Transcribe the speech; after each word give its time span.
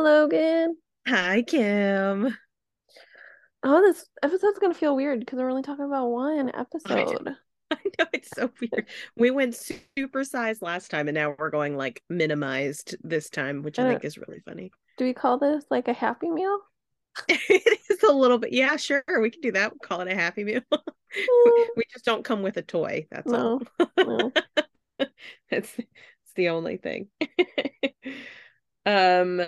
Logan. 0.00 0.76
Hi, 1.06 1.42
Kim. 1.42 2.36
Oh, 3.62 3.82
this 3.82 4.06
episode's 4.22 4.58
gonna 4.58 4.74
feel 4.74 4.96
weird 4.96 5.20
because 5.20 5.38
we're 5.38 5.50
only 5.50 5.62
talking 5.62 5.84
about 5.84 6.08
one 6.08 6.50
episode. 6.54 7.36
I 7.70 7.76
know 7.98 8.06
it's 8.12 8.30
so 8.34 8.50
weird. 8.60 8.86
We 9.16 9.30
went 9.30 9.54
super 9.96 10.24
sized 10.24 10.62
last 10.62 10.90
time, 10.90 11.08
and 11.08 11.14
now 11.14 11.34
we're 11.38 11.50
going 11.50 11.76
like 11.76 12.02
minimized 12.08 12.96
this 13.02 13.28
time, 13.30 13.62
which 13.62 13.78
I, 13.78 13.86
I 13.86 13.88
think 13.90 14.04
is 14.04 14.18
really 14.18 14.40
funny. 14.44 14.72
Do 14.96 15.04
we 15.04 15.12
call 15.12 15.38
this 15.38 15.64
like 15.70 15.88
a 15.88 15.92
happy 15.92 16.30
meal? 16.30 16.58
it 17.28 17.80
is 17.90 18.02
a 18.02 18.12
little 18.12 18.38
bit, 18.38 18.52
yeah, 18.52 18.76
sure, 18.76 19.02
we 19.20 19.30
can 19.30 19.40
do 19.40 19.52
that. 19.52 19.72
We'll 19.72 19.80
call 19.80 20.00
it 20.00 20.08
a 20.12 20.14
happy 20.14 20.44
meal. 20.44 20.62
Mm, 21.12 21.66
we 21.76 21.82
just 21.92 22.04
don't 22.04 22.24
come 22.24 22.40
with 22.40 22.56
a 22.56 22.62
toy. 22.62 23.08
That's 23.10 23.32
all. 23.32 23.62
no, 23.80 23.88
no. 23.98 24.32
That's 25.50 25.76
it's 25.76 26.32
the 26.36 26.50
only 26.50 26.76
thing. 26.76 27.08
um, 28.86 29.42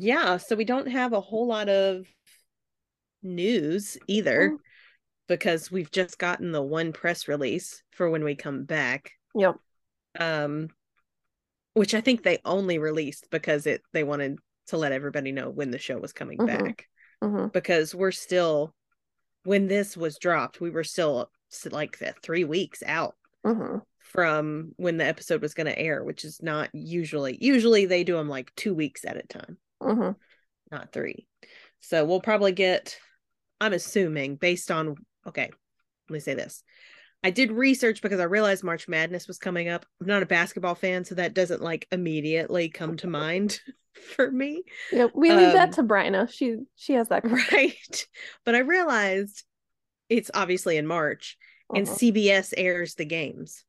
yeah. 0.00 0.36
So 0.36 0.56
we 0.56 0.64
don't 0.64 0.88
have 0.88 1.12
a 1.12 1.20
whole 1.20 1.46
lot 1.46 1.68
of 1.68 2.06
news 3.22 3.98
either. 4.06 4.50
Mm. 4.50 4.56
because 5.26 5.70
we've 5.70 5.90
just 5.90 6.18
gotten 6.18 6.52
the 6.52 6.62
one 6.62 6.92
press 6.92 7.28
release 7.28 7.82
for 7.90 8.08
when 8.08 8.24
we 8.24 8.34
come 8.34 8.64
back 8.64 9.12
Yep. 9.34 9.56
um 10.18 10.68
which 11.74 11.94
i 11.94 12.00
think 12.00 12.22
they 12.22 12.38
only 12.44 12.78
released 12.78 13.28
because 13.30 13.66
it 13.66 13.82
they 13.92 14.04
wanted 14.04 14.38
to 14.68 14.76
let 14.78 14.92
everybody 14.92 15.32
know 15.32 15.50
when 15.50 15.70
the 15.70 15.78
show 15.78 15.98
was 15.98 16.12
coming 16.12 16.38
Mhm. 16.38 16.46
back 16.46 16.88
hmm 17.22 17.46
because 17.48 17.94
we're 17.94 18.12
still 18.12 18.72
when 19.44 19.66
this 19.68 19.96
was 19.96 20.18
dropped 20.18 20.60
we 20.60 20.70
were 20.70 20.84
still 20.84 21.30
like 21.70 21.98
three 22.22 22.44
weeks 22.44 22.82
out 22.86 23.14
hmm 23.44 23.78
from 23.98 24.72
when 24.76 24.96
the 24.96 25.04
episode 25.04 25.42
was 25.42 25.52
going 25.54 25.66
to 25.66 25.78
air 25.78 26.02
which 26.04 26.24
is 26.24 26.40
not 26.42 26.70
usually 26.72 27.36
usually 27.40 27.84
they 27.84 28.02
do 28.04 28.14
them 28.16 28.28
like 28.28 28.54
two 28.54 28.74
weeks 28.74 29.04
at 29.04 29.16
a 29.18 29.26
time 29.26 29.58
hmm 29.80 30.10
not 30.70 30.92
three. 30.92 31.26
So 31.80 32.04
we'll 32.04 32.20
probably 32.20 32.52
get, 32.52 32.96
I'm 33.60 33.72
assuming, 33.72 34.36
based 34.36 34.70
on, 34.70 34.96
okay, 35.26 35.50
let 36.08 36.14
me 36.14 36.20
say 36.20 36.34
this. 36.34 36.62
I 37.24 37.30
did 37.30 37.50
research 37.50 38.00
because 38.00 38.20
I 38.20 38.24
realized 38.24 38.62
March 38.62 38.86
Madness 38.88 39.26
was 39.26 39.38
coming 39.38 39.68
up. 39.68 39.84
I'm 40.00 40.06
not 40.06 40.22
a 40.22 40.26
basketball 40.26 40.74
fan, 40.76 41.04
so 41.04 41.16
that 41.16 41.34
doesn't 41.34 41.62
like 41.62 41.86
immediately 41.90 42.68
come 42.68 42.96
to 42.98 43.08
mind 43.08 43.60
for 44.16 44.30
me. 44.30 44.62
Yep. 44.92 45.12
We 45.14 45.32
leave 45.32 45.48
Um, 45.48 45.52
that 45.54 45.72
to 45.72 45.82
Bryna. 45.82 46.30
She 46.30 46.56
she 46.76 46.94
has 46.94 47.08
that. 47.08 47.24
Right. 47.24 48.06
But 48.44 48.54
I 48.54 48.60
realized 48.60 49.44
it's 50.08 50.30
obviously 50.32 50.76
in 50.76 50.86
March 50.86 51.36
and 51.74 51.86
Mhm. 51.86 51.94
CBS 51.94 52.54
airs 52.56 52.94
the 52.94 53.04
games. 53.04 53.64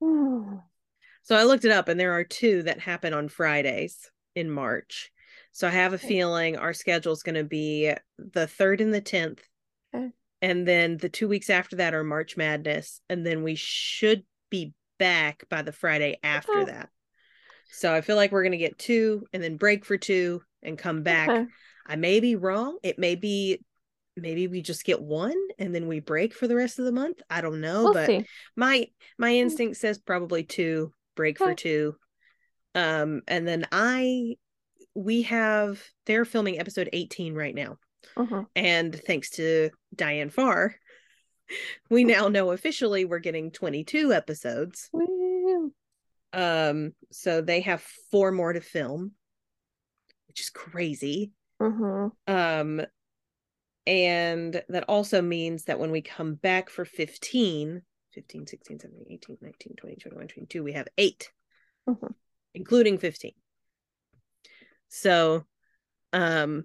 So 1.22 1.36
I 1.36 1.42
looked 1.44 1.64
it 1.66 1.72
up 1.72 1.88
and 1.88 2.00
there 2.00 2.12
are 2.12 2.24
two 2.24 2.62
that 2.62 2.80
happen 2.80 3.12
on 3.12 3.28
Fridays 3.28 4.10
in 4.34 4.50
March. 4.50 5.10
So 5.58 5.66
I 5.66 5.72
have 5.72 5.92
a 5.92 5.98
feeling 5.98 6.56
our 6.56 6.72
schedule 6.72 7.12
is 7.12 7.24
going 7.24 7.34
to 7.34 7.42
be 7.42 7.92
the 8.16 8.46
3rd 8.46 8.80
and 8.80 8.94
the 8.94 9.00
10th. 9.00 9.40
Okay. 9.92 10.10
And 10.40 10.68
then 10.68 10.98
the 10.98 11.08
two 11.08 11.26
weeks 11.26 11.50
after 11.50 11.74
that 11.74 11.94
are 11.94 12.04
March 12.04 12.36
Madness. 12.36 13.00
And 13.10 13.26
then 13.26 13.42
we 13.42 13.56
should 13.56 14.22
be 14.50 14.72
back 15.00 15.42
by 15.48 15.62
the 15.62 15.72
Friday 15.72 16.20
after 16.22 16.60
Okay. 16.60 16.70
that. 16.70 16.90
So 17.72 17.92
I 17.92 18.02
feel 18.02 18.14
like 18.14 18.30
we're 18.30 18.44
going 18.44 18.52
to 18.52 18.56
get 18.56 18.78
two 18.78 19.26
and 19.32 19.42
then 19.42 19.56
break 19.56 19.84
for 19.84 19.96
two 19.96 20.42
and 20.62 20.78
come 20.78 21.02
back. 21.02 21.28
Okay. 21.28 21.46
I 21.88 21.96
may 21.96 22.20
be 22.20 22.36
wrong. 22.36 22.78
It 22.84 23.00
may 23.00 23.16
be, 23.16 23.58
maybe 24.16 24.46
we 24.46 24.62
just 24.62 24.84
get 24.84 25.02
one 25.02 25.34
and 25.58 25.74
then 25.74 25.88
we 25.88 25.98
break 25.98 26.34
for 26.34 26.46
the 26.46 26.54
rest 26.54 26.78
of 26.78 26.84
the 26.84 26.92
month. 26.92 27.20
I 27.28 27.40
don't 27.40 27.60
know. 27.60 27.82
We'll 27.82 27.94
but 27.94 28.06
see. 28.06 28.24
my 28.54 28.86
my 29.18 29.34
instinct 29.34 29.78
says 29.78 29.98
probably 29.98 30.44
two 30.44 30.92
break 31.16 31.36
for 31.36 31.52
two 31.52 31.96
um 32.76 33.22
and 33.26 33.48
then 33.48 33.66
i 33.72 34.36
we 34.98 35.22
have 35.22 35.80
they're 36.06 36.24
filming 36.24 36.58
episode 36.58 36.88
18 36.92 37.34
right 37.34 37.54
now 37.54 37.76
hmm 38.16 38.40
and 38.56 39.00
thanks 39.06 39.30
to 39.30 39.70
diane 39.94 40.28
farr 40.28 40.74
we 41.88 42.02
now 42.02 42.26
know 42.26 42.50
officially 42.50 43.04
we're 43.04 43.20
getting 43.20 43.52
22 43.52 44.12
episodes 44.12 44.90
Woo. 44.92 45.72
um 46.32 46.92
so 47.12 47.40
they 47.40 47.60
have 47.60 47.80
four 48.10 48.32
more 48.32 48.52
to 48.52 48.60
film 48.60 49.12
which 50.26 50.40
is 50.40 50.50
crazy 50.50 51.30
Mhm. 51.60 52.10
um 52.26 52.80
and 53.86 54.62
that 54.68 54.84
also 54.88 55.22
means 55.22 55.64
that 55.64 55.78
when 55.78 55.90
we 55.92 56.02
come 56.02 56.34
back 56.34 56.70
for 56.70 56.84
15 56.84 57.82
15 58.14 58.46
16 58.46 58.80
17 58.80 59.06
18 59.10 59.38
19 59.40 59.76
20 59.76 59.96
21 59.96 60.28
22 60.28 60.64
we 60.64 60.72
have 60.72 60.88
8 60.98 61.30
Mhm. 61.88 62.14
including 62.54 62.98
15 62.98 63.32
so 64.88 65.44
um 66.12 66.64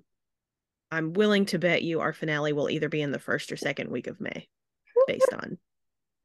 i'm 0.91 1.13
willing 1.13 1.45
to 1.45 1.59
bet 1.59 1.81
you 1.81 1.99
our 1.99 2.13
finale 2.13 2.53
will 2.53 2.69
either 2.69 2.89
be 2.89 3.01
in 3.01 3.11
the 3.11 3.19
first 3.19 3.51
or 3.51 3.57
second 3.57 3.89
week 3.89 4.07
of 4.07 4.19
may 4.21 4.47
based 5.07 5.33
on 5.33 5.57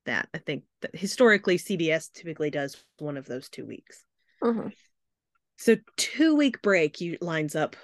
that 0.06 0.28
i 0.34 0.38
think 0.38 0.64
that 0.82 0.94
historically 0.94 1.58
cbs 1.58 2.12
typically 2.12 2.50
does 2.50 2.82
one 2.98 3.16
of 3.16 3.26
those 3.26 3.48
two 3.48 3.66
weeks 3.66 4.04
Mhm. 4.42 4.72
so 5.56 5.76
two 5.96 6.36
week 6.36 6.62
break 6.62 7.00
you 7.00 7.18
lines 7.20 7.56
up 7.56 7.74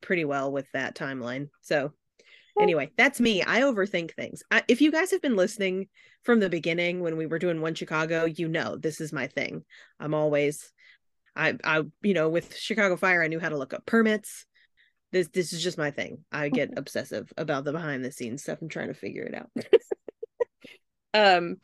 pretty 0.00 0.24
well 0.24 0.50
with 0.50 0.66
that 0.72 0.96
timeline. 0.96 1.48
So 1.60 1.92
anyway, 2.60 2.90
that's 2.96 3.20
me. 3.20 3.42
I 3.42 3.60
overthink 3.60 4.14
things. 4.14 4.42
I, 4.50 4.64
if 4.66 4.80
you 4.80 4.90
guys 4.90 5.12
have 5.12 5.22
been 5.22 5.36
listening 5.36 5.88
from 6.24 6.40
the 6.40 6.48
beginning 6.50 7.00
when 7.00 7.16
we 7.16 7.26
were 7.26 7.38
doing 7.38 7.60
one 7.60 7.74
Chicago, 7.74 8.24
you 8.24 8.48
know 8.48 8.76
this 8.76 9.00
is 9.00 9.12
my 9.12 9.28
thing. 9.28 9.64
I'm 10.00 10.12
always 10.12 10.72
I 11.36 11.54
I 11.64 11.82
you 12.02 12.14
know 12.14 12.28
with 12.28 12.56
Chicago 12.56 12.96
Fire 12.96 13.22
I 13.22 13.28
knew 13.28 13.40
how 13.40 13.48
to 13.48 13.58
look 13.58 13.74
up 13.74 13.86
permits. 13.86 14.46
This 15.12 15.28
this 15.28 15.52
is 15.52 15.62
just 15.62 15.78
my 15.78 15.90
thing. 15.90 16.24
I 16.30 16.48
get 16.48 16.70
obsessive 16.76 17.32
about 17.36 17.64
the 17.64 17.72
behind 17.72 18.04
the 18.04 18.12
scenes 18.12 18.42
stuff 18.42 18.60
and 18.60 18.70
trying 18.70 18.88
to 18.88 18.94
figure 18.94 19.24
it 19.24 19.34
out. 19.34 19.50
um 21.14 21.56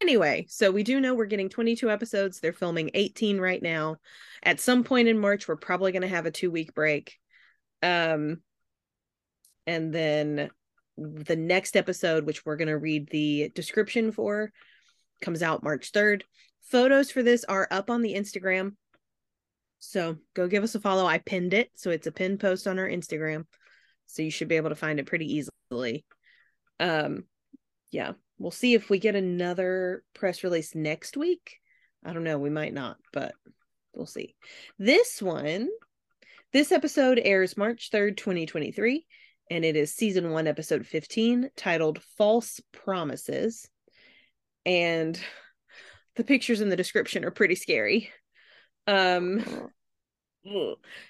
anyway, 0.00 0.46
so 0.48 0.70
we 0.70 0.82
do 0.82 1.00
know 1.00 1.14
we're 1.14 1.26
getting 1.26 1.48
22 1.48 1.90
episodes. 1.90 2.40
They're 2.40 2.52
filming 2.52 2.90
18 2.94 3.38
right 3.38 3.62
now. 3.62 3.96
At 4.42 4.60
some 4.60 4.84
point 4.84 5.08
in 5.08 5.18
March 5.18 5.48
we're 5.48 5.56
probably 5.56 5.92
going 5.92 6.02
to 6.02 6.08
have 6.08 6.26
a 6.26 6.30
2 6.30 6.50
week 6.50 6.74
break. 6.74 7.18
Um 7.82 8.38
and 9.66 9.92
then 9.92 10.50
the 10.96 11.36
next 11.36 11.76
episode 11.76 12.26
which 12.26 12.44
we're 12.44 12.56
going 12.56 12.68
to 12.68 12.76
read 12.76 13.08
the 13.10 13.50
description 13.54 14.12
for 14.12 14.52
comes 15.22 15.42
out 15.42 15.62
March 15.62 15.92
3rd. 15.92 16.22
Photos 16.64 17.10
for 17.10 17.22
this 17.22 17.44
are 17.44 17.68
up 17.70 17.90
on 17.90 18.02
the 18.02 18.14
Instagram. 18.14 18.72
So 19.84 20.16
go 20.34 20.46
give 20.46 20.62
us 20.62 20.76
a 20.76 20.80
follow. 20.80 21.06
I 21.06 21.18
pinned 21.18 21.54
it, 21.54 21.70
so 21.74 21.90
it's 21.90 22.06
a 22.06 22.12
pinned 22.12 22.38
post 22.38 22.68
on 22.68 22.78
our 22.78 22.88
Instagram. 22.88 23.46
So 24.06 24.22
you 24.22 24.30
should 24.30 24.46
be 24.46 24.56
able 24.56 24.68
to 24.68 24.76
find 24.76 25.00
it 25.00 25.06
pretty 25.06 25.42
easily. 25.70 26.04
Um 26.78 27.24
yeah, 27.90 28.12
we'll 28.38 28.52
see 28.52 28.74
if 28.74 28.88
we 28.88 29.00
get 29.00 29.16
another 29.16 30.04
press 30.14 30.44
release 30.44 30.76
next 30.76 31.16
week. 31.16 31.58
I 32.04 32.12
don't 32.12 32.22
know, 32.22 32.38
we 32.38 32.48
might 32.48 32.72
not, 32.72 32.96
but 33.12 33.34
we'll 33.92 34.06
see. 34.06 34.36
This 34.78 35.20
one, 35.20 35.68
this 36.52 36.70
episode 36.70 37.20
airs 37.22 37.56
March 37.56 37.90
3rd, 37.92 38.16
2023, 38.16 39.04
and 39.50 39.64
it 39.64 39.74
is 39.74 39.92
season 39.92 40.30
1 40.30 40.46
episode 40.46 40.86
15 40.86 41.50
titled 41.56 42.00
False 42.16 42.60
Promises. 42.72 43.68
And 44.64 45.20
the 46.14 46.24
pictures 46.24 46.60
in 46.60 46.68
the 46.68 46.76
description 46.76 47.24
are 47.24 47.32
pretty 47.32 47.56
scary. 47.56 48.10
Um 48.86 49.70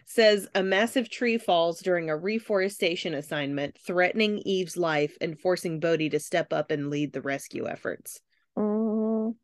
says 0.05 0.47
a 0.55 0.62
massive 0.62 1.09
tree 1.09 1.38
falls 1.38 1.81
during 1.81 2.10
a 2.10 2.16
reforestation 2.16 3.15
assignment, 3.15 3.78
threatening 3.78 4.38
Eve's 4.44 4.77
life 4.77 5.16
and 5.21 5.41
forcing 5.41 5.81
Bode 5.81 6.10
to 6.10 6.21
step 6.21 6.53
up 6.53 6.71
and 6.71 6.91
lead 6.91 7.12
the 7.12 7.22
rescue 7.22 7.66
efforts. 7.66 8.21
Mm. 8.59 9.34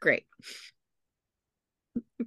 Great. 0.00 0.24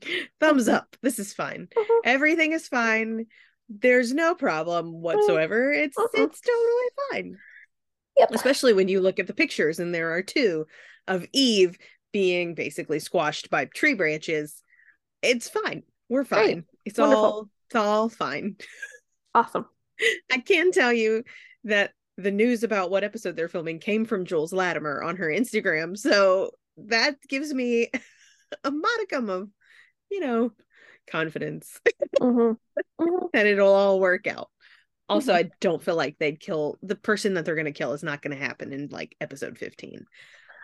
Thumbs 0.40 0.68
up. 0.68 0.96
This 1.02 1.20
is 1.20 1.34
fine. 1.34 1.68
Mhm. 1.76 2.00
Everything 2.04 2.52
is 2.52 2.68
fine. 2.68 3.28
There's 3.70 4.14
no 4.14 4.36
problem 4.36 5.02
whatsoever. 5.02 5.72
It's 5.72 5.98
Uh-uh. 5.98 6.08
it's 6.14 6.42
totally 6.42 6.90
fine. 7.12 7.38
Yep. 8.18 8.32
Especially 8.32 8.74
when 8.74 8.88
you 8.88 9.00
look 9.00 9.20
at 9.20 9.28
the 9.28 9.34
pictures 9.34 9.80
and 9.80 9.94
there 9.94 10.12
are 10.12 10.22
two 10.24 10.66
of 11.08 11.26
Eve 11.34 11.78
being 12.18 12.56
basically 12.56 12.98
squashed 13.00 13.52
by 13.52 13.66
tree 13.66 13.94
branches. 13.94 14.64
It's 15.22 15.48
fine. 15.50 15.84
We're 16.10 16.24
Great. 16.24 16.50
fine. 16.50 16.66
It's 16.84 16.98
Wonderful. 16.98 17.24
all 17.26 17.50
it's 17.68 17.76
all 17.76 18.10
fine. 18.10 18.56
Awesome. 19.36 19.68
I 20.32 20.40
can 20.40 20.72
tell 20.72 20.92
you 20.92 21.24
that 21.66 21.92
the 22.18 22.32
news 22.32 22.64
about 22.64 22.90
what 22.90 23.04
episode 23.04 23.36
they're 23.36 23.48
filming 23.48 23.78
came 23.80 24.04
from 24.06 24.26
Jules 24.26 24.52
Latimer 24.52 25.04
on 25.04 25.18
her 25.18 25.28
Instagram. 25.28 25.96
So 25.96 26.52
that 26.78 27.18
gives 27.30 27.54
me 27.54 27.92
a 28.64 28.72
modicum 28.72 29.30
of, 29.30 29.50
you 30.10 30.22
know, 30.22 30.54
confidence 31.12 31.80
hmm 32.20 32.54
hmm 33.00 33.26
that 33.34 33.46
it'll 33.46 33.74
all 33.74 34.00
work 34.00 34.26
out. 34.26 34.50
Also, 35.10 35.32
Mhm. 35.32 35.36
I 35.36 35.52
don't 35.62 35.84
feel 35.84 35.96
like 35.96 36.18
they'd 36.18 36.40
kill 36.40 36.78
the 36.82 36.96
person 36.96 37.36
that 37.36 37.46
they're 37.46 37.56
going 37.56 37.66
to 37.66 37.72
kill 37.72 37.94
is 37.94 38.04
not 38.04 38.22
going 38.22 38.36
to 38.38 38.44
happen 38.44 38.74
in 38.74 38.88
like 38.90 39.16
episode 39.22 39.58
15. 39.58 40.06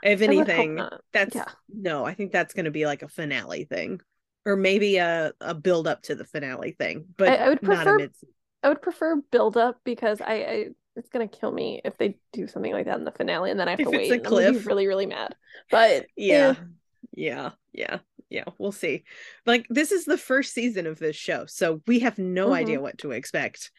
If 0.04 0.22
I 0.22 0.28
would 0.28 0.48
hope 0.48 0.50
anything, 0.50 0.90
that's 1.12 1.36
Yeah. 1.36 1.46
no, 1.70 2.06
I 2.06 2.14
think 2.14 2.32
that's 2.32 2.54
going 2.54 2.66
to 2.66 2.72
be 2.72 2.86
like 2.86 3.02
a 3.04 3.08
finale 3.08 3.66
thing. 3.66 4.02
or 4.46 4.56
maybe 4.58 4.98
a 4.98 5.32
a 5.40 5.54
build 5.56 5.88
up 5.88 6.02
to 6.04 6.16
the 6.16 6.26
finale 6.26 6.72
thing, 6.74 7.06
but 7.18 7.30
I, 7.30 7.36
I 7.46 7.50
would 7.50 7.62
prefer. 7.62 8.10
I 8.62 8.70
would 8.70 8.82
prefer 8.82 9.16
build 9.32 9.56
up 9.58 9.80
because 9.84 10.20
I, 10.22 10.34
I 10.34 10.66
it's 10.96 11.10
gonna 11.10 11.28
kill 11.28 11.52
me 11.52 11.82
if 11.84 11.98
they 11.98 12.18
do 12.34 12.48
something 12.48 12.72
like 12.74 12.86
that 12.86 12.98
in 13.00 13.06
the 13.06 13.12
finale 13.12 13.52
and 13.52 13.60
then 13.60 13.68
I 13.68 13.72
have 13.72 13.80
If 13.80 13.90
to 13.90 13.94
it's 13.94 14.10
wait. 14.10 14.12
a 14.12 14.14
and 14.16 14.28
I'm 14.28 14.46
be 14.54 14.54
cliff. 14.54 14.68
really, 14.68 14.88
really 14.88 15.06
mad. 15.06 15.36
But 15.72 16.06
Yeah. 16.16 16.56
eh, 16.58 16.64
Yeah. 17.16 17.52
Yeah. 17.72 18.00
Yeah. 18.30 18.44
We'll 18.58 18.72
see. 18.72 19.04
Like 19.46 19.66
this 19.70 19.92
is 19.92 20.06
the 20.06 20.18
first 20.18 20.54
season 20.54 20.88
of 20.88 21.00
this 21.00 21.16
show, 21.16 21.46
so 21.46 21.82
we 21.88 22.00
have 22.00 22.18
no 22.20 22.50
Mhm. 22.50 22.56
idea 22.56 22.82
what 22.82 22.98
to 23.00 23.12
expect 23.12 23.72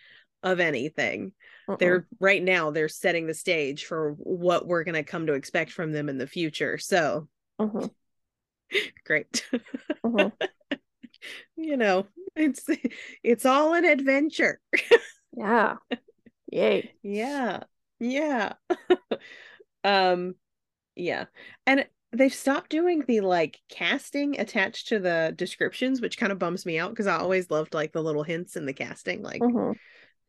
of 0.44 0.60
anything. 0.60 1.32
mm-mm. 1.68 1.78
They're 1.80 2.06
right 2.20 2.42
now 2.42 2.70
they're 2.70 2.88
setting 2.88 3.26
the 3.26 3.34
stage 3.34 3.86
for 3.86 4.12
what 4.18 4.66
we're 4.68 4.84
going 4.84 4.94
to 4.94 5.02
come 5.02 5.26
to 5.26 5.32
expect 5.32 5.72
from 5.72 5.90
them 5.90 6.08
in 6.08 6.18
the 6.18 6.26
future. 6.28 6.78
So, 6.78 7.28
Mhm, 7.58 7.90
great. 9.04 9.44
mhm. 10.04 10.32
you 11.56 11.76
know, 11.76 12.06
it's 12.36 12.64
it's 13.22 13.46
all 13.46 13.74
an 13.74 13.84
adventure. 13.84 14.60
yeah. 15.36 15.76
Yay. 16.52 16.92
Yeah. 17.02 17.64
Yeah. 18.00 18.52
um 19.82 20.34
yeah. 20.96 21.26
And 21.66 21.86
they've 22.12 22.34
stopped 22.34 22.70
doing 22.70 23.04
the 23.06 23.20
like 23.20 23.60
casting 23.68 24.38
attached 24.40 24.88
to 24.88 24.98
the 24.98 25.32
descriptions, 25.36 26.00
which 26.00 26.18
kind 26.18 26.32
of 26.32 26.38
bums 26.38 26.66
me 26.66 26.78
out 26.78 26.90
because 26.90 27.06
I 27.06 27.18
always 27.18 27.50
loved 27.50 27.74
like 27.74 27.92
the 27.92 28.02
little 28.02 28.22
hints 28.22 28.56
in 28.56 28.66
the 28.66 28.72
casting 28.72 29.22
like 29.22 29.40
Mhm. 29.40 29.74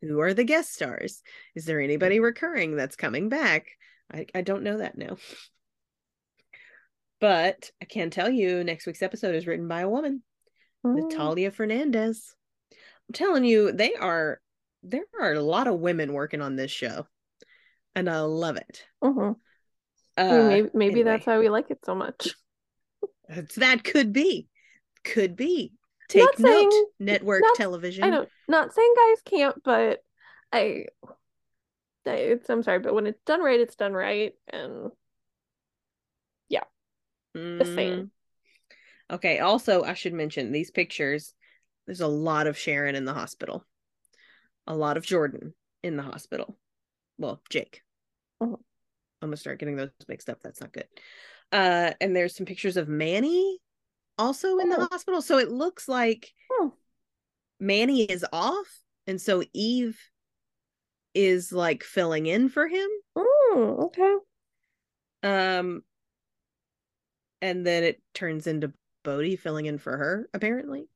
Who 0.02 0.20
are 0.20 0.34
the 0.34 0.44
guest 0.44 0.72
stars? 0.72 1.22
Is 1.54 1.64
there 1.64 1.80
anybody 1.80 2.20
recurring 2.20 2.76
that's 2.76 2.96
coming 2.96 3.28
back? 3.28 3.66
I 4.12 4.26
I 4.34 4.42
don't 4.42 4.62
know 4.62 4.78
that 4.78 4.96
now. 4.96 5.16
But 7.20 7.70
I 7.80 7.86
can 7.86 8.10
tell 8.10 8.30
you 8.30 8.62
next 8.62 8.86
week's 8.86 9.02
episode 9.02 9.34
is 9.34 9.46
written 9.46 9.68
by 9.68 9.80
a 9.80 9.88
woman. 9.88 10.22
Mm, 10.84 10.96
Natalia 11.10 11.50
Fernandez. 11.50 12.34
I'm 12.72 13.12
telling 13.14 13.44
you, 13.44 13.72
they 13.72 13.94
are 13.94 14.40
there 14.82 15.04
are 15.20 15.32
a 15.32 15.42
lot 15.42 15.66
of 15.66 15.80
women 15.80 16.12
working 16.12 16.40
on 16.40 16.56
this 16.56 16.70
show. 16.70 17.06
And 17.94 18.10
I 18.10 18.20
love 18.20 18.56
it. 18.56 18.84
mhm. 19.02 19.36
Uh 20.18 20.48
maybe 20.48 20.70
maybe 20.74 21.02
that's 21.02 21.26
why 21.26 21.38
we 21.38 21.48
like 21.48 21.70
it 21.70 21.78
so 21.84 21.94
much. 21.94 22.34
that 23.56 23.84
could 23.84 24.12
be. 24.12 24.48
Could 25.04 25.36
be. 25.36 25.72
Take 26.08 26.22
Not 26.22 26.38
note, 26.38 26.48
saying- 26.48 26.86
network 27.00 27.42
not- 27.42 27.56
television. 27.56 28.04
I 28.04 28.10
don't 28.10 28.28
not 28.48 28.72
saying 28.72 28.94
guys 28.96 29.22
can't, 29.24 29.62
but 29.64 30.02
I, 30.52 30.86
I 32.06 32.10
it's, 32.10 32.48
I'm 32.48 32.62
sorry, 32.62 32.78
but 32.78 32.94
when 32.94 33.06
it's 33.06 33.22
done 33.24 33.40
right, 33.42 33.58
it's 33.60 33.76
done 33.76 33.92
right. 33.92 34.34
And 34.48 34.90
just 37.34 37.58
the 37.70 37.74
same. 37.74 38.10
Okay, 39.10 39.40
also 39.40 39.82
I 39.82 39.92
should 39.94 40.14
mention 40.14 40.52
these 40.52 40.70
pictures. 40.70 41.34
There's 41.86 42.00
a 42.00 42.06
lot 42.08 42.46
of 42.46 42.56
Sharon 42.56 42.94
in 42.96 43.04
the 43.04 43.12
hospital. 43.12 43.64
A 44.66 44.74
lot 44.74 44.96
of 44.96 45.04
Jordan 45.04 45.52
in 45.82 45.96
the 45.96 46.02
hospital. 46.02 46.56
Well, 47.18 47.42
Jake. 47.50 47.82
Mhm. 48.42 48.54
I'm 49.22 49.28
gonna 49.28 49.36
start 49.36 49.58
getting 49.58 49.76
those 49.76 49.90
mixed 50.08 50.30
up. 50.30 50.40
That's 50.42 50.60
not 50.60 50.72
good. 50.72 50.88
Uh, 51.52 51.92
and 52.00 52.16
there's 52.16 52.34
some 52.34 52.46
pictures 52.46 52.76
of 52.76 52.88
Manny 52.88 53.58
also 54.18 54.58
in 54.58 54.68
the 54.68 54.80
Oh. 54.80 54.88
hospital. 54.90 55.22
So 55.22 55.38
it 55.38 55.50
looks 55.50 55.88
like 55.88 56.32
Hmm. 56.50 56.68
Manny 57.60 58.04
is 58.04 58.24
off, 58.32 58.82
and 59.06 59.20
so 59.20 59.42
Eve 59.52 59.98
is 61.14 61.52
like 61.52 61.82
filling 61.82 62.26
in 62.26 62.48
for 62.48 62.68
him. 62.68 62.88
Mm, 63.16 63.86
okay. 63.86 64.16
Um, 65.22 65.82
and 67.40 67.66
then 67.66 67.84
it 67.84 68.02
turns 68.14 68.46
into 68.46 68.72
Bode 69.02 69.38
filling 69.38 69.66
in 69.66 69.78
for 69.78 69.96
her, 69.96 70.28
apparently. 70.34 70.88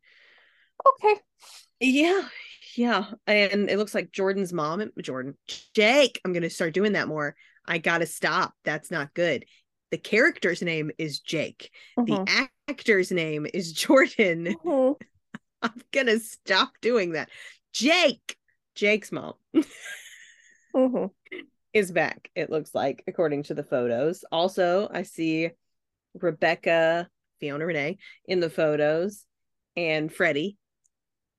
Okay. 0.86 1.20
Yeah, 1.80 2.28
yeah. 2.76 3.10
And 3.26 3.70
it 3.70 3.78
looks 3.78 3.94
like 3.94 4.12
Jordan's 4.12 4.52
mom, 4.52 4.90
Jordan, 5.00 5.36
Jake. 5.74 6.20
I'm 6.24 6.32
gonna 6.32 6.50
start 6.50 6.74
doing 6.74 6.92
that 6.92 7.08
more. 7.08 7.34
I 7.66 7.78
gotta 7.78 8.06
stop. 8.06 8.54
That's 8.64 8.90
not 8.90 9.14
good. 9.14 9.44
The 9.90 9.98
character's 9.98 10.62
name 10.62 10.90
is 10.98 11.20
Jake. 11.20 11.72
Mhm, 11.98 12.24
The 12.26 12.46
actor's 12.68 13.10
name 13.10 13.46
is 13.52 13.72
Jordan. 13.72 14.54
mhm. 14.64 14.96
I'm 15.62 15.82
gonna 15.92 16.18
stop 16.18 16.72
doing 16.80 17.12
that. 17.12 17.28
Jake, 17.72 18.36
Jake's 18.74 19.12
mom 19.12 19.34
Mhm. 20.74 21.10
is 21.72 21.92
back. 21.92 22.30
It 22.34 22.50
looks 22.50 22.74
like, 22.74 23.02
according 23.06 23.44
to 23.44 23.54
the 23.54 23.64
photos. 23.64 24.24
Also, 24.32 24.88
I 24.92 25.02
see 25.02 25.50
Rebecca, 26.14 27.08
Fiona 27.40 27.66
Rene 27.66 27.98
in 28.26 28.40
the 28.40 28.50
photos, 28.50 29.24
and 29.76 30.12
Freddie, 30.12 30.56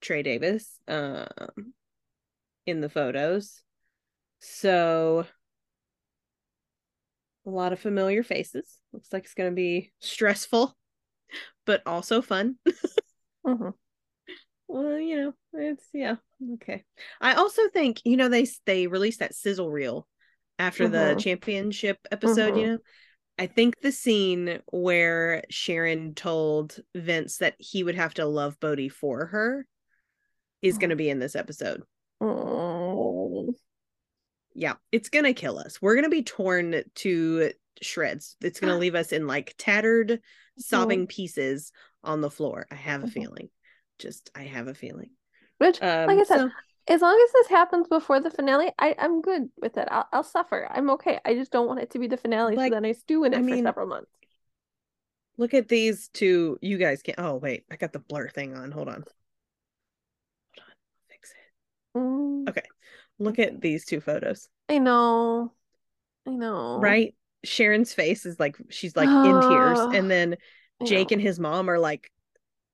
Trey 0.01 0.23
Davis, 0.23 0.79
um, 0.87 1.73
in 2.65 2.81
the 2.81 2.89
photos. 2.89 3.61
So, 4.39 5.25
a 7.45 7.49
lot 7.49 7.73
of 7.73 7.79
familiar 7.79 8.23
faces. 8.23 8.79
Looks 8.93 9.11
like 9.11 9.23
it's 9.25 9.33
going 9.33 9.49
to 9.51 9.55
be 9.55 9.91
stressful, 9.99 10.75
but 11.65 11.81
also 11.85 12.21
fun. 12.21 12.57
Mhm. 13.45 13.73
Well, 14.67 14.99
you 14.99 15.17
know, 15.17 15.33
it's 15.53 15.85
yeah, 15.93 16.15
okay. 16.53 16.85
I 17.19 17.33
also 17.33 17.67
think 17.69 18.01
you 18.05 18.17
know 18.17 18.29
they 18.29 18.47
they 18.65 18.87
released 18.87 19.19
that 19.19 19.35
sizzle 19.35 19.69
reel 19.69 20.07
after 20.59 20.87
the 20.87 21.15
Mhm. 21.15 21.19
championship 21.19 21.97
episode. 22.11 22.55
You 22.55 22.67
Mhm. 22.67 22.73
know, 22.73 22.77
I 23.39 23.47
think 23.47 23.81
the 23.81 23.91
scene 23.91 24.61
where 24.71 25.43
Sharon 25.49 26.13
told 26.13 26.79
Vince 26.95 27.37
that 27.37 27.55
he 27.57 27.83
would 27.83 27.95
have 27.95 28.13
to 28.15 28.25
love 28.25 28.59
Bode 28.59 28.91
for 28.91 29.25
her 29.27 29.65
is 30.61 30.77
going 30.77 30.91
to 30.91 30.95
be 30.95 31.09
in 31.09 31.19
this 31.19 31.35
episode. 31.35 31.83
Yeah, 34.53 34.73
it's 34.91 35.09
going 35.09 35.25
to 35.25 35.33
kill 35.33 35.57
us. 35.59 35.81
We're 35.81 35.95
going 35.95 36.05
to 36.05 36.09
be 36.09 36.23
torn 36.23 36.83
to 36.95 37.51
shreds. 37.81 38.35
It's 38.41 38.59
going 38.59 38.73
to 38.73 38.79
leave 38.79 38.95
us 38.95 39.11
in 39.11 39.27
like 39.27 39.55
tattered, 39.57 40.19
sobbing 40.57 41.07
pieces 41.07 41.71
on 42.03 42.21
the 42.21 42.29
floor. 42.31 42.67
I 42.71 42.75
have 42.75 43.03
a 43.03 43.07
feeling. 43.07 43.49
Just 43.99 44.31
I 44.35 44.43
have 44.43 44.67
a 44.67 44.73
feeling. 44.73 45.11
Which, 45.57 45.81
Um, 45.81 46.07
like 46.07 46.19
I 46.19 46.23
said, 46.23 46.37
so- 46.39 46.51
as 46.87 47.01
long 47.01 47.23
as 47.23 47.31
this 47.33 47.47
happens 47.47 47.87
before 47.87 48.19
the 48.19 48.31
finale, 48.31 48.71
I, 48.79 48.95
I'm 48.97 49.21
good 49.21 49.49
with 49.61 49.77
it. 49.77 49.87
I'll, 49.91 50.07
I'll 50.11 50.23
suffer. 50.23 50.67
I'm 50.69 50.89
okay. 50.91 51.19
I 51.23 51.35
just 51.35 51.51
don't 51.51 51.67
want 51.67 51.79
it 51.79 51.91
to 51.91 51.99
be 51.99 52.07
the 52.07 52.17
finale, 52.17 52.55
Like, 52.55 52.71
so 52.71 52.75
then 52.75 52.85
I 52.85 52.93
stew 52.93 53.23
in 53.23 53.33
it 53.33 53.37
I 53.37 53.39
for 53.39 53.45
mean, 53.45 53.63
several 53.63 53.87
months. 53.87 54.09
Look 55.37 55.53
at 55.53 55.67
these 55.67 56.09
two. 56.09 56.57
You 56.61 56.77
guys 56.77 57.01
can't. 57.01 57.19
Oh 57.19 57.35
wait, 57.35 57.65
I 57.71 57.75
got 57.75 57.93
the 57.93 57.99
blur 57.99 58.29
thing 58.29 58.55
on. 58.55 58.71
Hold 58.71 58.89
on. 58.89 58.95
Hold 58.95 59.05
on. 60.57 60.63
I'll 60.67 61.07
fix 61.09 61.31
it. 61.31 61.97
Mm, 61.97 62.49
Okay. 62.49 62.63
Look 63.19 63.39
at 63.39 63.61
these 63.61 63.85
two 63.85 64.01
photos. 64.01 64.49
I 64.69 64.77
know. 64.77 65.53
I 66.27 66.31
know. 66.31 66.79
Right. 66.79 67.15
Sharon's 67.43 67.93
face 67.93 68.25
is 68.25 68.39
like 68.39 68.57
she's 68.69 68.95
like 68.95 69.09
in 69.09 69.41
tears, 69.41 69.79
and 69.95 70.09
then 70.09 70.37
Jake 70.85 71.11
and 71.11 71.21
his 71.21 71.39
mom 71.39 71.69
are 71.69 71.79
like 71.79 72.11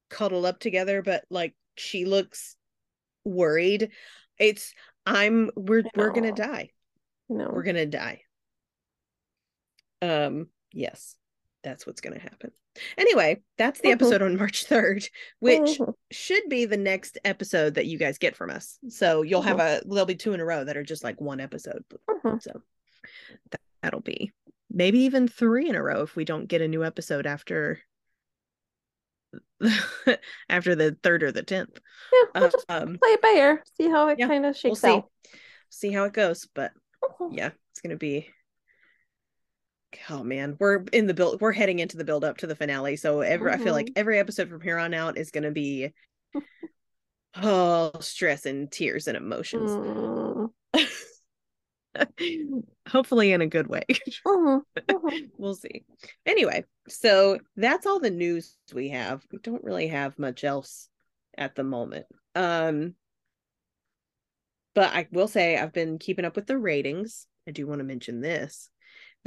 cuddled 0.09 0.45
up 0.45 0.59
together, 0.59 1.01
but 1.01 1.23
like 1.29 1.53
she 1.75 2.05
looks 2.05 2.55
worried. 3.23 3.91
It's 4.37 4.73
I'm 5.05 5.51
we're 5.55 5.83
we're 5.95 6.11
gonna 6.11 6.33
die. 6.33 6.71
No. 7.29 7.49
We're 7.51 7.63
gonna 7.63 7.85
die. 7.85 8.21
Um. 10.01 10.47
Yes, 10.73 11.15
that's 11.63 11.87
what's 11.87 12.01
gonna 12.01 12.19
happen. 12.19 12.51
Anyway, 12.97 13.41
that's 13.57 13.79
the 13.81 13.89
Mhm. 13.89 13.93
episode 13.93 14.21
on 14.21 14.37
March 14.37 14.65
3rd, 14.65 15.09
which 15.39 15.79
Mhm. 15.79 15.93
should 16.11 16.43
be 16.49 16.65
the 16.65 16.77
next 16.77 17.17
episode 17.25 17.75
that 17.75 17.85
you 17.85 17.97
guys 17.97 18.17
get 18.17 18.35
from 18.35 18.49
us. 18.49 18.79
So 18.89 19.21
you'll 19.21 19.41
have 19.43 19.59
a 19.59 19.81
there'll 19.85 20.05
be 20.05 20.15
two 20.15 20.33
in 20.33 20.39
a 20.39 20.45
row 20.45 20.63
that 20.63 20.77
are 20.77 20.83
just 20.83 21.03
like 21.03 21.19
one 21.21 21.39
episode. 21.39 21.83
So 22.39 22.61
that, 23.51 23.61
that'll 23.81 24.01
be 24.01 24.31
maybe 24.69 24.99
even 24.99 25.27
three 25.27 25.69
in 25.69 25.75
a 25.75 25.81
row 25.83 26.01
if 26.03 26.15
we 26.15 26.25
don't 26.25 26.47
get 26.47 26.61
a 26.61 26.67
new 26.67 26.83
episode 26.83 27.25
after 27.25 27.79
after 30.49 30.75
the 30.75 30.97
third 31.03 31.23
or 31.23 31.31
the 31.31 31.43
tenth. 31.43 31.79
Yeah, 32.13 32.19
we'll 32.35 32.43
Uh, 32.45 32.49
just 32.49 32.65
um, 32.69 32.97
play 32.99 33.09
it 33.11 33.21
by 33.21 33.33
ear. 33.37 33.63
See 33.75 33.89
how 33.89 34.07
it 34.09 34.19
yeah, 34.19 34.27
kind 34.27 34.45
of 34.45 34.49
we'll 34.63 34.75
shakes 34.75 34.81
see. 34.81 34.87
out. 34.87 35.09
See 35.69 35.91
how 35.91 36.05
it 36.05 36.13
goes, 36.13 36.47
but 36.53 36.71
yeah, 37.31 37.51
it's 37.71 37.81
gonna 37.81 37.97
be. 37.97 38.29
Oh 40.09 40.23
man, 40.23 40.55
we're 40.59 40.83
in 40.93 41.07
the 41.07 41.13
build. 41.13 41.41
We're 41.41 41.51
heading 41.51 41.79
into 41.79 41.97
the 41.97 42.05
build 42.05 42.23
up 42.23 42.37
to 42.37 42.47
the 42.47 42.55
finale, 42.55 42.95
so 42.95 43.21
every 43.21 43.51
I 43.51 43.57
feel 43.57 43.73
like 43.73 43.87
Mhm. 43.87 43.93
every 43.95 44.19
episode 44.19 44.49
from 44.49 44.61
here 44.61 44.77
on 44.77 44.93
out 44.93 45.17
is 45.17 45.31
gonna 45.31 45.51
be 45.51 45.91
oh 47.35 47.91
stress 47.99 48.45
and 48.45 48.71
tears 48.71 49.07
and 49.07 49.17
emotions. 49.17 49.71
Mm. 49.71 50.49
Hopefully, 52.89 53.31
in 53.31 53.41
a 53.41 53.47
good 53.47 53.67
way. 53.67 53.83
Mhm. 54.25 54.61
Mhm. 54.77 55.29
we'll 55.37 55.55
see. 55.55 55.83
Anyway, 56.25 56.63
so 56.87 57.39
that's 57.55 57.85
all 57.85 57.99
the 57.99 58.11
news 58.11 58.55
we 58.73 58.89
have. 58.89 59.25
We 59.31 59.39
don't 59.39 59.63
really 59.63 59.87
have 59.87 60.19
much 60.19 60.43
else 60.43 60.89
at 61.37 61.55
the 61.55 61.63
moment. 61.63 62.05
Um 62.35 62.95
but 64.75 64.93
I 64.93 65.07
will 65.11 65.27
say 65.27 65.57
I've 65.57 65.73
been 65.73 65.97
keeping 65.97 66.25
up 66.25 66.35
with 66.35 66.45
the 66.45 66.57
ratings. 66.57 67.25
I 67.47 67.51
do 67.51 67.65
want 67.65 67.79
to 67.79 67.83
mention 67.85 68.21
this. 68.21 68.69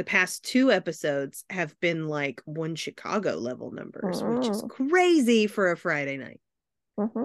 The 0.01 0.05
past 0.05 0.43
two 0.43 0.73
episodes 0.73 1.45
have 1.51 1.79
been 1.79 2.09
like 2.09 2.41
one 2.47 2.75
Chicago 2.75 3.35
level 3.37 3.71
numbers, 3.71 4.23
which 4.25 4.49
is 4.49 4.63
Mm. 4.63 4.71
crazy 4.71 5.47
for 5.47 5.71
a 5.71 5.77
Friday 5.77 6.17
night. 6.17 6.41
hmm 6.97 7.25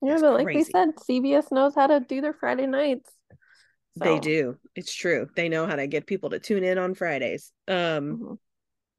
Yeah, 0.00 0.12
That's 0.12 0.22
but 0.22 0.32
like 0.32 0.44
crazy. 0.44 0.72
we 0.72 0.80
said, 0.80 0.88
CBS 0.98 1.52
knows 1.52 1.74
how 1.74 1.88
to 1.88 2.00
do 2.00 2.22
their 2.22 2.32
Friday 2.32 2.66
nights. 2.66 3.10
They 3.96 4.18
do. 4.18 4.56
It's 4.74 4.94
true. 4.94 5.28
They 5.36 5.50
know 5.50 5.66
how 5.66 5.76
to 5.76 5.86
get 5.86 6.06
people 6.06 6.30
to 6.30 6.38
tune 6.38 6.64
in 6.64 6.78
on 6.78 6.94
Fridays. 6.94 7.52
Um 7.68 8.16
mhm. 8.16 8.38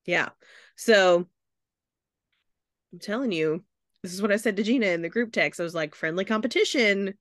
yeah. 0.06 0.30
So 0.76 1.26
I'm 2.94 3.00
telling 3.00 3.32
you, 3.32 3.64
this 4.04 4.14
is 4.14 4.22
what 4.22 4.32
I 4.32 4.38
said 4.38 4.58
to 4.58 4.64
Gina 4.64 4.86
in 4.86 5.02
the 5.02 5.10
group 5.10 5.32
text. 5.32 5.60
I 5.60 5.64
was 5.64 5.74
like, 5.74 5.96
friendly 5.96 6.24
competition. 6.24 7.16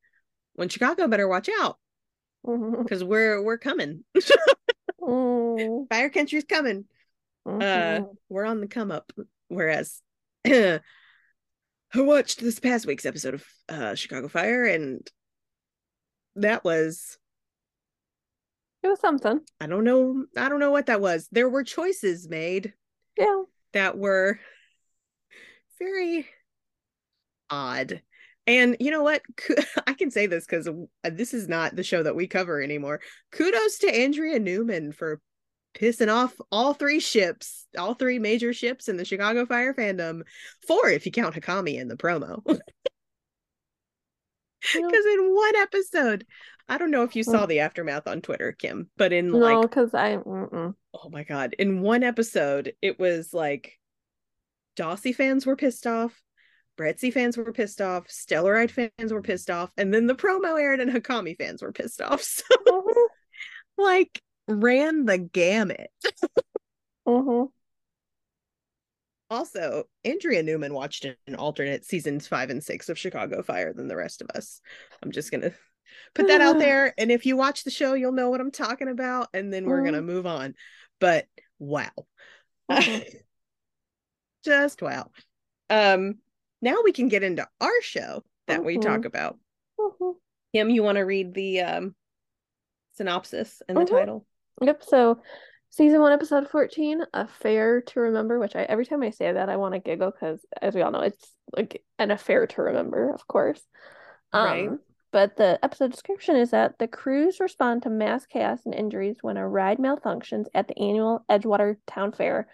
When 0.57 0.69
Chicago 0.69 1.09
better 1.09 1.27
watch 1.27 1.49
out 1.59 1.79
because 2.85 3.03
we're 3.03 3.43
we're 3.43 3.57
coming. 3.57 4.05
Fire 5.91 6.11
country's 6.11 6.45
coming. 6.45 6.85
Uh 7.47 7.51
mhm. 7.51 8.17
we're 8.29 8.45
on 8.45 8.61
the 8.61 8.67
come 8.67 8.91
up. 8.91 9.13
Whereas 9.49 10.03
I 10.47 10.81
watched 11.95 12.41
this 12.41 12.59
past 12.61 12.87
week's 12.87 13.07
episode 13.07 13.35
of 13.35 13.45
uh 13.69 13.95
Chicago 13.95 14.29
Fire 14.29 14.65
and 14.65 15.09
that 16.37 16.65
was 16.65 17.19
It 18.83 18.89
was 18.89 19.01
something. 19.01 19.41
I 19.61 19.67
don't 19.67 19.85
know 19.85 20.25
I 20.37 20.49
don't 20.49 20.61
know 20.61 20.73
what 20.73 20.87
that 20.87 21.01
was. 21.01 21.29
There 21.31 21.49
were 21.49 21.65
choices 21.65 22.29
made 22.29 22.75
Yeah. 23.17 23.43
that 23.73 23.97
were 23.97 24.41
very 25.79 26.27
odd. 27.51 28.03
And 28.49 28.77
you 28.81 28.91
know 28.91 29.03
what? 29.03 29.23
I 29.87 29.95
can 29.95 30.11
say 30.11 30.27
this 30.27 30.47
because 30.47 30.69
this 31.05 31.35
is 31.35 31.49
not 31.49 31.75
the 31.77 31.83
show 31.83 32.03
that 32.03 32.17
we 32.17 32.27
cover 32.27 32.61
anymore. 32.63 33.01
Kudos 33.33 33.79
to 33.79 33.95
Andrea 33.95 34.39
Newman 34.39 34.93
for 34.93 35.21
pissing 35.77 36.13
off 36.13 36.35
all 36.51 36.75
three 36.75 36.99
ships, 37.01 37.67
all 37.79 37.95
three 37.95 38.19
major 38.19 38.53
ships 38.53 38.89
in 38.89 38.97
the 38.97 39.05
Chicago 39.05 39.47
Fire 39.47 39.75
fandom. 39.75 40.23
Four, 40.67 40.89
if 40.89 41.07
you 41.07 41.13
count 41.13 41.35
Hakami 41.35 41.79
in 41.79 41.89
the 41.89 41.97
promo. 41.97 42.43
Because 44.73 45.07
in 45.07 45.35
one 45.35 45.55
episode, 45.57 46.27
I 46.69 46.77
don't 46.79 46.91
know 46.91 47.05
if 47.05 47.15
you 47.15 47.23
saw 47.23 47.47
the 47.47 47.61
aftermath 47.61 48.09
on 48.09 48.21
Twitter, 48.21 48.51
Kim, 48.51 48.91
but 48.97 49.13
in 49.13 49.31
like 49.31 49.53
No, 49.53 49.61
like 49.61 49.71
because 49.71 49.95
I. 49.95 50.17
Mm-mm. 50.17 50.75
oh 50.95 51.09
my 51.11 51.23
god 51.23 51.55
in 51.59 51.83
one 51.83 52.03
episode 52.03 52.73
it 52.83 52.99
was 52.99 53.33
like 53.33 53.79
Dawsey 54.77 55.15
fans 55.15 55.47
were 55.47 55.55
pissed 55.57 55.87
off 55.87 56.21
Brettsey 56.77 57.13
fans 57.13 57.37
were 57.37 57.53
pissed 57.53 57.81
off 57.81 58.09
Stellaride 58.09 58.71
fans 58.73 59.13
were 59.13 59.23
pissed 59.23 59.51
off 59.51 59.71
and 59.77 59.95
then 59.95 60.07
the 60.09 60.15
promo 60.17 60.61
aired 60.61 60.81
and 60.81 60.91
Hakami 60.91 61.37
fans 61.37 61.63
were 61.63 61.73
pissed 61.73 62.01
off 62.01 62.23
so 62.25 62.43
Mhm. 62.67 62.93
like 63.79 64.21
ran 64.49 65.05
the 65.05 65.19
gamut. 65.19 65.91
Mhm. 67.07 67.51
also 69.29 69.85
Andrea 70.05 70.43
Newman 70.43 70.73
watched 70.73 71.05
an 71.05 71.35
alternate 71.37 71.85
seasons 71.85 72.29
five 72.29 72.51
and 72.51 72.63
six 72.63 72.89
of 72.89 72.99
Chicago 72.99 73.43
Fire 73.43 73.73
than 73.73 73.89
the 73.89 73.97
rest 73.97 74.23
of 74.23 74.31
us. 74.35 74.61
I'm 75.03 75.11
just 75.11 75.31
gonna 75.31 75.53
put 76.15 76.29
that 76.29 76.41
out 76.41 76.59
there 76.61 76.95
and 76.99 77.11
if 77.11 77.27
you 77.27 77.37
watch 77.37 77.65
the 77.65 77.71
show 77.71 77.95
you'll 77.95 78.13
know 78.13 78.31
what 78.31 78.41
I'm 78.41 78.51
talking 78.53 78.89
about 78.89 79.29
and 79.35 79.53
then 79.53 79.67
we're 79.67 79.83
gonna 79.85 80.03
move 80.03 80.27
on. 80.27 80.55
But 81.01 81.27
wow. 81.59 81.91
Mhm. 82.71 83.05
just 84.45 84.81
wow. 84.83 85.11
Um 85.71 86.19
now 86.63 86.77
we 86.85 86.93
can 86.93 87.09
get 87.09 87.23
into 87.23 87.47
our 87.61 87.83
show 87.83 88.23
that 88.47 88.65
we 88.65 88.79
Mhm. 88.79 88.83
talk 88.83 89.05
about. 89.05 89.39
Mhm. 89.79 90.15
kim 90.53 90.71
you 90.71 90.83
want 90.83 90.97
to 90.97 91.03
read 91.03 91.35
the 91.35 91.61
um 91.63 91.97
synopsis 92.95 93.61
and 93.69 93.77
the 93.77 93.85
title 93.85 94.27
Yep. 94.61 94.83
So, 94.85 95.21
season 95.71 96.01
one, 96.01 96.13
episode 96.13 96.49
14, 96.49 97.03
Affair 97.13 97.83
to 97.83 98.01
Remember, 98.01 98.39
which 98.39 98.57
I 98.57 98.63
every 98.63 98.87
time 98.87 99.03
I 99.03 99.11
say 99.11 99.33
that, 99.33 99.49
I 99.49 99.57
want 99.57 99.75
to 99.75 99.81
giggle 99.81 100.11
because, 100.11 100.45
as 100.61 100.75
we 100.75 100.83
all 100.83 100.91
know, 100.91 101.01
it's 101.01 101.31
like 101.57 101.83
an 101.99 102.11
affair 102.11 102.47
to 102.47 102.63
remember, 102.63 103.11
of 103.13 103.27
course. 103.27 103.63
Right. 104.33 104.69
Um, 104.69 104.81
but 105.13 105.37
the 105.37 105.59
episode 105.65 105.93
description 105.93 106.37
is 106.37 106.51
that 106.51 106.79
the 106.79 106.89
crews 106.89 107.41
respond 107.41 107.83
to 107.83 107.91
mass 107.91 108.27
chaos 108.27 108.61
and 108.67 108.75
injuries 108.75 109.19
when 109.23 109.37
a 109.37 109.49
ride 109.49 109.79
malfunctions 109.79 110.47
at 110.55 110.69
the 110.69 110.79
annual 110.79 111.25
Edgewater 111.31 111.77
Town 111.87 112.13
Fair, 112.13 112.49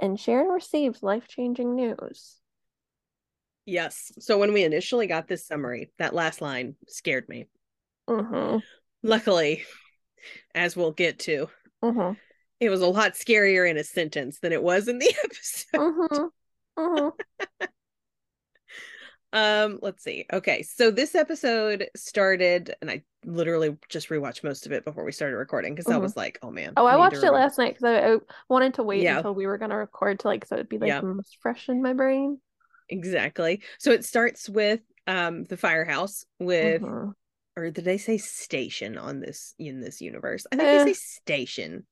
and 0.00 0.18
Sharon 0.18 0.48
receives 0.48 1.02
life-changing 1.02 1.74
news. 1.74 2.36
yes 3.66 4.12
so 4.18 4.38
when 4.38 4.52
we 4.52 4.62
initially 4.64 5.06
got 5.06 5.26
this 5.26 5.46
summary 5.46 5.90
that 5.98 6.14
last 6.14 6.40
line 6.40 6.76
scared 6.86 7.28
me 7.28 7.46
Mm-hmm. 8.08 8.58
luckily 9.02 9.64
as 10.54 10.76
we'll 10.76 10.92
get 10.92 11.18
to 11.20 11.48
Mm-hmm. 11.82 12.14
it 12.60 12.70
was 12.70 12.80
a 12.80 12.86
lot 12.86 13.12
scarier 13.14 13.68
in 13.68 13.76
a 13.76 13.84
sentence 13.84 14.38
than 14.40 14.52
it 14.52 14.62
was 14.62 14.88
in 14.88 14.98
the 14.98 15.14
episode 15.24 15.78
Mm-hmm. 16.78 16.80
Mm-hmm. 16.80 17.64
Um, 19.32 19.80
let's 19.82 20.04
see. 20.04 20.26
Okay, 20.32 20.62
so 20.62 20.92
this 20.92 21.16
episode 21.16 21.88
started, 21.96 22.76
and 22.80 22.88
I 22.88 23.02
literally 23.24 23.76
just 23.88 24.08
rewatched 24.08 24.44
most 24.44 24.64
of 24.64 24.70
it 24.70 24.84
before 24.84 25.02
we 25.02 25.10
started 25.10 25.34
recording 25.34 25.74
because 25.74 25.92
I 25.92 25.96
was 25.96 26.16
like, 26.16 26.38
"Oh 26.40 26.52
man." 26.52 26.74
Oh, 26.76 26.86
I 26.86 26.92
to 26.92 26.98
watched 26.98 27.16
it 27.24 27.32
last 27.32 27.58
night 27.58 27.74
because 27.76 27.82
I, 27.84 28.12
I 28.14 28.18
wanted 28.48 28.74
to 28.74 28.84
wait 28.84 29.02
Yeah. 29.02 29.16
until 29.16 29.34
we 29.34 29.48
were 29.48 29.58
gonna 29.58 29.76
record 29.76 30.20
to 30.20 30.28
like 30.28 30.44
so 30.44 30.54
it'd 30.54 30.68
be 30.68 30.78
like 30.78 30.86
Yeah. 30.86 31.00
most 31.00 31.38
fresh 31.40 31.68
in 31.68 31.82
my 31.82 31.94
brain. 31.94 32.38
Exactly. 32.88 33.62
So 33.78 33.90
it 33.90 34.04
starts 34.04 34.48
with 34.48 34.82
um 35.08 35.42
the 35.42 35.56
firehouse 35.56 36.24
with. 36.38 36.82
Or 37.56 37.70
did 37.70 37.84
they 37.84 37.98
say 37.98 38.18
station 38.18 38.98
on 38.98 39.20
this 39.20 39.54
in 39.58 39.80
this 39.80 40.00
universe? 40.00 40.46
I 40.52 40.56
think 40.56 40.68
Eh. 40.68 40.84
they 40.84 40.92
say 40.92 40.98
station. 41.22 41.86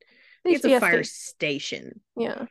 They 0.44 0.52
it's 0.52 0.64
a 0.64 0.68
used 0.68 0.80
to 0.80 0.86
be 0.86 0.90
fire 0.92 1.04
sta- 1.04 1.30
station. 1.34 2.00
Yeah, 2.16 2.46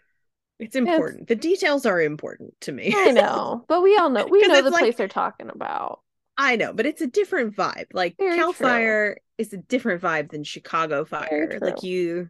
It's 0.60 0.76
important. 0.76 1.28
The 1.28 1.36
details 1.36 1.86
are 1.86 2.02
important 2.02 2.54
to 2.62 2.72
me. 2.72 2.94
I 2.96 3.12
know, 3.12 3.66
but 3.68 3.82
we 3.82 3.98
all 3.98 4.10
know 4.10 4.26
we 4.28 4.42
know 4.48 4.62
the 4.62 4.70
like- 4.70 4.80
place 4.82 4.96
they're 4.96 5.08
talking 5.08 5.50
about. 5.50 6.00
I 6.38 6.56
know, 6.56 6.74
but 6.74 6.86
it's 6.86 7.02
a 7.02 7.08
different 7.08 7.56
vibe. 7.56 7.88
Like 7.94 8.16
Very 8.18 8.38
Cal 8.38 8.54
true. 8.54 8.66
Fire 8.66 9.18
is 9.38 9.52
a 9.54 9.58
different 9.58 10.02
vibe 10.02 10.32
than 10.32 10.44
Chicago 10.44 11.04
Fire. 11.06 11.60
Like 11.62 11.84
you 11.84 12.30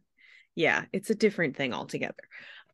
yeah, 0.56 0.86
it's 0.92 1.10
a 1.10 1.16
different 1.16 1.56
thing 1.56 1.74
altogether. 1.74 2.24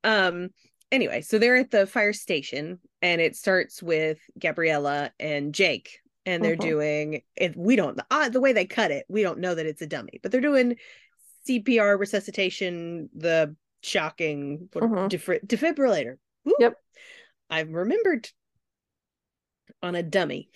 Um 0.04 0.50
anyway, 0.92 1.22
so 1.22 1.38
they're 1.38 1.58
at 1.58 1.70
the 1.70 1.86
fire 1.86 2.14
station 2.14 2.80
and 3.02 3.20
it 3.22 3.36
starts 3.36 3.84
with 3.84 4.18
Gabriella 4.40 5.12
and 5.20 5.54
Jake 5.54 6.00
and 6.27 6.43
they're 6.43 6.57
Mhm. 6.57 6.62
doing 6.62 7.22
it 7.36 7.55
we 7.55 7.75
don't 7.75 8.00
uh, 8.12 8.29
the 8.29 8.41
way 8.41 8.51
they 8.53 8.65
cut 8.65 8.91
it, 8.91 9.05
we 9.07 9.24
don't 9.24 9.39
know 9.39 9.55
that 9.55 9.65
it's 9.65 9.81
a 9.81 9.88
dummy, 9.88 10.19
but 10.22 10.31
they're 10.31 10.41
doing 10.41 10.77
CPR 11.48 11.98
resuscitation, 11.98 13.10
the 13.15 13.55
shocking 13.81 14.69
Mhm. 14.74 15.10
defri- 15.10 15.46
defibrillator. 15.46 16.17
Woo. 16.43 16.53
Yep. 16.60 16.75
I've 17.50 17.69
remembered 17.69 18.29
on 19.81 19.96
a 19.96 20.03
dummy. 20.03 20.50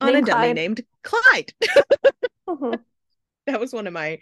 On 0.00 0.12
Named 0.12 0.28
a 0.28 0.30
dummy 0.30 0.46
Clyde. 0.46 0.54
named 0.56 0.80
Clyde. 1.02 1.54
Mhm. 2.48 2.84
that 3.46 3.60
was 3.60 3.72
one 3.72 3.86
of 3.86 3.92
my 3.92 4.18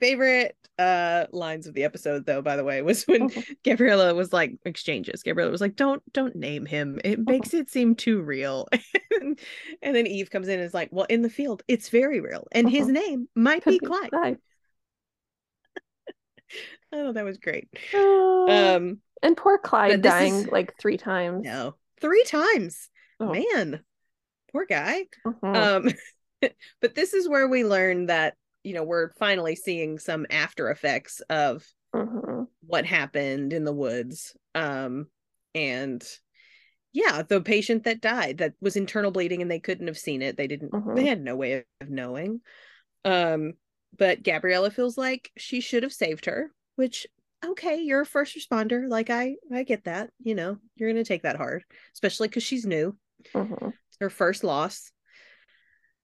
favorite 0.00 0.56
uh 0.78 1.26
lines 1.32 1.66
of 1.66 1.74
the 1.74 1.82
episode 1.84 2.24
though 2.24 2.40
by 2.40 2.54
the 2.56 2.62
way 2.62 2.80
was 2.82 3.02
when 3.04 3.28
Mhm. 3.28 3.56
gabriella 3.64 4.14
was 4.14 4.32
like 4.32 4.52
exchanges 4.64 5.22
gabriella 5.24 5.50
was 5.50 5.60
like 5.60 5.74
don't 5.74 6.02
don't 6.12 6.36
name 6.36 6.66
him 6.66 7.00
it 7.04 7.18
makes 7.18 7.52
it 7.52 7.68
seem 7.68 7.96
too 7.96 8.20
real 8.22 8.68
and 9.20 9.36
then 9.82 10.06
eve 10.06 10.30
comes 10.30 10.46
in 10.46 10.54
and 10.54 10.62
is 10.62 10.74
like 10.74 10.88
well 10.92 11.06
in 11.08 11.22
the 11.22 11.30
field 11.30 11.62
it's 11.66 11.88
very 11.88 12.20
real 12.20 12.46
and 12.52 12.70
his 12.70 12.86
Mhm. 12.86 12.92
name 12.92 13.28
might 13.34 13.62
Could 13.64 13.70
be 13.70 13.78
clyde 13.86 14.10
Clyde. 14.10 14.38
oh 16.92 17.12
that 17.12 17.24
was 17.24 17.38
great 17.38 17.68
Uh, 17.92 18.46
um 18.76 19.00
and 19.22 19.36
poor 19.36 19.58
Clyde 19.58 20.00
dying 20.02 20.34
is- 20.34 20.46
like 20.48 20.78
three 20.78 20.96
times. 20.96 21.44
no 21.44 21.74
three 22.00 22.24
times 22.24 22.88
Oh. 23.20 23.32
man 23.32 23.80
poor 24.52 24.64
guy 24.64 25.06
Mhm. 25.26 25.56
um 25.56 26.52
but 26.80 26.94
this 26.94 27.14
is 27.14 27.28
where 27.28 27.48
we 27.48 27.64
learn 27.64 28.06
that 28.06 28.34
you 28.68 28.74
know 28.74 28.84
we're 28.84 29.12
finally 29.14 29.56
seeing 29.56 29.98
some 29.98 30.26
after 30.30 30.70
effects 30.70 31.20
of 31.30 31.64
Mhm. 31.94 32.46
what 32.66 32.84
happened 32.84 33.54
in 33.54 33.64
the 33.64 33.72
woods 33.72 34.36
um 34.54 35.06
and 35.54 36.04
yeah 36.92 37.22
the 37.22 37.40
patient 37.40 37.84
that 37.84 38.02
died 38.02 38.38
that 38.38 38.52
was 38.60 38.76
internal 38.76 39.10
bleeding 39.10 39.40
and 39.40 39.50
they 39.50 39.58
couldn't 39.58 39.86
have 39.86 39.96
seen 39.96 40.20
it 40.20 40.36
they 40.36 40.46
didn't 40.46 40.70
Mhm. 40.72 40.94
they 40.96 41.06
had 41.06 41.22
no 41.22 41.34
way 41.34 41.64
of 41.80 41.88
knowing 41.88 42.40
um 43.06 43.54
but 43.96 44.22
gabriella 44.22 44.70
feels 44.70 44.98
like 44.98 45.30
she 45.38 45.60
should 45.60 45.82
have 45.82 45.92
saved 45.92 46.26
her 46.26 46.52
which 46.76 47.06
okay 47.42 47.80
you're 47.80 48.02
a 48.02 48.06
first 48.06 48.36
responder 48.36 48.86
like 48.86 49.08
i 49.08 49.36
i 49.50 49.62
get 49.62 49.84
that 49.84 50.10
you 50.22 50.34
know 50.34 50.58
you're 50.76 50.90
gonna 50.90 51.04
take 51.04 51.22
that 51.22 51.36
hard 51.36 51.64
especially 51.94 52.28
because 52.28 52.42
she's 52.42 52.66
new 52.66 52.94
Mhm. 53.34 53.72
it's 53.88 53.98
her 54.00 54.10
first 54.10 54.44
loss 54.44 54.92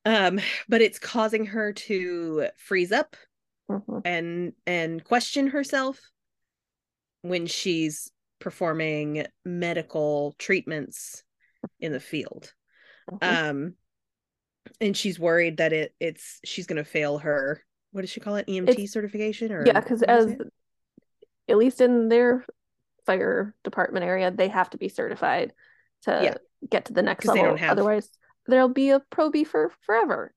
um 0.04 0.38
but 0.68 0.80
it's 0.82 0.98
causing 0.98 1.46
her 1.46 1.72
to 1.72 2.46
freeze 2.56 2.92
up 2.92 3.16
Mhm. 3.70 4.02
and 4.04 4.52
and 4.66 5.02
question 5.02 5.46
herself 5.48 6.10
when 7.22 7.46
she's 7.46 8.10
performing 8.38 9.26
medical 9.44 10.34
treatments 10.38 11.22
in 11.80 11.92
the 11.92 12.00
field 12.00 12.52
Mhm. 13.10 13.18
um 13.22 13.74
and 14.80 14.96
she's 14.96 15.18
worried 15.18 15.58
that 15.58 15.72
it 15.72 15.94
it's 16.00 16.40
she's 16.44 16.66
going 16.66 16.76
to 16.82 16.84
fail 16.88 17.18
her 17.18 17.64
what 17.92 18.00
does 18.02 18.10
she 18.10 18.20
call 18.20 18.36
it 18.36 18.46
EMT 18.48 18.68
It's- 18.70 18.90
certification 18.92 19.52
or 19.52 19.64
yeah, 19.66 19.80
because 19.80 20.02
as 20.02 20.26
it? 20.26 20.40
at 21.48 21.56
least 21.56 21.80
in 21.80 22.08
their 22.08 22.44
fire 23.06 23.54
department 23.62 24.04
area, 24.04 24.30
they 24.30 24.48
have 24.48 24.70
to 24.70 24.78
be 24.78 24.88
certified 24.88 25.52
to 26.02 26.20
Yeah. 26.22 26.34
get 26.68 26.86
to 26.86 26.92
the 26.94 27.02
next 27.02 27.26
level. 27.26 27.44
don't 27.44 27.58
have- 27.58 27.72
Otherwise, 27.72 28.10
there'll 28.46 28.68
be 28.68 28.90
a 28.90 29.00
probie 29.00 29.46
for 29.46 29.72
forever. 29.86 30.32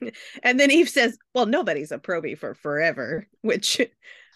And 0.42 0.58
then 0.58 0.70
Eve 0.70 0.88
says, 0.88 1.16
"Well, 1.34 1.46
nobody's 1.46 1.92
a 1.92 1.98
probie 1.98 2.36
for 2.36 2.54
forever," 2.54 3.26
which 3.42 3.80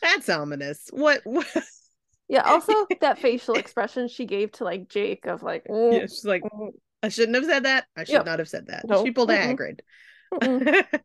that's 0.01 0.29
ominous. 0.29 0.89
What? 0.93 1.21
what? 1.25 1.47
Yeah. 2.29 2.43
Also, 2.43 2.73
that 3.01 3.19
facial 3.19 3.57
expression 3.57 4.09
she 4.09 4.27
gave 4.27 4.53
to 4.53 4.65
like 4.65 4.89
Jake 4.89 5.27
of 5.27 5.43
like, 5.43 5.65
mm, 5.67 5.93
Yeah, 5.93 6.03
she's 6.03 6.25
like, 6.25 6.43
mm, 6.43 6.71
I 7.03 7.09
shouldn't 7.09 7.37
have 7.37 7.45
said 7.45 7.65
that. 7.65 7.87
I 7.97 8.05
should 8.05 8.15
Yep. 8.15 8.27
not 8.27 8.39
have 8.39 8.49
said 8.49 8.67
that. 8.69 8.89
No. 8.89 9.05
She 9.05 9.11
pulled 9.11 9.31
a 9.31 9.37
Mm-mm. 9.37 9.57
Hagrid. 9.57 9.81
mm-mm. 10.33 11.01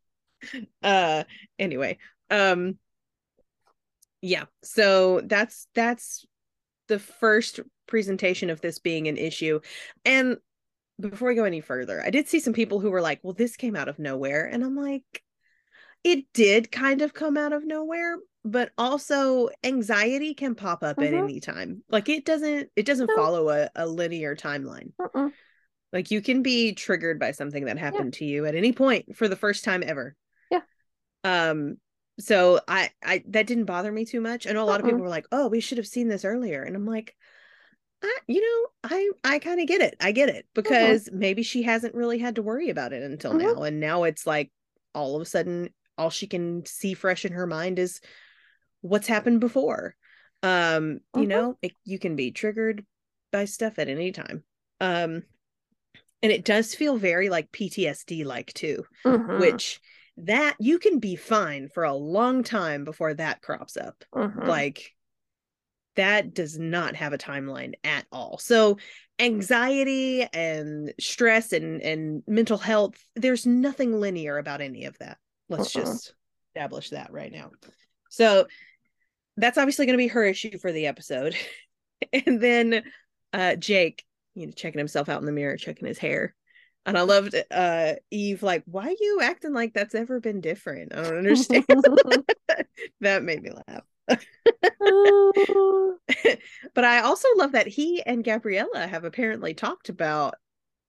uh 0.84 1.24
anyway 1.58 1.98
um 2.30 2.78
yeah 4.22 4.44
so 4.62 5.22
that's 5.24 5.68
that's 5.74 6.26
the 6.90 7.00
first 7.00 7.62
presentation 7.88 8.50
of 8.50 8.60
this 8.60 8.80
being 8.80 9.08
an 9.08 9.16
issue 9.18 9.60
and 10.04 10.38
before 11.00 11.30
we 11.30 11.36
go 11.36 11.44
any 11.44 11.62
further 11.62 12.02
i 12.06 12.10
did 12.10 12.28
see 12.28 12.40
some 12.40 12.54
people 12.54 12.80
who 12.80 12.92
were 12.92 13.02
like 13.02 13.20
well 13.24 13.34
this 13.34 13.56
came 13.56 13.76
out 13.76 13.88
of 13.90 14.00
nowhere 14.00 14.46
and 14.46 14.64
i'm 14.64 14.76
like 14.76 15.24
it 16.04 16.26
did 16.34 16.72
kind 16.72 17.02
of 17.02 17.14
come 17.14 17.38
out 17.38 17.54
of 17.54 17.66
nowhere 17.66 18.18
but 18.46 18.72
also 18.78 19.50
anxiety 19.64 20.34
can 20.34 20.54
pop 20.54 20.84
up 20.84 21.02
at 21.02 21.12
Mhm. 21.14 21.24
any 21.24 21.40
time 21.40 21.84
like 21.90 22.10
it 22.10 22.26
doesn't 22.26 22.70
it 22.76 22.86
doesn't 22.86 23.08
No. 23.08 23.16
follow 23.16 23.50
a, 23.50 23.70
a 23.76 23.88
linear 23.88 24.36
timeline 24.36 24.92
Mm-mm. 25.00 25.32
like 25.92 26.12
you 26.12 26.22
can 26.22 26.44
be 26.44 26.74
triggered 26.74 27.20
by 27.20 27.32
something 27.32 27.66
that 27.66 27.78
happened 27.78 28.14
to 28.16 28.26
you 28.26 28.46
at 28.46 28.56
any 28.56 28.74
point 28.74 29.16
for 29.16 29.28
the 29.28 29.36
first 29.36 29.64
time 29.64 29.84
ever. 29.86 30.16
Yeah. 30.52 30.62
Um 31.24 31.78
so 32.20 32.60
I 32.68 32.92
I 33.04 33.24
that 33.30 33.48
didn't 33.48 33.66
bother 33.66 33.92
me 33.92 34.06
too 34.06 34.22
much. 34.22 34.46
I 34.46 34.52
know 34.52 34.64
a 34.64 34.66
lot 34.66 34.80
of 34.80 34.86
people 34.86 35.02
were 35.02 35.10
like, 35.10 35.26
"Oh, 35.32 35.48
we 35.48 35.62
should 35.62 35.78
have 35.80 35.88
seen 35.88 36.08
this 36.08 36.26
earlier." 36.26 36.62
And 36.64 36.76
I'm 36.76 36.86
like, 36.86 37.16
I, 38.04 38.18
you 38.28 38.42
know, 38.42 38.70
I 38.84 39.12
I 39.24 39.40
kind 39.40 39.62
of 39.62 39.68
get 39.68 39.82
it. 39.82 39.96
I 40.02 40.12
get 40.12 40.30
it 40.30 40.46
because 40.54 41.10
maybe 41.12 41.44
she 41.44 41.64
hasn't 41.64 41.96
really 41.96 42.20
had 42.20 42.36
to 42.36 42.42
worry 42.42 42.70
about 42.70 42.94
it 42.94 43.04
until 43.04 43.34
Mhm. 43.34 43.54
now 43.56 43.64
and 43.64 43.80
now 43.80 44.04
it's 44.04 44.28
like 44.28 44.52
all 44.94 45.16
of 45.16 45.22
a 45.22 45.26
sudden 45.26 45.70
all 45.98 46.10
she 46.10 46.28
can 46.28 46.66
see 46.66 46.94
fresh 46.94 47.26
in 47.26 47.34
her 47.34 47.48
mind 47.48 47.80
is 47.80 48.02
what's 48.82 49.08
happened 49.08 49.40
before. 49.42 49.96
Um, 50.44 51.02
you 51.14 51.28
Mhm. 51.28 51.28
know, 51.28 51.58
it, 51.62 51.74
you 51.86 52.00
can 52.00 52.16
be 52.16 52.32
triggered 52.32 52.86
by 53.32 53.46
stuff 53.46 53.80
at 53.80 53.90
any 53.90 54.12
time. 54.12 54.44
Um 54.82 55.24
and 56.22 56.32
it 56.32 56.46
does 56.46 56.74
feel 56.76 56.98
very 56.98 57.30
like 57.30 57.52
PTSD 57.52 58.24
like 58.24 58.54
too, 58.54 58.86
Mhm. 59.06 59.62
which 59.62 59.80
that 60.18 60.56
you 60.60 60.80
can 60.80 61.00
be 61.00 61.16
fine 61.16 61.70
for 61.70 61.84
a 61.84 61.94
long 61.94 62.44
time 62.44 62.84
before 62.86 63.14
that 63.16 63.42
crops 63.42 63.78
up. 63.78 64.04
Mhm. 64.16 64.44
Like 64.46 64.94
that 65.96 66.34
does 66.34 66.58
not 66.58 66.96
have 66.96 67.14
a 67.14 67.18
timeline 67.18 67.74
at 67.84 68.06
all. 68.12 68.38
So 68.40 68.78
anxiety 69.20 70.24
and 70.34 70.94
stress 71.00 71.54
and 71.54 71.82
and 71.82 72.24
mental 72.28 72.58
health, 72.58 72.96
there's 73.16 73.46
nothing 73.46 74.00
linear 74.00 74.38
about 74.38 74.62
any 74.62 74.86
of 74.86 74.98
that. 75.00 75.18
Let's 75.50 75.70
Mm-mm. 75.70 75.74
just 75.74 76.14
establish 76.50 76.90
that 76.90 77.12
right 77.12 77.32
now. 77.32 77.52
So 78.10 78.48
that's 79.38 79.58
obviously 79.58 79.86
going 79.86 79.98
to 79.98 80.04
be 80.04 80.08
her 80.08 80.24
issue 80.24 80.58
for 80.60 80.72
the 80.72 80.88
episode. 80.88 81.36
and 82.14 82.42
then 82.42 82.84
uh 83.34 83.56
Jake, 83.56 84.04
you 84.36 84.48
know, 84.48 84.52
checking 84.54 84.80
himself 84.80 85.10
out 85.10 85.20
in 85.20 85.26
the 85.26 85.32
mirror, 85.32 85.58
checking 85.58 85.88
his 85.88 85.98
hair. 85.98 86.36
And 86.86 86.98
I 86.98 87.02
loved 87.02 87.36
uh 87.52 87.94
Eve 88.12 88.44
like, 88.44 88.64
why 88.66 88.88
are 88.88 88.96
you 89.00 89.20
acting 89.22 89.54
like 89.54 89.74
that's 89.74 89.96
ever 89.96 90.20
been 90.20 90.42
different? 90.42 90.94
I 90.94 91.04
don't 91.04 91.18
understand. 91.18 91.66
that 93.02 93.24
made 93.24 93.44
me 93.44 93.52
laugh. 93.68 93.84
But 96.74 96.86
I 96.86 97.00
also 97.02 97.28
love 97.38 97.52
that 97.54 97.68
he 97.68 98.02
and 98.06 98.24
Gabriella 98.24 98.88
have 98.88 99.04
apparently 99.04 99.54
talked 99.54 99.90
about 99.90 100.36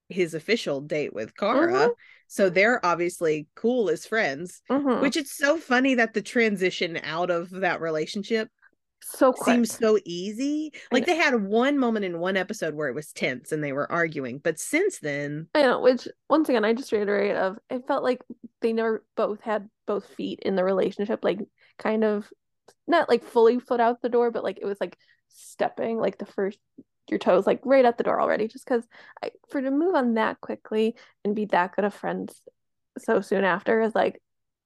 his 0.08 0.34
official 0.34 0.80
date 0.80 1.14
with 1.14 1.36
Kara. 1.36 1.88
Mhm. 1.88 1.94
So 2.28 2.50
they're 2.50 2.84
obviously 2.84 3.46
cool 3.54 3.90
as 3.90 4.06
friends, 4.06 4.62
Mhm. 4.70 5.00
which 5.00 5.16
it's 5.16 5.36
so 5.36 5.58
funny 5.58 5.94
that 5.96 6.14
the 6.14 6.22
transition 6.22 6.98
out 7.02 7.30
of 7.30 7.50
that 7.50 7.80
relationship 7.80 8.48
so 9.02 9.32
quick. 9.32 9.44
seems 9.44 9.70
so 9.76 9.98
easy. 10.04 10.72
Like 10.90 11.06
they 11.06 11.16
had 11.16 11.34
one 11.44 11.78
moment 11.78 12.04
in 12.06 12.18
one 12.18 12.36
episode 12.36 12.74
where 12.74 12.88
it 12.88 12.94
was 12.94 13.12
tense 13.12 13.52
and 13.52 13.62
they 13.62 13.72
were 13.72 13.90
arguing, 13.90 14.38
but 14.38 14.58
since 14.58 14.98
then, 14.98 15.48
I 15.54 15.62
know, 15.62 15.80
which 15.80 16.08
once 16.28 16.48
again, 16.48 16.64
I 16.64 16.72
just 16.72 16.92
reiterate 16.92 17.36
of 17.36 17.58
it 17.70 17.86
felt 17.86 18.02
like 18.02 18.22
they 18.60 18.72
never 18.72 19.04
both 19.16 19.40
had 19.40 19.68
both 19.86 20.06
feet 20.16 20.40
in 20.40 20.56
the 20.56 20.64
relationship, 20.64 21.22
like 21.22 21.38
kind 21.78 22.02
of 22.04 22.30
not 22.86 23.08
like 23.08 23.24
fully 23.24 23.58
foot 23.58 23.80
out 23.80 24.02
the 24.02 24.08
door, 24.08 24.30
but 24.30 24.44
like 24.44 24.58
it 24.60 24.66
was 24.66 24.78
like 24.80 24.96
stepping, 25.28 25.98
like 25.98 26.18
the 26.18 26.26
first 26.26 26.58
your 27.10 27.18
toes 27.18 27.46
like 27.46 27.60
right 27.64 27.84
at 27.84 27.98
the 27.98 28.04
door 28.04 28.20
already. 28.20 28.48
Just 28.48 28.64
because 28.64 28.84
I 29.22 29.30
for 29.50 29.60
to 29.60 29.70
move 29.70 29.94
on 29.94 30.14
that 30.14 30.40
quickly 30.40 30.96
and 31.24 31.34
be 31.34 31.46
that 31.46 31.76
good 31.76 31.84
of 31.84 31.94
friends 31.94 32.40
so 32.98 33.20
soon 33.20 33.44
after 33.44 33.80
is 33.80 33.94
like 33.94 34.20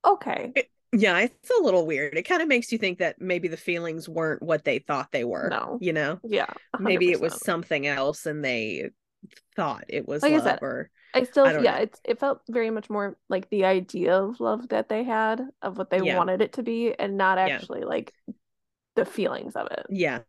okay, 0.07 0.53
yeah, 0.93 1.19
it's 1.19 1.51
a 1.51 1.63
little 1.63 1.87
weird. 1.87 2.17
It 2.17 2.23
kind 2.23 2.41
of 2.41 2.49
makes 2.49 2.73
you 2.73 2.79
think 2.79 2.99
that 2.99 3.21
maybe 3.21 3.49
the 3.49 3.57
feelings 3.57 4.09
weren't 4.09 4.43
what 4.43 4.65
they 4.65 4.79
thought 4.79 5.13
they 5.13 5.25
were. 5.25 5.49
No. 5.51 5.79
You 5.81 5.93
know? 5.93 6.19
yeah, 6.25 6.47
Maybe 6.79 7.11
it 7.11 7.21
was 7.21 7.43
something 7.43 7.87
else 7.87 8.25
and 8.27 8.45
they 8.45 8.91
thought 9.55 9.85
it 9.89 10.09
was 10.09 10.23
Like 10.23 10.33
I 10.33 10.37
love 10.37 10.45
said, 10.45 10.59
or 10.63 10.91
I 11.19 11.25
still, 11.25 11.51
I 11.51 11.53
yeah, 11.57 11.77
know. 11.77 11.79
it's 11.79 12.01
it 12.05 12.19
felt 12.21 12.43
very 12.49 12.71
much 12.71 12.91
more 12.91 13.17
like 13.29 13.49
the 13.51 13.65
idea 13.65 14.15
of 14.17 14.41
love 14.41 14.69
that 14.71 14.89
they 14.89 15.05
had, 15.05 15.43
of 15.63 15.79
what 15.79 15.91
they 15.91 16.01
Yeah. 16.01 16.03
wanted 16.03 16.43
it 16.43 16.55
to 16.55 16.63
be, 16.63 16.95
and 16.99 17.17
not 17.17 17.39
Yeah. 17.45 17.61
actually 17.61 17.83
like 17.85 18.15
the 18.97 19.05
feelings 19.07 19.57
of 19.57 19.69
it. 19.73 19.87
yeah. 19.89 20.21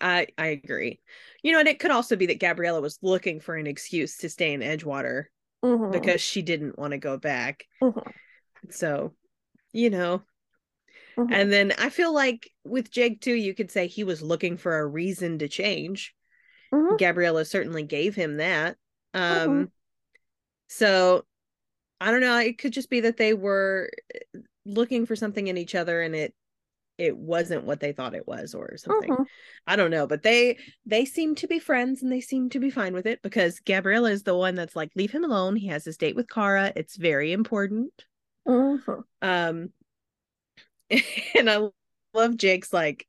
I 0.00 0.28
I 0.38 0.48
agree. 0.48 1.00
You 1.42 1.52
know, 1.52 1.60
and 1.60 1.68
it 1.68 1.78
could 1.80 1.90
also 1.92 2.16
be 2.16 2.26
that 2.26 2.40
Gabriella 2.40 2.80
was 2.80 2.98
looking 3.02 3.40
for 3.40 3.56
an 3.56 3.66
excuse 3.66 4.18
to 4.18 4.30
stay 4.30 4.52
in 4.52 4.60
Edgewater 4.60 5.26
Mhm, 5.62 5.92
because 5.92 6.20
she 6.20 6.42
didn't 6.42 6.78
want 6.78 6.92
to 6.92 6.98
go 6.98 7.18
back. 7.18 7.64
mhm, 7.80 8.12
So, 8.70 9.14
you 9.72 9.90
know, 9.90 10.24
mhm. 11.16 11.32
And 11.32 11.52
then 11.52 11.72
I 11.78 11.88
feel 11.90 12.12
like 12.12 12.50
with 12.64 12.90
Jake 12.90 13.20
too, 13.20 13.34
you 13.34 13.54
could 13.54 13.70
say 13.70 13.86
he 13.86 14.04
was 14.04 14.22
looking 14.22 14.56
for 14.56 14.78
a 14.78 14.86
reason 14.86 15.38
to 15.38 15.48
change. 15.48 16.14
Mhm. 16.72 16.98
Gabriella 16.98 17.44
certainly 17.44 17.84
gave 17.84 18.14
him 18.14 18.38
that. 18.38 18.76
Um 19.14 19.40
Mhm. 19.46 19.72
So 20.72 21.24
I 22.00 22.10
don't 22.10 22.20
know, 22.20 22.38
it 22.38 22.58
could 22.58 22.72
just 22.72 22.90
be 22.90 23.00
that 23.00 23.16
they 23.16 23.34
were 23.34 23.90
eh, 24.14 24.38
looking 24.64 25.06
for 25.06 25.16
something 25.16 25.46
in 25.46 25.56
each 25.58 25.74
other 25.74 26.02
and 26.02 26.14
it 26.14 26.34
it 26.98 27.16
wasn't 27.16 27.64
what 27.64 27.80
they 27.80 27.92
thought 27.92 28.14
it 28.14 28.28
was 28.28 28.54
or 28.54 28.76
something. 28.76 29.10
Mhm. 29.10 29.26
I 29.66 29.76
don't 29.76 29.90
know, 29.90 30.06
but 30.06 30.22
they 30.22 30.58
they 30.86 31.04
seem 31.04 31.34
to 31.36 31.46
be 31.46 31.58
friends 31.58 32.02
and 32.02 32.10
they 32.10 32.20
seem 32.20 32.48
to 32.50 32.60
be 32.60 32.70
fine 32.70 32.94
with 32.94 33.06
it 33.06 33.20
because 33.22 33.60
Gabriella 33.60 34.10
is 34.10 34.22
the 34.22 34.36
one 34.36 34.54
that's 34.54 34.76
like 34.76 34.90
leave 34.94 35.10
him 35.10 35.24
alone. 35.24 35.56
He 35.56 35.68
has 35.68 35.84
his 35.84 35.96
date 35.96 36.16
with 36.16 36.28
Kara. 36.28 36.72
It's 36.74 36.96
very 36.96 37.32
important. 37.32 37.92
Mhm. 38.46 39.04
Um, 39.20 39.70
and 41.34 41.50
I 41.50 41.68
love 42.14 42.36
Jake's 42.36 42.72
like 42.72 43.06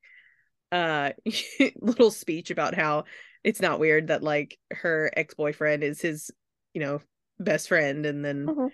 uh 0.71 1.11
little 1.79 2.11
speech 2.11 2.51
about 2.51 2.73
how 2.75 3.05
it's 3.43 3.61
not 3.61 3.79
weird 3.79 4.07
that 4.07 4.23
like 4.23 4.57
her 4.71 5.11
ex-boyfriend 5.15 5.83
is 5.83 6.01
his, 6.01 6.31
you 6.73 6.81
know, 6.81 7.01
best 7.39 7.67
friend 7.67 8.05
and 8.05 8.23
then 8.23 8.45
Mhm. 8.47 8.71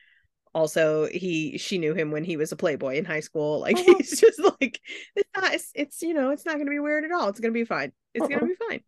also 0.53 1.07
he 1.07 1.57
she 1.57 1.77
knew 1.77 1.93
him 1.93 2.11
when 2.11 2.23
he 2.23 2.37
was 2.37 2.51
a 2.51 2.55
playboy 2.55 2.95
in 2.95 3.05
high 3.05 3.19
school. 3.21 3.59
Like 3.65 3.77
Mhm. 3.77 3.97
he's 3.97 4.19
just 4.19 4.39
like 4.39 4.79
it's 5.15 5.29
not 5.35 5.53
it's, 5.53 5.71
it's 5.75 6.01
you 6.01 6.13
know, 6.13 6.31
it's 6.31 6.45
not 6.45 6.57
gonna 6.57 6.69
be 6.69 6.79
weird 6.79 7.05
at 7.05 7.11
all. 7.11 7.29
It's 7.29 7.39
gonna 7.39 7.53
be 7.53 7.65
fine. 7.65 7.91
It's 8.13 8.27
gonna 8.27 8.45
be 8.45 8.55
fine. 8.69 8.83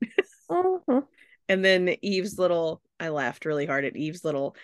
Mhm. 0.49 1.07
And 1.49 1.65
then 1.65 1.89
Eve's 2.01 2.39
little 2.39 2.81
I 2.99 3.09
laughed 3.09 3.45
really 3.45 3.65
hard 3.65 3.83
at 3.83 3.97
Eve's 3.97 4.23
little 4.23 4.55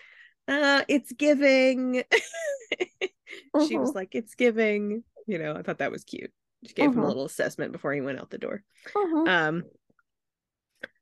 uh 0.48 0.84
it's 0.88 1.12
giving. 1.12 2.04
she 3.68 3.78
was 3.78 3.92
Mhm. 3.92 3.96
like, 3.96 4.16
It's 4.16 4.36
giving. 4.36 5.04
You 5.26 5.40
know, 5.40 5.54
I 5.56 5.62
thought 5.64 5.80
that 5.80 5.92
was 5.92 6.06
cute. 6.06 6.32
She 6.66 6.74
gave 6.74 6.92
him 6.92 7.00
a 7.00 7.02
Mhm. 7.02 7.08
little 7.08 7.26
assessment 7.26 7.74
before 7.74 7.94
he 7.94 8.02
went 8.02 8.20
out 8.20 8.30
the 8.30 8.38
door. 8.38 8.64
Um 9.28 9.64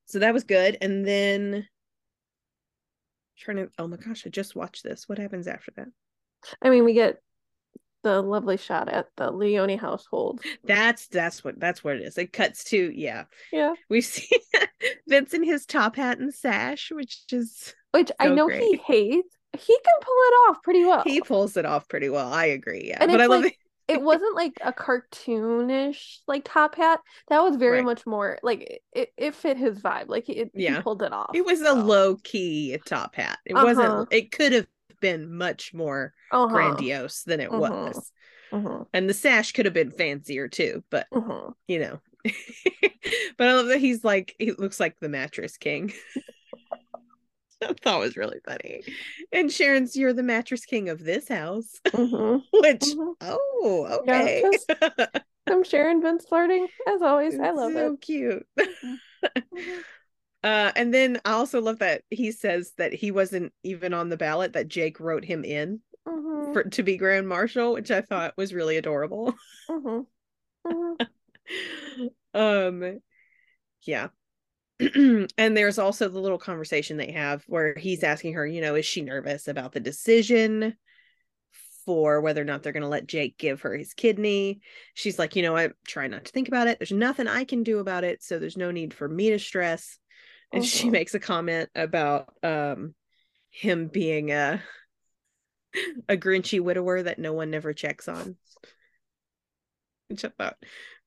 so 0.06 0.20
that 0.20 0.34
was 0.34 0.44
good. 0.44 0.78
And 0.82 1.06
then 1.06 1.68
trying 3.38 3.58
to 3.58 3.70
oh 3.78 3.88
my 3.88 3.98
gosh, 3.98 4.24
I 4.26 4.30
just 4.30 4.56
watched 4.56 4.84
this. 4.84 5.08
What 5.08 5.18
happens 5.18 5.48
after 5.48 5.72
that? 5.78 5.88
I 6.62 6.70
mean, 6.70 6.86
we 6.86 6.94
get 6.94 7.18
the 8.04 8.22
lovely 8.22 8.58
shot 8.58 8.88
at 8.88 9.08
the 9.18 9.32
Leone 9.32 9.78
household. 9.78 10.42
That's 10.64 11.08
that's 11.08 11.44
what 11.44 11.60
that's 11.60 11.84
what 11.84 11.96
it 11.96 12.04
is. 12.04 12.18
It 12.18 12.32
cuts 12.34 12.64
to 12.66 12.92
yeah. 12.96 13.24
Yeah, 13.52 13.74
We 13.90 14.02
see 14.02 14.30
Vince 15.08 15.34
in 15.34 15.44
his 15.44 15.66
top 15.66 15.96
hat 15.96 16.20
and 16.20 16.34
sash, 16.34 16.92
which 16.92 17.24
is 17.32 17.74
which 17.92 18.12
I 18.20 18.28
know 18.30 18.46
great. 18.48 18.62
he 18.62 18.78
hates. 18.86 19.36
He 19.58 19.78
can 19.84 20.00
pull 20.02 20.14
it 20.18 20.34
off 20.50 20.58
pretty 20.64 20.84
well. 20.84 21.04
he 21.04 21.22
pulls 21.22 21.56
it 21.58 21.66
off 21.66 21.88
pretty 21.88 22.10
well. 22.10 22.32
I 22.32 22.46
agree. 22.46 22.86
Yeah. 22.90 22.98
And 23.00 23.10
but 23.12 23.22
I 23.22 23.24
it's 23.24 23.30
love 23.32 23.46
it. 23.46 23.54
It 23.88 24.02
wasn't 24.02 24.36
like 24.36 24.58
a 24.62 24.74
cartoonish 24.74 26.20
like 26.28 26.44
top 26.44 26.76
hat. 26.76 27.02
That 27.30 27.42
was 27.42 27.56
very 27.56 27.78
Right. 27.78 27.86
much 27.86 28.06
more 28.06 28.40
like 28.44 28.82
it, 28.94 29.14
it 29.18 29.36
fit 29.36 29.58
his 29.58 29.80
vibe. 29.80 30.10
Like 30.10 30.30
it, 30.30 30.52
he 30.56 30.76
pulled 30.76 31.02
it 31.04 31.14
off. 31.14 31.36
It 31.36 31.46
was 31.46 31.62
a 31.62 31.74
low 31.74 32.16
key 32.18 32.78
top 32.86 33.16
hat. 33.16 33.40
It 33.46 33.54
Uh-huh. 33.54 33.64
wasn't 33.64 34.08
it 34.12 34.32
could 34.32 34.54
have 34.54 34.68
been 35.02 35.34
much 35.36 35.74
more 35.74 36.14
Uh-huh. 36.32 36.48
grandiose 36.52 37.24
than 37.24 37.40
it 37.40 37.52
Mhm. 37.52 37.62
was. 37.62 38.12
Mhm. 38.52 38.86
And 38.94 39.10
the 39.10 39.14
sash 39.14 39.52
could 39.52 39.66
have 39.66 39.74
been 39.74 39.92
fancier 39.92 40.48
too, 40.48 40.84
but 40.90 41.08
Mhm. 41.12 41.56
you 41.68 41.80
know. 41.80 42.02
but 43.38 43.48
I 43.48 43.54
love 43.54 43.68
that 43.68 43.80
he's 43.80 44.04
like 44.04 44.36
he 44.40 44.52
looks 44.54 44.80
like 44.80 45.00
the 45.00 45.10
mattress 45.10 45.58
king. 45.58 45.94
I 47.64 47.74
thought 47.82 48.00
was 48.00 48.18
really 48.18 48.40
funny. 48.46 48.84
And 49.32 49.52
Sharon's 49.52 49.96
you're 49.96 50.14
the 50.14 50.24
mattress 50.24 50.66
king 50.66 50.90
of 50.90 51.04
this 51.04 51.28
house. 51.28 51.80
Mhm. 51.88 52.42
Which 52.54 52.82
Mhm. 52.82 53.14
oh, 53.22 54.02
Yeah, 54.06 54.22
okay. 54.22 54.42
'cause 54.44 54.66
I'm 55.48 55.64
Sharon 55.64 56.02
Vince 56.02 56.26
flirting 56.26 56.68
as 56.88 57.02
always. 57.02 57.40
I 57.40 57.52
love 57.52 57.74
so 57.74 57.78
it. 57.78 57.90
So 57.92 57.98
cute. 57.98 58.48
Mhm. 58.60 59.84
Uh, 60.44 60.72
and 60.76 60.94
then 60.94 61.20
I 61.26 61.32
also 61.32 61.60
love 61.60 61.80
that 61.80 62.04
he 62.12 62.32
says 62.32 62.74
that 62.78 62.94
he 62.94 63.10
wasn't 63.10 63.52
even 63.64 63.96
on 63.96 64.10
the 64.10 64.18
ballot, 64.18 64.54
that 64.54 64.68
Jake 64.68 65.00
wrote 65.00 65.26
him 65.26 65.44
in 65.44 65.82
Mhm. 66.08 66.54
for 66.54 66.64
to 66.66 66.84
be 66.84 66.98
Grand 66.98 67.28
Marshal, 67.28 67.74
which 67.74 67.90
I 67.90 68.02
thought 68.02 68.38
was 68.38 68.54
really 68.54 68.78
adorable. 68.78 69.34
Mhm. 69.70 70.06
Mhm. 70.68 71.08
um 72.36 73.00
yeah. 73.84 74.10
and 75.38 75.58
there's 75.58 75.80
also 75.80 76.10
the 76.10 76.20
little 76.20 76.38
conversation 76.38 76.98
they 76.98 77.12
have 77.12 77.44
where 77.48 77.76
he's 77.76 78.04
asking 78.04 78.34
her, 78.34 78.46
you 78.46 78.62
know, 78.62 78.76
is 78.76 78.86
she 78.86 79.02
nervous 79.02 79.48
about 79.48 79.72
the 79.72 79.80
decision 79.80 80.76
for 81.86 82.20
whether 82.20 82.42
or 82.42 82.46
not 82.46 82.64
they're 82.64 82.74
going 82.74 82.84
to 82.84 82.90
let 82.90 83.08
Jake 83.08 83.38
give 83.38 83.62
her 83.62 83.76
his 83.78 83.94
kidney? 83.94 84.62
She's 84.94 85.18
like, 85.20 85.36
you 85.36 85.44
know, 85.44 85.56
I 85.56 85.70
try 85.88 86.08
not 86.08 86.26
to 86.26 86.32
think 86.32 86.48
about 86.48 86.68
it. 86.68 86.80
There's 86.80 86.92
nothing 86.92 87.28
I 87.28 87.46
can 87.46 87.64
do 87.64 87.80
about 87.80 88.04
it, 88.04 88.24
so 88.24 88.38
there's 88.40 88.58
no 88.58 88.72
need 88.72 88.94
for 88.94 89.08
me 89.08 89.30
to 89.30 89.40
stress. 89.40 89.98
And 90.52 90.64
she 90.66 90.88
Mhm. 90.88 90.92
makes 90.92 91.14
a 91.16 91.20
comment 91.20 91.70
about 91.76 92.34
um 92.44 92.94
him 93.50 93.88
being 93.88 94.32
a 94.32 94.62
a 96.10 96.18
grinchy 96.18 96.60
widower 96.60 97.04
that 97.04 97.20
no 97.20 97.34
one 97.34 97.50
never 97.50 97.74
checks 97.74 98.08
on. 98.08 98.36
Which 100.08 100.26
I 100.26 100.30
thought 100.30 100.58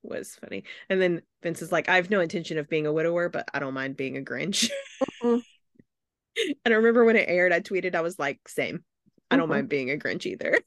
was 0.09 0.35
funny. 0.35 0.65
And 0.89 1.01
then 1.01 1.23
Vince 1.43 1.63
is 1.63 1.71
like, 1.73 1.89
I 1.89 1.97
have 1.97 2.11
no 2.11 2.21
intention 2.21 2.59
of 2.59 2.69
being 2.69 2.87
a 2.87 2.93
widower, 2.93 3.29
but 3.29 3.49
I 3.53 3.59
don't 3.59 3.75
mind 3.75 3.97
being 3.97 4.17
a 4.17 4.21
Grinch. 4.21 4.71
Mhm. 5.23 5.43
and 6.65 6.75
I 6.75 6.77
remember 6.77 7.05
when 7.05 7.17
it 7.17 7.29
aired, 7.29 7.53
I 7.53 7.61
tweeted, 7.61 7.95
I 7.95 8.01
was 8.01 8.19
like, 8.19 8.41
same. 8.49 8.85
I 9.31 9.37
don't 9.37 9.47
Mhm. 9.49 9.53
mind 9.53 9.69
being 9.69 9.91
a 9.91 9.97
Grinch 9.97 10.27
either. 10.27 10.59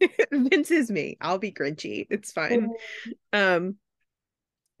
Vince 0.32 0.70
is 0.70 0.90
me. 0.90 1.16
I'll 1.20 1.38
be 1.38 1.52
Grinchy. 1.52 2.06
It's 2.10 2.32
fine. 2.32 2.70
Um 3.32 3.76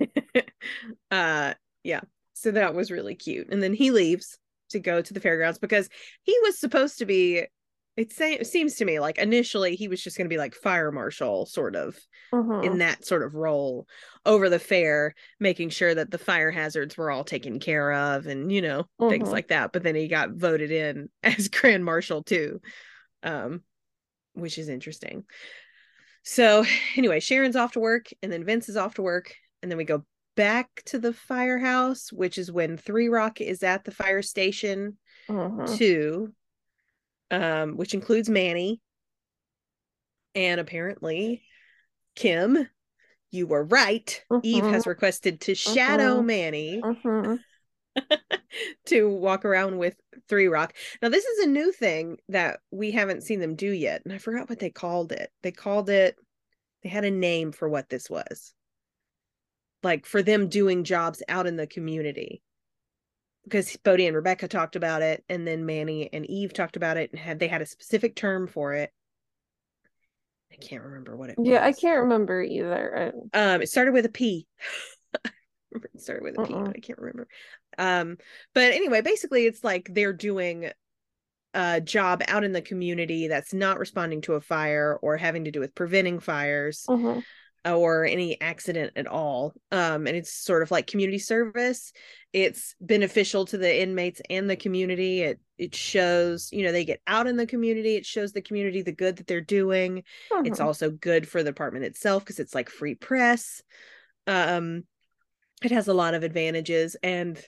uh 1.10 1.54
yeah. 1.84 2.00
So 2.34 2.52
that 2.52 2.74
was 2.74 2.90
really 2.90 3.14
cute. 3.14 3.48
And 3.50 3.62
then 3.62 3.74
he 3.74 3.90
leaves 3.90 4.38
to 4.70 4.78
go 4.78 5.02
to 5.02 5.12
the 5.12 5.20
fairgrounds 5.20 5.58
because 5.58 5.88
he 6.22 6.38
was 6.42 6.58
supposed 6.58 6.98
to 6.98 7.06
be 7.06 7.44
it, 7.96 8.46
seems 8.46 8.76
to 8.76 8.84
me 8.84 9.00
like 9.00 9.18
initially 9.18 9.76
he 9.76 9.88
was 9.88 10.02
just 10.02 10.16
going 10.16 10.24
to 10.26 10.32
be 10.32 10.38
like 10.38 10.54
fire 10.54 10.90
marshal 10.92 11.46
sort 11.46 11.76
of 11.76 11.98
in 12.62 12.78
that 12.78 13.04
sort 13.04 13.22
of 13.22 13.34
role 13.34 13.86
over 14.26 14.48
the 14.48 14.58
fair 14.58 15.14
making 15.38 15.70
sure 15.70 15.94
that 15.94 16.10
the 16.10 16.18
fire 16.18 16.50
hazards 16.50 16.96
were 16.96 17.10
all 17.10 17.24
taken 17.24 17.58
care 17.58 17.92
of 17.92 18.26
and 18.26 18.52
you 18.52 18.60
know 18.62 18.84
things 19.08 19.28
Mhm. 19.28 19.32
like 19.32 19.48
that 19.48 19.72
but 19.72 19.82
then 19.82 19.94
he 19.94 20.08
got 20.08 20.30
voted 20.32 20.70
in 20.70 21.08
as 21.22 21.48
grand 21.48 21.84
marshal 21.84 22.22
too 22.22 22.60
um 23.22 23.62
which 24.34 24.58
is 24.58 24.68
interesting 24.68 25.24
so 26.22 26.64
anyway 26.96 27.20
sharon's 27.20 27.56
off 27.56 27.72
to 27.72 27.80
work 27.80 28.08
and 28.22 28.32
then 28.32 28.44
vince 28.44 28.68
is 28.68 28.76
off 28.76 28.94
to 28.94 29.02
work 29.02 29.34
and 29.62 29.70
then 29.70 29.78
we 29.78 29.84
go 29.84 30.04
back 30.36 30.82
to 30.84 30.98
the 30.98 31.12
firehouse 31.12 32.12
which 32.12 32.38
is 32.38 32.52
when 32.52 32.76
three 32.76 33.08
rock 33.08 33.40
is 33.40 33.62
at 33.62 33.84
the 33.84 33.90
fire 33.90 34.22
station 34.22 34.96
Mhm. 35.28 35.78
too 35.78 36.32
um 37.30 37.76
which 37.76 37.94
includes 37.94 38.28
manny 38.28 38.80
and 40.34 40.60
apparently 40.60 41.42
kim 42.14 42.68
you 43.30 43.46
were 43.46 43.64
right 43.64 44.24
eve 44.42 44.66
has 44.66 44.84
Mhm. 44.84 44.86
requested 44.86 45.40
to 45.40 45.54
shadow 45.54 46.20
Mhm. 46.20 46.26
manny 46.26 46.82
Mhm. 46.82 47.44
to 48.86 49.08
walk 49.08 49.44
around 49.44 49.78
with 49.78 49.96
three 50.28 50.46
rock 50.46 50.74
now 51.02 51.08
this 51.08 51.24
is 51.24 51.44
a 51.44 51.48
new 51.48 51.72
thing 51.72 52.18
that 52.28 52.60
we 52.70 52.90
haven't 52.90 53.22
seen 53.22 53.40
them 53.40 53.54
do 53.54 53.70
yet 53.70 54.02
and 54.04 54.12
i 54.12 54.18
forgot 54.18 54.48
what 54.48 54.58
they 54.58 54.70
called 54.70 55.12
it 55.12 55.30
they 55.42 55.52
called 55.52 55.90
it 55.90 56.16
they 56.82 56.88
had 56.88 57.04
a 57.04 57.10
name 57.10 57.52
for 57.52 57.68
what 57.68 57.88
this 57.88 58.08
was 58.08 58.54
like 59.82 60.06
for 60.06 60.22
them 60.22 60.48
doing 60.48 60.84
jobs 60.84 61.22
out 61.28 61.46
in 61.46 61.56
the 61.56 61.66
community 61.66 62.42
because 63.44 63.76
Bode 63.78 64.00
and 64.00 64.16
Rebecca 64.16 64.48
talked 64.48 64.76
about 64.76 65.02
it, 65.02 65.24
and 65.28 65.46
then 65.46 65.66
Manny 65.66 66.10
and 66.12 66.26
Eve 66.26 66.52
talked 66.52 66.76
about 66.76 66.96
it, 66.96 67.10
and 67.10 67.18
had 67.18 67.38
they 67.38 67.48
had 67.48 67.62
a 67.62 67.66
specific 67.66 68.14
term 68.14 68.46
for 68.46 68.74
it. 68.74 68.92
I 70.52 70.56
can't 70.56 70.82
remember 70.84 71.16
what 71.16 71.30
it 71.30 71.38
Yeah, 71.42 71.64
I 71.64 71.72
can't 71.72 72.00
remember 72.02 72.42
either. 72.42 73.12
Um, 73.32 73.62
it 73.62 73.68
started 73.68 73.92
with 73.92 74.04
a 74.04 74.10
P. 74.10 74.46
it 75.72 76.00
started 76.00 76.24
with 76.24 76.34
a 76.36 76.46
P, 76.46 76.52
Mm-mm. 76.52 76.64
but 76.64 76.76
I 76.76 76.80
can't 76.80 76.98
remember. 76.98 77.28
Um, 77.78 78.18
but 78.54 78.72
anyway, 78.72 79.00
basically, 79.00 79.46
it's 79.46 79.62
like 79.62 79.88
they're 79.92 80.12
doing 80.12 80.70
a 81.54 81.80
job 81.80 82.22
out 82.28 82.44
in 82.44 82.52
the 82.52 82.62
community 82.62 83.28
that's 83.28 83.54
not 83.54 83.78
responding 83.78 84.20
to 84.22 84.34
a 84.34 84.40
fire 84.40 84.98
or 85.02 85.16
having 85.16 85.44
to 85.44 85.50
do 85.50 85.60
with 85.60 85.74
preventing 85.74 86.20
fires 86.20 86.86
Mhm. 86.88 87.22
Or 87.64 88.04
any 88.04 88.40
accident 88.40 88.92
at 88.96 89.06
all. 89.06 89.52
Um, 89.70 90.06
and 90.06 90.16
it's 90.16 90.32
sort 90.32 90.62
of 90.62 90.70
like 90.70 90.86
community 90.86 91.18
service. 91.18 91.92
It's 92.32 92.74
beneficial 92.80 93.44
to 93.46 93.58
the 93.58 93.82
inmates 93.82 94.22
and 94.30 94.48
the 94.48 94.56
community. 94.56 95.22
It 95.22 95.40
it 95.58 95.74
shows, 95.74 96.50
you 96.52 96.64
know, 96.64 96.72
they 96.72 96.86
get 96.86 97.02
out 97.06 97.26
in 97.26 97.36
the 97.36 97.46
community. 97.46 97.96
It 97.96 98.06
shows 98.06 98.32
the 98.32 98.40
community 98.40 98.80
the 98.80 98.92
good 98.92 99.16
that 99.16 99.26
they're 99.26 99.42
doing. 99.42 100.04
It's 100.44 100.58
Mhm. 100.58 100.64
also 100.64 100.90
good 100.90 101.28
for 101.28 101.42
the 101.42 101.50
department 101.50 101.84
itself 101.84 102.24
because 102.24 102.38
it's 102.38 102.54
like 102.54 102.70
free 102.70 102.94
press. 102.94 103.62
Um, 104.26 104.84
it 105.62 105.70
has 105.70 105.88
a 105.88 105.94
lot 105.94 106.14
of 106.14 106.22
advantages. 106.22 106.96
And 107.02 107.38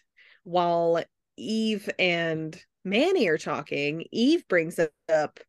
while 0.45 1.03
Eve 1.39 1.89
and 1.99 2.61
Manny 2.85 3.29
are 3.29 3.39
talking, 3.39 4.05
Eve 4.13 4.47
brings 4.47 4.79
up 4.79 5.41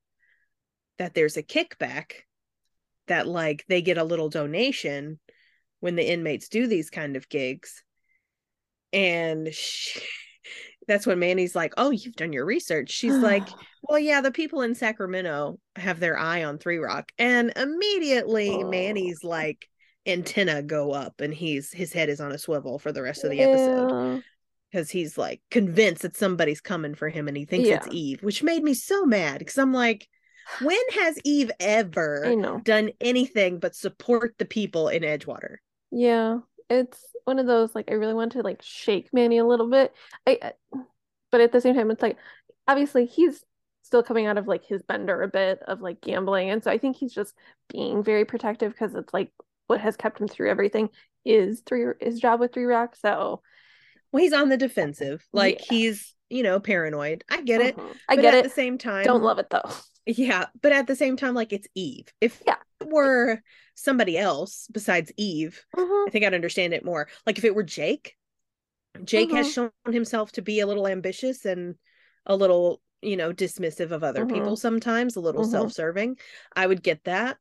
that 0.98 1.14
there's 1.14 1.36
a 1.38 1.44
kickback 1.44 2.22
that 3.08 3.28
like 3.28 3.66
they 3.68 3.82
get 3.82 3.98
a 3.98 4.04
little 4.04 4.30
donation 4.30 5.20
when 5.80 5.96
the 5.96 6.10
inmates 6.10 6.48
do 6.50 6.68
these 6.68 6.90
kind 6.90 7.16
of 7.16 7.30
gigs. 7.30 7.84
And 8.92 9.54
she, 9.54 10.00
that's 10.88 11.08
when 11.08 11.20
Manny's 11.20 11.56
like, 11.56 11.74
"Oh, 11.78 11.92
you've 11.92 12.16
done 12.16 12.34
your 12.34 12.46
research." 12.46 12.92
She's 12.92 13.18
like, 13.18 13.48
"Well, 13.84 14.00
yeah, 14.00 14.22
the 14.22 14.32
people 14.32 14.62
in 14.62 14.76
Sacramento 14.76 15.60
have 15.76 16.00
their 16.00 16.18
eye 16.18 16.44
on 16.44 16.58
Three 16.58 16.78
Rock." 16.78 17.12
And 17.18 17.52
immediately 17.56 18.50
Oh. 18.52 18.70
Manny's 18.70 19.24
like 19.24 19.68
antenna 20.06 20.62
go 20.62 20.92
up 20.92 21.22
and 21.22 21.34
he's 21.34 21.72
his 21.72 21.94
head 21.94 22.10
is 22.10 22.20
on 22.20 22.34
a 22.34 22.38
swivel 22.38 22.78
for 22.78 22.92
the 22.92 23.02
rest 23.02 23.24
of 23.24 23.32
the 23.32 23.40
episode 23.40 24.22
because 24.70 24.90
he's 24.90 25.18
like 25.18 25.42
convinced 25.50 26.02
that 26.02 26.18
somebody's 26.18 26.60
coming 26.60 26.94
for 26.94 27.08
him 27.08 27.30
and 27.30 27.38
he 27.38 27.46
thinks 27.46 27.70
it's 27.70 27.88
Eve, 27.92 28.22
which 28.22 28.44
made 28.44 28.64
me 28.64 28.74
so 28.74 29.06
mad 29.06 29.40
because 29.40 29.58
I'm 29.58 29.72
like, 29.72 30.10
when 30.62 30.78
has 30.94 31.18
Eve 31.24 31.52
ever 31.60 32.34
done 32.64 32.92
anything 33.02 33.60
but 33.60 33.76
support 33.76 34.36
the 34.38 34.46
people 34.46 34.88
in 34.90 35.04
Edgewater? 35.04 35.58
Yeah, 35.92 36.40
it's 36.70 37.00
one 37.26 37.40
of 37.40 37.48
those 37.48 37.74
like 37.76 37.90
I 37.92 37.96
really 37.96 38.14
want 38.14 38.34
to 38.34 38.42
like 38.42 38.62
shake 38.62 39.14
Manny 39.14 39.38
a 39.38 39.46
little 39.46 39.70
bit. 39.70 39.94
I, 40.28 40.40
I- 40.42 40.54
but 41.32 41.42
at 41.42 41.52
the 41.52 41.62
same 41.62 41.76
time, 41.76 41.90
it's 41.90 42.02
like 42.02 42.18
obviously 42.68 43.06
he's 43.06 43.44
still 43.82 44.04
coming 44.04 44.28
out 44.28 44.38
of 44.38 44.48
like 44.48 44.64
his 44.66 44.82
bender 44.84 45.22
a 45.24 45.28
bit 45.28 45.60
of 45.68 45.82
like 45.82 46.00
gambling, 46.02 46.50
and 46.52 46.64
so 46.64 46.70
I 46.72 46.78
think 46.78 46.96
he's 46.98 47.14
just 47.14 47.34
being 47.70 48.04
very 48.04 48.26
protective 48.26 48.72
because 48.72 48.94
it's 48.96 49.14
like 49.14 49.32
what 49.68 49.82
has 49.82 49.96
kept 49.98 50.20
him 50.22 50.28
through 50.28 50.50
everything 50.52 50.90
is 51.26 51.62
three 51.66 51.86
his 52.02 52.20
job 52.20 52.40
with 52.40 52.54
Three 52.54 52.66
Rock. 52.66 52.96
So 52.96 53.42
Well, 54.12 54.22
he's 54.22 54.34
on 54.34 54.50
the 54.50 54.58
defensive. 54.58 55.26
Like 55.34 55.60
Yeah. 55.60 55.66
he's, 55.70 56.14
you 56.34 56.44
know, 56.44 56.60
paranoid. 56.60 57.24
I 57.30 57.42
get 57.42 57.62
it. 57.62 57.78
mhm. 57.78 57.96
I 58.10 58.16
but 58.16 58.22
get 58.22 58.34
at 58.34 58.38
it. 58.38 58.38
At 58.40 58.44
the 58.50 58.50
same 58.56 58.78
time, 58.78 59.04
Don't 59.06 59.24
love 59.24 59.40
it 59.40 59.50
though. 59.50 59.70
Yeah, 60.06 60.48
but 60.62 60.74
at 60.74 60.88
the 60.88 60.96
same 60.96 61.16
time, 61.16 61.34
like 61.34 61.54
it's 61.54 61.68
Eve. 61.76 62.12
If 62.20 62.42
Yeah. 62.46 62.58
it 62.82 62.90
were 62.90 63.42
somebody 63.76 64.18
else 64.18 64.68
besides 64.72 65.12
Eve, 65.16 65.64
Mhm. 65.76 66.08
I 66.08 66.12
think 66.12 66.26
I'd 66.26 66.34
understand 66.34 66.74
it 66.74 66.84
more. 66.84 67.08
Like 67.26 67.38
if 67.38 67.46
it 67.46 67.56
were 67.56 67.64
Jake, 67.64 68.18
Jake 69.04 69.32
has 69.32 69.52
shown 69.52 69.72
himself 69.90 70.32
to 70.34 70.42
be 70.42 70.60
a 70.60 70.68
little 70.68 70.88
ambitious 70.88 71.46
and 71.46 71.76
a 72.26 72.36
little, 72.36 72.82
you 73.02 73.18
know, 73.18 73.34
dismissive 73.34 73.92
of 73.92 74.04
other 74.04 74.26
Mhm. 74.26 74.34
people 74.34 74.56
sometimes, 74.56 75.16
a 75.16 75.20
little 75.22 75.44
Mhm. 75.44 75.52
self-serving. 75.52 76.18
I 76.56 76.68
would 76.68 76.84
get 76.84 77.04
that. 77.06 77.38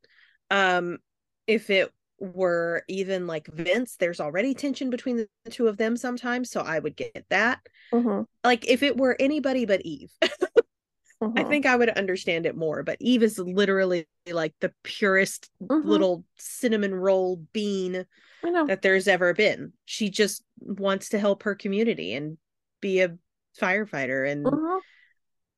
Um 0.50 0.98
if 1.46 1.70
it 1.70 1.92
were 2.22 2.84
even 2.88 3.26
like 3.26 3.48
Vince, 3.48 3.96
there's 3.96 4.20
already 4.20 4.54
tension 4.54 4.90
between 4.90 5.16
the 5.16 5.28
two 5.50 5.68
of 5.68 5.76
them 5.76 5.96
sometimes, 5.96 6.50
so 6.50 6.60
I 6.60 6.78
would 6.78 6.96
get 6.96 7.24
that. 7.30 7.60
Mhm. 7.92 8.26
Like 8.44 8.68
if 8.68 8.82
it 8.82 8.96
were 8.96 9.16
anybody 9.18 9.64
but 9.64 9.82
Eve, 9.82 10.10
I 10.22 11.44
Mhm. 11.44 11.48
think 11.48 11.66
I 11.66 11.76
would 11.76 11.90
understand 11.90 12.46
it 12.46 12.56
more, 12.56 12.82
but 12.82 12.96
Eve 13.00 13.22
is 13.22 13.38
literally 13.38 14.06
like 14.30 14.54
the 14.60 14.72
purest 14.82 15.50
Mhm. 15.60 15.84
little 15.84 16.24
cinnamon 16.38 16.94
roll 16.94 17.36
bean 17.52 18.06
that 18.68 18.82
there's 18.82 19.08
ever 19.08 19.34
been. 19.34 19.72
She 19.84 20.10
just 20.10 20.44
wants 20.60 21.10
to 21.10 21.18
help 21.18 21.42
her 21.44 21.54
community 21.54 22.14
and 22.14 22.38
be 22.80 23.00
a 23.00 23.16
firefighter 23.60 24.30
and 24.30 24.44
Mhm. 24.46 24.80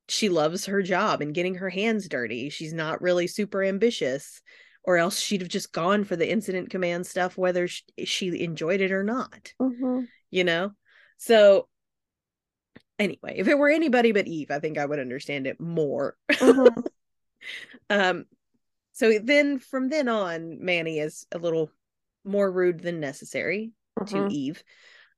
she 0.07 0.29
loves 0.29 0.65
her 0.67 0.81
job 0.81 1.21
and 1.21 1.33
getting 1.33 1.55
her 1.55 1.69
hands 1.69 2.07
dirty. 2.07 2.49
She's 2.49 2.73
not 2.73 3.01
really 3.01 3.27
super 3.27 3.63
ambitious, 3.63 4.41
or 4.85 4.97
else 4.97 5.19
she'd 5.19 5.41
have 5.41 5.49
just 5.49 5.71
gone 5.71 6.03
for 6.03 6.15
the 6.15 6.29
incident 6.29 6.69
command 6.69 7.07
stuff, 7.07 7.37
whether 7.37 7.67
she, 7.67 8.43
enjoyed 8.43 8.81
it 8.81 8.91
or 8.91 9.03
not. 9.03 9.53
Mm-hmm. 9.59 10.01
You 10.29 10.43
know? 10.43 10.71
So, 11.17 11.67
anyway, 12.99 13.35
if 13.37 13.47
it 13.47 13.57
were 13.57 13.69
anybody 13.69 14.11
but 14.11 14.27
Eve, 14.27 14.51
I 14.51 14.59
think 14.59 14.77
I 14.77 14.85
would 14.85 14.99
understand 14.99 15.47
it 15.47 15.59
more. 15.59 16.15
Mm-hmm. 16.31 16.81
um, 17.89 18.25
so 18.93 19.19
then 19.21 19.59
from 19.59 19.89
then 19.89 20.07
on, 20.07 20.63
Manny 20.63 20.99
is 20.99 21.25
a 21.31 21.37
little 21.37 21.69
more 22.23 22.49
rude 22.49 22.79
than 22.79 22.99
necessary 22.99 23.71
Mhm. 23.99 24.07
to 24.09 24.33
Eve. 24.33 24.63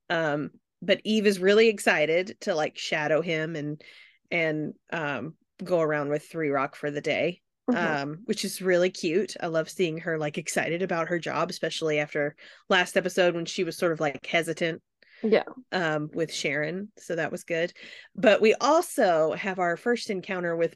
Um, 0.10 0.51
but 0.82 1.01
Eve 1.03 1.27
is 1.27 1.39
really 1.39 1.67
excited 1.67 2.38
to 2.41 2.56
like 2.56 2.77
shadow 2.77 3.21
him 3.21 3.56
and 3.56 3.82
and 4.30 4.73
um 4.91 5.36
go 5.63 5.82
around 5.82 6.10
with 6.10 6.23
Three 6.23 6.49
Rock 6.49 6.75
for 6.75 6.91
the 6.91 7.01
day. 7.01 7.41
Mhm. 7.69 8.01
Um, 8.01 8.19
which 8.23 8.45
is 8.45 8.62
really 8.62 8.89
cute. 8.89 9.36
I 9.41 9.47
love 9.47 9.69
seeing 9.69 9.97
her 9.99 10.17
like 10.17 10.38
excited 10.38 10.82
about 10.82 11.10
her 11.10 11.19
job, 11.19 11.49
especially 11.49 11.99
after 11.99 12.36
last 12.69 12.95
episode 12.95 13.36
when 13.36 13.45
she 13.45 13.65
was 13.65 13.77
sort 13.77 13.91
of 13.91 13.99
like 13.99 14.25
hesitant 14.25 14.82
yeah. 15.21 15.43
um 15.73 16.10
with 16.13 16.34
Sharon. 16.34 16.91
So 16.97 17.15
that 17.15 17.32
was 17.32 17.43
good. 17.43 17.73
But 18.15 18.39
we 18.39 18.53
also 18.53 19.34
have 19.34 19.60
our 19.60 19.75
first 19.75 20.10
encounter 20.10 20.56
with 20.56 20.75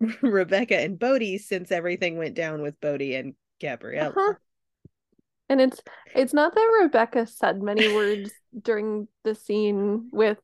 Rebecca 0.22 0.78
and 0.78 0.98
Bode 0.98 1.40
since 1.40 1.72
everything 1.72 2.16
went 2.16 2.36
down 2.36 2.62
with 2.62 2.80
Bode 2.80 3.02
and 3.02 3.34
Gabriella. 3.60 4.10
Uh-huh. 4.10 4.34
And 5.48 5.60
it's 5.60 5.80
it's 6.14 6.34
not 6.34 6.54
that 6.54 6.78
Rebecca 6.82 7.26
said 7.26 7.62
many 7.62 7.92
words 7.92 8.30
during 8.62 9.08
the 9.24 9.34
scene 9.34 10.10
with 10.12 10.38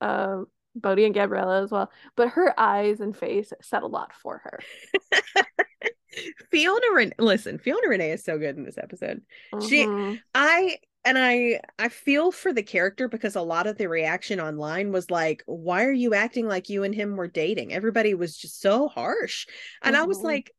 uh, 0.00 0.42
Bode 0.74 1.00
and 1.00 1.14
Gabriella 1.14 1.62
as 1.62 1.70
well, 1.70 1.90
but 2.16 2.30
her 2.30 2.58
eyes 2.58 3.00
and 3.00 3.16
face 3.16 3.52
said 3.62 3.82
a 3.82 3.86
lot 3.86 4.12
for 4.14 4.38
her. 4.38 4.60
Fiona 6.50 6.86
Ren- 6.94 7.14
listen, 7.18 7.58
Fiona 7.58 7.88
Rene 7.88 8.10
is 8.10 8.24
so 8.24 8.38
good 8.38 8.56
in 8.56 8.64
this 8.64 8.78
episode. 8.78 9.22
She- 9.68 9.86
Mhm. 9.86 10.20
I 10.34 10.78
and 11.04 11.16
I 11.18 11.60
I 11.78 11.88
feel 11.88 12.30
for 12.32 12.52
the 12.52 12.62
character 12.62 13.08
because 13.08 13.36
a 13.36 13.42
lot 13.42 13.66
of 13.66 13.78
the 13.78 13.88
reaction 13.88 14.40
online 14.40 14.92
was 14.92 15.10
like, 15.10 15.42
why 15.46 15.84
are 15.84 15.92
you 15.92 16.14
acting 16.14 16.46
like 16.46 16.68
you 16.68 16.82
and 16.84 16.94
him 16.94 17.16
were 17.16 17.28
dating? 17.28 17.72
Everybody 17.72 18.14
was 18.14 18.36
just 18.36 18.60
so 18.60 18.88
harsh. 18.88 19.46
And 19.82 19.96
I 19.96 20.04
was 20.04 20.18
Mhm. 20.18 20.24
like, 20.24 20.52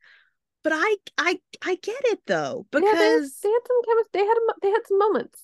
but 0.64 0.74
I 0.76 0.98
I 1.18 1.40
I 1.62 1.76
get 1.76 2.02
it 2.06 2.22
though, 2.28 2.66
Yeah, 2.74 2.80
they, 2.80 2.82
they 2.82 2.88
had 2.88 3.24
because 3.24 3.36
some 3.36 3.82
chemistry. 3.86 4.10
They 4.14 4.26
had 4.26 4.38
they 4.62 4.70
had 4.72 4.88
some 4.88 5.00
moments. 5.00 5.44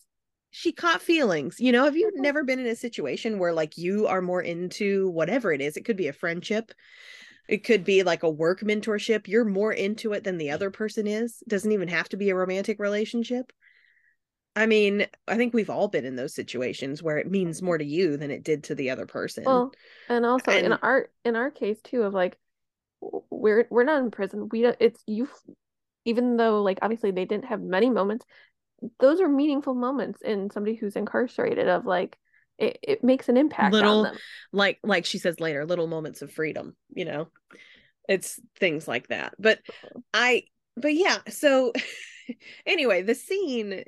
She 0.57 0.71
caught 0.71 1.01
feelings. 1.01 1.59
You 1.59 1.71
know, 1.71 1.85
have 1.85 1.95
you 1.95 2.11
Mhm. 2.15 2.21
never 2.23 2.43
been 2.43 2.59
in 2.59 2.65
a 2.65 2.75
situation 2.75 3.37
where 3.37 3.53
like 3.53 3.77
you 3.77 4.07
are 4.07 4.21
more 4.21 4.41
into 4.41 5.09
whatever 5.09 5.51
it 5.51 5.61
is? 5.61 5.77
It 5.77 5.85
could 5.85 5.97
be 5.97 6.07
a 6.07 6.13
friendship. 6.13 6.71
It 7.47 7.63
could 7.63 7.83
be 7.83 8.01
like 8.03 8.23
a 8.23 8.29
work 8.29 8.61
mentorship. 8.61 9.27
You're 9.27 9.45
more 9.45 9.71
into 9.71 10.13
it 10.13 10.23
than 10.23 10.37
the 10.37 10.49
other 10.51 10.71
person 10.71 11.05
is. 11.05 11.43
It 11.43 11.49
doesn't 11.49 11.71
even 11.71 11.87
have 11.89 12.09
to 12.09 12.17
be 12.17 12.29
a 12.31 12.35
romantic 12.35 12.79
relationship. 12.79 13.53
I 14.55 14.65
mean, 14.65 15.05
I 15.27 15.37
think 15.37 15.53
we've 15.53 15.69
all 15.69 15.87
been 15.87 16.05
in 16.05 16.15
those 16.15 16.33
situations 16.33 17.03
where 17.03 17.19
it 17.19 17.29
means 17.29 17.61
more 17.61 17.77
to 17.77 17.85
you 17.85 18.17
than 18.17 18.31
it 18.31 18.43
did 18.43 18.63
to 18.65 18.75
the 18.75 18.89
other 18.89 19.05
person. 19.05 19.45
Well, 19.45 19.71
and 20.09 20.25
also 20.25 20.51
in 20.51 20.73
our 20.73 21.09
in 21.23 21.35
our 21.35 21.51
case 21.51 21.79
too 21.83 22.03
of 22.03 22.13
like 22.13 22.37
we're 23.01 23.67
we're 23.69 23.83
not 23.83 24.01
in 24.01 24.11
prison. 24.11 24.49
We 24.51 24.63
don't, 24.63 24.77
it's 24.79 25.03
you 25.05 25.29
even 26.05 26.37
though 26.37 26.63
like 26.63 26.79
obviously 26.81 27.11
they 27.11 27.25
didn't 27.25 27.45
have 27.45 27.61
many 27.61 27.89
moments, 27.89 28.25
those 28.99 29.21
are 29.21 29.27
meaningful 29.29 29.73
moments 29.73 30.21
in 30.21 30.49
somebody 30.51 30.75
who's 30.75 30.95
incarcerated 30.95 31.67
of 31.67 31.85
like 31.85 32.17
it, 32.57 32.79
it 32.81 33.03
makes 33.03 33.29
an 33.29 33.37
impact 33.37 33.73
Little- 33.73 33.97
on 33.99 34.03
them. 34.03 34.17
like 34.51 34.79
like 34.83 35.05
she 35.05 35.17
says 35.19 35.39
later, 35.39 35.65
little 35.65 35.87
moments 35.87 36.21
of 36.21 36.31
freedom, 36.31 36.75
you 36.93 37.05
know. 37.05 37.27
It's 38.09 38.39
things 38.57 38.87
like 38.87 39.07
that. 39.09 39.33
But 39.37 39.59
I 40.13 40.43
but 40.75 40.93
yeah, 40.93 41.17
so 41.29 41.73
anyway, 42.65 43.01
the 43.01 43.15
scene 43.15 43.83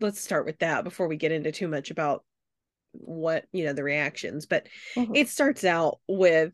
let's 0.00 0.20
start 0.20 0.46
with 0.46 0.58
that 0.60 0.84
before 0.84 1.08
we 1.08 1.16
get 1.16 1.32
into 1.32 1.52
too 1.52 1.68
much 1.68 1.90
about 1.90 2.24
what, 2.92 3.46
you 3.52 3.64
know, 3.64 3.72
the 3.72 3.82
reactions. 3.84 4.46
But 4.46 4.68
Mhm. 4.96 5.16
it 5.16 5.28
starts 5.28 5.64
out 5.64 5.98
with 6.08 6.52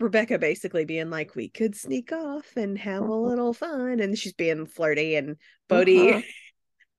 Rebecca 0.00 0.38
basically 0.38 0.84
being 0.84 1.10
like, 1.10 1.34
we 1.34 1.48
could 1.48 1.74
sneak 1.76 2.12
off 2.12 2.56
and 2.56 2.76
have 2.78 3.02
a 3.02 3.06
Mhm. 3.06 3.26
little 3.28 3.52
fun. 3.52 4.00
And 4.00 4.18
she's 4.18 4.32
being 4.34 4.66
flirty. 4.66 5.14
And 5.16 5.36
Uh-huh. 5.70 6.22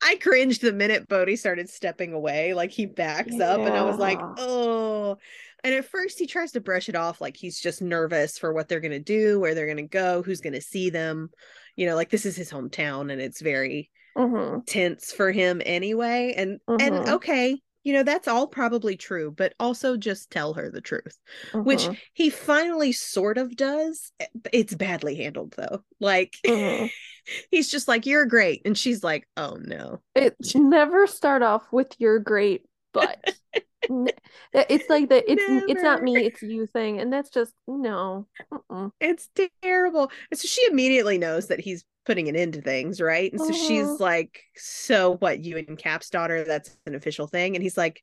I 0.04 0.16
cringed 0.18 0.62
the 0.62 0.74
minute 0.74 1.08
Bode 1.08 1.38
started 1.38 1.70
stepping 1.70 2.14
away. 2.14 2.54
Like 2.54 2.72
he 2.72 2.86
backs 2.86 3.40
up, 3.40 3.66
and 3.66 3.76
I 3.78 3.84
was 3.84 3.98
like, 3.98 4.26
oh. 4.38 5.18
And 5.64 5.74
at 5.74 5.86
first, 5.86 6.20
he 6.20 6.28
tries 6.28 6.52
to 6.54 6.62
brush 6.62 6.90
it 6.90 6.96
off 6.96 7.22
like 7.22 7.38
he's 7.38 7.60
just 7.60 7.82
nervous 7.82 8.38
for 8.38 8.52
what 8.54 8.68
they're 8.68 8.82
going 8.82 8.92
to 8.92 9.00
do, 9.00 9.40
where 9.40 9.56
they're 9.56 9.66
going 9.66 9.78
to 9.78 9.84
go, 9.84 10.22
who's 10.22 10.42
going 10.42 10.54
to 10.54 10.62
see 10.62 10.90
them. 10.90 11.30
You 11.76 11.86
know, 11.86 11.96
like 11.96 12.10
this 12.10 12.26
is 12.26 12.36
his 12.36 12.52
hometown 12.52 13.12
and 13.12 13.22
it's 13.22 13.42
very 13.42 13.90
Mhm. 14.18 14.66
tense 14.66 15.12
for 15.12 15.32
him 15.32 15.62
anyway. 15.66 16.34
And 16.36 16.60
and 16.80 16.96
Mhm. 16.96 17.08
okay, 17.16 17.62
you 17.84 17.94
know, 17.94 18.04
that's 18.04 18.28
all 18.28 18.48
probably 18.48 18.96
true, 18.98 19.32
but 19.32 19.54
also 19.60 19.98
just 19.98 20.32
tell 20.32 20.54
her 20.54 20.70
the 20.70 20.82
truth, 20.82 21.20
which 21.64 21.90
Mhm. 21.90 21.98
he 22.14 22.30
finally 22.30 22.92
sort 22.92 23.38
of 23.38 23.56
does. 23.56 24.12
Eh, 24.20 24.26
It's 24.52 24.76
badly 24.76 25.16
handled 25.16 25.54
though. 25.58 25.84
Like 26.00 26.36
Mhm. 26.48 26.90
he's 27.52 27.70
just 27.70 27.88
like, 27.88 28.06
You're 28.06 28.26
great. 28.26 28.62
And 28.66 28.78
she's 28.78 29.04
like, 29.04 29.28
Oh 29.38 29.58
no. 29.62 30.02
It 30.16 30.36
never 30.56 31.08
start 31.08 31.42
off 31.42 31.72
with 31.72 31.96
your 32.00 32.20
great 32.20 32.66
butt. 32.94 33.20
N- 33.90 34.10
it's 34.54 34.90
like 34.90 35.10
that 35.10 35.26
it's 35.32 35.46
it's 35.48 35.84
not 35.84 36.02
me, 36.04 36.26
it's 36.26 36.42
you 36.42 36.66
thing, 36.68 37.00
and 37.00 37.12
that's 37.12 37.30
just 37.30 37.54
no. 37.68 38.28
Mm-mm. 38.52 38.92
It's 39.00 39.30
terrible. 39.62 40.12
So 40.34 40.48
she 40.48 40.66
immediately 40.68 41.18
knows 41.18 41.48
that 41.48 41.60
he's 41.60 41.84
putting 42.06 42.30
an 42.30 42.36
end 42.36 42.54
to 42.54 42.62
things, 42.62 43.02
right? 43.02 43.32
And 43.32 43.42
so 43.42 43.54
she's 43.54 43.90
Mhm. 43.90 44.00
like, 44.00 44.44
So 44.56 45.18
what, 45.18 45.44
you 45.44 45.58
and 45.58 45.78
Cap's 45.78 46.10
daughter, 46.10 46.44
that's 46.44 46.76
an 46.86 46.96
official 46.96 47.28
thing? 47.28 47.56
And 47.56 47.64
he's 47.64 47.78
like, 47.78 48.02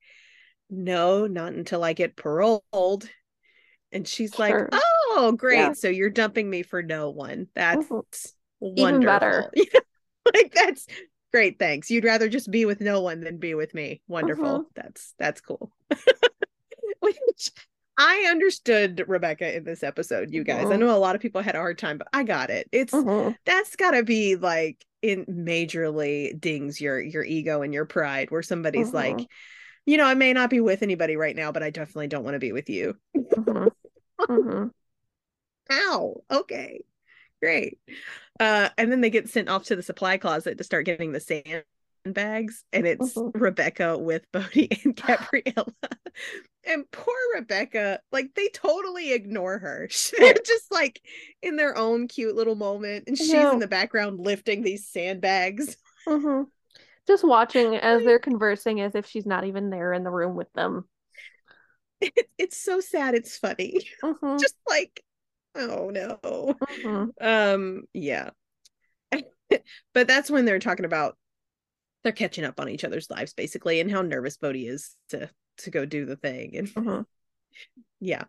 No, 0.70 1.26
not 1.26 1.52
until 1.54 1.84
I 1.84 1.92
get 1.94 2.16
paroled. 2.16 3.08
And 3.92 4.06
she's 4.06 4.38
like, 4.38 4.62
Oh, 4.72 5.34
great. 5.36 5.58
Yeah. 5.60 5.74
So 5.76 5.88
you're 5.88 6.10
dumping 6.10 6.48
me 6.50 6.62
for 6.62 6.82
no 6.82 7.10
one. 7.10 7.48
That's 7.54 7.86
Mhm. 7.86 8.02
wonderful. 8.60 8.76
Even 8.76 9.04
better. 9.04 9.52
Like 10.34 10.52
that's 10.54 10.86
great, 11.32 11.58
thanks. 11.58 11.90
You'd 11.90 12.04
rather 12.04 12.28
just 12.28 12.50
be 12.50 12.64
with 12.64 12.80
no 12.80 13.00
one 13.00 13.20
than 13.20 13.38
be 13.38 13.54
with 13.54 13.74
me. 13.74 14.00
Wonderful. 14.08 14.60
Mhm. 14.60 14.64
That's 14.74 15.14
that's 15.18 15.40
cool. 15.40 15.70
Which 17.00 17.50
I 17.96 18.26
understood 18.30 19.04
Rebecca 19.06 19.56
in 19.56 19.64
this 19.64 19.82
episode, 19.82 20.32
you 20.32 20.44
guys. 20.44 20.66
I 20.70 20.76
Mhm. 20.76 20.80
know 20.80 20.96
a 20.96 20.98
lot 20.98 21.14
of 21.14 21.20
people 21.20 21.42
had 21.42 21.54
a 21.54 21.58
hard 21.58 21.78
time, 21.78 21.98
but 21.98 22.08
I 22.12 22.24
got 22.24 22.50
it. 22.50 22.68
It's 22.72 22.92
Mhm. 22.92 23.36
that's 23.44 23.76
gotta 23.76 24.02
be 24.02 24.36
like 24.36 24.84
in 25.02 25.24
majorly 25.26 26.38
dings 26.38 26.80
your 26.80 27.00
your 27.00 27.24
ego 27.24 27.62
and 27.62 27.72
your 27.72 27.86
pride 27.86 28.30
where 28.30 28.42
somebody's 28.42 28.92
like, 28.92 29.16
Mhm. 29.16 29.26
you 29.86 29.96
know, 29.96 30.04
I 30.04 30.14
may 30.14 30.32
not 30.32 30.50
be 30.50 30.60
with 30.60 30.82
anybody 30.82 31.16
right 31.16 31.34
now, 31.36 31.52
but 31.52 31.62
I 31.62 31.70
definitely 31.70 32.08
don't 32.08 32.24
want 32.24 32.34
to 32.34 32.38
be 32.38 32.52
with 32.52 32.68
you. 32.68 32.96
Mhm. 33.16 33.70
Mhm. 34.20 34.70
Ow. 35.70 36.24
Okay. 36.30 36.84
Great. 37.40 37.78
Uh, 38.40 38.70
and 38.78 38.90
then 38.90 39.00
they 39.02 39.10
get 39.10 39.28
sent 39.28 39.48
off 39.48 39.64
to 39.64 39.76
the 39.76 39.82
supply 39.82 40.16
closet 40.16 40.58
to 40.58 40.64
start 40.64 40.86
getting 40.86 41.12
the 41.12 41.20
sandbags, 41.20 42.64
and 42.72 42.86
it's 42.86 43.14
Mhm. 43.14 43.32
Rebecca 43.34 43.98
with 43.98 44.24
Bode 44.32 44.44
and 44.84 44.96
Gabriella. 44.96 45.66
and 46.64 46.90
poor 46.90 47.14
Rebecca, 47.34 48.00
like 48.10 48.34
they 48.34 48.48
totally 48.48 49.12
ignore 49.12 49.58
her. 49.58 49.88
They're 50.18 50.34
just 50.44 50.72
like 50.72 51.02
in 51.42 51.56
their 51.56 51.76
own 51.76 52.08
cute 52.08 52.34
little 52.34 52.54
moment, 52.56 53.04
and 53.06 53.16
she's 53.18 53.28
Yeah. 53.28 53.52
in 53.52 53.58
the 53.58 53.68
background 53.68 54.20
lifting 54.20 54.62
these 54.62 54.88
sandbags. 54.88 55.76
Mhm. 56.08 56.46
Just 57.06 57.24
watching 57.24 57.76
as 57.76 58.02
they're 58.04 58.18
conversing 58.18 58.80
as 58.80 58.94
if 58.94 59.06
she's 59.06 59.26
not 59.26 59.44
even 59.44 59.68
there 59.68 59.92
in 59.92 60.02
the 60.02 60.10
room 60.10 60.34
with 60.34 60.50
them. 60.54 60.88
It, 62.00 62.14
it's 62.38 62.56
so 62.56 62.80
sad. 62.80 63.14
It's 63.14 63.36
funny. 63.36 63.86
Mhm. 64.02 64.40
Just 64.40 64.54
like, 64.66 65.02
oh 65.54 65.90
no. 65.90 66.54
Mhm. 66.84 67.08
um 67.20 67.82
yeah 67.92 68.30
but 69.94 70.06
that's 70.06 70.30
when 70.30 70.44
they're 70.44 70.58
talking 70.58 70.84
about 70.84 71.16
they're 72.02 72.12
catching 72.12 72.44
up 72.44 72.60
on 72.60 72.68
each 72.68 72.84
other's 72.84 73.10
lives 73.10 73.34
basically 73.34 73.80
and 73.80 73.90
how 73.90 74.02
nervous 74.02 74.36
bode 74.36 74.56
is 74.56 74.94
to 75.10 75.28
to 75.58 75.70
go 75.70 75.84
do 75.84 76.06
the 76.06 76.16
thing 76.16 76.56
and 76.56 76.68
Mhm. 76.68 77.04
yeah 78.00 78.24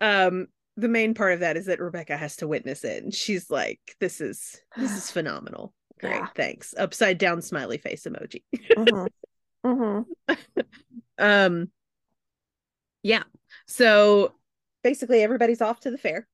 um 0.00 0.46
the 0.76 0.88
main 0.88 1.14
part 1.14 1.32
of 1.34 1.40
that 1.40 1.56
is 1.56 1.66
that 1.66 1.80
rebecca 1.80 2.16
has 2.16 2.36
to 2.36 2.48
witness 2.48 2.84
it 2.84 3.02
and 3.02 3.14
she's 3.14 3.50
like 3.50 3.80
this 4.00 4.20
is 4.20 4.60
this 4.76 4.96
is 4.96 5.10
phenomenal 5.10 5.74
great 6.00 6.12
Yeah. 6.14 6.26
thanks 6.34 6.74
upside 6.78 7.18
down 7.18 7.42
smiley 7.42 7.78
face 7.78 8.06
emoji 8.06 8.42
Mhm. 8.76 9.08
Mhm. 9.64 10.04
um 11.18 11.70
yeah 13.02 13.22
so 13.66 14.34
basically 14.82 15.22
everybody's 15.22 15.62
off 15.62 15.80
to 15.80 15.90
the 15.90 15.98
fair 15.98 16.26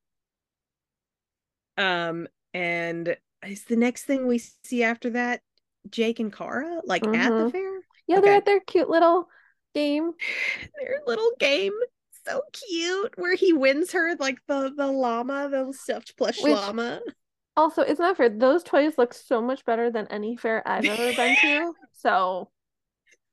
um 1.80 2.28
and 2.54 3.16
is 3.46 3.64
the 3.64 3.76
next 3.76 4.04
thing 4.04 4.26
we 4.26 4.38
see 4.64 4.82
after 4.84 5.10
that 5.10 5.40
jake 5.88 6.20
and 6.20 6.32
kara 6.32 6.80
like 6.84 7.06
at 7.06 7.30
the 7.30 7.44
Mhm. 7.46 7.52
fair 7.52 7.80
Yeah, 8.06 8.20
they're 8.20 8.34
at 8.36 8.44
their 8.44 8.60
cute 8.60 8.90
little 8.90 9.28
game. 9.74 10.12
their 10.80 11.00
little 11.06 11.30
game 11.38 11.72
so 12.26 12.32
so 12.32 12.42
cute 12.68 13.14
where 13.16 13.34
he 13.34 13.52
wins 13.52 13.92
her 13.92 14.14
like 14.16 14.38
the 14.46 14.72
the 14.76 14.86
llama, 14.88 15.48
the 15.48 15.72
stuffed 15.72 16.16
plush 16.18 16.42
Which- 16.42 16.52
llama. 16.52 17.00
Also, 17.56 17.82
it's 17.82 17.98
not 18.00 18.16
fair. 18.16 18.28
Those 18.28 18.62
toys 18.62 18.96
look 18.98 19.12
so 19.14 19.40
much 19.42 19.64
better 19.64 19.90
than 19.90 20.06
any 20.08 20.36
fair 20.36 20.62
I've 20.66 20.84
ever 20.84 21.12
been 21.14 21.36
to. 21.40 21.72
So, 21.94 22.50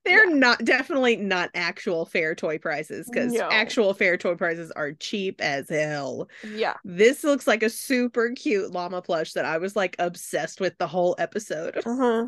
They're 0.08 0.30
not 0.36 0.64
definitely 0.66 1.18
not 1.18 1.50
actual 1.54 2.06
fair 2.06 2.34
toy 2.36 2.58
prices 2.58 3.10
because 3.10 3.34
No. 3.34 3.50
actual 3.50 3.94
fair 3.94 4.18
toy 4.18 4.36
prices 4.36 4.72
are 4.72 4.94
cheap 4.94 5.42
as 5.42 5.70
hell. 5.70 6.30
yeah. 6.44 6.76
This 6.84 7.24
looks 7.24 7.48
like 7.48 7.64
a 7.64 7.70
super 7.70 8.32
cute 8.32 8.72
llama 8.72 9.02
plush 9.02 9.34
that 9.34 9.46
I 9.46 9.58
was 9.58 9.76
like 9.76 9.96
obsessed 10.00 10.60
with 10.62 10.78
the 10.78 10.88
whole 10.88 11.16
episode. 11.20 11.76
Uh-huh. 11.86 12.28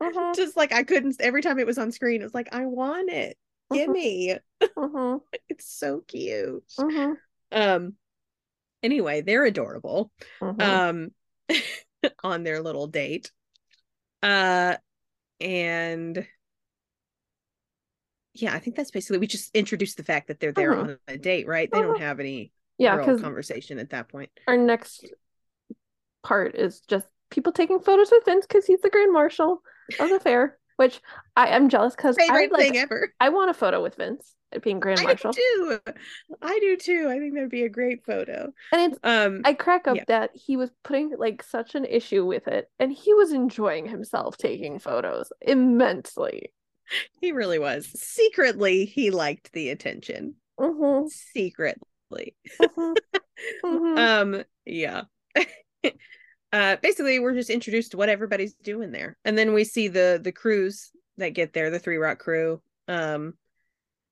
Uh-huh. 0.00 0.32
Just 0.36 0.56
like 0.56 0.72
I 0.72 0.84
couldn't 0.84 1.16
every 1.20 1.42
time 1.42 1.58
it 1.58 1.66
was 1.66 1.76
on 1.78 1.90
screen, 1.90 2.20
it 2.20 2.24
was 2.24 2.34
like, 2.34 2.54
I 2.54 2.66
want 2.66 3.10
it. 3.10 3.36
Give 3.72 3.88
Mhm. 3.88 3.92
me. 3.92 4.36
Uh-huh. 4.76 5.18
It's 5.48 5.66
so 5.68 6.00
cute. 6.06 6.64
Uh-huh. 6.78 7.14
Um 7.52 7.94
anyway, 8.82 9.20
they're 9.22 9.44
adorable. 9.44 10.10
Uh-huh. 10.40 10.64
um 10.64 11.10
on 12.24 12.44
their 12.44 12.60
little 12.62 12.86
date 12.86 13.32
uh 14.22 14.76
and 15.40 16.26
yeah 18.40 18.54
i 18.54 18.58
think 18.58 18.76
that's 18.76 18.90
basically 18.90 19.18
we 19.18 19.26
just 19.26 19.54
introduced 19.54 19.96
the 19.96 20.04
fact 20.04 20.28
that 20.28 20.40
they're 20.40 20.52
there 20.52 20.72
Mhm. 20.74 20.80
on 20.82 20.98
a 21.08 21.16
date 21.16 21.46
right 21.46 21.70
they 21.70 21.80
don't 21.80 22.00
have 22.00 22.20
any 22.20 22.52
yeah, 22.78 22.94
real 22.96 23.18
conversation 23.18 23.78
at 23.78 23.90
that 23.90 24.08
point 24.08 24.30
our 24.46 24.56
next 24.56 25.06
part 26.22 26.54
is 26.54 26.80
just 26.80 27.06
people 27.30 27.52
taking 27.52 27.80
photos 27.80 28.10
with 28.10 28.24
Vince 28.24 28.46
because 28.46 28.66
he's 28.66 28.80
the 28.80 28.90
grand 28.90 29.12
marshal 29.12 29.62
of 30.00 30.08
the 30.10 30.20
fair, 30.20 30.58
which 30.76 31.00
I 31.36 31.48
am 31.48 31.68
jealous 31.68 31.94
because 31.94 32.16
I 32.18 32.22
favorite 32.22 32.50
would 32.50 32.52
like 32.52 32.68
thing 32.72 32.76
ever 32.78 33.12
I 33.20 33.28
want 33.30 33.50
a 33.50 33.54
photo 33.54 33.82
with 33.82 33.96
Vince 33.96 34.34
at 34.52 34.62
being 34.62 34.80
grand 34.80 35.02
marshal. 35.02 35.30
i 35.30 35.32
do 35.32 35.78
too 35.84 35.92
i 36.40 36.58
do 36.58 36.76
too 36.78 37.06
i 37.10 37.18
think 37.18 37.34
that'd 37.34 37.50
be 37.50 37.64
a 37.64 37.68
great 37.68 38.04
photo 38.06 38.50
And 38.72 38.92
it's 38.92 38.98
um 39.02 39.42
I 39.44 39.52
crack 39.52 39.86
up 39.86 39.96
Yeah. 39.96 40.04
that 40.08 40.30
he 40.34 40.56
was 40.56 40.70
putting 40.84 41.12
like 41.18 41.42
such 41.42 41.74
an 41.74 41.84
issue 41.84 42.24
with 42.24 42.48
it 42.48 42.70
and 42.78 42.90
he 42.90 43.12
was 43.12 43.32
enjoying 43.32 43.86
himself 43.86 44.38
taking 44.38 44.78
photos 44.78 45.30
immensely. 45.42 46.52
he 47.20 47.32
really 47.32 47.58
was 47.58 47.86
secretly 48.00 48.84
he 48.84 49.10
liked 49.10 49.52
the 49.52 49.70
attention 49.70 50.34
Mm-hmm. 50.58 51.06
secretly 51.08 52.34
Mm-hmm. 52.60 52.92
mm-hmm. 53.64 53.98
um 54.36 54.44
yeah 54.64 55.02
uh 56.52 56.76
basically 56.82 57.18
we're 57.18 57.34
just 57.34 57.50
introduced 57.50 57.92
to 57.92 57.96
what 57.96 58.08
everybody's 58.08 58.54
doing 58.54 58.90
there 58.90 59.16
and 59.24 59.36
then 59.38 59.54
we 59.54 59.64
see 59.64 59.88
the 59.88 60.18
the 60.22 60.32
crews 60.32 60.90
that 61.18 61.30
get 61.30 61.52
there 61.52 61.70
the 61.70 61.78
three 61.78 61.96
rock 61.96 62.18
crew 62.18 62.60
um 62.88 63.34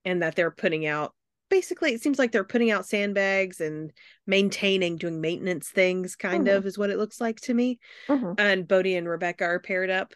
and 0.05 0.23
that 0.23 0.37
they're 0.37 0.51
putting 0.51 0.87
out 0.87 1.13
basically 1.49 1.93
it 1.93 2.03
seems 2.03 2.19
like 2.19 2.31
they're 2.33 2.45
putting 2.45 2.71
out 2.71 2.87
sandbags 2.87 3.61
and 3.61 3.93
maintaining 4.27 4.97
doing 4.97 5.21
maintenance 5.21 5.69
things 5.69 6.15
kind 6.17 6.47
Mhm. 6.47 6.57
of 6.57 6.67
is 6.67 6.77
what 6.79 6.91
it 6.91 6.99
looks 6.99 7.21
like 7.21 7.41
to 7.43 7.55
me 7.55 7.79
Mm-hmm. 8.09 8.33
and 8.39 8.69
bode 8.69 8.87
and 8.87 9.09
rebecca 9.09 9.45
are 9.45 9.59
paired 9.61 9.91
up 9.91 10.13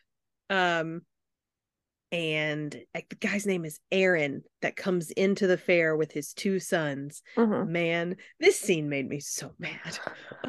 um 0.48 1.02
and 2.12 2.76
like, 2.94 3.08
the 3.08 3.16
guy's 3.16 3.46
name 3.46 3.64
is 3.64 3.78
aaron 3.92 4.42
that 4.62 4.76
comes 4.76 5.10
into 5.12 5.46
the 5.46 5.56
fair 5.56 5.96
with 5.96 6.10
his 6.12 6.32
two 6.32 6.58
sons. 6.58 7.22
Mm-hmm. 7.36 7.70
man 7.72 8.16
this 8.40 8.58
scene 8.58 8.88
made 8.88 9.08
me 9.08 9.20
so 9.20 9.52
mad. 9.58 9.98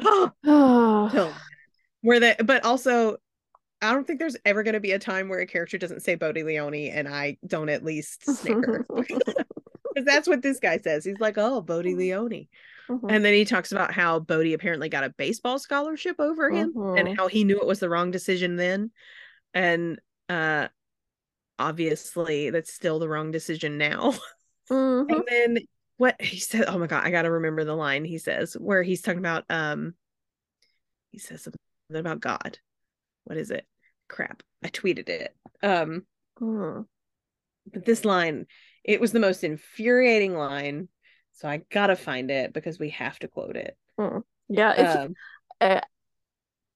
Oh 0.04 0.30
Oh, 0.44 1.08
so 1.12 1.32
where 2.02 2.18
the 2.20 2.36
but 2.44 2.64
also 2.64 3.16
i 3.80 3.92
don't 3.92 4.06
think 4.06 4.18
there's 4.18 4.36
ever 4.44 4.62
going 4.62 4.74
to 4.74 4.80
be 4.80 4.92
a 4.92 4.98
time 4.98 5.28
where 5.28 5.40
a 5.40 5.46
character 5.46 5.78
doesn't 5.78 6.00
say 6.02 6.14
bode 6.16 6.36
leone 6.36 6.74
and 6.74 7.08
i 7.08 7.36
don't 7.46 7.68
at 7.68 7.84
least 7.84 8.24
snicker. 8.24 8.86
Because 9.94 10.06
that's 10.06 10.26
what 10.26 10.40
this 10.40 10.58
guy 10.58 10.78
says. 10.78 11.04
He's 11.04 11.20
like 11.20 11.36
oh 11.36 11.60
bode 11.60 11.84
leone. 11.84 12.46
Mhm. 12.88 13.10
and 13.10 13.22
then 13.24 13.34
he 13.34 13.44
talks 13.44 13.72
about 13.72 13.92
how 13.92 14.18
bode 14.20 14.46
apparently 14.52 14.88
got 14.88 15.04
a 15.04 15.10
baseball 15.10 15.58
scholarship 15.58 16.16
over 16.18 16.50
him 16.50 16.72
and 16.96 17.16
how 17.16 17.28
he 17.28 17.44
knew 17.44 17.60
it 17.60 17.66
was 17.66 17.78
the 17.78 17.90
wrong 17.90 18.10
decision 18.10 18.56
then. 18.56 18.90
And 19.52 20.00
uh 20.30 20.68
obviously 21.62 22.50
that's 22.50 22.72
still 22.72 22.98
the 22.98 23.08
wrong 23.08 23.30
decision 23.30 23.78
now. 23.78 24.14
Mhm. 24.70 25.06
and 25.10 25.22
then 25.28 25.58
what 25.96 26.20
he 26.22 26.38
said 26.38 26.64
oh 26.68 26.78
my 26.78 26.86
god 26.86 27.04
i 27.04 27.10
gotta 27.10 27.30
remember 27.30 27.64
the 27.64 27.74
line 27.74 28.04
he 28.04 28.16
says 28.16 28.54
where 28.54 28.82
he's 28.82 29.02
talking 29.02 29.18
about 29.18 29.44
um 29.50 29.94
he 31.10 31.18
says 31.18 31.42
something 31.42 31.58
about 31.90 32.20
god. 32.20 32.58
What 33.24 33.36
is 33.36 33.50
it? 33.50 33.66
Crap 34.08 34.42
i 34.64 34.68
tweeted 34.68 35.08
it. 35.08 35.34
Um 35.62 36.06
Mhm. 36.40 36.86
but 37.72 37.84
this 37.84 38.04
line 38.04 38.46
it 38.84 39.00
was 39.00 39.12
the 39.12 39.20
most 39.20 39.44
infuriating 39.44 40.34
line 40.34 40.88
so 41.32 41.48
i 41.48 41.58
gotta 41.70 41.96
find 41.96 42.30
it 42.30 42.52
because 42.52 42.78
we 42.78 42.90
have 42.90 43.18
to 43.18 43.28
quote 43.28 43.56
it. 43.56 43.76
Yeah, 44.48 44.72
it's 44.76 44.96
um, 44.96 45.14
uh, 45.60 45.80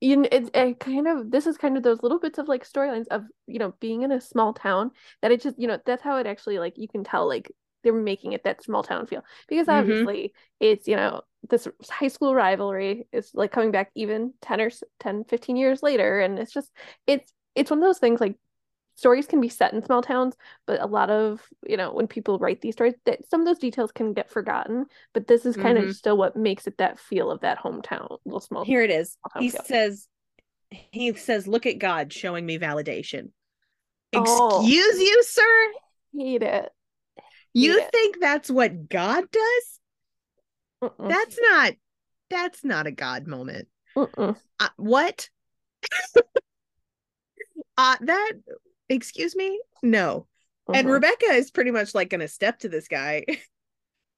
you 0.01 0.17
know, 0.17 0.29
it's 0.31 0.51
it 0.55 0.79
kind 0.81 1.09
of 1.09 1.31
this 1.31 1.47
is 1.47 1.57
kind 1.57 1.77
of 1.77 1.83
those 1.83 2.03
little 2.03 2.19
bits 2.19 2.39
of 2.39 2.49
like 2.49 2.69
storylines 2.69 3.07
of 3.09 3.25
you 3.47 3.59
know 3.59 3.75
being 3.81 4.03
in 4.03 4.13
a 4.13 4.21
small 4.21 4.53
town 4.53 4.91
that 5.23 5.33
it 5.33 5.43
just 5.43 5.59
you 5.59 5.67
know 5.69 5.79
that's 5.87 6.03
how 6.03 6.17
it 6.19 6.27
actually 6.27 6.59
like 6.59 6.75
you 6.77 6.89
can 6.89 7.05
tell 7.05 7.27
like 7.29 7.51
they're 7.83 7.93
making 7.95 8.33
it 8.33 8.45
that 8.45 8.63
small 8.63 8.83
town 8.83 9.07
feel 9.07 9.23
because 9.49 9.69
Mhm. 9.69 9.69
obviously 9.69 10.33
it's 10.61 10.89
you 10.89 10.97
know 10.97 11.23
this 11.49 11.69
high 11.91 12.09
school 12.09 12.35
rivalry 12.35 13.07
is 13.13 13.31
like 13.35 13.53
coming 13.53 13.71
back 13.71 13.91
even 13.95 14.33
10 14.43 14.61
or 14.61 14.67
s- 14.67 14.83
10 15.01 15.25
15 15.25 15.57
years 15.57 15.83
later 15.83 16.21
and 16.21 16.39
it's 16.39 16.53
just 16.53 16.71
it's 17.07 17.33
it's 17.55 17.71
one 17.71 17.79
of 17.79 17.85
those 17.85 17.99
things 17.99 18.21
like 18.21 18.37
stories 18.97 19.27
can 19.27 19.41
be 19.41 19.49
set 19.49 19.73
in 19.73 19.85
small 19.85 20.03
towns 20.03 20.35
but 20.67 20.81
a 20.81 20.87
lot 20.87 21.11
of 21.11 21.41
you 21.67 21.77
know 21.77 21.93
when 21.93 22.07
people 22.07 22.39
write 22.39 22.61
these 22.61 22.75
stories 22.75 22.95
that 23.05 23.21
some 23.29 23.41
of 23.41 23.47
those 23.47 23.59
details 23.59 23.93
can 23.93 24.13
get 24.13 24.31
forgotten 24.31 24.87
but 25.13 25.27
this 25.27 25.47
is 25.47 25.57
kind 25.57 25.79
Mhm. 25.79 25.91
of 25.91 25.97
still 25.97 26.17
what 26.17 26.37
makes 26.37 26.67
it 26.67 26.79
that 26.79 26.99
feel 26.99 27.31
of 27.31 27.41
that 27.41 27.59
hometown 27.59 28.19
little 28.25 28.41
small 28.41 28.65
here 28.65 28.83
it 28.83 28.91
is 28.91 29.17
he 29.39 29.51
you. 29.51 29.59
says 29.65 30.09
he 30.71 31.15
says 31.15 31.47
look 31.47 31.67
at 31.67 31.79
god 31.79 32.13
showing 32.13 32.45
me 32.45 32.59
validation 32.59 33.31
Oh. 34.15 34.61
excuse 34.63 35.01
you 35.01 35.23
sir 35.23 35.73
hate 36.17 36.43
it 36.43 36.73
you 37.55 37.79
it. 37.79 37.91
think 37.93 38.19
that's 38.21 38.51
what 38.51 38.89
god 38.89 39.25
does 39.31 39.81
Mm-mm. 40.83 41.09
that's 41.09 41.39
not 41.41 41.73
that's 42.31 42.65
not 42.65 42.87
a 42.87 42.91
god 42.91 43.27
moment 43.27 43.69
uh, 44.59 44.69
what 44.77 45.29
uh 47.79 47.97
that 48.01 48.33
excuse 48.89 49.35
me? 49.37 49.61
No. 49.83 50.27
And 50.73 50.87
Mhm. 50.89 50.93
rebecca 50.93 51.27
is 51.27 51.51
pretty 51.51 51.71
much 51.71 51.95
like 51.95 52.11
gonna 52.11 52.29
step 52.29 52.59
to 52.61 52.69
this 52.69 52.89
guy. 52.89 53.25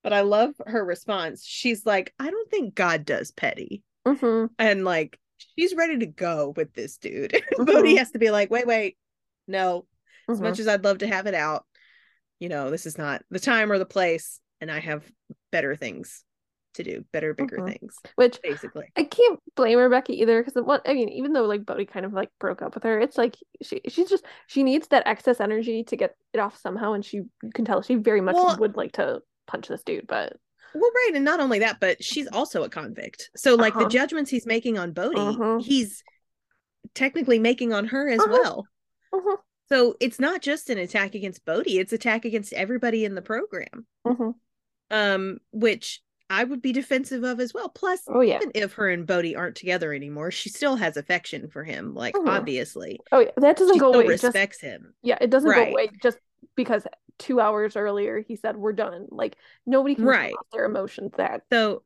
But 0.05 0.13
i 0.13 0.21
love 0.21 0.55
her 0.67 0.83
response. 0.85 1.45
She's 1.45 1.85
like 1.85 2.15
i 2.21 2.31
don't 2.31 2.51
think 2.51 2.75
god 2.75 3.05
does 3.05 3.31
petty. 3.33 3.83
Mhm. 4.07 4.49
and 4.59 4.85
like 4.85 5.19
she's 5.57 5.75
ready 5.75 5.99
to 5.99 6.07
go 6.07 6.55
with 6.57 6.73
this 6.73 6.97
dude. 6.99 7.33
Bode 7.59 7.99
has 7.99 8.13
to 8.13 8.19
be 8.19 8.31
like 8.31 8.51
wait 8.51 8.67
wait. 8.67 8.97
No. 9.49 9.87
As 10.31 10.41
much 10.41 10.59
as 10.61 10.69
i'd 10.69 10.85
love 10.85 10.99
to 10.99 11.07
have 11.09 11.27
it 11.27 11.35
out 11.35 11.65
you 12.39 12.49
know 12.49 12.71
this 12.71 12.87
is 12.87 12.97
not 12.97 13.23
the 13.31 13.41
time 13.41 13.73
or 13.73 13.79
the 13.79 13.85
place 13.87 14.41
and 14.61 14.71
i 14.71 14.79
have 14.79 15.03
better 15.51 15.75
things 15.75 16.23
to 16.79 16.83
do 16.85 17.05
better 17.13 17.35
bigger 17.35 17.59
Mhm. 17.59 17.73
things 17.79 17.97
which 18.15 18.41
basically 18.43 18.87
I 18.97 19.05
can't 19.05 19.39
blame 19.55 19.79
Rebecca 19.79 20.13
either 20.13 20.43
because 20.43 20.61
what 20.65 20.83
I 20.89 20.95
mean, 20.95 21.09
even 21.11 21.33
though 21.33 21.45
like 21.45 21.67
Bode 21.67 21.87
kind 21.93 22.07
of 22.07 22.13
like 22.13 22.31
broke 22.41 22.63
up 22.63 22.75
with 22.75 22.85
her, 22.85 22.99
it's 22.99 23.19
like 23.19 23.37
she 23.63 23.81
she's 23.89 24.09
just 24.09 24.25
she 24.47 24.63
needs 24.63 24.89
that 24.89 25.07
excess 25.07 25.41
energy 25.41 25.85
to 25.85 25.97
get 25.97 26.17
it 26.33 26.39
off 26.39 26.57
somehow, 26.59 26.93
and 26.95 27.05
she 27.05 27.19
you 27.19 27.51
can 27.55 27.65
tell 27.65 27.83
she 27.83 27.97
very 27.97 28.21
much 28.21 28.35
Well- 28.35 28.57
would 28.59 28.77
like 28.77 28.93
to 28.93 29.23
punch 29.47 29.69
this 29.69 29.83
dude, 29.83 30.07
but 30.07 30.37
Well, 30.75 30.91
right, 30.95 31.13
and 31.15 31.25
not 31.25 31.41
only 31.41 31.59
that, 31.61 31.81
but 31.81 32.03
she's 32.05 32.29
also 32.29 32.63
a 32.63 32.69
convict. 32.69 33.31
So, 33.35 33.55
like 33.55 33.73
the 33.75 33.81
Uh-huh. 33.81 33.89
judgments 33.89 34.31
he's 34.31 34.47
making 34.47 34.79
on 34.79 34.93
Bode, 34.93 35.15
Mhm. 35.17 35.63
he's 35.63 36.03
technically 36.95 37.39
making 37.39 37.73
on 37.73 37.87
her 37.87 38.09
as 38.09 38.21
Uh-huh. 38.21 38.31
well. 38.31 38.69
Mhm. 39.13 39.37
So 39.71 39.97
it's 40.01 40.19
not 40.21 40.41
just 40.43 40.71
an 40.71 40.79
attack 40.79 41.15
against 41.15 41.45
Bode; 41.45 41.67
it's 41.67 41.93
attack 41.93 42.25
against 42.25 42.53
everybody 42.53 43.05
in 43.05 43.15
the 43.15 43.23
program. 43.23 43.87
Um, 44.91 45.39
which 45.53 46.03
I 46.31 46.45
would 46.45 46.61
be 46.61 46.73
defensive 46.73 47.25
of 47.25 47.41
as 47.41 47.55
well. 47.55 47.69
Plus, 47.69 48.03
oh 48.09 48.21
yeah, 48.21 48.37
even 48.37 48.53
if 48.55 48.75
her 48.75 48.89
and 48.89 49.07
Bode 49.07 49.35
aren't 49.35 49.57
together 49.57 49.93
anymore, 49.93 50.31
she 50.31 50.49
still 50.51 50.77
has 50.77 50.97
affection 50.97 51.49
for 51.49 51.65
him. 51.65 51.95
Like 51.95 52.15
Mhm. 52.15 52.29
obviously, 52.29 53.01
oh 53.13 53.21
yeah, 53.21 53.31
that 53.39 53.57
doesn't 53.57 53.75
she 53.75 53.81
go 53.81 53.95
away. 53.95 54.09
Just 54.09 54.25
respects 54.25 54.61
him. 54.61 54.95
yeah, 55.03 55.19
it 55.21 55.31
doesn't 55.31 55.49
Right. 55.49 55.67
go 55.67 55.73
away 55.73 55.89
just 56.03 56.19
because 56.55 56.87
two 57.19 57.41
hours 57.41 57.77
earlier 57.77 58.21
he 58.21 58.37
said 58.37 58.57
we're 58.57 58.73
done. 58.73 59.07
Like 59.11 59.37
nobody 59.67 59.95
can 59.95 60.05
Right. 60.05 60.35
their 60.53 60.65
emotions 60.67 61.13
that. 61.17 61.43
So 61.51 61.83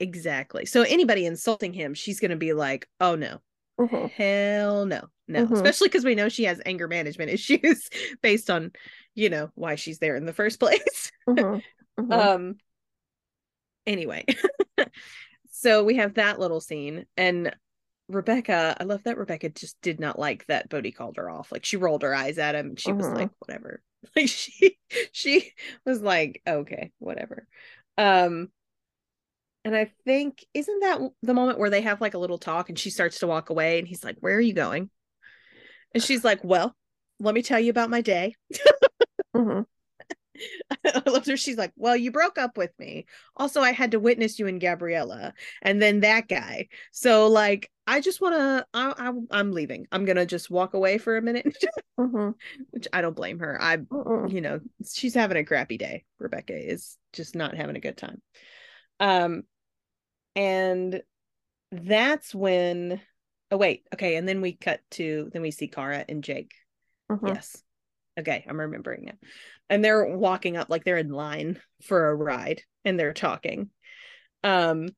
exactly. 0.00 0.66
So 0.66 0.82
anybody 0.82 1.24
insulting 1.26 1.72
him, 1.72 1.94
she's 1.94 2.20
going 2.20 2.30
to 2.32 2.36
be 2.36 2.52
like, 2.52 2.88
"Oh 3.00 3.14
no, 3.14 3.40
Mhm. 3.80 4.10
Hell 4.10 4.86
no. 4.86 5.08
No. 5.26 5.46
Mhm. 5.46 5.52
Especially 5.52 5.88
because 5.88 6.04
we 6.04 6.14
know 6.14 6.28
she 6.28 6.44
has 6.44 6.60
anger 6.66 6.86
management 6.86 7.30
issues 7.32 7.88
based 8.22 8.50
on, 8.50 8.72
you 9.14 9.30
know, 9.30 9.50
why 9.54 9.74
she's 9.76 9.98
there 9.98 10.16
in 10.16 10.26
the 10.26 10.32
first 10.32 10.60
place. 10.60 11.10
Mhm. 11.28 11.62
Mhm. 11.98 12.12
um 12.12 12.56
anyway. 13.86 14.24
so 15.50 15.84
we 15.84 15.96
have 15.96 16.14
that 16.14 16.38
little 16.40 16.60
scene 16.60 17.06
and 17.16 17.54
Rebecca, 18.08 18.76
I 18.78 18.84
love 18.84 19.02
that 19.04 19.16
Rebecca 19.18 19.48
just 19.48 19.80
did 19.80 19.98
not 19.98 20.18
like 20.18 20.46
that 20.48 20.68
Bode 20.68 20.92
called 20.94 21.16
her 21.16 21.30
off. 21.30 21.50
Like 21.50 21.64
she 21.64 21.78
rolled 21.78 22.02
her 22.02 22.14
eyes 22.14 22.38
at 22.38 22.54
him. 22.54 22.76
She 22.76 22.92
was 22.92 23.10
Mhm. 23.10 23.14
like, 23.14 23.30
whatever. 23.40 23.82
Like 24.14 24.28
she 24.28 24.78
she 25.12 25.52
was 25.86 26.02
like, 26.02 26.42
okay, 26.46 26.92
whatever. 26.98 27.46
Um 27.96 28.50
and 29.64 29.74
I 29.74 29.90
think 30.04 30.44
isn't 30.52 30.80
that 30.80 31.00
the 31.22 31.34
moment 31.34 31.58
where 31.58 31.70
they 31.70 31.80
have 31.82 32.00
like 32.00 32.14
a 32.14 32.18
little 32.18 32.38
talk 32.38 32.68
and 32.68 32.78
she 32.78 32.90
starts 32.90 33.18
to 33.20 33.26
walk 33.26 33.50
away 33.50 33.78
and 33.78 33.88
he's 33.88 34.04
like, 34.04 34.16
"Where 34.20 34.36
are 34.36 34.40
you 34.40 34.52
going?" 34.52 34.90
And 35.94 36.02
she's 36.02 36.24
like, 36.24 36.42
"Well, 36.44 36.74
let 37.20 37.34
me 37.34 37.42
tell 37.42 37.60
you 37.60 37.70
about 37.70 37.90
my 37.90 38.00
day." 38.00 38.34
hmm 39.34 39.64
I 40.84 41.02
loved 41.06 41.26
her. 41.28 41.36
She's 41.36 41.56
like, 41.56 41.72
Well, 41.76 41.96
you 41.96 42.10
broke 42.10 42.38
up 42.38 42.56
with 42.56 42.70
me. 42.78 43.06
Also, 43.36 43.60
I 43.60 43.72
had 43.72 43.92
to 43.92 44.00
witness 44.00 44.38
you 44.38 44.46
and 44.46 44.60
Gabriella 44.60 45.34
and 45.62 45.80
then 45.80 46.00
that 46.00 46.28
guy. 46.28 46.68
So, 46.92 47.26
like, 47.28 47.70
I 47.86 48.00
just 48.00 48.20
want 48.20 48.34
to, 48.34 48.66
I, 48.74 48.94
I, 48.96 49.12
I'm 49.30 49.52
leaving. 49.52 49.86
I'm 49.92 50.04
going 50.04 50.16
to 50.16 50.26
just 50.26 50.50
walk 50.50 50.74
away 50.74 50.98
for 50.98 51.16
a 51.16 51.22
minute, 51.22 51.46
hmm 51.98 52.30
which 52.70 52.88
I 52.92 53.02
don't 53.02 53.16
blame 53.16 53.40
her. 53.40 53.60
I, 53.60 53.78
Mm-mm. 53.92 54.32
you 54.32 54.40
know, 54.40 54.60
she's 54.86 55.14
having 55.14 55.36
a 55.36 55.44
crappy 55.44 55.78
day. 55.78 56.04
Rebecca 56.18 56.54
is 56.56 56.96
just 57.12 57.34
not 57.36 57.54
having 57.56 57.76
a 57.76 57.80
good 57.80 57.96
time. 57.96 58.22
Um, 59.00 59.42
and 60.34 61.02
that's 61.70 62.34
when, 62.34 63.00
oh, 63.50 63.56
wait. 63.56 63.86
Okay. 63.94 64.16
And 64.16 64.28
then 64.28 64.40
we 64.40 64.52
cut 64.54 64.80
to, 64.92 65.30
then 65.32 65.42
we 65.42 65.50
see 65.50 65.68
Kara 65.68 66.04
and 66.08 66.24
Jake. 66.24 66.52
Mhm. 67.10 67.28
Yes. 67.28 67.62
Okay, 68.18 68.44
I'm 68.48 68.60
remembering 68.60 69.06
now. 69.06 69.12
And 69.70 69.84
they're 69.84 70.04
walking 70.16 70.56
up 70.56 70.70
like 70.70 70.84
they're 70.84 70.98
in 70.98 71.10
line 71.10 71.60
for 71.82 72.08
a 72.10 72.14
ride 72.14 72.62
and 72.84 72.98
they're 72.98 73.12
talking. 73.14 73.70
Um 74.42 74.88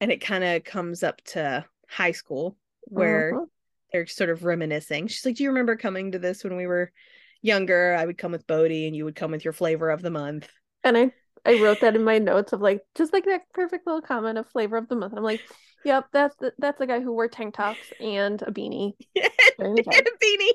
and 0.00 0.12
it 0.12 0.20
kind 0.20 0.44
of 0.44 0.64
comes 0.64 1.02
up 1.02 1.22
to 1.24 1.64
high 1.88 2.12
school 2.12 2.56
where 2.84 3.32
Mhm. 3.32 3.48
they're 3.92 4.06
sort 4.06 4.30
of 4.30 4.44
reminiscing. 4.44 5.06
She's 5.06 5.24
like, 5.24 5.36
"Do 5.36 5.42
you 5.42 5.50
remember 5.50 5.76
coming 5.76 6.12
to 6.12 6.18
this 6.18 6.44
when 6.44 6.56
we 6.56 6.66
were 6.66 6.92
younger? 7.40 7.94
I 7.94 8.04
would 8.04 8.18
come 8.18 8.32
with 8.32 8.46
Bode 8.46 8.72
and 8.72 8.94
you 8.94 9.04
would 9.04 9.16
come 9.16 9.30
with 9.30 9.44
your 9.44 9.52
flavor 9.54 9.90
of 9.90 10.02
the 10.02 10.10
month." 10.10 10.48
And 10.84 10.96
I 10.96 11.12
I 11.44 11.54
wrote 11.54 11.80
that 11.80 11.94
in 11.96 12.02
my 12.04 12.18
notes 12.18 12.52
of 12.52 12.60
like 12.60 12.82
just 12.96 13.12
like 13.12 13.24
that 13.26 13.42
perfect 13.52 13.86
little 13.86 14.02
comment 14.02 14.38
of 14.38 14.48
flavor 14.50 14.76
of 14.76 14.88
the 14.88 14.96
month. 14.96 15.12
And 15.12 15.18
I'm 15.18 15.24
like, 15.24 15.42
yep, 15.84 16.06
that's 16.12 16.34
the, 16.36 16.52
that's 16.58 16.78
the 16.78 16.86
guy 16.88 17.00
who 17.00 17.12
wore 17.12 17.28
tank 17.28 17.54
tops 17.54 17.92
and 18.00 18.42
a 18.42 18.50
beanie. 18.50 18.94
and 19.58 19.78
a 19.78 20.24
beanie. 20.24 20.50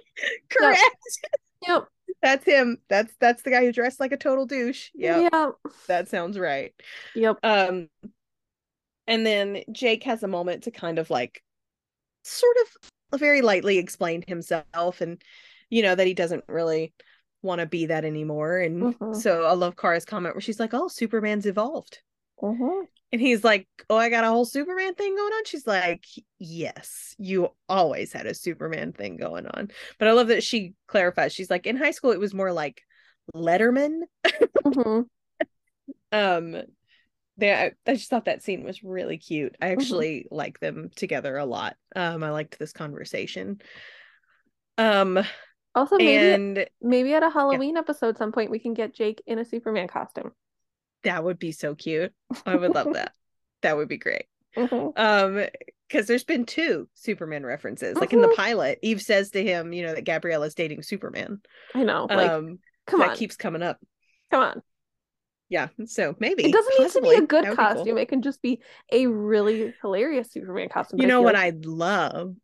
Correct. 0.50 0.82
Yep. 1.68 1.88
That's 2.22 2.46
him. 2.46 2.78
That's 2.90 3.14
that's 3.20 3.44
the 3.44 3.50
guy 3.52 3.62
who 3.66 3.72
dressed 3.72 4.00
like 4.00 4.12
a 4.12 4.18
total 4.18 4.46
douche. 4.46 4.90
Yeah, 4.94 5.30
Yep. 5.32 5.56
that 5.88 6.08
sounds 6.10 6.38
right. 6.38 6.74
Yep. 7.16 7.38
Um, 7.44 7.90
and 9.08 9.26
then 9.26 9.64
Jake 9.72 10.04
has 10.04 10.24
a 10.24 10.28
moment 10.28 10.64
to 10.64 10.72
kind 10.72 11.00
of 11.00 11.10
like 11.10 11.44
sort 12.24 12.56
of 13.12 13.20
very 13.20 13.42
lightly 13.42 13.78
explain 13.78 14.24
himself 14.28 15.02
and 15.02 15.22
you 15.70 15.82
know 15.82 15.96
that 15.96 16.08
he 16.08 16.14
doesn't 16.14 16.44
really 16.48 16.94
want 17.42 17.60
to 17.60 17.66
be 17.66 17.88
that 17.88 18.06
anymore. 18.06 18.60
And 18.60 18.96
Mhm. 18.96 19.16
so 19.22 19.46
I 19.46 19.54
love 19.54 19.76
Kara's 19.76 20.06
comment 20.06 20.36
where 20.36 20.42
she's 20.42 20.60
like, 20.60 20.74
Oh, 20.74 20.88
Superman's 20.88 21.46
evolved. 21.46 22.00
Mhm. 22.42 22.88
And 23.12 23.22
he's 23.22 23.44
like, 23.44 23.68
Oh, 23.90 23.98
I 23.98 24.10
got 24.10 24.24
a 24.24 24.30
whole 24.30 24.46
Superman 24.46 24.96
thing 24.96 25.16
going 25.16 25.34
on. 25.34 25.46
She's 25.46 25.68
like, 25.68 26.06
Yes, 26.40 27.16
you 27.18 27.50
always 27.68 28.14
had 28.14 28.26
a 28.26 28.34
Superman 28.34 28.94
thing 28.94 29.18
going 29.18 29.48
on. 29.48 29.70
But 30.00 30.08
I 30.08 30.14
love 30.14 30.28
that 30.28 30.44
she 30.44 30.74
clarifies. 30.88 31.34
She's 31.34 31.50
like, 31.50 31.66
In 31.66 31.78
high 31.78 31.92
school, 31.92 32.12
it 32.12 32.20
was 32.20 32.34
more 32.34 32.54
like 32.54 32.82
Letterman. 33.36 34.02
Mhm. 34.64 35.06
um 36.12 36.58
they 37.38 37.54
I, 37.54 37.72
I 37.88 37.94
just 37.96 38.10
thought 38.10 38.26
that 38.26 38.44
scene 38.44 38.64
was 38.64 38.84
really 38.84 39.18
cute 39.18 39.56
i 39.62 39.70
actually 39.70 40.28
like 40.30 40.60
them 40.60 40.90
together 40.96 41.38
a 41.38 41.46
lot 41.46 41.78
um 41.96 42.24
i 42.24 42.30
liked 42.32 42.60
this 42.60 42.74
conversation 42.74 43.62
um 44.78 45.24
Also, 45.74 45.98
maybe 45.98 46.34
and 46.34 46.68
maybe 46.82 47.14
at 47.14 47.24
a 47.24 47.30
Halloween 47.30 47.78
episode, 47.78 48.18
some 48.18 48.34
point 48.34 48.52
we 48.52 48.60
can 48.60 48.74
get 48.74 48.94
Jake 48.94 49.22
in 49.26 49.40
a 49.40 49.46
Superman 49.46 49.88
costume. 49.88 50.34
That 51.04 51.24
would 51.24 51.40
be 51.40 51.52
so 51.52 51.76
cute 51.76 52.14
i 52.46 52.56
would 52.56 52.74
love 52.74 52.94
that 52.94 53.14
that 53.62 53.78
would 53.78 53.88
be 53.88 53.98
great 53.98 54.26
Mhm. 54.58 54.94
um 54.98 55.46
because 55.88 56.08
there's 56.08 56.24
been 56.24 56.46
two 56.46 56.88
superman 56.94 57.46
references 57.46 57.98
like 57.98 58.14
in 58.14 58.22
the 58.22 58.28
Mhm. 58.28 58.36
pilot 58.36 58.80
eve 58.82 59.02
says 59.02 59.32
to 59.32 59.44
him 59.44 59.74
you 59.74 59.84
know 59.84 59.94
that 59.94 60.04
gabriella's 60.06 60.56
dating 60.56 60.84
superman 60.84 61.42
I 61.74 61.84
know. 61.84 62.08
Like, 62.10 62.32
um 62.32 62.60
come 62.86 63.02
that 63.02 63.12
on, 63.12 63.18
keeps 63.18 63.36
coming 63.36 63.62
up 63.64 63.80
come 64.30 64.42
on. 64.42 64.62
yeah 65.50 65.68
so 65.86 66.16
maybe 66.20 66.44
It 66.44 66.52
doesn't 66.54 66.80
need 66.80 66.92
to 66.92 67.02
be 67.02 67.14
a 67.16 67.22
good 67.22 67.44
be 67.44 67.48
cool. 67.50 67.56
costume. 67.56 67.98
It 67.98 68.08
can 68.10 68.22
just 68.22 68.42
be 68.42 68.62
a 68.92 69.08
really 69.08 69.74
hilarious 69.82 70.32
Superman 70.32 70.70
costume. 70.70 71.00
You 71.00 71.08
know 71.08 71.22
what 71.22 71.36
I'd 71.36 71.66
love? 71.66 72.36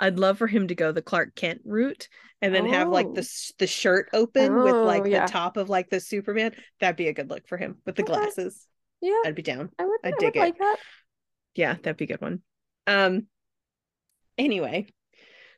I'd 0.00 0.18
love 0.18 0.38
for 0.38 0.46
him 0.46 0.68
to 0.68 0.74
go 0.74 0.90
the 0.92 1.02
Clark 1.02 1.34
Kent 1.36 1.60
route 1.64 2.08
and 2.42 2.54
then 2.54 2.66
have 2.66 2.88
like 2.88 3.06
Oh. 3.06 3.12
the 3.14 3.52
the 3.58 3.66
shirt 3.66 4.08
open 4.12 4.54
with 4.62 4.74
Oh, 4.74 4.84
like 4.84 5.04
yeah. 5.06 5.26
the 5.26 5.32
top 5.32 5.56
of 5.56 5.68
like 5.68 5.90
the 5.90 6.00
Superman. 6.00 6.54
That'd 6.80 6.96
be 6.96 7.08
a 7.08 7.12
good 7.12 7.28
look 7.30 7.46
for 7.46 7.58
him 7.58 7.76
with 7.86 7.96
the 7.96 8.02
Okay. 8.02 8.12
glasses. 8.14 8.66
Yeah, 9.00 9.20
I'd 9.24 9.34
be 9.34 9.42
down. 9.42 9.70
I 9.78 9.84
would. 9.84 10.00
I 10.02 10.08
I, 10.08 10.10
dig 10.18 10.34
would 10.34 10.36
it. 10.36 10.40
like 10.40 10.58
that. 10.58 10.76
Yeah, 11.54 11.74
that'd 11.74 11.96
be 11.96 12.04
a 12.04 12.08
good 12.08 12.20
one. 12.20 12.42
Um 12.86 13.26
anyway. 14.38 14.86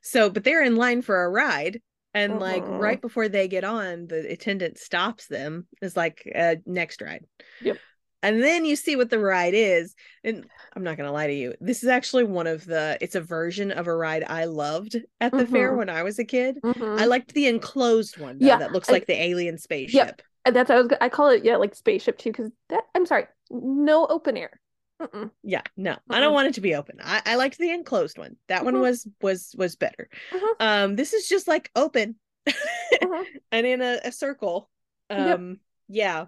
So 0.02 0.28
but 0.30 0.44
they're 0.44 0.64
in 0.64 0.76
line 0.76 1.02
for 1.02 1.24
a 1.24 1.30
ride 1.30 1.80
and 2.14 2.38
like 2.40 2.64
Mhm. 2.64 2.78
right 2.80 3.00
before 3.00 3.28
they 3.28 3.48
get 3.48 3.64
on, 3.64 4.06
the 4.08 4.28
attendant 4.30 4.78
stops 4.78 5.26
them. 5.28 5.66
Is 5.80 5.96
like 5.96 6.30
uh, 6.34 6.56
next 6.66 7.00
ride. 7.00 7.24
Yep. 7.60 7.78
And 8.22 8.42
then 8.42 8.64
you 8.64 8.76
see 8.76 8.96
what 8.96 9.10
the 9.10 9.18
ride 9.18 9.54
is. 9.54 9.94
And 10.24 10.46
I'm 10.76 10.82
not 10.84 10.96
going 10.96 11.06
to 11.08 11.12
lie 11.12 11.26
to 11.26 11.32
you. 11.34 11.54
This 11.60 11.82
is 11.82 11.88
actually 11.88 12.24
one 12.24 12.46
of 12.46 12.64
the, 12.64 12.96
it's 13.00 13.14
a 13.16 13.20
version 13.20 13.70
of 13.72 13.86
a 13.88 13.94
ride 13.94 14.24
I 14.26 14.44
loved 14.44 14.96
at 15.20 15.32
the 15.32 15.46
fair 15.46 15.72
Mhm. 15.72 15.76
when 15.78 15.90
I 15.90 16.02
was 16.04 16.18
a 16.18 16.24
kid. 16.24 16.58
Mhm. 16.62 17.00
I 17.00 17.04
liked 17.06 17.34
the 17.34 17.46
enclosed 17.48 18.18
one 18.18 18.38
though, 18.38 18.46
Yeah, 18.46 18.58
that 18.58 18.72
looks 18.72 18.88
I- 18.88 18.92
like 18.92 19.06
the 19.06 19.20
alien 19.20 19.58
spaceship. 19.58 20.22
And 20.44 20.56
that's 20.56 20.70
I 20.70 20.76
was. 20.80 20.88
I 21.00 21.08
call 21.08 21.28
it 21.28 21.44
yeah, 21.44 21.56
like 21.56 21.72
spaceship 21.74 22.18
too, 22.18 22.32
because 22.32 22.50
that. 22.68 22.82
I'm 22.96 23.06
sorry, 23.06 23.26
no 23.50 24.06
open 24.06 24.36
air. 24.36 24.60
Mm-mm. 25.00 25.30
Yeah, 25.44 25.62
no, 25.76 25.96
I 26.10 26.18
don't 26.18 26.34
want 26.34 26.48
it 26.48 26.54
to 26.54 26.60
be 26.60 26.74
open. 26.74 26.98
I, 27.02 27.22
I 27.24 27.34
liked 27.36 27.58
the 27.58 27.70
enclosed 27.70 28.18
one. 28.18 28.36
That 28.48 28.64
one 28.64 28.74
Mhm. 28.74 28.80
was 28.80 29.06
was 29.20 29.54
was 29.56 29.76
better. 29.76 30.08
Mhm. 30.32 30.54
Um, 30.58 30.96
this 30.96 31.12
is 31.12 31.28
just 31.28 31.46
like 31.46 31.70
open 31.76 32.16
Mhm. 32.48 33.24
and 33.52 33.66
in 33.66 33.82
a, 33.82 34.00
a 34.04 34.10
circle. 34.10 34.68
Yep. 35.10 35.38
Um, 35.38 35.60
yeah, 35.88 36.26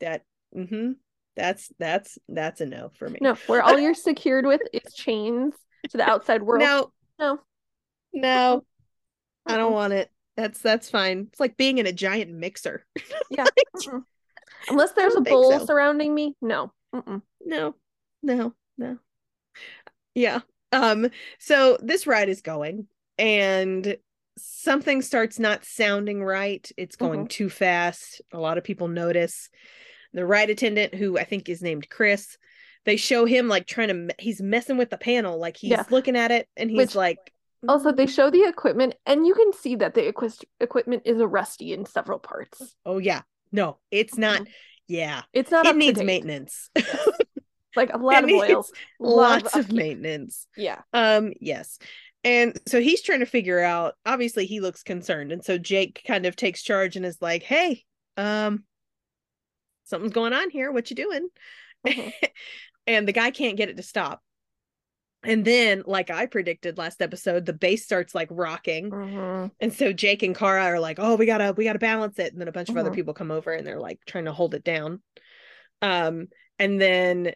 that. 0.00 0.22
Mm-hmm. 0.56 0.92
That's 1.38 1.70
that's 1.78 2.18
that's 2.28 2.60
a 2.60 2.66
no 2.66 2.90
for 2.98 3.08
me. 3.08 3.18
No, 3.22 3.34
where 3.46 3.62
all 3.62 3.78
you're 3.78 3.94
secured 3.94 4.44
with 4.44 4.60
is 4.72 4.92
chains 4.92 5.54
to 5.90 5.96
the 5.96 6.02
outside 6.02 6.42
world. 6.42 6.62
no, 6.62 6.90
no. 7.20 7.38
no. 8.12 8.64
I 9.46 9.56
don't 9.56 9.72
want 9.72 9.92
it. 9.92 10.10
That's 10.36 10.60
that's 10.60 10.90
fine. 10.90 11.28
It's 11.30 11.38
like 11.38 11.56
being 11.56 11.78
in 11.78 11.86
a 11.86 11.92
giant 11.92 12.32
mixer. 12.32 12.84
Yeah. 13.30 13.44
Mm-mm. 13.76 14.02
Unless 14.68 14.92
there's 14.92 15.14
a 15.14 15.20
bowl 15.20 15.60
so. 15.60 15.64
surrounding 15.66 16.12
me, 16.12 16.34
no. 16.42 16.72
Mm-mm. 16.94 17.22
no, 17.44 17.74
no, 18.22 18.54
no. 18.76 18.98
Yeah. 20.14 20.40
Um, 20.72 21.08
so 21.38 21.78
this 21.80 22.06
ride 22.06 22.28
is 22.28 22.40
going 22.40 22.88
and 23.16 23.96
something 24.38 25.02
starts 25.02 25.38
not 25.38 25.64
sounding 25.64 26.24
right. 26.24 26.68
It's 26.76 26.96
going 26.96 27.28
too 27.28 27.48
fast. 27.48 28.22
A 28.32 28.38
lot 28.38 28.58
of 28.58 28.64
people 28.64 28.88
notice. 28.88 29.50
The 30.12 30.24
ride 30.26 30.50
attendant, 30.50 30.94
who 30.94 31.18
I 31.18 31.24
think 31.24 31.48
is 31.48 31.62
named 31.62 31.88
Chris, 31.90 32.36
they 32.84 32.96
show 32.96 33.24
him 33.26 33.48
like 33.48 33.66
trying 33.66 33.88
to, 33.88 34.14
he's 34.18 34.40
messing 34.40 34.78
with 34.78 34.90
the 34.90 34.96
panel, 34.98 35.38
like 35.38 35.56
he's 35.56 35.70
Yeah. 35.70 35.84
looking 35.90 36.16
at 36.16 36.30
it 36.30 36.48
and 36.56 36.70
he's 36.70 36.78
Which- 36.78 36.94
like, 36.94 37.18
Also, 37.68 37.90
they 37.92 38.06
"Mm, 38.06 38.14
show 38.14 38.30
the 38.30 38.44
equipment, 38.44 38.94
and 39.04 39.26
you 39.26 39.34
can 39.34 39.52
see 39.52 39.74
that 39.76 39.92
the 39.94 40.02
equis- 40.12 40.44
equipment 40.60 41.02
is 41.04 41.18
rusty 41.20 41.72
in 41.72 41.84
several 41.86 42.18
parts. 42.20 42.76
oh, 42.86 42.98
yeah, 42.98 43.22
no, 43.52 43.78
it's 43.90 44.16
not. 44.16 44.46
Yeah, 44.86 45.22
It's 45.34 45.50
not 45.50 45.66
it 45.66 45.76
needs 45.76 46.02
maintenance. 46.02 46.70
Like 47.76 47.92
a 47.92 47.98
lot 47.98 48.24
of 48.24 48.30
needs 48.30 48.44
oils, 48.50 48.72
Lots 49.00 49.54
of 49.54 49.66
upkeep. 49.66 49.76
maintenance. 49.76 50.46
Yeah. 50.56 50.80
Um, 50.92 51.32
yes. 51.40 51.78
And 52.24 52.58
so 52.66 52.80
he's 52.80 53.02
trying 53.02 53.20
to 53.20 53.26
figure 53.26 53.60
out, 53.60 53.94
obviously 54.06 54.46
he 54.46 54.60
looks 54.60 54.82
concerned. 54.82 55.30
And 55.32 55.44
so 55.44 55.58
Jake 55.58 56.02
kind 56.06 56.26
of 56.26 56.34
takes 56.34 56.62
charge 56.62 56.96
and 56.96 57.04
is 57.06 57.20
like, 57.20 57.42
Hey, 57.42 57.84
um, 58.16 58.64
something's 59.88 60.12
going 60.12 60.32
on 60.32 60.50
here. 60.50 60.70
What 60.72 60.90
you 60.90 60.96
doing? 60.96 61.28
Mhm. 61.86 62.12
and 62.86 63.06
the 63.08 63.12
guy 63.12 63.30
can't 63.30 63.56
get 63.56 63.68
it 63.68 63.76
to 63.76 63.82
stop. 63.82 64.22
And 65.24 65.44
then, 65.44 65.82
like 65.86 66.10
I 66.10 66.26
predicted 66.26 66.78
last 66.78 67.02
episode, 67.02 67.44
the 67.44 67.52
bass 67.52 67.84
starts 67.84 68.14
like 68.14 68.28
rocking. 68.30 68.90
Mhm. 68.90 69.50
And 69.60 69.72
so 69.72 69.92
Jake 69.92 70.22
and 70.22 70.36
Kara 70.36 70.64
are 70.64 70.78
like, 70.80 70.98
"Oh, 71.00 71.16
we 71.16 71.26
gotta, 71.26 71.52
we 71.56 71.64
gotta 71.64 71.80
balance 71.80 72.18
it." 72.20 72.32
And 72.32 72.40
then 72.40 72.48
a 72.48 72.52
bunch 72.52 72.68
of 72.68 72.76
other 72.76 72.90
Mhm. 72.90 72.94
people 72.94 73.14
come 73.14 73.32
over 73.32 73.52
and 73.52 73.66
they're 73.66 73.80
like 73.80 73.98
trying 74.06 74.26
to 74.26 74.32
hold 74.32 74.54
it 74.54 74.62
down. 74.62 75.02
Um, 75.82 76.28
and 76.58 76.80
then 76.80 77.32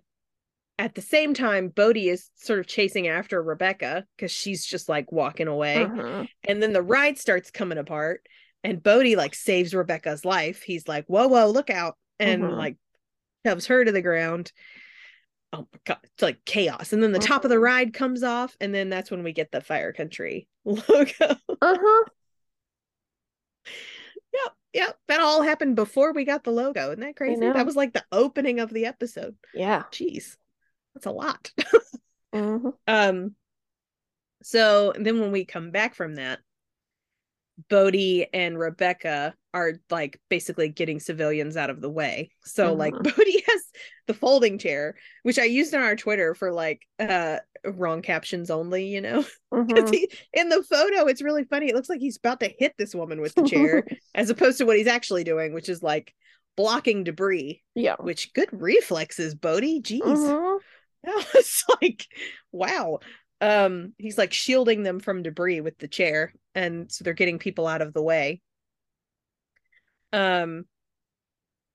at 0.79 0.95
the 0.95 1.03
same 1.03 1.35
time, 1.35 1.69
Bode 1.69 1.97
is 1.97 2.31
sort 2.37 2.61
of 2.61 2.67
chasing 2.67 3.09
after 3.09 3.43
Rebecca 3.43 4.07
because 4.17 4.31
she's 4.31 4.65
just 4.65 4.89
like 4.89 5.11
walking 5.13 5.49
away. 5.49 5.77
Mhm. 5.79 6.29
And 6.45 6.63
then 6.63 6.73
the 6.73 6.83
ride 6.83 7.19
starts 7.19 7.51
coming 7.51 7.79
apart, 7.79 8.25
and 8.65 8.83
Bode 8.83 9.17
like 9.17 9.35
saves 9.35 9.75
Rebecca's 9.75 10.25
life. 10.25 10.63
He's 10.63 10.87
like, 10.87 11.05
"Whoa, 11.07 11.27
whoa, 11.27 11.51
look 11.51 11.69
out!" 11.69 11.99
And 12.23 12.43
Mhm. 12.43 12.57
like 12.57 12.77
shoves 13.45 13.67
her 13.67 13.85
to 13.85 13.93
the 13.93 14.03
ground. 14.03 14.53
Oh 15.53 15.69
my 15.73 15.81
god, 15.85 15.99
it's 16.05 16.23
like 16.23 16.45
chaos. 16.45 16.93
And 16.93 17.03
then 17.03 17.13
the 17.13 17.19
top 17.19 17.45
of 17.45 17.51
the 17.51 17.57
Mhm. 17.57 17.63
ride 17.63 17.95
comes 17.95 18.23
off, 18.23 18.57
and 18.61 18.75
then 18.75 18.89
that's 18.89 19.11
when 19.11 19.23
we 19.23 19.33
get 19.33 19.51
the 19.51 19.61
Fire 19.61 19.93
Country 19.93 20.49
logo. 20.65 21.37
Uh-huh. 21.61 22.05
yeah, 24.75 24.91
that 25.07 25.21
all 25.21 25.43
happened 25.43 25.77
before 25.77 26.15
we 26.15 26.25
got 26.25 26.45
the 26.45 26.51
logo. 26.51 26.89
Isn't 26.93 27.01
that 27.01 27.17
crazy? 27.17 27.41
That 27.41 27.67
was 27.67 27.77
like 27.77 27.93
the 27.93 28.05
opening 28.11 28.59
of 28.59 28.71
the 28.73 28.87
episode. 28.87 29.37
Yeah. 29.53 29.83
Jeez, 29.93 30.39
that's 30.95 31.07
a 31.07 31.11
lot. 31.11 31.53
hmm 32.33 32.71
um, 32.89 33.37
so 34.43 34.95
then 34.99 35.21
when 35.21 35.31
we 35.31 35.45
come 35.45 35.71
back 35.71 35.95
from 35.95 36.15
that, 36.15 36.41
Bode 37.69 38.27
and 38.33 38.59
Rebecca 38.59 39.35
are 39.55 39.75
like 39.91 40.19
basically 40.31 40.69
getting 40.71 40.99
civilians 40.99 41.57
out 41.57 41.71
of 41.71 41.81
the 41.81 41.91
way. 41.91 42.31
So 42.45 42.75
like 42.75 42.95
Mhm. 42.95 43.03
Bode 43.17 43.43
has 43.47 43.63
the 44.07 44.15
folding 44.15 44.59
chair, 44.59 44.97
which 45.23 45.39
I 45.39 45.45
used 45.45 45.75
on 45.75 45.83
our 45.83 45.97
Twitter 45.97 46.35
for 46.35 46.53
like 46.53 46.83
uh 46.99 47.39
wrong 47.65 48.03
captions 48.03 48.51
only, 48.51 48.87
you 48.87 49.01
know. 49.01 49.25
hmm 49.53 49.91
he, 49.91 50.11
in 50.33 50.49
the 50.49 50.63
photo, 50.63 51.07
it's 51.07 51.23
really 51.23 51.45
funny. 51.45 51.69
It 51.69 51.75
looks 51.75 51.89
like 51.89 52.01
he's 52.01 52.17
about 52.17 52.41
to 52.41 52.53
hit 52.59 52.75
this 52.79 52.95
woman 52.95 53.21
with 53.21 53.35
the 53.35 53.43
chair, 53.43 53.85
as 54.15 54.31
opposed 54.31 54.59
to 54.59 54.65
what 54.67 54.77
he's 54.79 54.87
actually 54.87 55.25
doing, 55.25 55.53
which 55.53 55.69
is 55.69 55.83
like 55.83 56.15
blocking 56.57 57.05
debris. 57.05 57.63
yeah. 57.75 57.97
Which 57.99 58.33
good 58.33 58.49
reflexes, 58.53 59.35
Bode. 59.35 59.63
Jeez. 59.65 60.01
Mhm. 60.03 60.59
it's 61.05 61.65
like 61.83 62.07
wow 62.53 63.01
um 63.43 63.93
he's 63.99 64.17
like 64.17 64.33
shielding 64.33 64.85
them 64.85 65.01
from 65.01 65.23
debris 65.23 65.61
with 65.61 65.77
the 65.79 65.89
chair 65.89 66.33
and 66.55 66.91
so 66.91 67.03
they're 67.03 67.13
getting 67.13 67.41
people 67.41 67.67
out 67.67 67.83
of 67.83 67.93
the 67.93 68.01
way 68.01 68.41
um 70.13 70.65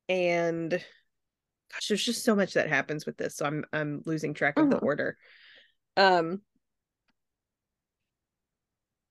and 0.08 0.72
gosh 0.72 1.88
there's 1.90 2.04
just 2.04 2.24
so 2.24 2.36
much 2.36 2.54
that 2.54 2.70
happens 2.70 3.06
with 3.06 3.18
this 3.18 3.36
so 3.36 3.46
i'm 3.46 3.66
i'm 3.74 4.02
losing 4.06 4.34
track 4.34 4.58
of 4.58 4.70
the 4.70 4.78
Mhm. 4.78 4.84
order 4.84 5.18
um 5.98 6.42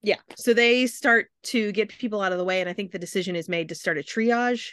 yeah 0.03 0.17
so 0.37 0.55
they 0.55 0.87
start 0.87 1.27
to 1.43 1.73
get 1.73 1.91
people 1.91 2.23
out 2.23 2.33
of 2.33 2.39
the 2.39 2.45
way 2.45 2.61
and 2.61 2.71
i 2.71 2.73
think 2.73 2.91
the 2.91 2.99
decision 2.99 3.37
is 3.37 3.51
made 3.51 3.69
to 3.69 3.75
start 3.75 3.99
a 3.99 4.03
triage 4.03 4.71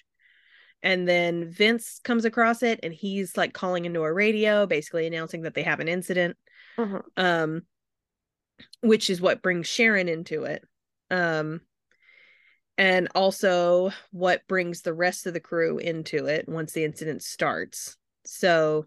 and 0.83 1.07
then 1.07 1.49
Vince 1.49 1.99
comes 2.03 2.25
across 2.25 2.61
it 2.61 2.79
and 2.83 2.93
he's 2.93 3.35
like 3.35 3.53
calling 3.53 3.85
into 3.85 4.03
a 4.03 4.13
radio 4.13 4.65
basically 4.65 5.05
announcing 5.07 5.41
that 5.41 5.53
they 5.53 5.63
have 5.63 5.81
an 5.81 5.89
incident 5.89 6.37
Mhm. 6.77 7.01
um 7.17 7.61
which 8.81 9.09
is 9.09 9.21
what 9.21 9.41
brings 9.41 9.67
Sharon 9.67 10.07
into 10.07 10.43
it 10.43 10.63
um 11.11 11.61
and 12.77 13.07
also 13.13 13.91
what 14.11 14.47
brings 14.47 14.81
the 14.81 14.93
rest 14.93 15.27
of 15.27 15.33
the 15.33 15.39
crew 15.39 15.77
into 15.77 16.25
it 16.25 16.47
once 16.49 16.73
the 16.73 16.83
incident 16.83 17.21
starts 17.21 17.97
so 18.25 18.85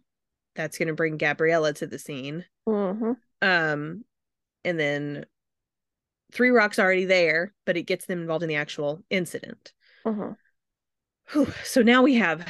that's 0.55 0.79
going 0.79 0.89
to 0.89 0.95
bring 0.95 1.17
Gabriella 1.19 1.73
to 1.75 1.87
the 1.87 1.99
scene 1.99 2.45
Mhm. 2.67 3.17
um 3.43 4.05
and 4.65 4.81
then 4.81 5.27
Three 6.33 6.51
Rocks 6.51 6.79
already 6.79 7.05
there 7.05 7.55
but 7.65 7.77
it 7.77 7.85
gets 7.85 8.07
them 8.07 8.21
involved 8.21 8.43
in 8.43 8.49
the 8.49 8.57
actual 8.57 9.03
incident 9.11 9.73
Mhm. 10.05 10.37
Whew. 11.33 11.53
so 11.65 11.83
now 11.83 12.03
we 12.03 12.15
have 12.17 12.47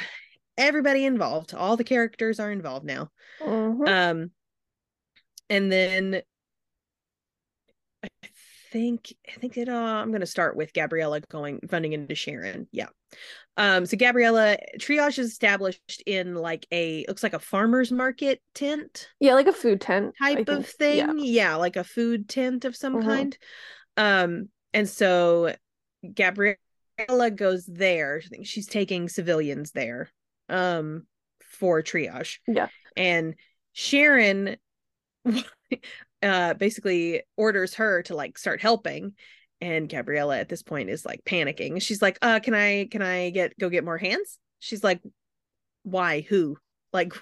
everybody 0.57 1.05
involved 1.05 1.53
all 1.55 1.77
the 1.77 1.85
characters 1.85 2.41
are 2.41 2.51
involved 2.51 2.87
now 2.87 3.11
Mhm. 3.41 3.89
um 3.89 4.31
and 5.51 5.71
then 5.71 6.23
think 8.77 9.13
i 9.29 9.33
think 9.41 9.57
it 9.57 9.69
uh 9.69 9.73
i'm 9.73 10.11
going 10.11 10.21
to 10.21 10.27
start 10.27 10.55
with 10.57 10.73
gabriella 10.75 11.21
going 11.31 11.59
running 11.73 11.95
into 11.95 12.15
sharon 12.15 12.69
yeah 12.73 12.89
um 13.57 13.87
so 13.87 13.97
gabriella 13.97 14.59
triage 14.79 15.19
is 15.19 15.31
established 15.31 16.03
in 16.05 16.35
like 16.35 16.67
a 16.73 17.05
looks 17.09 17.23
like 17.23 17.33
a 17.33 17.39
farmer's 17.39 17.91
market 17.91 18.41
tent 18.55 19.09
yeah, 19.19 19.33
like 19.35 19.47
a 19.47 19.53
food 19.53 19.81
tent 19.81 20.15
type 20.21 20.49
of 20.49 20.67
thing 20.67 20.99
Yeah. 20.99 21.13
yeah. 21.17 21.55
like 21.57 21.77
a 21.77 21.85
food 21.85 22.29
tent 22.29 22.65
of 22.67 22.77
some 22.77 22.97
Mhm. 22.97 23.05
kind 23.05 23.39
um 23.97 24.49
and 24.75 24.87
so 24.89 25.55
gabriella 26.15 26.59
goes 27.35 27.65
there 27.67 28.21
i 28.23 28.29
think 28.29 28.47
she's 28.47 28.67
taking 28.67 29.09
civilians 29.09 29.71
there 29.73 30.11
um 30.51 31.07
for 31.41 31.83
triage 31.83 32.39
Yeah. 32.47 32.69
and 32.97 33.35
sharon 33.73 34.57
uh 36.27 36.55
basically 36.55 37.23
orders 37.37 37.75
her 37.75 38.03
to 38.03 38.15
like 38.15 38.39
start 38.39 38.61
helping. 38.61 39.15
And 39.61 39.89
gabriella 39.89 40.39
at 40.39 40.49
this 40.51 40.63
point 40.63 40.91
is 40.91 41.07
like 41.07 41.25
panicking. 41.25 41.81
She's 41.81 42.03
like 42.03 42.19
uh 42.23 42.41
can 42.41 42.55
i 42.55 42.87
can 42.91 43.01
i 43.03 43.31
get 43.31 43.59
go 43.59 43.69
get 43.71 43.85
more 43.85 43.99
hands? 43.99 44.39
She's 44.59 44.85
like 44.85 45.01
why? 45.83 46.21
Who? 46.23 46.59
Like 46.93 47.13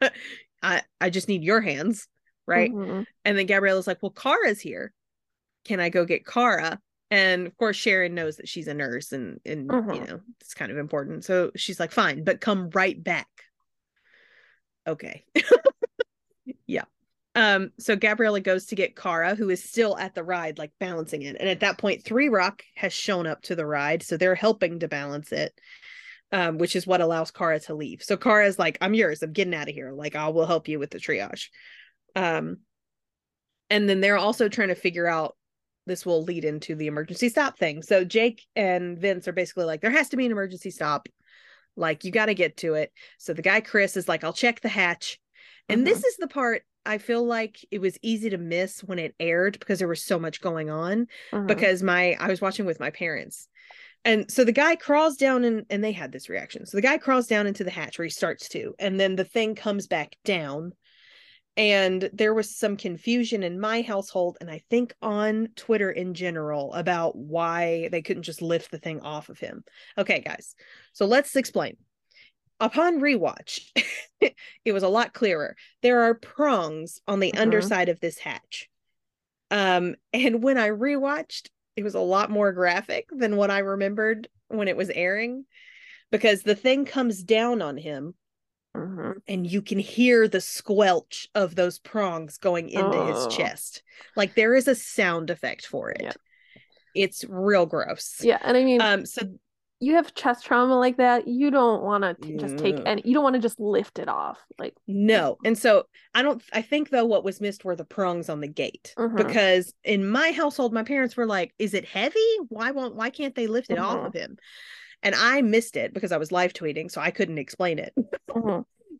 i 0.62 0.82
i 1.00 1.10
just 1.10 1.28
need 1.28 1.42
your 1.44 1.60
hands 1.60 2.08
right? 2.46 2.70
Mhm. 2.72 3.04
and 3.24 3.36
then 3.36 3.46
gabriella's 3.46 3.86
like 3.86 4.02
well 4.02 4.10
kara's 4.10 4.60
here. 4.60 4.92
Can 5.64 5.80
i 5.80 5.88
go 5.88 6.04
get 6.04 6.24
kara 6.24 6.78
and 7.10 7.46
of 7.46 7.56
course 7.56 7.76
sharon 7.76 8.14
knows 8.14 8.36
that 8.36 8.48
she's 8.48 8.68
a 8.68 8.74
nurse 8.74 9.12
and 9.12 9.38
and 9.44 9.64
you 9.64 9.76
Mhm. 9.80 10.08
know 10.08 10.20
it's 10.40 10.54
kind 10.54 10.70
of 10.72 10.78
important. 10.78 11.24
So 11.24 11.50
she's 11.56 11.78
like 11.80 11.92
fine 11.92 12.24
but 12.24 12.40
come 12.40 12.70
right 12.70 13.02
back. 13.02 13.28
Okay 14.86 15.24
um 17.36 17.70
so 17.78 17.94
gabriella 17.94 18.40
goes 18.40 18.64
to 18.66 18.74
get 18.74 18.96
kara 18.96 19.34
who 19.34 19.50
is 19.50 19.62
still 19.62 19.96
at 19.98 20.14
the 20.14 20.24
ride 20.24 20.58
like 20.58 20.72
balancing 20.80 21.22
it. 21.22 21.36
And 21.38 21.48
at 21.48 21.60
that 21.60 21.78
point 21.78 22.02
three 22.02 22.28
rock 22.28 22.62
has 22.74 22.92
shown 22.92 23.26
up 23.26 23.42
to 23.42 23.54
the 23.54 23.66
ride 23.66 24.02
so 24.02 24.16
they're 24.16 24.34
helping 24.34 24.80
to 24.80 24.88
balance 24.88 25.30
it 25.30 25.52
um 26.32 26.58
which 26.58 26.74
is 26.74 26.86
what 26.86 27.00
allows 27.00 27.30
kara 27.30 27.60
to 27.60 27.74
leave. 27.74 28.02
So 28.02 28.16
kara's 28.16 28.58
like 28.58 28.78
i'm 28.80 28.94
yours. 28.94 29.22
I'm 29.22 29.32
getting 29.32 29.54
out 29.54 29.68
of 29.68 29.74
here. 29.74 29.92
Like 29.92 30.16
i 30.16 30.28
will 30.28 30.46
help 30.46 30.66
you 30.66 30.80
with 30.80 30.90
the 30.90 30.98
triage. 30.98 31.48
Um 32.16 32.58
and 33.68 33.88
then 33.88 34.00
they're 34.00 34.16
also 34.16 34.48
trying 34.48 34.68
to 34.68 34.74
figure 34.74 35.06
out 35.06 35.36
this 35.86 36.06
will 36.06 36.24
lead 36.24 36.44
into 36.44 36.74
the 36.74 36.86
emergency 36.86 37.28
stop 37.28 37.58
thing. 37.58 37.82
So 37.82 38.02
jake 38.02 38.42
and 38.56 38.98
vince 38.98 39.28
are 39.28 39.32
basically 39.32 39.66
like 39.66 39.82
there 39.82 39.90
has 39.90 40.08
to 40.08 40.16
be 40.16 40.24
an 40.24 40.32
emergency 40.32 40.70
stop. 40.70 41.06
Like 41.76 42.04
you 42.04 42.10
got 42.10 42.26
to 42.26 42.34
get 42.34 42.56
to 42.58 42.74
it. 42.74 42.92
So 43.18 43.34
the 43.34 43.42
guy 43.42 43.60
chris 43.60 43.98
is 43.98 44.08
like 44.08 44.24
i'll 44.24 44.32
check 44.32 44.62
the 44.62 44.70
hatch. 44.70 45.18
And 45.68 45.86
this 45.86 46.02
is 46.02 46.16
the 46.16 46.28
part 46.28 46.62
i 46.86 46.98
feel 46.98 47.24
like 47.24 47.58
it 47.70 47.80
was 47.80 47.98
easy 48.02 48.30
to 48.30 48.38
miss 48.38 48.80
when 48.84 48.98
it 48.98 49.14
aired 49.20 49.58
because 49.58 49.78
there 49.78 49.88
was 49.88 50.02
so 50.02 50.18
much 50.18 50.40
going 50.40 50.70
on 50.70 51.06
Mhm. 51.32 51.46
because 51.46 51.82
my 51.82 52.16
i 52.20 52.28
was 52.28 52.40
watching 52.40 52.66
with 52.66 52.80
my 52.80 52.90
parents. 52.90 53.48
And 54.04 54.30
so 54.30 54.44
the 54.44 54.52
guy 54.52 54.76
crawls 54.76 55.16
down 55.16 55.42
and 55.42 55.66
and 55.68 55.82
they 55.82 55.90
had 55.90 56.12
this 56.12 56.28
reaction. 56.28 56.64
So 56.64 56.76
the 56.76 56.82
guy 56.82 56.96
crawls 56.96 57.26
down 57.26 57.48
into 57.48 57.64
the 57.64 57.72
hatch 57.72 57.98
where 57.98 58.04
he 58.06 58.10
starts 58.10 58.48
to 58.50 58.72
and 58.78 59.00
then 59.00 59.16
the 59.16 59.24
thing 59.24 59.56
comes 59.56 59.88
back 59.88 60.16
down. 60.24 60.72
And 61.56 62.10
there 62.12 62.34
was 62.34 62.54
some 62.56 62.76
confusion 62.76 63.42
in 63.42 63.58
my 63.58 63.82
household 63.82 64.36
and 64.40 64.50
i 64.50 64.60
think 64.70 64.94
on 65.02 65.48
twitter 65.56 65.90
in 65.90 66.14
general 66.14 66.72
about 66.74 67.16
why 67.16 67.88
they 67.90 68.02
couldn't 68.02 68.24
just 68.24 68.42
lift 68.42 68.70
the 68.70 68.78
thing 68.78 69.00
off 69.00 69.28
of 69.28 69.38
him. 69.40 69.64
Okay 69.98 70.20
guys. 70.20 70.54
So 70.92 71.06
let's 71.06 71.34
explain 71.34 71.76
upon 72.60 73.00
rewatch 73.00 73.60
it 74.64 74.72
was 74.72 74.82
a 74.82 74.88
lot 74.88 75.12
clearer 75.12 75.56
there 75.82 76.02
are 76.02 76.14
prongs 76.14 77.00
on 77.06 77.20
the 77.20 77.32
Mhm. 77.32 77.40
underside 77.40 77.88
of 77.88 78.00
this 78.00 78.18
hatch 78.18 78.68
um 79.50 79.94
and 80.12 80.42
when 80.42 80.58
i 80.58 80.68
rewatched 80.68 81.48
it 81.76 81.84
was 81.84 81.94
a 81.94 82.00
lot 82.00 82.30
more 82.30 82.52
graphic 82.52 83.08
than 83.10 83.36
what 83.36 83.50
i 83.50 83.58
remembered 83.58 84.28
when 84.48 84.68
it 84.68 84.76
was 84.76 84.90
airing 84.90 85.44
because 86.10 86.42
the 86.42 86.54
thing 86.54 86.84
comes 86.84 87.22
down 87.22 87.60
on 87.60 87.76
him 87.76 88.14
Mhm. 88.74 89.20
and 89.26 89.46
you 89.46 89.62
can 89.62 89.78
hear 89.78 90.28
the 90.28 90.40
squelch 90.40 91.28
of 91.34 91.54
those 91.54 91.78
prongs 91.78 92.38
going 92.38 92.68
into 92.68 92.96
Oh. 92.96 93.26
his 93.26 93.36
chest. 93.36 93.82
Like 94.14 94.34
there 94.34 94.54
is 94.54 94.68
a 94.68 94.74
sound 94.74 95.30
effect 95.30 95.66
for 95.66 95.90
it. 95.90 96.02
Yeah. 96.02 96.12
It's 96.94 97.24
real 97.28 97.66
gross. 97.66 98.20
Yeah, 98.22 98.38
and 98.42 98.56
I 98.56 98.64
mean, 98.64 98.80
Um 98.80 99.06
so 99.06 99.22
you 99.80 99.94
have 99.94 100.14
chest 100.14 100.46
trauma 100.46 100.78
like 100.78 100.96
that, 100.96 101.28
you 101.28 101.50
don't 101.50 101.82
want 101.82 102.02
to 102.02 102.36
just 102.38 102.56
take 102.58 102.76
and. 102.86 103.02
You 103.04 103.14
don't 103.14 103.22
want 103.22 103.34
to 103.34 103.40
just 103.42 103.60
lift 103.60 103.98
it 103.98 104.08
off. 104.08 104.38
Like, 104.58 104.74
no. 104.86 105.36
And 105.44 105.56
so 105.56 105.84
I 106.14 106.22
don't 106.22 106.42
I 106.52 106.62
think 106.62 106.90
though 106.90 107.04
what 107.04 107.24
was 107.24 107.40
missed 107.40 107.64
were 107.64 107.76
the 107.76 107.84
prongs 107.84 108.28
on 108.28 108.40
the 108.40 108.48
gate. 108.48 108.94
Mhm. 108.96 109.16
Because 109.16 109.74
in 109.84 110.08
my 110.08 110.32
household 110.32 110.72
my 110.72 110.82
parents 110.82 111.16
were 111.16 111.26
like, 111.26 111.52
"Is 111.58 111.74
it 111.74 111.84
heavy? 111.84 112.18
Why 112.48 112.70
won't 112.70 112.94
why 112.96 113.10
can't 113.10 113.34
they 113.34 113.46
lift 113.46 113.70
it 113.70 113.78
off 113.78 113.98
Mhm. 113.98 114.06
of 114.06 114.14
him?" 114.14 114.38
And 115.02 115.14
I 115.14 115.42
missed 115.42 115.76
it 115.76 115.92
because 115.92 116.10
I 116.10 116.16
was 116.16 116.32
live 116.32 116.54
tweeting, 116.54 116.90
so 116.90 117.00
I 117.00 117.10
couldn't 117.10 117.38
explain 117.38 117.78
it. 117.78 117.92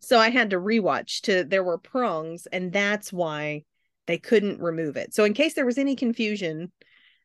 so 0.01 0.19
I 0.19 0.29
had 0.29 0.51
to 0.51 0.61
rewatch 0.61 1.23
to 1.23 1.43
there 1.45 1.65
were 1.65 1.79
prongs 1.79 2.47
and 2.47 2.71
that's 2.73 3.13
why 3.13 3.65
they 4.07 4.19
couldn't 4.19 4.61
remove 4.61 4.97
it. 4.97 5.15
So 5.15 5.25
in 5.25 5.33
case 5.33 5.55
there 5.55 5.67
was 5.67 5.79
any 5.79 5.97
confusion 5.97 6.71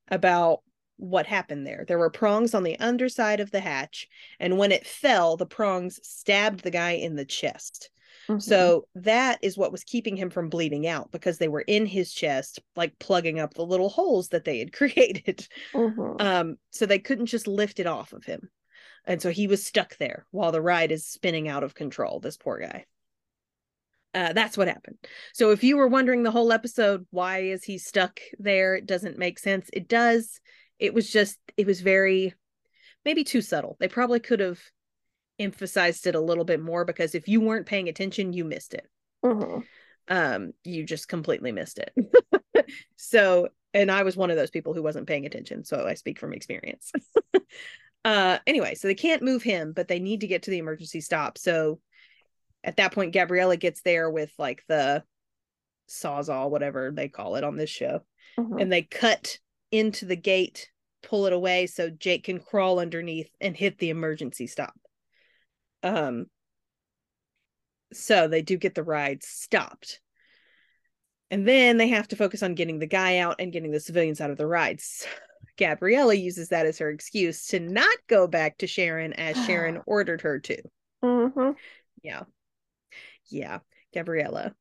about 0.07 0.61
what 1.01 1.25
happened 1.25 1.65
there, 1.65 1.83
there 1.87 1.97
were 1.97 2.11
prongs 2.11 2.53
on 2.53 2.61
the 2.61 2.79
underside 2.79 3.39
of 3.39 3.49
the 3.49 3.59
hatch 3.59 4.07
and 4.39 4.57
when 4.59 4.71
it 4.71 4.85
fell 4.85 5.35
the 5.35 5.47
prongs 5.47 5.99
stabbed 6.03 6.61
the 6.61 6.69
guy 6.69 6.91
in 6.91 7.15
the 7.15 7.25
chest. 7.25 7.89
Mhm. 8.29 8.39
So 8.41 8.87
that 8.93 9.39
is 9.41 9.57
what 9.57 9.71
was 9.71 9.83
keeping 9.83 10.15
him 10.15 10.29
from 10.29 10.49
bleeding 10.49 10.85
out 10.85 11.11
because 11.11 11.39
they 11.39 11.47
were 11.47 11.61
in 11.61 11.87
his 11.87 12.13
chest 12.13 12.59
like 12.75 12.99
plugging 12.99 13.39
up 13.39 13.55
the 13.55 13.65
little 13.65 13.89
holes 13.89 14.29
that 14.29 14.45
they 14.45 14.59
had 14.59 14.71
created. 14.73 15.47
Mhm. 15.73 16.21
Um 16.21 16.57
so 16.69 16.85
they 16.85 16.99
couldn't 16.99 17.25
just 17.25 17.47
lift 17.47 17.79
it 17.79 17.87
off 17.87 18.13
of 18.13 18.23
him. 18.25 18.51
And 19.05 19.19
so 19.19 19.31
he 19.31 19.47
was 19.47 19.65
stuck 19.65 19.97
there 19.97 20.27
while 20.29 20.51
the 20.51 20.61
ride 20.61 20.91
is 20.91 21.07
spinning 21.07 21.47
out 21.47 21.63
of 21.63 21.73
control, 21.73 22.19
this 22.19 22.37
poor 22.37 22.59
guy. 22.59 22.85
Uh, 24.13 24.33
that's 24.33 24.57
what 24.57 24.67
happened. 24.67 24.97
So 25.33 25.51
if 25.51 25.63
you 25.63 25.77
were 25.77 25.87
wondering 25.87 26.23
the 26.23 26.31
whole 26.31 26.51
episode, 26.51 27.07
why 27.11 27.39
is 27.39 27.63
he 27.63 27.77
stuck 27.77 28.19
there? 28.37 28.75
It 28.75 28.85
doesn't 28.85 29.17
make 29.17 29.39
sense. 29.39 29.69
It 29.71 29.87
does. 29.87 30.41
It 30.81 30.93
was 30.93 31.09
just, 31.09 31.37
it 31.55 31.67
was 31.67 31.79
very 31.79 32.33
maybe 33.05 33.23
too 33.23 33.41
subtle. 33.41 33.77
They 33.79 33.87
probably 33.87 34.19
could 34.19 34.39
have 34.39 34.59
emphasized 35.39 36.07
it 36.07 36.15
a 36.15 36.19
little 36.19 36.43
bit 36.43 36.59
more 36.59 36.85
because 36.85 37.15
if 37.15 37.27
you 37.27 37.39
weren't 37.39 37.67
paying 37.67 37.87
attention, 37.87 38.33
you 38.33 38.43
missed 38.43 38.73
it. 38.73 38.87
Mhm. 39.23 39.63
Um, 40.07 40.53
you 40.63 40.83
just 40.83 41.07
completely 41.07 41.51
missed 41.51 41.79
it. 41.79 41.93
so, 42.95 43.49
and 43.73 43.91
I 43.91 44.01
was 44.03 44.17
one 44.17 44.31
of 44.31 44.37
those 44.37 44.49
people 44.49 44.73
who 44.73 44.83
wasn't 44.83 45.07
paying 45.07 45.27
attention, 45.27 45.63
so 45.63 45.85
I 45.85 45.93
speak 45.93 46.19
from 46.19 46.33
experience. 46.33 46.91
uh, 48.05 48.39
anyway, 48.47 48.73
so 48.73 48.87
they 48.87 48.95
can't 48.95 49.21
move 49.21 49.43
him, 49.43 49.73
but 49.73 49.87
they 49.87 49.99
need 49.99 50.21
to 50.21 50.27
get 50.27 50.43
to 50.43 50.51
the 50.51 50.57
emergency 50.57 50.99
stop. 50.99 51.37
So, 51.37 51.79
at 52.63 52.77
that 52.77 52.93
point, 52.93 53.13
Gabriella 53.13 53.55
gets 53.55 53.81
there 53.81 54.09
with 54.09 54.33
like 54.39 54.63
the 54.67 55.03
sawzall, 55.87 56.49
whatever 56.49 56.91
they 56.91 57.07
call 57.07 57.35
it 57.35 57.43
on 57.43 57.55
this 57.55 57.69
show, 57.69 58.01
Mhm. 58.39 58.61
and 58.61 58.71
they 58.71 58.81
cut 58.81 59.37
into 59.71 60.05
the 60.05 60.15
gate, 60.15 60.70
pull 61.03 61.25
it 61.25 61.33
away 61.33 61.67
so 61.67 61.89
Jake 61.89 62.25
can 62.25 62.39
crawl 62.39 62.79
underneath 62.79 63.29
and 63.39 63.55
hit 63.55 63.77
the 63.77 63.89
emergency 63.89 64.47
stop. 64.47 64.73
Um 65.83 66.27
so 67.93 68.27
they 68.27 68.41
do 68.41 68.57
get 68.57 68.75
the 68.75 68.83
ride 68.83 69.23
stopped. 69.23 69.99
And 71.29 71.47
then 71.47 71.77
they 71.77 71.87
have 71.89 72.07
to 72.09 72.15
focus 72.15 72.43
on 72.43 72.55
getting 72.55 72.79
the 72.79 72.87
guy 72.87 73.17
out 73.17 73.37
and 73.39 73.53
getting 73.53 73.71
the 73.71 73.79
civilians 73.79 74.19
out 74.21 74.31
of 74.31 74.37
the 74.37 74.47
rides. 74.47 75.05
Gabriella 75.57 76.13
uses 76.13 76.49
that 76.49 76.65
as 76.65 76.79
her 76.79 76.89
excuse 76.89 77.47
to 77.47 77.59
not 77.59 77.97
go 78.07 78.27
back 78.27 78.57
to 78.57 78.67
Sharon 78.67 79.13
as 79.13 79.35
Sharon 79.45 79.81
ordered 79.85 80.21
her 80.21 80.39
to. 80.39 80.61
Mhm. 81.03 81.55
Yeah. 82.03 82.23
Yeah. 83.29 83.59
Gabriella. 83.93 84.55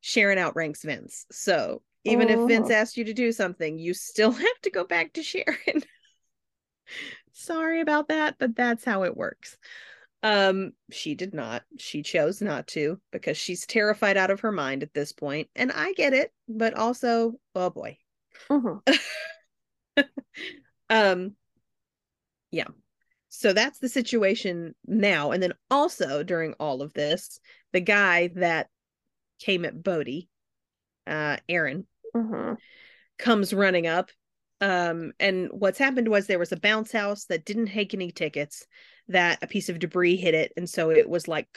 Sharon 0.00 0.38
outranks 0.38 0.82
Vince. 0.82 1.26
So 1.32 1.82
even 2.04 2.30
if 2.30 2.44
Vince 2.44 2.68
Mhm. 2.68 2.70
asked 2.70 2.96
you 2.96 3.04
to 3.04 3.14
do 3.14 3.32
something, 3.32 3.78
you 3.78 3.94
still 3.94 4.30
have 4.32 4.60
to 4.62 4.70
go 4.70 4.84
back 4.84 5.12
to 5.14 5.22
Sharon. 5.22 5.82
Sorry 7.32 7.80
about 7.80 8.08
that, 8.08 8.36
but 8.38 8.54
that's 8.54 8.84
how 8.84 9.04
it 9.04 9.16
works. 9.16 9.56
Um, 10.22 10.72
she 10.90 11.14
did 11.14 11.34
not. 11.34 11.64
She 11.78 12.02
chose 12.02 12.40
not 12.40 12.66
to 12.68 13.00
because 13.12 13.36
she's 13.36 13.66
terrified 13.66 14.16
out 14.16 14.30
of 14.30 14.40
her 14.40 14.52
mind 14.52 14.82
at 14.82 14.94
this 14.94 15.12
point, 15.12 15.48
and 15.54 15.70
I 15.72 15.92
get 15.92 16.14
it, 16.14 16.32
but 16.48 16.74
also, 16.74 17.34
oh 17.54 17.70
boy. 17.70 17.98
Mhm. 18.50 18.82
Um 20.90 21.34
yeah. 22.50 22.68
So 23.28 23.52
that's 23.52 23.78
the 23.80 23.88
situation 23.88 24.74
now. 24.86 25.32
And 25.32 25.42
then 25.42 25.54
also 25.70 26.22
during 26.22 26.54
all 26.60 26.82
of 26.82 26.92
this, 26.92 27.40
the 27.72 27.80
guy 27.80 28.28
that 28.36 28.68
came 29.40 29.64
at 29.64 29.82
Bode, 29.82 30.26
uh 31.06 31.36
Aaron, 31.48 31.86
Mhm. 32.14 32.56
comes 33.18 33.52
running 33.54 33.86
up. 33.86 34.10
Um, 34.60 35.12
and 35.20 35.48
what's 35.52 35.78
happened 35.78 36.08
was 36.08 36.26
there 36.26 36.38
was 36.38 36.52
a 36.52 36.56
bounce 36.56 36.92
house 36.92 37.26
that 37.26 37.44
didn't 37.44 37.66
take 37.68 37.92
any 37.94 38.10
tickets, 38.10 38.66
that 39.08 39.42
a 39.42 39.46
piece 39.46 39.68
of 39.68 39.78
debris 39.78 40.16
hit 40.16 40.34
it, 40.34 40.52
and 40.56 40.68
so 40.68 40.90
it 40.90 41.08
was 41.08 41.28
like 41.28 41.48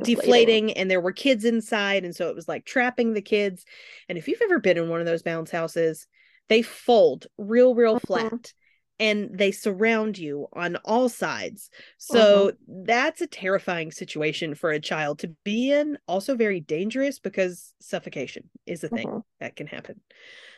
Deflating. 0.00 0.72
and 0.72 0.90
there 0.90 1.00
were 1.00 1.12
kids 1.12 1.44
inside, 1.44 2.04
and 2.04 2.14
so 2.14 2.28
it 2.28 2.34
was 2.34 2.48
like 2.48 2.64
trapping 2.64 3.12
the 3.12 3.22
kids. 3.22 3.64
And 4.08 4.18
if 4.18 4.28
you've 4.28 4.42
ever 4.42 4.58
been 4.58 4.76
in 4.78 4.88
one 4.88 5.00
of 5.00 5.06
those 5.06 5.22
bounce 5.22 5.50
houses, 5.50 6.06
they 6.48 6.62
fold 6.62 7.26
real, 7.38 7.74
real 7.74 7.96
Mhm. 7.96 8.06
flat. 8.06 8.52
And 9.00 9.36
they 9.36 9.50
surround 9.50 10.18
you 10.18 10.46
on 10.52 10.76
all 10.84 11.08
sides. 11.08 11.68
So 11.98 12.52
that's 12.68 13.20
a 13.20 13.26
terrifying 13.26 13.90
situation 13.90 14.54
for 14.54 14.70
a 14.70 14.78
child 14.80 15.18
to 15.20 15.34
be 15.44 15.72
in. 15.72 15.98
Also, 16.06 16.36
very 16.36 16.60
dangerous 16.60 17.18
because 17.18 17.74
suffocation 17.80 18.50
is 18.66 18.84
a 18.84 18.88
thing 18.88 19.08
Mhm. 19.08 19.24
that 19.40 19.56
can 19.56 19.66
happen. 19.66 20.00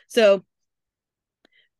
So 0.07 0.45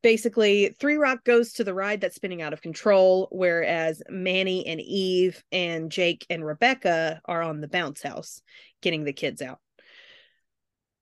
basically, 0.02 0.74
Three 0.80 0.96
Rock 0.96 1.24
goes 1.24 1.54
to 1.54 1.64
the 1.64 1.74
ride 1.74 2.00
that's 2.00 2.16
spinning 2.16 2.42
out 2.42 2.52
of 2.52 2.60
control, 2.60 3.28
whereas 3.30 4.02
Manny 4.08 4.66
and 4.66 4.80
Eve 4.80 5.42
and 5.52 5.92
Jake 5.92 6.26
and 6.28 6.44
Rebecca 6.44 7.20
are 7.24 7.42
on 7.42 7.60
the 7.60 7.68
bounce 7.68 8.02
house 8.02 8.42
getting 8.80 9.04
the 9.04 9.12
kids 9.12 9.42
out. 9.42 9.60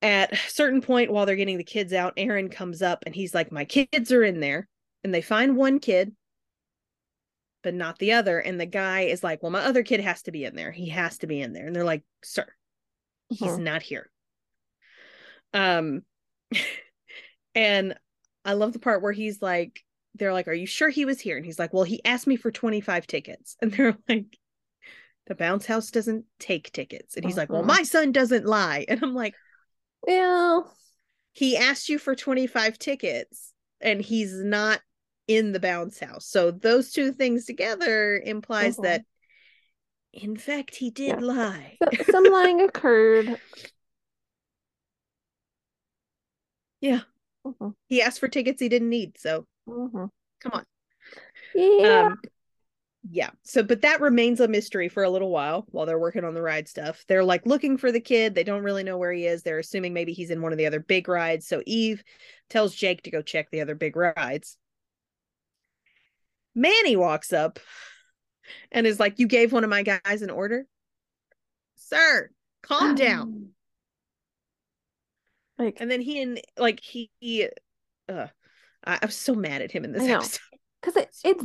At 0.02 0.32
a 0.32 0.36
certain 0.36 0.82
point, 0.82 1.10
while 1.10 1.24
they're 1.24 1.36
getting 1.36 1.58
the 1.58 1.64
kids 1.64 1.92
out, 1.92 2.14
Aaron 2.18 2.50
comes 2.50 2.82
up 2.82 3.04
and 3.06 3.14
he's 3.14 3.34
like, 3.34 3.50
My 3.50 3.64
kids 3.64 4.12
are 4.12 4.22
in 4.22 4.40
there. 4.40 4.68
And 5.06 5.14
they 5.14 5.22
find 5.22 5.56
one 5.56 5.78
kid, 5.78 6.16
but 7.62 7.74
not 7.74 8.00
the 8.00 8.10
other. 8.10 8.40
And 8.40 8.60
the 8.60 8.66
guy 8.66 9.02
is 9.02 9.22
like, 9.22 9.40
Well, 9.40 9.52
my 9.52 9.60
other 9.60 9.84
kid 9.84 10.00
has 10.00 10.22
to 10.22 10.32
be 10.32 10.44
in 10.44 10.56
there. 10.56 10.72
He 10.72 10.88
has 10.88 11.18
to 11.18 11.28
be 11.28 11.40
in 11.40 11.52
there. 11.52 11.64
And 11.64 11.76
they're 11.76 11.84
like, 11.84 12.02
Sir, 12.24 12.52
he's 13.28 13.56
Mhm. 13.56 13.62
not 13.62 13.82
here. 13.82 14.10
Um, 15.54 16.02
and 17.54 17.96
I 18.44 18.54
love 18.54 18.72
the 18.72 18.80
part 18.80 19.00
where 19.00 19.12
he's 19.12 19.40
like, 19.40 19.84
they're 20.16 20.32
like, 20.32 20.48
Are 20.48 20.52
you 20.52 20.66
sure 20.66 20.88
he 20.88 21.04
was 21.04 21.20
here? 21.20 21.36
And 21.36 21.46
he's 21.46 21.60
like, 21.60 21.72
Well, 21.72 21.84
he 21.84 22.04
asked 22.04 22.26
me 22.26 22.34
for 22.34 22.50
25 22.50 23.06
tickets. 23.06 23.56
And 23.62 23.70
they're 23.70 23.96
like, 24.08 24.36
The 25.28 25.36
bounce 25.36 25.66
house 25.66 25.92
doesn't 25.92 26.24
take 26.40 26.72
tickets. 26.72 27.14
And 27.14 27.24
he's 27.24 27.36
like, 27.36 27.52
Well, 27.52 27.62
Mhm. 27.62 27.68
my 27.68 27.84
son 27.84 28.10
doesn't 28.10 28.44
lie. 28.44 28.86
And 28.88 29.00
I'm 29.04 29.14
like, 29.14 29.36
well 30.02 30.76
He 31.32 31.56
asked 31.56 31.88
you 31.88 32.00
for 32.00 32.16
25 32.16 32.76
tickets 32.76 33.52
and 33.80 34.00
he's 34.00 34.32
not 34.32 34.80
in 35.28 35.52
the 35.52 35.60
bounce 35.60 35.98
house. 35.98 36.26
So 36.26 36.50
those 36.50 36.92
two 36.92 37.12
things 37.12 37.44
together 37.46 38.18
implies 38.18 38.76
Mhm. 38.76 38.82
that, 38.82 39.02
in 40.12 40.36
fact, 40.36 40.76
he 40.76 40.90
did 40.90 41.20
Yeah. 41.20 41.26
lie. 41.26 41.78
So, 41.82 42.02
some 42.02 42.30
lying 42.30 42.60
occurred. 42.60 43.28
Yeah. 46.80 47.00
Mhm. 47.44 47.74
He 47.88 48.02
asked 48.02 48.20
for 48.20 48.28
tickets 48.28 48.60
he 48.60 48.68
didn't 48.68 48.90
need. 48.90 49.18
So 49.18 49.46
Mhm. 49.66 50.10
come 50.40 50.52
on. 50.52 50.64
Yeah. 51.54 52.00
Um, 52.02 52.20
yeah. 53.08 53.30
So, 53.44 53.62
but 53.62 53.80
that 53.82 54.00
remains 54.00 54.40
a 54.40 54.48
mystery 54.48 54.88
for 54.88 55.02
a 55.02 55.10
little 55.10 55.30
while 55.30 55.66
while 55.70 55.86
they're 55.86 55.98
working 55.98 56.24
on 56.24 56.34
the 56.34 56.42
ride 56.42 56.68
stuff. 56.68 57.04
They're 57.08 57.24
like 57.24 57.46
looking 57.46 57.78
for 57.78 57.90
the 57.90 58.00
kid. 58.00 58.34
They 58.34 58.44
don't 58.44 58.62
really 58.62 58.82
know 58.84 58.98
where 58.98 59.12
he 59.12 59.26
is. 59.26 59.42
They're 59.42 59.58
assuming 59.58 59.94
maybe 59.94 60.12
he's 60.12 60.30
in 60.30 60.42
one 60.42 60.52
of 60.52 60.58
the 60.58 60.66
other 60.66 60.80
big 60.80 61.08
rides. 61.08 61.46
So 61.46 61.62
Eve 61.66 62.04
tells 62.50 62.74
Jake 62.74 63.02
to 63.02 63.10
go 63.10 63.22
check 63.22 63.50
the 63.50 63.62
other 63.62 63.74
big 63.74 63.96
rides. 63.96 64.58
Manny 66.56 66.96
walks 66.96 67.32
up 67.32 67.60
and 68.72 68.86
is 68.86 68.98
like, 68.98 69.18
You 69.18 69.28
gave 69.28 69.52
one 69.52 69.62
of 69.62 69.70
my 69.70 69.82
guys 69.82 70.22
an 70.22 70.30
order? 70.30 70.66
Sir, 71.76 72.30
calm 72.62 72.94
down. 72.96 73.50
Like, 75.58 75.76
And 75.80 75.90
then 75.90 76.00
he 76.00 76.20
and 76.22 76.40
like 76.58 76.80
he, 76.80 77.10
he 77.20 77.48
uh, 78.08 78.26
I, 78.84 78.98
I 79.02 79.06
was 79.06 79.14
so 79.14 79.34
mad 79.34 79.62
at 79.62 79.70
him 79.70 79.84
in 79.84 79.92
this 79.92 80.02
episode. 80.08 80.40
because 80.80 80.96
it, 80.96 81.08
So 81.12 81.30
it's 81.30 81.44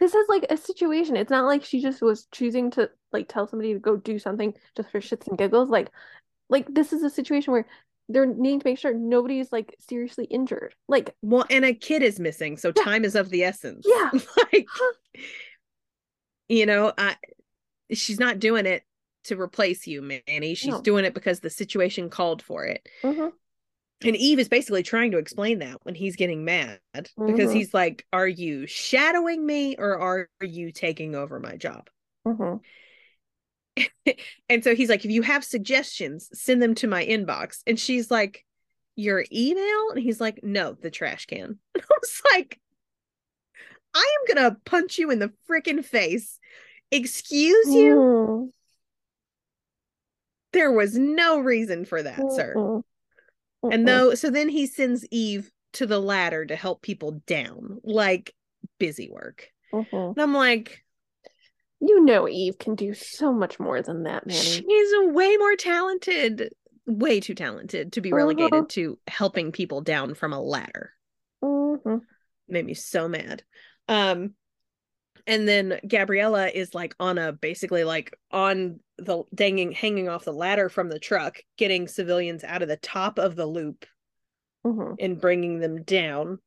this 0.00 0.14
is 0.14 0.28
like 0.28 0.46
a 0.50 0.56
situation. 0.56 1.16
It's 1.16 1.30
not 1.30 1.46
like 1.46 1.64
she 1.64 1.80
just 1.80 2.02
was 2.02 2.26
choosing 2.32 2.70
to 2.72 2.90
like 3.12 3.28
tell 3.28 3.46
somebody 3.46 3.72
to 3.72 3.78
go 3.78 3.96
do 3.96 4.18
something 4.18 4.54
just 4.76 4.90
for 4.90 5.00
shits 5.00 5.26
and 5.28 5.38
giggles. 5.38 5.68
Like, 5.68 5.90
like 6.48 6.66
this 6.72 6.92
is 6.92 7.02
a 7.02 7.10
situation 7.10 7.52
where 7.52 7.66
they're 8.08 8.26
needing 8.26 8.60
to 8.60 8.68
make 8.68 8.78
sure 8.78 8.94
nobody's 8.94 9.52
like 9.52 9.74
seriously 9.88 10.24
injured. 10.24 10.74
Like, 10.88 11.14
Well, 11.22 11.46
and 11.50 11.64
a 11.64 11.74
kid 11.74 12.02
is 12.02 12.18
missing, 12.18 12.56
so 12.56 12.72
Yeah. 12.74 12.84
time 12.84 13.04
is 13.04 13.14
of 13.14 13.30
the 13.30 13.44
essence. 13.44 13.86
Yeah. 13.88 14.10
like 14.52 14.66
you 16.48 16.66
know, 16.66 16.92
I 16.96 17.16
she's 17.92 18.18
not 18.18 18.38
doing 18.38 18.66
it 18.66 18.82
to 19.24 19.40
replace 19.40 19.86
you, 19.86 20.00
Manny. 20.02 20.54
She's 20.54 20.74
No. 20.74 20.80
doing 20.82 21.04
it 21.04 21.14
because 21.14 21.40
the 21.40 21.50
situation 21.50 22.08
called 22.08 22.42
for 22.42 22.64
it. 22.64 22.88
mhm, 23.02 23.32
And 24.02 24.16
Eve 24.16 24.38
is 24.38 24.48
basically 24.48 24.82
trying 24.82 25.10
to 25.10 25.18
explain 25.18 25.58
that 25.58 25.84
when 25.84 25.94
he's 25.94 26.16
getting 26.16 26.44
mad 26.44 26.80
because 27.26 27.50
Mhm. 27.50 27.52
he's 27.52 27.74
like, 27.74 28.06
Are 28.12 28.28
you 28.28 28.66
shadowing 28.66 29.44
me 29.44 29.76
or 29.76 29.98
are 29.98 30.28
you 30.40 30.72
taking 30.72 31.14
over 31.14 31.40
my 31.40 31.56
job? 31.56 31.90
mhm. 32.24 32.60
and 34.48 34.64
so 34.64 34.74
he's 34.74 34.88
like, 34.88 35.04
If 35.04 35.10
you 35.10 35.22
have 35.22 35.44
suggestions, 35.44 36.28
send 36.32 36.62
them 36.62 36.74
to 36.76 36.86
my 36.86 37.04
inbox. 37.04 37.60
And 37.66 37.78
she's 37.78 38.10
like, 38.10 38.44
Your 38.96 39.24
email? 39.32 39.90
And 39.90 39.98
he's 40.02 40.20
like, 40.20 40.40
No, 40.42 40.72
the 40.74 40.90
trash 40.90 41.26
can. 41.26 41.58
I 41.76 41.80
was 42.00 42.22
like, 42.32 42.58
I 43.94 44.16
am 44.20 44.34
gonna 44.34 44.56
punch 44.64 44.98
you 44.98 45.10
in 45.10 45.18
the 45.18 45.32
freaking 45.48 45.84
face. 45.84 46.38
Excuse 46.90 47.68
you? 47.74 47.94
Mm, 47.96 48.50
There 50.52 50.72
was 50.72 50.96
no 50.96 51.40
reason 51.40 51.84
for 51.84 52.02
that, 52.02 52.32
sir. 52.32 52.54
mm, 52.56 52.82
mm, 53.64 53.74
And 53.74 53.82
mm. 53.82 53.86
though, 53.86 54.14
so 54.14 54.30
then 54.30 54.48
he 54.48 54.66
sends 54.66 55.06
Eve 55.10 55.50
to 55.74 55.86
the 55.86 55.98
ladder 56.00 56.46
to 56.46 56.56
help 56.56 56.80
people 56.82 57.22
down, 57.26 57.80
like 57.84 58.34
busy 58.78 59.08
work. 59.10 59.50
And 60.16 60.22
I'm 60.22 60.34
like, 60.34 60.82
You 61.80 62.04
know 62.04 62.28
Eve 62.28 62.58
can 62.58 62.74
do 62.74 62.92
so 62.94 63.32
much 63.32 63.60
more 63.60 63.80
than 63.82 64.02
that, 64.04 64.26
Manny. 64.26 64.38
she's 64.38 64.92
way 65.12 65.36
more 65.36 65.54
talented, 65.56 66.52
way 66.86 67.20
too 67.20 67.34
talented 67.34 67.92
to 67.92 68.00
be 68.00 68.12
relegated 68.12 68.52
Uh-huh. 68.54 68.66
to 68.70 68.98
helping 69.06 69.52
people 69.52 69.80
down 69.80 70.14
from 70.14 70.32
a 70.32 70.40
ladder. 70.40 70.92
Mhm. 71.42 72.02
made 72.48 72.64
me 72.66 72.74
so 72.74 73.08
mad. 73.08 73.44
Um 73.88 74.34
and 75.26 75.46
then 75.46 75.78
Gabriella 75.86 76.48
is 76.48 76.74
like 76.74 76.94
on 76.98 77.18
a 77.18 77.32
basically 77.32 77.84
like 77.84 78.16
on 78.30 78.80
the 78.96 79.22
danging 79.34 79.72
hanging 79.72 80.08
off 80.08 80.24
the 80.24 80.32
ladder 80.32 80.68
from 80.70 80.88
the 80.88 80.98
truck, 80.98 81.38
getting 81.58 81.86
civilians 81.86 82.42
out 82.42 82.62
of 82.62 82.68
the 82.68 82.78
top 82.78 83.18
of 83.18 83.36
the 83.36 83.46
loop 83.46 83.84
Mhm. 84.66 84.96
and 84.98 85.20
bringing 85.20 85.60
them 85.60 85.82
down 85.84 86.40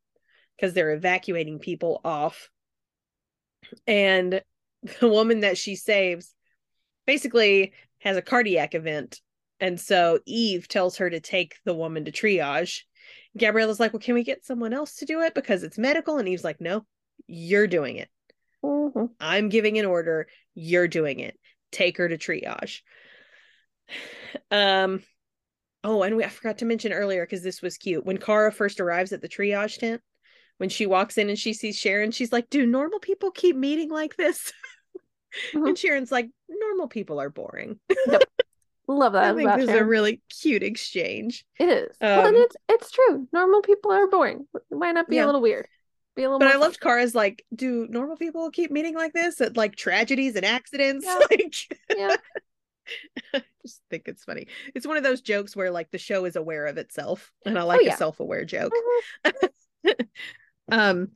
because 0.56 0.74
they're 0.74 0.92
evacuating 0.92 1.58
people 1.60 2.00
off 2.04 2.50
and 3.86 4.42
the 5.00 5.08
woman 5.08 5.40
that 5.40 5.58
she 5.58 5.76
saves 5.76 6.34
basically 7.06 7.72
has 7.98 8.16
a 8.16 8.22
cardiac 8.22 8.74
event. 8.74 9.20
And 9.60 9.80
so 9.80 10.18
Eve 10.26 10.66
tells 10.66 10.96
her 10.96 11.08
to 11.08 11.20
take 11.20 11.54
the 11.64 11.74
woman 11.74 12.04
to 12.04 12.12
triage. 12.12 12.80
Gabriella's 13.38 13.80
like, 13.80 13.92
Well, 13.92 14.00
can 14.00 14.14
we 14.14 14.24
get 14.24 14.44
someone 14.44 14.72
else 14.72 14.96
to 14.96 15.04
do 15.04 15.20
it 15.20 15.34
because 15.34 15.62
it's 15.62 15.78
medical? 15.78 16.18
And 16.18 16.28
Eve's 16.28 16.44
like, 16.44 16.60
No, 16.60 16.84
you're 17.26 17.66
doing 17.68 17.96
it. 17.96 18.08
Mhm. 18.64 19.10
I'm 19.20 19.48
giving 19.48 19.78
an 19.78 19.86
order. 19.86 20.28
You're 20.54 20.88
doing 20.88 21.20
it. 21.20 21.38
Take 21.70 21.98
her 21.98 22.08
to 22.08 22.18
triage. 22.18 22.80
Um, 24.50 25.02
oh, 25.84 26.02
and 26.02 26.16
we, 26.16 26.24
I 26.24 26.28
forgot 26.28 26.58
to 26.58 26.64
mention 26.64 26.92
earlier 26.92 27.24
because 27.24 27.42
this 27.42 27.60
was 27.62 27.76
cute. 27.76 28.04
When 28.04 28.18
Kara 28.18 28.52
first 28.52 28.80
arrives 28.80 29.12
at 29.12 29.20
the 29.20 29.28
triage 29.28 29.78
tent, 29.78 30.00
when 30.58 30.68
she 30.68 30.86
walks 30.86 31.18
in 31.18 31.28
and 31.28 31.38
she 31.38 31.52
sees 31.52 31.76
Sharon, 31.78 32.10
she's 32.10 32.32
like, 32.32 32.48
Do 32.50 32.66
normal 32.66 32.98
people 33.00 33.30
keep 33.30 33.56
meeting 33.56 33.90
like 33.90 34.16
this? 34.16 34.52
Mhm. 35.54 35.68
And 35.68 35.78
Sharon's 35.78 36.12
like, 36.12 36.28
Normal 36.46 36.88
people 36.88 37.18
are 37.18 37.30
boring. 37.30 37.80
Love 38.86 39.14
that 39.14 39.24
I 39.24 39.34
think 39.34 39.48
this 39.54 39.70
is 39.70 39.74
a 39.74 39.82
really 39.82 40.20
cute 40.28 40.62
exchange. 40.62 41.46
It 41.58 41.70
is. 41.70 41.96
well, 42.02 42.26
and 42.26 42.36
Um, 42.36 42.42
it's 42.42 42.56
it's 42.68 42.90
true. 42.90 43.26
Normal 43.32 43.62
people 43.62 43.92
are 43.92 44.06
boring. 44.08 44.46
Why 44.68 44.92
not 44.92 45.08
be 45.08 45.16
Yeah. 45.16 45.24
a 45.24 45.26
little 45.26 45.40
weird? 45.40 45.66
Be 46.16 46.24
a 46.24 46.26
little 46.26 46.38
But 46.38 46.44
more 46.44 46.50
I 46.50 46.52
fun. 46.56 46.60
loved 46.60 46.80
Kara's 46.80 47.14
like, 47.14 47.46
do 47.54 47.86
normal 47.88 48.18
people 48.18 48.50
keep 48.50 48.70
meeting 48.70 48.94
like 48.94 49.14
this 49.14 49.40
at 49.40 49.56
like 49.56 49.74
tragedies 49.74 50.36
and 50.36 50.44
accidents? 50.44 51.06
Yeah. 51.06 51.18
Like 51.30 51.54
Yeah. 51.96 52.16
I 53.32 53.42
just 53.64 53.80
think 53.88 54.08
it's 54.08 54.24
funny. 54.24 54.48
It's 54.74 54.86
one 54.86 54.98
of 54.98 55.02
those 55.02 55.22
jokes 55.22 55.56
where 55.56 55.70
like 55.70 55.90
the 55.92 55.96
show 55.98 56.26
is 56.26 56.36
aware 56.36 56.66
of 56.66 56.76
itself, 56.76 57.32
and 57.46 57.58
I 57.58 57.62
like 57.62 57.80
Oh, 57.80 57.84
yeah. 57.84 57.94
a 57.94 57.96
self-aware 57.96 58.44
joke. 58.44 58.74
Mhm. 59.24 60.08
Um 60.72 61.08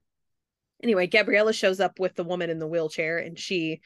anyway, 0.82 1.06
Gabriella 1.06 1.52
shows 1.52 1.80
up 1.80 1.98
with 1.98 2.14
the 2.14 2.24
woman 2.24 2.50
in 2.50 2.58
the 2.58 2.66
wheelchair 2.66 3.18
and 3.18 3.38
she 3.38 3.80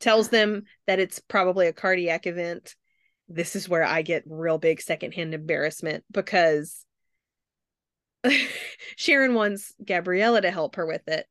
tells 0.00 0.30
them 0.30 0.64
that 0.86 0.98
it's 0.98 1.18
probably 1.18 1.66
a 1.66 1.72
cardiac 1.72 2.26
event. 2.26 2.74
This 3.28 3.54
is 3.54 3.68
where 3.68 3.84
I 3.84 4.02
get 4.02 4.24
real 4.26 4.58
big 4.58 4.80
secondhand 4.80 5.34
embarrassment 5.34 6.04
because 6.10 6.84
Sharon 8.96 9.34
wants 9.34 9.74
Gabriella 9.84 10.40
to 10.40 10.50
help 10.50 10.76
her 10.76 10.86
with 10.86 11.06
it. 11.08 11.26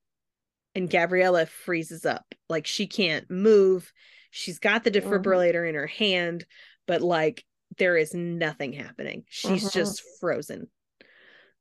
And 0.76 0.90
Gabriella 0.90 1.46
freezes 1.48 2.06
up. 2.06 2.36
Like 2.48 2.68
she 2.68 2.88
can't 2.88 3.30
move. 3.30 3.92
She's 4.32 4.60
got 4.60 4.84
the 4.84 4.92
Mhm. 4.92 5.04
defibrillator 5.04 5.68
in 5.68 5.76
her 5.76 5.88
hand, 5.88 6.46
but 6.86 7.02
like 7.02 7.44
there 7.78 7.98
is 7.98 8.14
nothing 8.14 8.74
happening. 8.74 9.26
She's 9.30 9.66
Mhm. 9.66 9.74
just 9.74 10.04
frozen. 10.20 10.70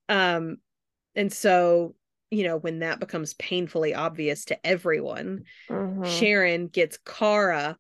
Um 0.09 0.59
and 1.15 1.33
so, 1.33 1.97
you 2.31 2.45
know, 2.45 2.57
when 2.57 2.81
that 2.81 3.01
becomes 3.01 3.35
painfully 3.35 3.95
obvious 3.95 4.45
to 4.47 4.67
everyone, 4.67 5.45
Mhm. 5.71 6.05
Sharon 6.05 6.69
gets 6.69 6.99
Kara 6.99 7.77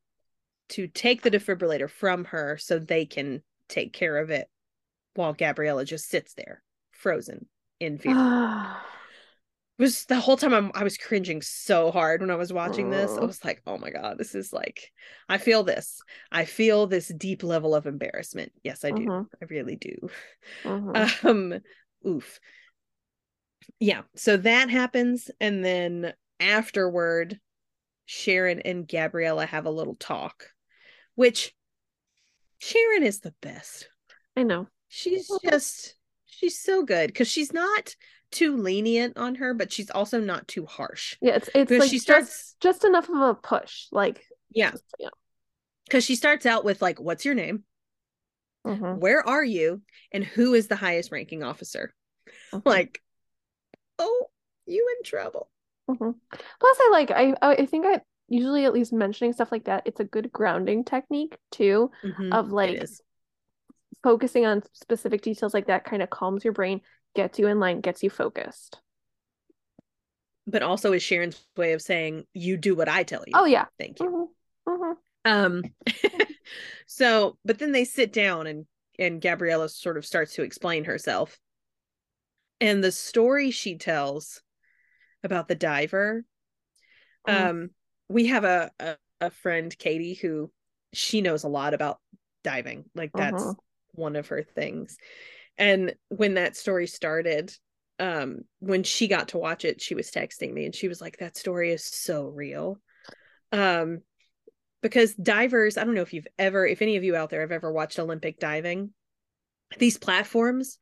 to 0.70 0.86
take 0.86 1.22
the 1.22 1.30
defibrillator 1.30 1.88
from 1.90 2.24
her 2.26 2.56
so 2.58 2.78
they 2.78 3.06
can 3.06 3.42
take 3.68 3.92
care 3.92 4.18
of 4.18 4.30
it 4.30 4.48
while 5.14 5.32
Gabriella 5.32 5.84
just 5.84 6.08
sits 6.08 6.34
there, 6.34 6.62
frozen 6.92 7.46
in 7.80 7.98
fear. 7.98 8.14
Was 9.78 10.06
the 10.06 10.18
whole 10.18 10.36
time 10.36 10.52
I'm, 10.52 10.72
I 10.74 10.82
was 10.82 10.96
cringing 10.98 11.40
so 11.40 11.92
hard 11.92 12.20
when 12.20 12.32
I 12.32 12.34
was 12.34 12.52
watching 12.52 12.90
this. 12.90 13.16
I 13.16 13.20
Mm. 13.20 13.28
was 13.28 13.44
like, 13.44 13.62
oh 13.64 13.78
my 13.78 13.90
God, 13.90 14.18
this 14.18 14.34
is 14.34 14.52
like, 14.52 14.90
I 15.28 15.38
feel 15.38 15.62
this. 15.62 16.00
I 16.32 16.46
feel 16.46 16.88
this 16.88 17.06
deep 17.06 17.44
level 17.44 17.76
of 17.76 17.86
embarrassment. 17.86 18.50
Yes, 18.64 18.84
I 18.84 18.90
do. 18.90 19.06
Mhm. 19.06 19.28
I 19.40 19.44
really 19.48 19.76
do. 19.76 20.10
Mhm. 20.64 21.12
Um, 21.24 21.60
oof. 22.06 22.40
Yeah, 23.80 24.02
so 24.16 24.36
that 24.38 24.70
happens. 24.70 25.30
And 25.40 25.64
then 25.64 26.12
afterward, 26.40 27.38
Sharon 28.06 28.60
and 28.60 28.88
Gabriella 28.88 29.46
have 29.46 29.66
a 29.66 29.70
little 29.70 29.94
talk, 29.96 30.50
which 31.14 31.54
Sharon 32.58 33.02
is 33.02 33.20
the 33.20 33.34
best. 33.40 33.88
I 34.36 34.42
know. 34.42 34.68
She's 34.88 35.30
just, 35.44 35.94
she's 36.26 36.58
so 36.58 36.84
good 36.84 37.08
because 37.08 37.28
she's 37.28 37.52
not 37.52 37.94
too 38.30 38.56
lenient 38.56 39.16
on 39.16 39.36
her, 39.36 39.54
but 39.54 39.72
she's 39.72 39.90
also 39.90 40.20
not 40.20 40.48
too 40.48 40.66
harsh. 40.66 41.16
Yeah, 41.20 41.36
it's 41.36 41.48
it's 41.54 41.68
Because 41.68 41.80
like 41.80 41.90
she 41.90 41.96
just 41.96 42.06
starts, 42.06 42.56
just 42.60 42.84
enough 42.84 43.08
of 43.08 43.16
a 43.16 43.34
push. 43.34 43.86
Like 43.92 44.24
yeah, 44.50 44.70
just, 44.70 44.84
yeah. 44.98 45.08
because 45.86 46.04
she 46.04 46.16
starts 46.16 46.46
out 46.46 46.64
with, 46.64 46.80
like, 46.80 47.00
what's 47.00 47.24
your 47.24 47.34
name? 47.34 47.64
Mhm. 48.66 48.98
Where 48.98 49.26
are 49.26 49.44
you? 49.44 49.82
And 50.12 50.24
who 50.24 50.54
is 50.54 50.68
the 50.68 50.76
highest 50.76 51.12
ranking 51.12 51.42
officer? 51.42 51.94
Mhm. 52.52 52.62
Like, 52.64 53.02
oh, 53.98 54.26
you 54.66 54.86
in 54.98 55.02
trouble. 55.04 55.48
Mhm. 55.88 56.14
Plus, 56.60 56.78
I 56.80 56.88
like 56.92 57.10
I 57.10 57.34
I 57.40 57.66
think 57.66 57.86
I 57.86 58.02
usually 58.28 58.64
at 58.64 58.74
least 58.74 58.92
mentioning 58.92 59.32
stuff 59.32 59.50
like 59.52 59.64
that. 59.64 59.82
It's 59.86 60.00
a 60.00 60.04
good 60.04 60.30
grounding 60.32 60.84
technique 60.84 61.38
too 61.50 61.90
Mhm, 62.02 62.32
of 62.32 62.52
like 62.52 62.82
focusing 64.02 64.46
on 64.46 64.62
specific 64.72 65.22
details 65.22 65.54
like 65.54 65.66
that. 65.66 65.84
Kind 65.84 66.02
of 66.02 66.10
calms 66.10 66.44
your 66.44 66.52
brain, 66.52 66.80
gets 67.14 67.38
you 67.38 67.46
in 67.48 67.60
line, 67.60 67.80
gets 67.80 68.02
you 68.02 68.10
focused. 68.10 68.80
but 70.46 70.62
also 70.62 70.92
is 70.92 71.02
Sharon's 71.02 71.44
way 71.56 71.72
of 71.72 71.82
saying 71.82 72.24
you 72.32 72.56
do 72.56 72.74
what 72.74 72.88
I 72.88 73.02
tell 73.02 73.22
you. 73.26 73.34
Oh 73.34 73.44
yeah. 73.44 73.66
Thank 73.78 74.00
you. 74.00 74.06
Mhm. 74.06 74.28
Mhm. 74.66 74.96
Um 75.24 75.62
so 76.86 77.36
but 77.44 77.58
then 77.58 77.72
they 77.72 77.84
sit 77.84 78.12
down 78.12 78.46
and 78.46 78.66
and 78.98 79.20
Gabriella 79.20 79.68
sort 79.68 79.96
of 79.96 80.06
starts 80.06 80.34
to 80.34 80.42
explain 80.42 80.84
herself. 80.84 81.38
And 82.60 82.82
the 82.82 82.92
story 82.92 83.50
she 83.50 83.76
tells 83.76 84.42
about 85.22 85.48
the 85.48 85.54
diver 85.54 86.24
Mm. 87.26 87.34
um 87.34 87.70
we 88.08 88.26
have 88.26 88.44
a, 88.44 88.70
a 88.80 88.96
a 89.20 89.30
friend 89.30 89.76
Katie 89.76 90.14
who 90.14 90.50
she 90.92 91.20
knows 91.20 91.42
a 91.44 91.48
lot 91.48 91.74
about 91.74 91.98
diving. 92.44 92.84
Like 92.94 93.12
that's 93.16 93.42
Mhm. 93.42 93.56
one 93.92 94.14
of 94.16 94.28
her 94.28 94.42
things. 94.42 94.96
And 95.58 95.94
when 96.08 96.34
that 96.34 96.56
story 96.56 96.86
started, 96.86 97.52
um 97.98 98.42
when 98.60 98.82
she 98.84 99.08
got 99.08 99.28
to 99.28 99.38
watch 99.38 99.64
it, 99.64 99.80
she 99.80 99.94
was 99.94 100.10
texting 100.10 100.52
me 100.52 100.64
and 100.66 100.74
she 100.74 100.88
was 100.88 101.00
like 101.00 101.18
that 101.18 101.36
story 101.36 101.72
is 101.72 101.84
so 101.84 102.26
real. 102.26 102.80
Um 103.52 104.00
because 104.82 105.14
divers, 105.14 105.76
I 105.76 105.84
don't 105.84 105.94
know 105.94 106.02
if 106.02 106.14
you've 106.14 106.28
ever 106.38 106.66
if 106.66 106.82
any 106.82 106.96
of 106.96 107.04
you 107.04 107.16
out 107.16 107.30
there 107.30 107.42
have 107.42 107.52
ever 107.52 107.72
watched 107.72 107.98
Olympic 107.98 108.38
diving, 108.38 108.90
these 109.78 109.98
platforms 109.98 110.78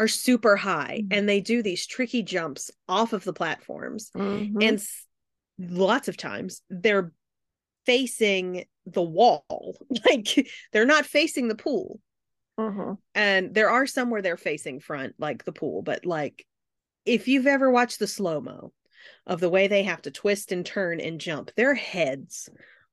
are 0.00 0.08
super 0.08 0.56
high 0.56 1.02
Mhm. 1.04 1.16
and 1.16 1.28
they 1.28 1.40
do 1.42 1.62
these 1.62 1.86
tricky 1.86 2.22
jumps 2.22 2.70
off 2.88 3.12
of 3.12 3.22
the 3.24 3.34
platforms 3.34 4.10
Mhm. 4.16 4.62
and 4.62 4.82
lots 5.58 6.08
of 6.08 6.16
times 6.16 6.62
they're 6.70 7.12
facing 7.84 8.64
the 8.86 9.02
wall 9.02 9.76
like 10.06 10.50
they're 10.72 10.86
not 10.86 11.04
facing 11.04 11.48
the 11.48 11.54
pool 11.54 12.00
Mhm. 12.58 12.96
and 13.14 13.54
there 13.54 13.68
are 13.68 13.86
some 13.86 14.08
where 14.10 14.22
they're 14.22 14.38
facing 14.38 14.80
front 14.80 15.14
like 15.18 15.44
the 15.44 15.52
pool 15.52 15.82
but 15.82 16.06
like 16.06 16.46
if 17.04 17.28
you've 17.28 17.46
ever 17.46 17.70
watched 17.70 17.98
the 17.98 18.06
slow 18.06 18.40
mo 18.40 18.72
of 19.26 19.40
the 19.40 19.50
way 19.50 19.68
they 19.68 19.82
have 19.82 20.00
to 20.02 20.10
twist 20.10 20.50
and 20.50 20.64
turn 20.64 20.98
and 20.98 21.20
jump 21.20 21.52
their 21.56 21.74
heads 21.74 22.48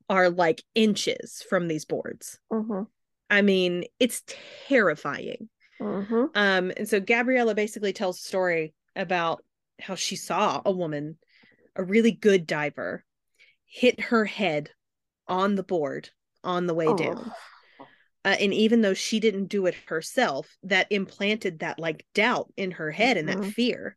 are 0.10 0.30
like 0.30 0.62
inches 0.76 1.42
from 1.50 1.68
these 1.70 1.86
boards 1.86 2.38
Mhm. 2.52 2.88
i 3.30 3.42
mean 3.42 3.86
it's 3.98 4.24
terrifying 4.68 5.50
Mhm. 5.80 6.30
um 6.36 6.72
and 6.76 6.88
so 6.88 7.00
gabriella 7.00 7.56
basically 7.56 7.94
tells 7.94 8.20
a 8.20 8.24
story 8.24 8.74
about 8.96 9.44
how 9.80 9.96
she 9.96 10.16
saw 10.16 10.62
a 10.66 10.72
woman 10.72 11.18
a 11.76 11.84
really 11.84 12.12
good 12.12 12.48
diver 12.48 13.04
hit 13.66 14.00
her 14.00 14.26
head 14.26 14.72
on 15.28 15.56
the 15.56 15.64
board 15.64 16.10
on 16.44 16.66
the 16.68 16.74
way 16.74 16.94
down 16.94 17.32
Oh. 17.80 17.88
uh, 18.26 18.36
and 18.40 18.54
even 18.54 18.82
though 18.82 18.94
she 18.94 19.20
didn't 19.20 19.46
do 19.48 19.66
it 19.68 19.76
herself 19.88 20.58
that 20.64 20.88
implanted 20.92 21.60
that 21.60 21.80
like 21.80 22.06
doubt 22.14 22.52
in 22.58 22.72
her 22.72 22.92
head 22.92 23.18
and 23.18 23.30
that 23.30 23.38
Mhm. 23.38 23.54
fear 23.54 23.96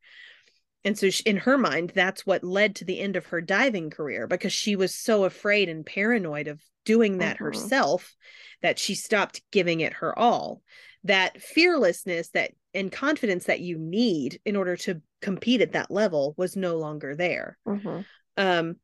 and 0.85 0.99
so 0.99 1.11
she, 1.11 1.23
in 1.25 1.37
her 1.39 1.59
mind 1.59 1.93
that's 1.95 2.27
what 2.27 2.43
led 2.45 2.75
to 2.77 2.85
the 2.85 3.01
end 3.01 3.17
of 3.17 3.27
her 3.27 3.41
diving 3.41 3.91
career 3.91 4.27
because 4.27 4.53
she 4.53 4.77
was 4.77 4.95
so 4.95 5.25
afraid 5.25 5.69
and 5.69 5.87
paranoid 5.87 6.49
of 6.49 6.61
doing 6.85 7.19
that 7.19 7.37
Mhm. 7.37 7.43
herself 7.43 8.17
that 8.63 8.79
she 8.79 8.95
stopped 8.95 9.43
giving 9.51 9.81
it 9.81 9.95
her 9.95 10.19
all 10.19 10.63
that 11.05 11.41
fearlessness 11.41 12.29
that 12.31 12.53
and 12.75 12.93
confidence 12.93 13.45
that 13.45 13.61
you 13.61 13.79
need 13.79 14.41
in 14.45 14.55
order 14.57 14.77
to 14.77 15.01
compete 15.21 15.61
at 15.61 15.73
that 15.73 15.91
level 15.91 16.35
was 16.37 16.57
no 16.57 16.77
longer 16.77 17.17
there 17.17 17.59
Mhm. 17.67 18.05
um 18.37 18.77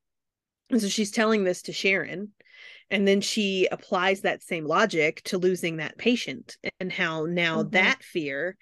and 0.70 0.80
so 0.80 0.88
she's 0.88 1.12
telling 1.12 1.44
this 1.44 1.62
to 1.62 1.72
Sharon 1.72 2.32
and 2.90 3.06
then 3.06 3.20
she 3.20 3.68
applies 3.70 4.22
that 4.22 4.42
same 4.42 4.64
logic 4.64 5.22
to 5.24 5.38
losing 5.38 5.76
that 5.76 5.98
patient 5.98 6.56
and 6.80 6.90
how 6.90 7.26
now 7.26 7.62
Mhm. 7.62 7.72
that 7.72 8.02
fear 8.02 8.56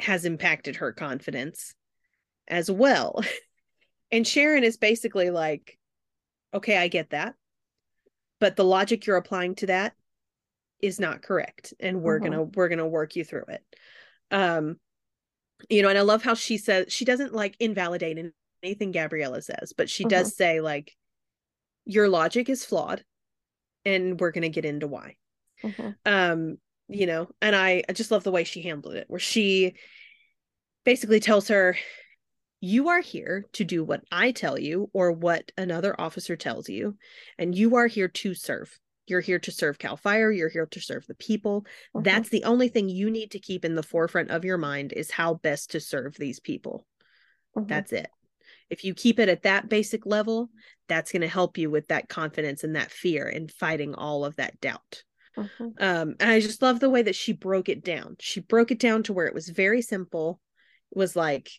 has 0.00 0.24
impacted 0.24 0.76
her 0.76 0.92
confidence 0.92 1.74
as 2.48 2.70
well. 2.70 3.20
And 4.10 4.26
Sharon 4.26 4.62
is 4.62 4.76
basically 4.76 5.30
like, 5.30 5.76
okay, 6.52 6.76
I 6.76 6.86
get 6.86 7.10
that. 7.10 7.34
But 8.38 8.54
the 8.54 8.64
logic 8.64 9.06
you're 9.06 9.16
applying 9.16 9.56
to 9.56 9.66
that 9.66 9.94
is 10.84 11.00
not 11.00 11.22
correct. 11.22 11.72
And 11.80 12.02
we're 12.02 12.20
Mhm. 12.20 12.24
gonna 12.24 12.42
we're 12.42 12.68
gonna 12.68 12.86
work 12.86 13.16
you 13.16 13.24
through 13.24 13.46
it. 13.48 13.64
Um, 14.30 14.78
you 15.70 15.82
know, 15.82 15.88
and 15.88 15.98
I 15.98 16.02
love 16.02 16.22
how 16.22 16.34
she 16.34 16.58
says 16.58 16.92
she 16.92 17.04
doesn't 17.04 17.32
like 17.32 17.56
invalidate 17.58 18.18
anything 18.62 18.92
Gabriella 18.92 19.40
says, 19.40 19.72
but 19.76 19.88
she 19.88 20.04
Mhm. 20.04 20.10
does 20.10 20.36
say 20.36 20.60
like 20.60 20.94
your 21.86 22.08
logic 22.08 22.48
is 22.48 22.64
flawed 22.64 23.02
and 23.84 24.20
we're 24.20 24.32
to 24.42 24.48
get 24.48 24.64
into 24.64 24.86
why. 24.86 25.16
Mhm. 25.62 25.96
Um, 26.04 26.58
you 26.88 27.06
know, 27.06 27.30
and 27.40 27.56
I, 27.56 27.82
I 27.88 27.92
just 27.94 28.10
love 28.10 28.24
the 28.24 28.30
way 28.30 28.44
she 28.44 28.62
handled 28.62 28.94
it 28.94 29.06
where 29.08 29.20
she 29.20 29.74
basically 30.84 31.20
tells 31.20 31.48
her 31.48 31.76
you 32.60 32.88
are 32.88 33.00
here 33.00 33.46
to 33.52 33.64
do 33.64 33.84
what 33.84 34.02
I 34.10 34.32
tell 34.32 34.58
you 34.58 34.90
or 34.92 35.12
what 35.12 35.50
another 35.56 35.98
officer 35.98 36.36
tells 36.36 36.68
you 36.68 36.96
and 37.38 37.54
you 37.54 37.76
are 37.76 37.86
here 37.86 38.08
to 38.08 38.34
serve. 38.34 38.78
You're 39.06 39.20
here 39.20 39.38
to 39.40 39.50
serve 39.50 39.78
Cal 39.78 39.96
Fire, 39.96 40.30
you're 40.32 40.48
here 40.48 40.66
to 40.66 40.80
serve 40.80 41.06
the 41.06 41.14
people. 41.14 41.66
Mhm. 41.94 42.04
That's 42.04 42.28
the 42.30 42.44
only 42.44 42.68
thing 42.68 42.88
you 42.88 43.10
need 43.10 43.30
to 43.32 43.38
keep 43.38 43.64
in 43.64 43.74
the 43.74 43.82
forefront 43.82 44.30
of 44.30 44.44
your 44.44 44.58
mind 44.58 44.92
is 44.92 45.10
how 45.10 45.34
best 45.34 45.70
to 45.72 45.80
serve 45.80 46.16
these 46.16 46.40
people. 46.40 46.86
Mhm. 47.56 47.68
That's 47.68 47.92
it. 47.92 48.08
If 48.70 48.84
you 48.84 48.94
keep 48.94 49.18
it 49.18 49.28
at 49.28 49.42
that 49.42 49.68
basic 49.68 50.06
level, 50.06 50.50
that's 50.88 51.12
going 51.12 51.22
to 51.22 51.28
help 51.28 51.58
you 51.58 51.70
with 51.70 51.88
that 51.88 52.08
confidence 52.08 52.64
and 52.64 52.76
that 52.76 52.90
fear 52.90 53.26
and 53.26 53.50
fighting 53.50 53.94
all 53.94 54.24
of 54.24 54.36
that 54.36 54.60
doubt. 54.60 55.04
Mhm. 55.36 55.74
Um, 55.80 56.16
and 56.20 56.30
I 56.30 56.40
just 56.40 56.62
love 56.62 56.80
the 56.80 56.90
way 56.90 57.02
that 57.02 57.14
she 57.16 57.32
broke 57.32 57.68
it 57.68 57.84
down. 57.84 58.16
She 58.20 58.40
broke 58.40 58.70
it 58.70 58.78
down 58.78 59.02
to 59.04 59.12
where 59.12 59.26
it 59.26 59.34
was 59.34 59.48
very 59.48 59.82
simple. 59.82 60.40
It 60.92 60.98
was 60.98 61.14
like 61.14 61.50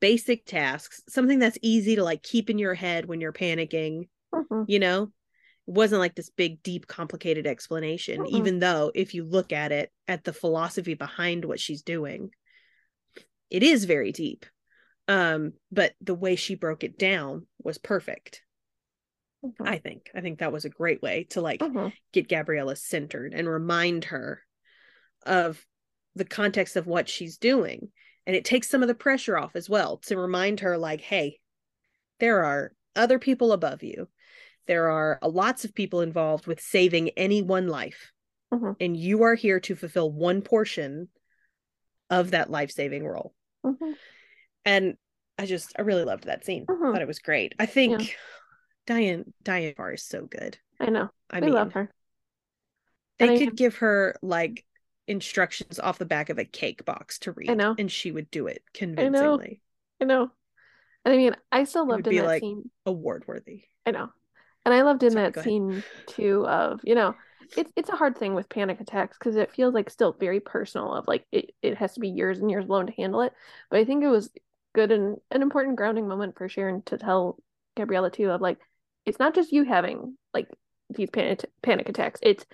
basic 0.00 0.44
tasks, 0.44 1.02
something 1.08 1.38
that's 1.38 1.58
easy 1.62 1.96
to 1.96 2.04
like 2.04 2.22
keep 2.22 2.50
in 2.50 2.58
your 2.58 2.74
head 2.74 3.06
when 3.06 3.20
you're 3.20 3.32
panicking, 3.32 4.08
Mhm. 4.34 4.64
you 4.68 4.78
know? 4.78 5.12
Wasn't 5.66 6.00
like 6.00 6.14
this 6.14 6.30
big, 6.30 6.62
deep, 6.62 6.86
complicated 6.86 7.46
explanation, 7.46 8.26
even 8.26 8.58
though 8.58 8.90
if 8.94 9.14
you 9.14 9.24
look 9.24 9.52
at 9.52 9.70
it, 9.70 9.92
at 10.08 10.24
the 10.24 10.32
philosophy 10.32 10.94
behind 10.94 11.44
what 11.44 11.60
she's 11.60 11.82
doing, 11.82 12.30
it 13.48 13.62
is 13.62 13.84
very 13.84 14.12
deep. 14.12 14.44
Um, 15.08 15.52
but 15.70 15.94
the 16.00 16.14
way 16.14 16.36
she 16.36 16.54
broke 16.54 16.84
it 16.84 16.98
down 16.98 17.46
was 17.62 17.78
perfect. 17.78 18.42
Mhm. 19.44 19.66
I 19.66 19.78
think. 19.78 20.10
I 20.14 20.20
think 20.20 20.38
that 20.38 20.52
was 20.52 20.64
a 20.64 20.70
great 20.70 21.02
way 21.02 21.24
to 21.30 21.40
like 21.40 21.60
Mhm. 21.60 21.92
get 22.12 22.28
Gabriella 22.28 22.76
centered 22.76 23.34
and 23.34 23.48
remind 23.48 24.06
her 24.06 24.44
of 25.24 25.64
the 26.14 26.24
context 26.24 26.76
of 26.76 26.86
what 26.86 27.08
she's 27.08 27.38
doing. 27.38 27.92
And 28.26 28.36
it 28.36 28.44
takes 28.44 28.68
some 28.68 28.82
of 28.82 28.88
the 28.88 28.94
pressure 28.94 29.36
off 29.36 29.56
as 29.56 29.68
well 29.68 29.98
to 29.98 30.16
remind 30.16 30.60
her, 30.60 30.78
like, 30.78 31.00
hey, 31.00 31.40
there 32.18 32.44
are 32.44 32.72
other 32.94 33.18
people 33.18 33.52
above 33.52 33.82
you. 33.82 34.08
There 34.66 34.88
are 34.90 35.18
lots 35.22 35.64
of 35.64 35.74
people 35.74 36.00
involved 36.00 36.46
with 36.46 36.60
saving 36.60 37.10
any 37.10 37.42
one 37.42 37.68
life. 37.68 38.12
Mhm. 38.52 38.76
And 38.80 38.96
you 38.96 39.22
are 39.24 39.34
here 39.34 39.60
to 39.60 39.74
fulfill 39.74 40.12
one 40.12 40.42
portion 40.42 41.08
of 42.10 42.30
that 42.32 42.50
life 42.50 42.70
saving 42.70 43.04
role. 43.06 43.34
Mhm. 43.64 43.96
And 44.64 44.96
I 45.38 45.46
just, 45.46 45.72
I 45.78 45.82
really 45.82 46.04
loved 46.04 46.24
that 46.24 46.44
scene. 46.44 46.66
Mhm. 46.66 46.92
Thought 46.92 47.02
it 47.02 47.08
was 47.08 47.18
great. 47.18 47.54
I 47.58 47.66
think 47.66 48.16
Diane, 48.86 49.32
Diane 49.42 49.74
Farr 49.74 49.94
is 49.94 50.04
so 50.04 50.26
good. 50.26 50.58
I 50.78 50.90
know. 50.90 51.08
I 51.30 51.40
we 51.40 51.46
mean, 51.46 51.54
love 51.54 51.72
her. 51.72 51.90
they 53.18 53.28
And 53.28 53.36
I- 53.36 53.38
could 53.44 53.56
give 53.56 53.76
her 53.76 54.14
like 54.22 54.64
instructions 55.08 55.78
off 55.78 55.98
the 55.98 56.04
back 56.06 56.28
of 56.28 56.38
a 56.38 56.44
cake 56.44 56.84
box 56.84 57.18
to 57.20 57.32
read 57.32 57.56
know. 57.56 57.74
and 57.78 57.90
she 57.90 58.12
would 58.12 58.30
do 58.30 58.46
it 58.46 58.62
convincingly 58.72 59.60
I 60.00 60.04
know. 60.04 60.30
And 61.04 61.14
I 61.14 61.16
mean, 61.16 61.34
I 61.50 61.64
still 61.64 61.86
would 61.86 61.92
loved 61.92 62.06
in 62.06 62.10
be 62.10 62.18
that 62.18 62.26
like- 62.26 62.40
scene. 62.42 62.70
award 62.86 63.24
worthy 63.26 63.64
I 63.86 63.90
know. 63.90 64.10
And 64.64 64.74
I 64.74 64.82
loved 64.82 65.02
in 65.02 65.12
Sorry, 65.12 65.30
that 65.30 65.36
scene 65.36 65.84
too 66.06 66.46
of, 66.46 66.80
you 66.84 66.94
know, 66.94 67.14
it's 67.56 67.72
it's 67.76 67.90
a 67.90 67.96
hard 67.96 68.16
thing 68.16 68.34
with 68.34 68.48
panic 68.48 68.80
attacks 68.80 69.18
because 69.18 69.36
it 69.36 69.52
feels 69.52 69.74
like 69.74 69.90
still 69.90 70.16
very 70.18 70.40
personal 70.40 70.92
of 70.94 71.06
like 71.06 71.26
it, 71.32 71.50
it 71.62 71.76
has 71.76 71.94
to 71.94 72.00
be 72.00 72.08
years 72.08 72.38
and 72.38 72.50
years 72.50 72.66
alone 72.66 72.86
to 72.86 72.92
handle 72.92 73.22
it. 73.22 73.32
But 73.70 73.80
I 73.80 73.84
think 73.84 74.04
it 74.04 74.08
was 74.08 74.30
good 74.74 74.90
and 74.90 75.18
an 75.30 75.42
important 75.42 75.76
grounding 75.76 76.08
moment 76.08 76.36
for 76.36 76.48
Sharon 76.48 76.82
to 76.86 76.96
tell 76.96 77.38
Gabriella 77.76 78.10
too 78.10 78.30
of 78.30 78.40
like 78.40 78.58
it's 79.04 79.18
not 79.18 79.34
just 79.34 79.52
you 79.52 79.64
having 79.64 80.16
like 80.32 80.48
these 80.90 81.10
panic 81.10 81.44
panic 81.62 81.88
attacks. 81.88 82.20
It's 82.22 82.46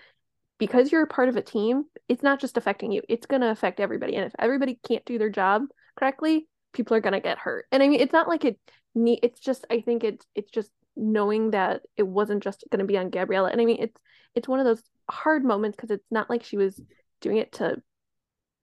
because 0.59 0.91
you're 0.91 1.03
a 1.05 1.07
part 1.07 1.29
of 1.29 1.37
a 1.37 1.43
team, 1.43 1.85
it's 2.09 2.23
not 2.23 2.41
just 2.41 2.57
affecting 2.57 2.91
you. 2.91 3.03
It's 3.09 3.27
gonna 3.27 3.51
affect 3.51 3.81
everybody. 3.81 4.17
And 4.17 4.27
if 4.27 4.33
everybody 4.39 4.79
can't 4.87 5.05
do 5.05 5.19
their 5.19 5.31
job 5.31 5.63
correctly, 5.97 6.49
people 6.73 6.97
are 6.97 7.01
gonna 7.01 7.21
get 7.21 7.39
hurt. 7.39 7.67
And 7.71 7.83
I 7.83 7.89
mean 7.89 8.01
it's 8.01 8.13
not 8.13 8.29
like 8.29 8.45
it 8.45 8.59
it's 8.95 9.39
just 9.39 9.65
I 9.71 9.81
think 9.81 10.03
it's 10.03 10.27
it's 10.35 10.51
just 10.51 10.71
knowing 10.99 11.53
that 11.53 11.83
it 11.97 12.03
wasn't 12.03 12.43
just 12.43 12.65
going 12.71 12.81
to 12.81 12.85
be 12.85 12.99
on 12.99 13.11
Gabriella. 13.11 13.51
And 13.51 13.61
I 13.61 13.65
mean, 13.65 13.79
it's 13.81 14.01
it's 14.35 14.49
one 14.49 14.61
of 14.61 14.67
those 14.67 14.83
hard 15.11 15.45
moments 15.45 15.77
because 15.77 15.91
it's 15.91 16.11
not 16.11 16.29
like 16.29 16.45
she 16.45 16.57
was 16.59 16.81
doing 17.21 17.39
it 17.39 17.53
to 17.53 17.81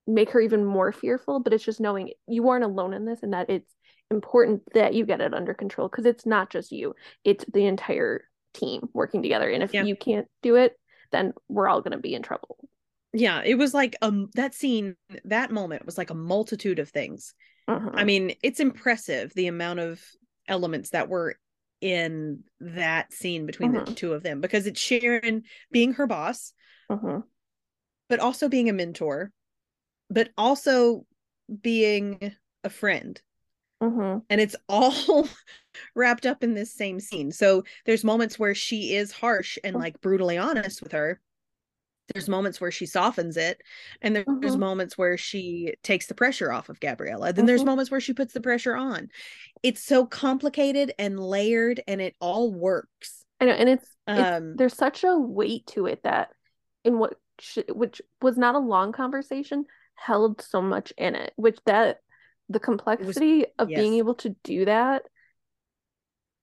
make 0.06 0.30
her 0.30 0.40
even 0.40 0.64
more 0.64 0.92
fearful, 0.92 1.40
but 1.40 1.52
it's 1.52 1.64
just 1.64 1.80
knowing 1.80 2.12
you 2.28 2.48
aren't 2.48 2.64
alone 2.64 2.94
in 2.94 3.04
this 3.04 3.22
and 3.22 3.32
that 3.32 3.50
it's 3.50 3.74
important 4.10 4.62
that 4.74 4.94
you 4.94 5.04
get 5.04 5.20
it 5.20 5.34
under 5.34 5.52
control 5.52 5.88
because 5.88 6.06
it's 6.06 6.24
not 6.24 6.48
just 6.50 6.70
you, 6.70 6.94
it's 7.24 7.44
the 7.52 7.66
entire 7.66 8.22
team 8.54 8.88
working 8.92 9.22
together. 9.22 9.50
And 9.50 9.62
if 9.64 9.74
Yeah. 9.74 9.82
you 9.82 9.96
can't 9.96 10.28
do 10.42 10.54
it, 10.54 10.78
then 11.10 11.32
we're 11.48 11.68
all 11.68 11.80
going 11.80 11.92
to 11.92 11.98
be 11.98 12.14
in 12.14 12.22
trouble. 12.22 12.56
yeah 13.12 13.40
it 13.44 13.54
was 13.56 13.72
like 13.72 13.96
um 14.02 14.28
that 14.34 14.54
scene 14.54 14.94
that 15.24 15.50
moment 15.50 15.86
was 15.86 15.96
like 15.96 16.10
a 16.10 16.14
multitude 16.14 16.78
of 16.78 16.88
things 16.90 17.34
Mhm. 17.68 17.92
i 17.94 18.04
mean 18.04 18.34
it's 18.42 18.60
impressive 18.60 19.32
the 19.34 19.46
amount 19.46 19.78
of 19.80 20.02
elements 20.48 20.90
that 20.90 21.08
were 21.08 21.36
in 21.80 22.42
that 22.60 23.12
scene 23.12 23.46
between 23.46 23.72
the 23.72 23.80
Mhm. 23.80 23.96
two 23.96 24.12
of 24.12 24.22
them 24.22 24.40
because 24.40 24.66
it's 24.66 24.80
sharon 24.80 25.42
being 25.70 25.92
her 25.94 26.06
boss 26.06 26.52
Mhm. 26.90 27.24
but 28.08 28.20
also 28.20 28.48
being 28.48 28.68
a 28.68 28.72
mentor 28.72 29.32
but 30.08 30.30
also 30.38 31.04
being 31.60 32.32
a 32.64 32.70
friend 32.70 33.20
Mhm. 33.82 34.22
and 34.30 34.40
it's 34.40 34.56
all 34.68 34.92
wrapped 35.94 36.24
up 36.26 36.42
in 36.42 36.54
this 36.54 36.72
same 36.72 36.98
scene. 37.00 37.30
So 37.30 37.64
there's 37.84 38.04
moments 38.04 38.38
where 38.38 38.54
she 38.54 38.94
is 38.94 39.12
harsh 39.12 39.58
and 39.62 39.76
like 39.76 40.00
brutally 40.00 40.38
honest 40.38 40.82
with 40.82 40.92
her. 40.92 41.20
There's 42.14 42.28
moments 42.28 42.60
where 42.60 42.70
she 42.70 42.86
softens 42.86 43.36
it, 43.36 43.62
and 44.00 44.14
there- 44.14 44.24
there's 44.40 44.56
Mhm. 44.56 44.60
moments 44.60 44.96
where 44.96 45.16
she 45.16 45.74
takes 45.82 46.06
the 46.06 46.14
pressure 46.14 46.52
off 46.52 46.68
of 46.68 46.80
Gabriella. 46.80 47.32
Then 47.32 47.46
there's 47.46 47.62
Mhm. 47.62 47.66
moments 47.66 47.90
where 47.90 48.00
she 48.00 48.12
puts 48.12 48.32
the 48.32 48.40
pressure 48.40 48.76
on. 48.76 49.10
It's 49.62 49.82
so 49.82 50.06
complicated 50.06 50.92
and 50.98 51.18
layered, 51.18 51.82
and 51.88 52.00
it 52.00 52.14
all 52.20 52.52
works. 52.52 53.24
I 53.40 53.46
know, 53.46 53.52
and 53.52 53.68
it's, 53.68 53.96
it's 54.06 54.36
Um, 54.36 54.56
there's 54.56 54.76
such 54.76 55.04
a 55.04 55.16
weight 55.18 55.66
to 55.68 55.86
it 55.86 56.02
that 56.04 56.32
in 56.84 56.98
what 56.98 57.18
sh 57.38 57.58
which 57.68 58.00
was 58.22 58.38
not 58.38 58.54
a 58.54 58.58
long 58.60 58.92
conversation 58.92 59.66
held 59.94 60.40
so 60.40 60.62
much 60.62 60.92
in 60.96 61.14
it, 61.14 61.32
which 61.36 61.58
that 61.66 62.00
the 62.48 62.60
complexity 62.60 63.46
of 63.58 63.68
being 63.68 63.94
able 63.94 64.14
to 64.14 64.30
do 64.44 64.64
that 64.66 65.04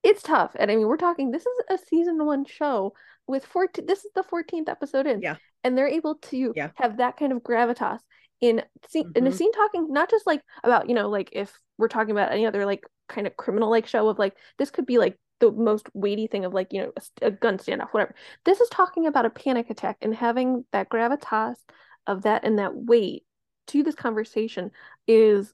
it's 0.02 0.22
tough. 0.22 0.54
And 0.58 0.70
I 0.70 0.76
mean, 0.76 0.86
we're 0.86 0.98
talking 0.98 1.30
this 1.30 1.46
is 1.46 1.60
a 1.70 1.78
season 1.78 2.22
one 2.26 2.44
show 2.44 2.92
with 3.26 3.44
14 3.44 3.86
this 3.86 4.04
is 4.04 4.12
the 4.14 4.22
14th 4.22 4.68
episode 4.68 5.06
in. 5.06 5.20
Yeah. 5.20 5.36
And 5.62 5.76
they're 5.76 5.88
able 5.88 6.16
to 6.16 6.52
Yeah. 6.54 6.70
have 6.76 6.98
that 6.98 7.16
kind 7.16 7.32
of 7.32 7.42
gravitas 7.42 8.00
in 8.40 8.62
scene 8.88 9.10
in 9.14 9.26
a 9.26 9.30
mm-hmm. 9.30 9.36
scene 9.36 9.52
talking 9.52 9.92
not 9.92 10.10
just 10.10 10.26
like 10.26 10.42
about, 10.62 10.88
you 10.88 10.94
know, 10.94 11.08
like 11.08 11.30
if 11.32 11.58
we're 11.78 11.88
talking 11.88 12.10
about 12.12 12.32
any 12.32 12.46
other 12.46 12.66
like 12.66 12.84
kind 13.08 13.26
of 13.26 13.36
criminal 13.36 13.70
like 13.70 13.86
show 13.86 14.08
of 14.08 14.18
like 14.18 14.36
this 14.58 14.70
could 14.70 14.86
be 14.86 14.98
like 14.98 15.18
the 15.40 15.50
most 15.50 15.88
weighty 15.94 16.26
thing 16.26 16.44
of 16.44 16.54
like, 16.54 16.72
you 16.72 16.82
know, 16.82 16.92
a, 17.22 17.26
a 17.26 17.30
gun 17.30 17.58
standoff, 17.58 17.90
whatever. 17.90 18.14
This 18.44 18.60
is 18.60 18.68
talking 18.68 19.06
about 19.06 19.26
a 19.26 19.30
panic 19.30 19.70
attack 19.70 19.98
and 20.02 20.14
having 20.14 20.64
that 20.72 20.88
gravitas 20.88 21.56
of 22.06 22.22
that 22.22 22.44
and 22.44 22.58
that 22.58 22.74
weight 22.74 23.24
to 23.68 23.82
this 23.82 23.94
conversation 23.94 24.70
is 25.06 25.52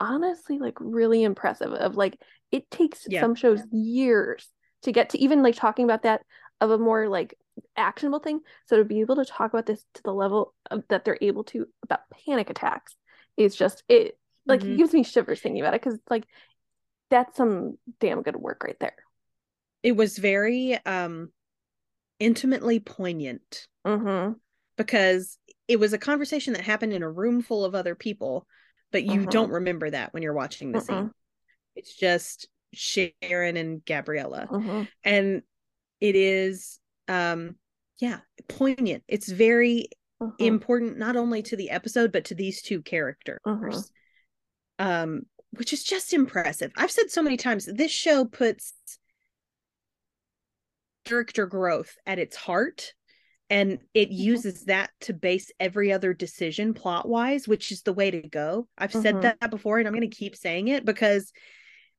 honestly 0.00 0.58
like 0.58 0.76
really 0.80 1.22
impressive 1.22 1.72
of 1.72 1.96
like 1.96 2.18
it 2.50 2.70
takes 2.70 3.06
Yeah. 3.08 3.20
some 3.20 3.34
shows 3.34 3.62
years 3.70 4.48
to 4.82 4.92
get 4.92 5.10
to 5.10 5.18
even 5.18 5.42
like 5.42 5.54
talking 5.54 5.84
about 5.84 6.02
that 6.02 6.22
of 6.62 6.70
a 6.70 6.78
more 6.78 7.08
like 7.08 7.36
actionable 7.76 8.18
thing 8.18 8.40
so 8.66 8.76
to 8.78 8.84
be 8.84 9.00
able 9.00 9.16
to 9.16 9.24
talk 9.24 9.52
about 9.52 9.66
this 9.66 9.84
to 9.94 10.02
the 10.04 10.12
level 10.12 10.54
of, 10.70 10.82
that 10.88 11.04
they're 11.04 11.18
able 11.20 11.44
to 11.44 11.66
about 11.82 12.00
panic 12.26 12.50
attacks 12.50 12.96
is 13.36 13.54
just 13.54 13.82
it 13.88 14.18
like 14.46 14.62
Mhm. 14.62 14.74
it 14.74 14.76
gives 14.78 14.92
me 14.94 15.02
shivers 15.02 15.40
thinking 15.40 15.60
about 15.60 15.74
it 15.74 15.80
because 15.82 15.94
it's 15.94 16.10
like 16.10 16.26
that's 17.10 17.36
some 17.36 17.76
damn 18.00 18.22
good 18.22 18.36
work 18.36 18.64
right 18.64 18.80
there 18.80 18.96
it 19.82 19.96
was 19.96 20.18
very 20.18 20.78
um 20.86 21.30
intimately 22.20 22.80
poignant 22.80 23.66
mm-hmm 23.84 24.32
because 24.76 25.38
it 25.68 25.78
was 25.78 25.92
a 25.92 25.98
conversation 25.98 26.54
that 26.54 26.62
happened 26.62 26.92
in 26.92 27.02
a 27.02 27.10
room 27.10 27.42
full 27.42 27.64
of 27.64 27.74
other 27.74 27.94
people, 27.94 28.46
but 28.90 29.04
you 29.04 29.20
Mhm. 29.20 29.30
don't 29.30 29.50
remember 29.50 29.90
that 29.90 30.12
when 30.12 30.22
you're 30.22 30.32
watching 30.32 30.72
the 30.72 30.80
scene. 30.80 31.10
It's 31.76 31.94
just 31.94 32.48
Sharon 32.74 33.56
and 33.56 33.84
Gabriella. 33.84 34.48
mm-hmm 34.50 34.82
And 35.04 35.42
it 36.02 36.16
is 36.16 36.80
um 37.08 37.54
yeah, 38.00 38.18
poignant. 38.48 39.04
It's 39.06 39.30
very 39.30 39.88
mm-hmm. 40.20 40.42
important 40.42 40.98
not 40.98 41.14
only 41.16 41.42
to 41.44 41.56
the 41.56 41.70
episode 41.70 42.10
but 42.12 42.26
to 42.26 42.34
these 42.34 42.60
two 42.60 42.82
characters. 42.82 43.38
Mhm. 43.46 43.84
Um 44.78 45.22
which 45.52 45.72
is 45.72 45.84
just 45.84 46.12
impressive. 46.12 46.72
I've 46.76 46.90
said 46.90 47.10
so 47.10 47.22
many 47.22 47.36
times 47.36 47.66
this 47.66 47.92
show 47.92 48.24
puts 48.24 48.74
character 51.04 51.46
growth 51.46 51.96
at 52.06 52.18
its 52.18 52.36
heart 52.36 52.94
and 53.50 53.78
it 53.92 54.08
uses 54.08 54.64
that 54.64 54.90
to 55.02 55.12
base 55.12 55.50
every 55.60 55.92
other 55.92 56.14
decision 56.14 56.74
plot 56.74 57.08
wise 57.08 57.48
which 57.48 57.72
is 57.72 57.82
the 57.82 57.92
way 57.92 58.08
to 58.08 58.22
go 58.28 58.68
i've 58.78 58.92
said 58.92 59.16
Mhm. 59.16 59.22
that 59.22 59.50
before 59.50 59.80
and 59.80 59.88
i'm 59.88 59.94
going 59.94 60.08
to 60.08 60.16
keep 60.16 60.36
saying 60.36 60.68
it 60.68 60.84
because 60.84 61.32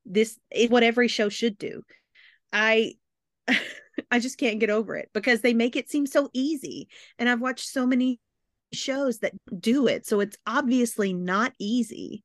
this 0.06 0.39
is 0.51 0.70
what 0.70 0.84
every 0.84 1.08
show 1.08 1.30
should 1.30 1.58
do. 1.58 1.84
I 2.51 2.95
I 4.14 4.20
just 4.20 4.38
can't 4.38 4.59
get 4.59 4.70
over 4.70 4.95
it 4.95 5.09
because 5.11 5.41
they 5.41 5.55
make 5.55 5.76
it 5.76 5.89
seem 5.89 6.05
so 6.05 6.30
easy. 6.34 6.88
And 7.18 7.28
I've 7.28 7.41
watched 7.41 7.68
so 7.68 7.88
many 7.88 8.20
shows 8.72 9.18
that 9.20 9.34
do 9.59 9.88
it. 9.88 10.05
So 10.05 10.20
it's 10.20 10.38
obviously 10.45 11.14
not 11.14 11.53
easy. 11.59 12.24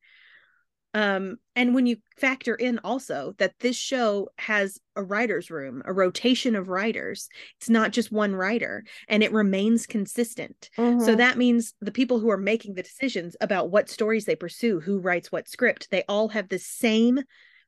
Um, 0.92 1.38
and 1.56 1.74
when 1.74 1.86
you 1.86 1.96
factor 2.18 2.54
in 2.54 2.78
also 2.84 3.32
that 3.38 3.54
this 3.60 3.76
show 3.76 4.28
has 4.36 4.78
a 4.96 5.02
writer's 5.02 5.50
room, 5.50 5.80
a 5.86 5.92
rotation 5.94 6.56
of 6.56 6.68
writers, 6.68 7.30
it's 7.58 7.70
not 7.70 7.92
just 7.92 8.12
one 8.12 8.34
writer 8.34 8.84
and 9.08 9.22
it 9.22 9.32
remains 9.32 9.86
consistent. 9.86 10.68
Mm-hmm. 10.76 11.00
So 11.06 11.14
that 11.14 11.38
means 11.38 11.72
the 11.80 11.90
people 11.90 12.20
who 12.20 12.28
are 12.28 12.36
making 12.36 12.74
the 12.74 12.82
decisions 12.82 13.34
about 13.40 13.70
what 13.70 13.88
stories 13.88 14.26
they 14.26 14.36
pursue, 14.36 14.80
who 14.80 14.98
writes 14.98 15.32
what 15.32 15.48
script, 15.48 15.88
they 15.90 16.04
all 16.06 16.28
have 16.28 16.50
the 16.50 16.58
same 16.58 17.20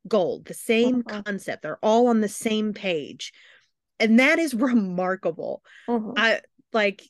goal, 0.07 0.43
the 0.45 0.53
same 0.53 1.01
mm-hmm. 1.01 1.21
concept. 1.21 1.63
They're 1.63 1.83
all 1.83 2.05
on 2.05 2.21
the 2.21 2.29
same 2.29 2.73
page. 2.73 3.33
And 4.01 4.19
that 4.19 4.39
is 4.39 4.53
remarkable. 4.55 5.61
Mm-hmm. 5.87 6.11
I 6.17 6.41
like 6.73 7.01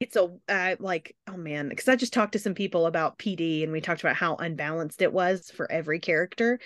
it's 0.00 0.16
a 0.16 0.28
uh, 0.48 0.76
like 0.78 1.16
oh 1.28 1.36
man 1.36 1.68
because 1.68 1.88
i 1.88 1.96
just 1.96 2.12
talked 2.12 2.32
to 2.32 2.38
some 2.38 2.54
people 2.54 2.86
about 2.86 3.18
pd 3.18 3.62
and 3.62 3.72
we 3.72 3.80
talked 3.80 4.02
about 4.02 4.16
how 4.16 4.36
unbalanced 4.36 5.02
it 5.02 5.12
was 5.12 5.50
for 5.50 5.70
every 5.70 5.98
character 5.98 6.58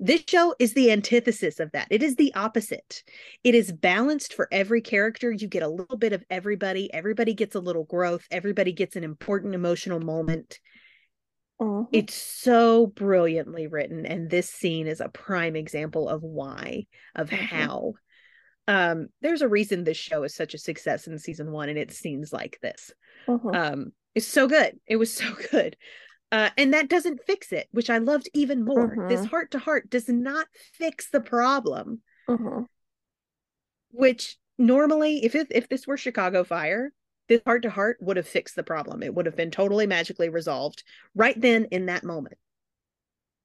this 0.00 0.22
show 0.28 0.54
is 0.60 0.74
the 0.74 0.92
antithesis 0.92 1.60
of 1.60 1.72
that 1.72 1.88
it 1.90 2.02
is 2.02 2.16
the 2.16 2.32
opposite 2.34 3.02
it 3.42 3.54
is 3.54 3.72
balanced 3.72 4.34
for 4.34 4.48
every 4.52 4.80
character 4.80 5.32
you 5.32 5.48
get 5.48 5.62
a 5.62 5.68
little 5.68 5.96
bit 5.96 6.12
of 6.12 6.24
everybody 6.30 6.92
everybody 6.92 7.34
gets 7.34 7.54
a 7.54 7.60
little 7.60 7.84
growth 7.84 8.26
everybody 8.30 8.72
gets 8.72 8.96
an 8.96 9.04
important 9.04 9.54
emotional 9.54 10.00
moment 10.00 10.60
mm-hmm. 11.60 11.88
it's 11.92 12.14
so 12.14 12.86
brilliantly 12.86 13.66
written 13.66 14.06
and 14.06 14.30
this 14.30 14.48
scene 14.48 14.86
is 14.86 15.00
a 15.00 15.08
prime 15.08 15.56
example 15.56 16.08
of 16.08 16.22
why 16.22 16.86
of 17.16 17.30
mm-hmm. 17.30 17.44
how 17.44 17.94
um 18.68 19.08
there's 19.22 19.42
a 19.42 19.48
reason 19.48 19.82
this 19.82 19.96
show 19.96 20.22
is 20.22 20.34
such 20.34 20.54
a 20.54 20.58
success 20.58 21.06
in 21.08 21.18
season 21.18 21.50
one 21.50 21.68
and 21.68 21.78
it 21.78 21.90
scenes 21.90 22.32
like 22.32 22.58
this. 22.62 22.92
Mm-hmm. 23.26 23.48
um 23.48 23.92
it's 24.14 24.26
so 24.26 24.46
good. 24.46 24.78
It 24.86 24.96
was 24.96 25.12
so 25.22 25.34
good. 25.50 25.76
Uh 26.30 26.50
and 26.56 26.74
that 26.74 26.88
doesn't 26.88 27.24
fix 27.26 27.52
it 27.52 27.66
which 27.72 27.90
i 27.90 27.98
loved 27.98 28.28
even 28.34 28.64
more. 28.64 28.88
Mm-hmm. 28.90 29.08
this 29.08 29.24
heart 29.24 29.50
to 29.52 29.58
heart 29.58 29.90
does 29.90 30.08
not 30.08 30.46
fix 30.74 31.10
the 31.10 31.20
problem. 31.20 32.02
Mm-hmm. 32.28 32.62
which 33.90 34.36
normally 34.58 35.24
if 35.24 35.34
it, 35.34 35.46
if 35.50 35.68
this 35.68 35.86
were 35.86 35.96
chicago 35.96 36.44
fire 36.44 36.92
this 37.28 37.40
heart 37.46 37.62
to 37.62 37.70
heart 37.70 37.98
would 38.00 38.16
have 38.16 38.26
fixed 38.26 38.56
the 38.56 38.62
problem. 38.62 39.02
It 39.02 39.14
would 39.14 39.26
have 39.26 39.36
been 39.36 39.50
totally 39.50 39.86
magically 39.86 40.28
resolved 40.30 40.82
right 41.14 41.38
then 41.38 41.66
in 41.70 41.86
that 41.86 42.02
moment. 42.04 42.36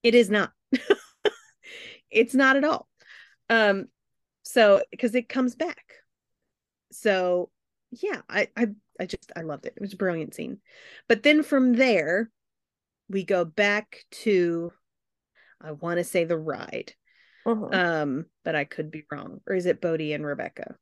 It 0.03 0.15
is 0.15 0.29
not. 0.29 0.51
It's 2.09 2.35
not 2.35 2.55
at 2.55 2.63
all. 2.63 2.87
Um 3.49 3.87
so 4.43 4.81
because 4.91 5.15
it 5.15 5.27
comes 5.29 5.55
back. 5.55 5.95
So 6.91 7.49
yeah 8.01 8.21
I, 8.29 8.47
I 8.55 8.67
i 8.99 9.05
just 9.05 9.31
i 9.35 9.41
loved 9.41 9.65
it. 9.65 9.73
It 9.75 9.81
was 9.81 9.93
a 9.93 9.97
brilliant 9.97 10.33
scene. 10.33 10.59
But 11.07 11.23
then 11.23 11.43
from 11.43 11.73
there 11.73 12.29
we 13.09 13.23
go 13.23 13.45
back 13.45 14.05
to 14.11 14.71
i 15.61 15.71
want 15.71 15.97
to 15.97 16.03
say 16.03 16.25
the 16.25 16.37
ride. 16.37 16.93
Uh-huh. 17.45 17.67
um 17.71 18.25
but 18.45 18.55
i 18.55 18.63
could 18.63 18.91
be 18.91 19.05
wrong. 19.11 19.41
Or 19.47 19.55
is 19.55 19.65
it 19.65 19.81
bode 19.81 20.01
and 20.01 20.25
rebecca? 20.25 20.75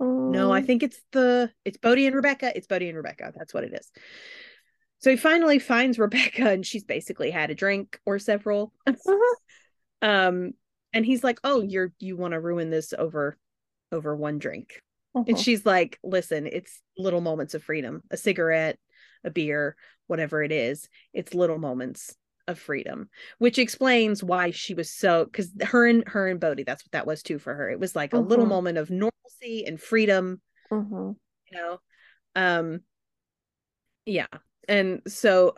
Um... 0.00 0.30
no 0.30 0.52
i 0.52 0.60
um. 0.60 0.66
think 0.66 0.82
it's 0.82 1.00
the 1.12 1.50
it's 1.64 1.78
bode 1.78 1.98
and 1.98 2.14
rebecca 2.14 2.52
it's 2.54 2.66
bode 2.66 2.82
and 2.82 2.96
rebecca. 2.96 3.32
That's 3.36 3.54
what 3.54 3.64
it 3.64 3.74
is. 3.74 3.90
So 5.00 5.10
he 5.10 5.16
finally 5.16 5.58
finds 5.58 5.98
rebecca 5.98 6.50
and 6.50 6.66
she's 6.66 6.84
basically 6.84 7.30
had 7.30 7.50
a 7.50 7.54
drink 7.54 8.00
or 8.06 8.18
several. 8.18 8.72
Uh-huh. 8.86 9.34
um 10.02 10.52
and 10.92 11.04
he's 11.04 11.24
like 11.24 11.38
oh 11.44 11.62
you're 11.62 11.92
you 11.98 12.16
want 12.16 12.32
to 12.32 12.40
ruin 12.40 12.70
this 12.70 12.92
over 12.96 13.36
over 13.92 14.14
one 14.14 14.38
drink 14.38 14.82
uh-huh. 15.14 15.24
and 15.28 15.38
she's 15.38 15.64
like 15.64 15.98
listen 16.02 16.46
it's 16.46 16.80
little 16.96 17.20
moments 17.20 17.54
of 17.54 17.62
freedom 17.62 18.02
a 18.10 18.16
cigarette 18.16 18.78
a 19.24 19.30
beer 19.30 19.76
whatever 20.06 20.42
it 20.42 20.52
is 20.52 20.88
it's 21.12 21.34
little 21.34 21.58
moments 21.58 22.14
of 22.46 22.58
freedom 22.58 23.10
which 23.38 23.58
explains 23.58 24.24
why 24.24 24.50
she 24.50 24.72
was 24.72 24.90
so 24.90 25.24
because 25.24 25.50
her 25.62 25.86
and 25.86 26.04
her 26.08 26.28
and 26.28 26.40
bode 26.40 26.62
that's 26.66 26.82
what 26.84 26.92
that 26.92 27.06
was 27.06 27.22
too 27.22 27.38
for 27.38 27.54
her 27.54 27.70
it 27.70 27.78
was 27.78 27.94
like 27.94 28.14
uh-huh. 28.14 28.22
a 28.22 28.24
little 28.24 28.44
mm-hmm. 28.44 28.54
moment 28.54 28.78
of 28.78 28.90
normalcy 28.90 29.64
and 29.66 29.80
freedom 29.80 30.40
uh-huh. 30.70 31.12
you 31.50 31.52
know 31.52 31.78
um 32.34 32.80
yeah 34.06 34.26
and 34.66 35.02
so 35.06 35.54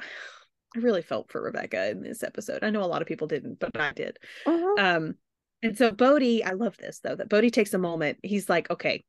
I 0.76 0.80
really 0.80 1.02
felt 1.02 1.30
for 1.30 1.42
Rebecca 1.42 1.90
in 1.90 2.02
this 2.02 2.22
episode. 2.22 2.62
I 2.62 2.70
know 2.70 2.82
a 2.82 2.86
lot 2.86 3.02
of 3.02 3.08
people 3.08 3.26
didn't, 3.26 3.58
but 3.58 3.78
I 3.78 3.92
did. 3.92 4.18
Uh-huh. 4.46 4.74
Um, 4.78 5.14
and 5.62 5.76
so 5.76 5.90
Bode, 5.90 6.42
I 6.44 6.52
love 6.52 6.76
this 6.78 7.00
though, 7.00 7.16
that 7.16 7.28
Bode 7.28 7.52
takes 7.52 7.74
a 7.74 7.78
moment. 7.78 8.18
He's 8.22 8.48
like, 8.48 8.70
okay, 8.70 9.04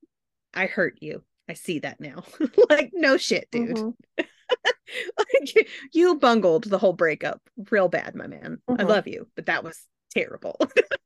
I 0.53 0.66
hurt 0.66 0.97
you. 1.01 1.24
I 1.47 1.53
see 1.53 1.80
that 1.80 1.99
now. 1.99 2.24
like, 2.70 2.91
no 2.93 3.18
shit, 3.18 3.47
dude. 3.51 3.76
Mm-hmm. 3.76 3.89
like, 5.18 5.68
you 5.93 6.16
bungled 6.16 6.66
the 6.66 6.78
whole 6.78 6.93
breakup 6.93 7.41
real 7.70 7.89
bad, 7.89 8.16
my 8.16 8.28
man. 8.28 8.59
Mm-hmm. 8.70 8.82
I 8.82 8.84
love 8.84 9.07
you, 9.07 9.28
but 9.36 9.45
that 9.45 9.64
was 9.64 9.80
terrible. 10.14 10.57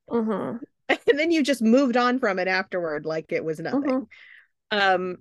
mm-hmm. 0.10 0.58
And 0.88 1.18
then 1.18 1.32
you 1.32 1.42
just 1.42 1.64
moved 1.64 1.98
on 1.98 2.20
from 2.20 2.38
it 2.38 2.48
afterward 2.48 3.08
like 3.08 3.32
it 3.32 3.44
was 3.44 3.60
nothing. 3.60 3.82
Mm-hmm. 3.82 4.78
Um, 4.78 5.18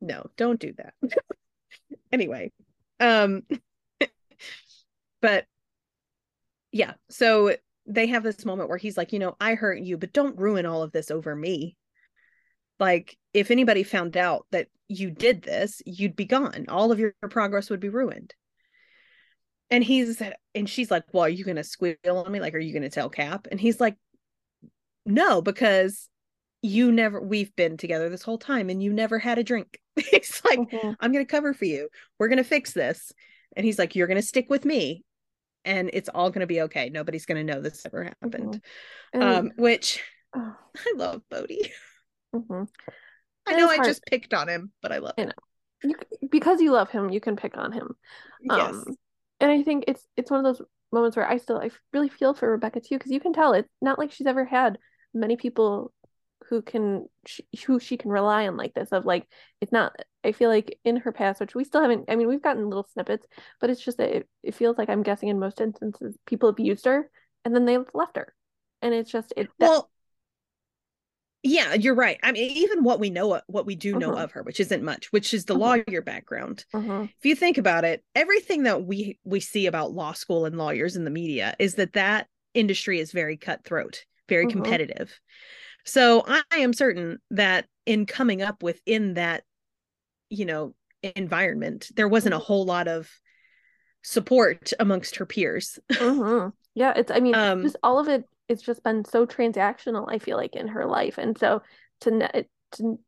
no, 0.00 0.24
don't 0.38 0.58
do 0.58 0.72
that. 0.78 0.94
anyway, 2.10 2.50
um, 2.98 3.42
but 5.20 5.44
yeah, 6.72 6.94
so 7.08 7.56
they 7.86 8.06
have 8.06 8.22
this 8.22 8.44
moment 8.44 8.68
where 8.68 8.78
he's 8.78 8.96
like, 8.96 9.12
you 9.12 9.18
know, 9.18 9.36
I 9.40 9.54
hurt 9.54 9.80
you, 9.80 9.96
but 9.96 10.12
don't 10.12 10.38
ruin 10.38 10.66
all 10.66 10.82
of 10.82 10.92
this 10.92 11.10
over 11.10 11.34
me. 11.34 11.76
Like, 12.78 13.18
if 13.34 13.50
anybody 13.50 13.82
found 13.82 14.16
out 14.16 14.46
that 14.52 14.68
you 14.88 15.10
did 15.10 15.42
this, 15.42 15.82
you'd 15.84 16.16
be 16.16 16.24
gone. 16.24 16.66
All 16.68 16.92
of 16.92 16.98
your 16.98 17.14
progress 17.28 17.68
would 17.70 17.80
be 17.80 17.88
ruined. 17.88 18.34
And 19.70 19.84
he's, 19.84 20.22
and 20.54 20.68
she's 20.68 20.90
like, 20.90 21.04
well, 21.12 21.24
are 21.24 21.28
you 21.28 21.44
going 21.44 21.56
to 21.56 21.64
squeal 21.64 21.96
on 22.06 22.30
me? 22.30 22.40
Like, 22.40 22.54
are 22.54 22.58
you 22.58 22.72
going 22.72 22.82
to 22.82 22.90
tell 22.90 23.08
Cap? 23.08 23.46
And 23.50 23.60
he's 23.60 23.80
like, 23.80 23.96
no, 25.06 25.42
because 25.42 26.08
you 26.62 26.90
never, 26.92 27.20
we've 27.20 27.54
been 27.54 27.76
together 27.76 28.08
this 28.08 28.22
whole 28.22 28.38
time 28.38 28.68
and 28.68 28.82
you 28.82 28.92
never 28.92 29.18
had 29.18 29.38
a 29.38 29.44
drink. 29.44 29.78
he's 29.96 30.42
like, 30.44 30.58
mm-hmm. 30.58 30.92
I'm 31.00 31.12
going 31.12 31.24
to 31.24 31.30
cover 31.30 31.54
for 31.54 31.66
you. 31.66 31.88
We're 32.18 32.28
going 32.28 32.38
to 32.38 32.44
fix 32.44 32.72
this. 32.72 33.12
And 33.56 33.64
he's 33.64 33.78
like, 33.78 33.94
you're 33.94 34.06
going 34.06 34.20
to 34.20 34.26
stick 34.26 34.48
with 34.48 34.64
me 34.64 35.04
and 35.64 35.90
it's 35.92 36.08
all 36.08 36.30
going 36.30 36.40
to 36.40 36.46
be 36.46 36.62
okay. 36.62 36.90
Nobody's 36.90 37.26
going 37.26 37.44
to 37.44 37.52
know 37.52 37.60
this 37.60 37.84
ever 37.86 38.04
happened. 38.04 38.62
Mm-hmm. 39.14 39.22
Um, 39.22 39.52
which 39.56 40.02
oh. 40.34 40.54
I 40.76 40.92
love 40.96 41.22
Bode. 41.30 41.70
Mm-hmm. 42.34 42.64
I 43.46 43.52
know 43.54 43.68
I 43.68 43.76
hard. 43.76 43.86
just 43.86 44.04
picked 44.06 44.34
on 44.34 44.48
him, 44.48 44.72
but 44.82 44.92
I 44.92 44.98
love 44.98 45.14
him. 45.16 45.32
You, 45.82 45.96
because 46.30 46.60
you 46.60 46.72
love 46.72 46.90
him, 46.90 47.10
you 47.10 47.20
can 47.20 47.36
pick 47.36 47.56
on 47.56 47.72
him. 47.72 47.94
Yes. 48.42 48.74
Um, 48.74 48.96
and 49.40 49.50
I 49.50 49.62
think 49.62 49.84
it's 49.88 50.06
it's 50.16 50.30
one 50.30 50.44
of 50.44 50.44
those 50.44 50.66
moments 50.92 51.16
where 51.16 51.28
I 51.28 51.38
still 51.38 51.58
I 51.58 51.70
really 51.92 52.08
feel 52.08 52.34
for 52.34 52.50
Rebecca 52.50 52.80
too 52.80 52.98
because 52.98 53.12
you 53.12 53.20
can 53.20 53.32
tell 53.32 53.52
it's 53.54 53.68
not 53.80 53.98
like 53.98 54.12
she's 54.12 54.26
ever 54.26 54.44
had 54.44 54.78
many 55.14 55.36
people 55.36 55.92
who 56.50 56.60
can 56.60 57.08
she, 57.24 57.44
who 57.64 57.78
she 57.78 57.96
can 57.96 58.10
rely 58.10 58.46
on 58.48 58.56
like 58.56 58.74
this 58.74 58.90
of 58.90 59.06
like 59.06 59.26
it's 59.60 59.72
not 59.72 59.94
i 60.24 60.32
feel 60.32 60.50
like 60.50 60.78
in 60.84 60.96
her 60.96 61.12
past 61.12 61.40
which 61.40 61.54
we 61.54 61.64
still 61.64 61.80
haven't 61.80 62.04
i 62.08 62.16
mean 62.16 62.28
we've 62.28 62.42
gotten 62.42 62.68
little 62.68 62.86
snippets 62.92 63.26
but 63.60 63.70
it's 63.70 63.82
just 63.82 63.98
that 63.98 64.14
it, 64.14 64.28
it 64.42 64.54
feels 64.54 64.76
like 64.76 64.90
i'm 64.90 65.04
guessing 65.04 65.28
in 65.28 65.38
most 65.38 65.60
instances 65.60 66.18
people 66.26 66.50
have 66.50 66.58
used 66.58 66.84
her 66.84 67.08
and 67.44 67.54
then 67.54 67.64
they've 67.64 67.88
left 67.94 68.16
her 68.16 68.34
and 68.82 68.92
it's 68.92 69.10
just 69.10 69.32
it 69.36 69.48
that... 69.58 69.68
well 69.68 69.90
yeah 71.42 71.72
you're 71.72 71.94
right 71.94 72.18
i 72.22 72.32
mean 72.32 72.50
even 72.50 72.82
what 72.82 72.98
we 72.98 73.08
know 73.08 73.40
what 73.46 73.64
we 73.64 73.76
do 73.76 73.96
know 73.96 74.12
uh-huh. 74.12 74.24
of 74.24 74.32
her 74.32 74.42
which 74.42 74.60
isn't 74.60 74.82
much 74.82 75.10
which 75.12 75.32
is 75.32 75.44
the 75.44 75.54
uh-huh. 75.54 75.82
lawyer 75.88 76.02
background 76.02 76.64
uh-huh. 76.74 77.02
if 77.02 77.24
you 77.24 77.36
think 77.36 77.56
about 77.58 77.84
it 77.84 78.02
everything 78.14 78.64
that 78.64 78.84
we 78.84 79.18
we 79.24 79.38
see 79.38 79.66
about 79.66 79.92
law 79.92 80.12
school 80.12 80.44
and 80.44 80.58
lawyers 80.58 80.96
in 80.96 81.04
the 81.04 81.10
media 81.10 81.54
is 81.58 81.76
that 81.76 81.92
that 81.92 82.26
industry 82.54 82.98
is 82.98 83.12
very 83.12 83.36
cutthroat 83.36 84.04
very 84.28 84.46
competitive 84.46 85.18
so 85.84 86.24
I 86.26 86.42
am 86.58 86.72
certain 86.72 87.18
that 87.30 87.66
in 87.86 88.06
coming 88.06 88.42
up 88.42 88.62
within 88.62 89.14
that, 89.14 89.44
you 90.28 90.44
know, 90.44 90.74
environment, 91.02 91.90
there 91.96 92.08
wasn't 92.08 92.34
a 92.34 92.38
mm-hmm. 92.38 92.46
whole 92.46 92.64
lot 92.64 92.88
of 92.88 93.10
support 94.02 94.72
amongst 94.78 95.16
her 95.16 95.26
peers. 95.26 95.78
mm-hmm. 95.92 96.48
Yeah, 96.74 96.92
it's 96.96 97.10
I 97.10 97.20
mean, 97.20 97.34
um, 97.34 97.62
just 97.62 97.76
all 97.82 97.98
of 97.98 98.08
it 98.08 98.24
it's 98.48 98.62
just 98.62 98.82
been 98.82 99.04
so 99.04 99.26
transactional, 99.26 100.06
I 100.08 100.18
feel 100.18 100.36
like 100.36 100.56
in 100.56 100.68
her 100.68 100.84
life. 100.84 101.18
And 101.18 101.38
so 101.38 101.62
to 102.02 102.44
to 102.72 102.98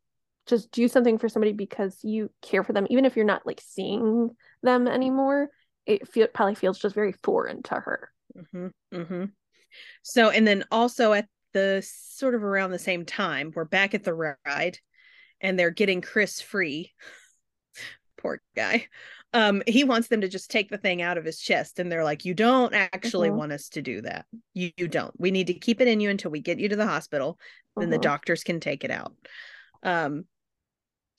just 0.47 0.71
do 0.71 0.89
something 0.89 1.19
for 1.19 1.29
somebody 1.29 1.53
because 1.53 1.99
you 2.03 2.31
care 2.43 2.65
for 2.65 2.73
them, 2.73 2.87
even 2.91 3.05
if 3.05 3.17
you're 3.17 3.25
not 3.25 3.47
like 3.47 3.61
seeing 3.65 4.31
them 4.63 4.87
anymore, 4.87 5.49
it 5.87 6.09
feel, 6.09 6.27
probably 6.29 6.55
feels 6.55 6.79
just 6.79 6.95
very 6.95 7.13
foreign 7.13 7.63
to 7.65 7.75
her. 7.75 8.11
Mm-hmm, 8.37 8.67
mm-hmm. 8.95 9.25
So, 10.03 10.31
and 10.31 10.47
then 10.47 10.65
also 10.71 11.13
at 11.13 11.27
the 11.53 11.83
sort 11.87 12.35
of 12.35 12.43
around 12.43 12.71
the 12.71 12.79
same 12.79 13.05
time, 13.05 13.53
we're 13.55 13.65
back 13.65 13.95
at 13.95 14.05
the 14.05 14.15
ride 14.15 14.79
and 15.41 15.59
they're 15.59 15.71
getting 15.71 16.01
Chris 16.01 16.41
free. 16.41 16.93
Poor 18.19 18.41
guy. 18.55 18.87
um 19.33 19.63
he 19.67 19.83
wants 19.83 20.07
them 20.07 20.21
to 20.21 20.29
just 20.29 20.49
take 20.51 20.69
the 20.71 20.79
thing 20.79 21.03
out 21.03 21.19
of 21.19 21.25
his 21.25 21.41
chest 21.41 21.81
and 21.81 21.91
they're 21.91 22.05
like 22.05 22.25
you 22.25 22.35
don't 22.35 22.73
actually 22.73 23.31
Mhm. 23.31 23.35
want 23.37 23.51
us 23.53 23.69
to 23.71 23.83
do 23.83 24.01
that 24.03 24.27
you, 24.55 24.71
you 24.77 24.87
don't 24.87 25.19
we 25.19 25.33
need 25.33 25.49
to 25.49 25.55
keep 25.55 25.81
it 25.81 25.89
in 25.89 25.99
you 25.99 26.09
until 26.09 26.31
we 26.31 26.39
get 26.41 26.61
you 26.61 26.69
to 26.69 26.77
the 26.77 26.87
hospital 26.87 27.39
then 27.79 27.91
the 27.91 27.99
Mhm. 27.99 28.03
doctors 28.03 28.45
can 28.45 28.61
take 28.61 28.85
it 28.85 28.93
out 28.93 29.13
um 29.83 30.25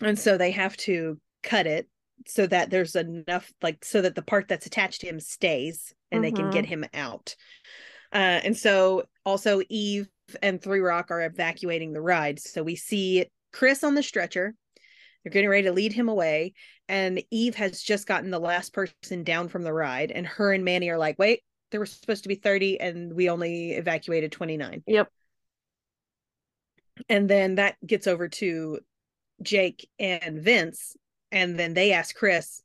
and 0.01 0.17
so 0.17 0.37
they 0.37 0.51
have 0.51 0.77
to 0.77 1.19
cut 1.41 1.67
it 1.67 1.89
so 2.25 2.47
that 2.47 2.69
there's 2.69 2.95
enough 2.95 3.51
like 3.61 3.83
so 3.83 4.01
that 4.01 4.15
the 4.15 4.21
part 4.21 4.47
that's 4.47 4.65
attached 4.65 5.01
to 5.01 5.07
him 5.07 5.19
stays 5.19 5.93
and 6.11 6.23
they 6.23 6.31
can 6.31 6.49
get 6.49 6.65
him 6.65 6.85
out 6.93 7.35
uh 8.13 8.39
and 8.45 8.55
so 8.55 9.03
also 9.25 9.61
eve 9.67 10.07
and 10.41 10.61
three 10.61 10.79
rock 10.79 11.11
are 11.11 11.21
evacuating 11.21 11.93
the 11.93 12.01
ride 12.01 12.39
so 12.39 12.63
we 12.63 12.75
see 12.75 13.25
chris 13.51 13.83
on 13.83 13.95
the 13.95 14.03
stretcher 14.03 14.53
they're 15.23 15.31
getting 15.31 15.49
ready 15.49 15.63
to 15.63 15.71
lead 15.71 15.93
him 15.93 16.09
away 16.09 16.53
and 16.87 17.21
eve 17.31 17.55
has 17.55 17.81
just 17.81 18.07
gotten 18.07 18.31
the 18.31 18.39
last 18.39 18.73
person 18.73 19.23
down 19.23 19.47
from 19.47 19.63
the 19.63 19.73
ride 19.73 20.11
and 20.11 20.25
her 20.25 20.53
and 20.53 20.63
manny 20.63 20.89
are 20.89 20.97
like 20.97 21.17
wait 21.19 21.41
there 21.71 21.79
were 21.79 21.85
supposed 21.85 22.23
to 22.23 22.29
be 22.29 22.35
30 22.35 22.79
and 22.79 23.13
we 23.13 23.29
only 23.29 23.71
evacuated 23.71 24.31
29 24.31 24.83
Yep. 24.87 25.09
and 27.09 27.29
then 27.29 27.55
that 27.55 27.75
gets 27.85 28.07
over 28.07 28.27
to 28.29 28.79
Jake 29.41 29.89
and 29.99 30.41
Vince, 30.41 30.95
and 31.31 31.57
then 31.59 31.73
they 31.73 31.91
ask 31.91 32.15
Chris, 32.15 32.61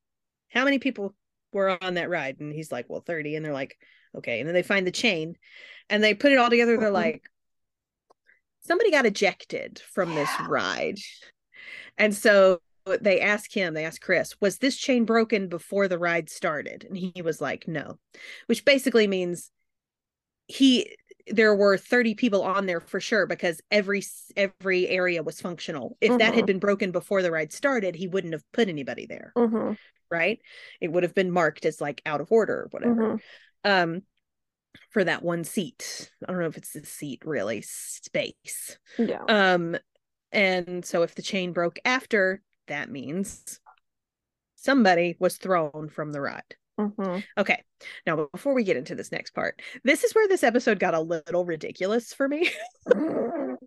"How 0.50 0.64
many 0.64 0.78
people 0.78 1.14
were 1.52 1.82
on 1.82 1.94
that 1.94 2.10
ride?" 2.10 2.38
And 2.40 2.52
he's 2.52 2.70
like, 2.70 2.86
"Well, 2.88 3.00
30." 3.00 3.34
And 3.34 3.44
they're 3.44 3.52
like, 3.52 3.76
"Okay." 4.14 4.38
And 4.38 4.46
then 4.46 4.54
they 4.54 4.62
find 4.62 4.86
the 4.86 4.92
chain, 4.92 5.36
and 5.88 6.04
they 6.04 6.14
put 6.14 6.30
it 6.30 6.38
all 6.38 6.50
together. 6.50 6.76
They're 6.76 6.90
Mhm. 6.90 6.92
like, 6.92 7.22
"Somebody 8.68 8.90
got 8.92 9.06
ejected 9.06 9.80
from 9.80 10.14
this 10.14 10.30
ride," 10.48 10.98
and 11.96 12.14
so 12.14 12.60
they 13.00 13.20
ask 13.20 13.52
him. 13.52 13.74
They 13.74 13.84
ask 13.84 14.00
Chris, 14.00 14.40
"Was 14.40 14.58
this 14.58 14.76
chain 14.76 15.04
broken 15.04 15.48
before 15.48 15.88
the 15.88 15.98
ride 15.98 16.30
started?" 16.30 16.84
And 16.84 16.96
he 16.96 17.20
was 17.22 17.40
like, 17.40 17.66
"No," 17.66 17.98
which 18.46 18.64
basically 18.64 19.06
means 19.06 19.50
he 20.46 20.96
there 21.26 21.54
were 21.54 21.76
30 21.76 22.14
people 22.14 22.42
on 22.42 22.64
there 22.64 22.80
for 22.80 23.00
sure 23.00 23.26
because 23.26 23.60
every 23.70 24.02
every 24.36 24.88
area 24.88 25.22
was 25.22 25.40
functional 25.40 25.96
if 26.00 26.16
that 26.18 26.32
had 26.34 26.44
Mhm. 26.44 26.46
been 26.46 26.58
broken 26.58 26.90
before 26.90 27.20
the 27.20 27.30
ride 27.30 27.52
started 27.52 27.94
he 27.94 28.08
wouldn't 28.08 28.32
have 28.32 28.50
put 28.52 28.68
anybody 28.68 29.04
there 29.04 29.34
Mhm. 29.36 29.76
right 30.10 30.40
it 30.80 30.88
would 30.88 31.02
have 31.02 31.14
been 31.14 31.30
marked 31.30 31.66
as 31.66 31.82
like 31.82 32.00
out 32.06 32.22
of 32.22 32.32
order 32.32 32.62
or 32.62 32.68
whatever 32.70 32.94
Mhm. 33.16 33.20
um 33.64 34.02
for 34.90 35.04
that 35.04 35.22
one 35.22 35.44
seat 35.44 36.10
i 36.26 36.32
don't 36.32 36.40
know 36.40 36.46
if 36.46 36.56
it's 36.56 36.72
the 36.72 36.84
seat 36.84 37.22
really 37.24 37.62
space 37.62 38.78
Yeah. 38.98 39.22
um 39.28 39.76
and 40.32 40.84
so 40.84 41.02
if 41.02 41.14
the 41.14 41.22
chain 41.22 41.52
broke 41.52 41.78
after 41.84 42.42
that 42.66 42.90
means 42.90 43.60
somebody 44.56 45.16
was 45.18 45.36
thrown 45.36 45.88
from 45.88 46.12
the 46.12 46.20
ride 46.20 46.54
Mhm. 46.78 47.24
Okay. 47.36 47.64
Now, 48.06 48.28
before 48.32 48.54
we 48.54 48.62
get 48.62 48.76
into 48.76 48.94
this 48.94 49.10
next 49.10 49.32
part, 49.32 49.60
this 49.82 50.04
is 50.04 50.14
where 50.14 50.28
this 50.28 50.44
episode 50.44 50.78
got 50.78 50.94
a 50.94 51.00
little 51.00 51.44
ridiculous 51.44 52.14
for 52.14 52.28
me, 52.28 52.50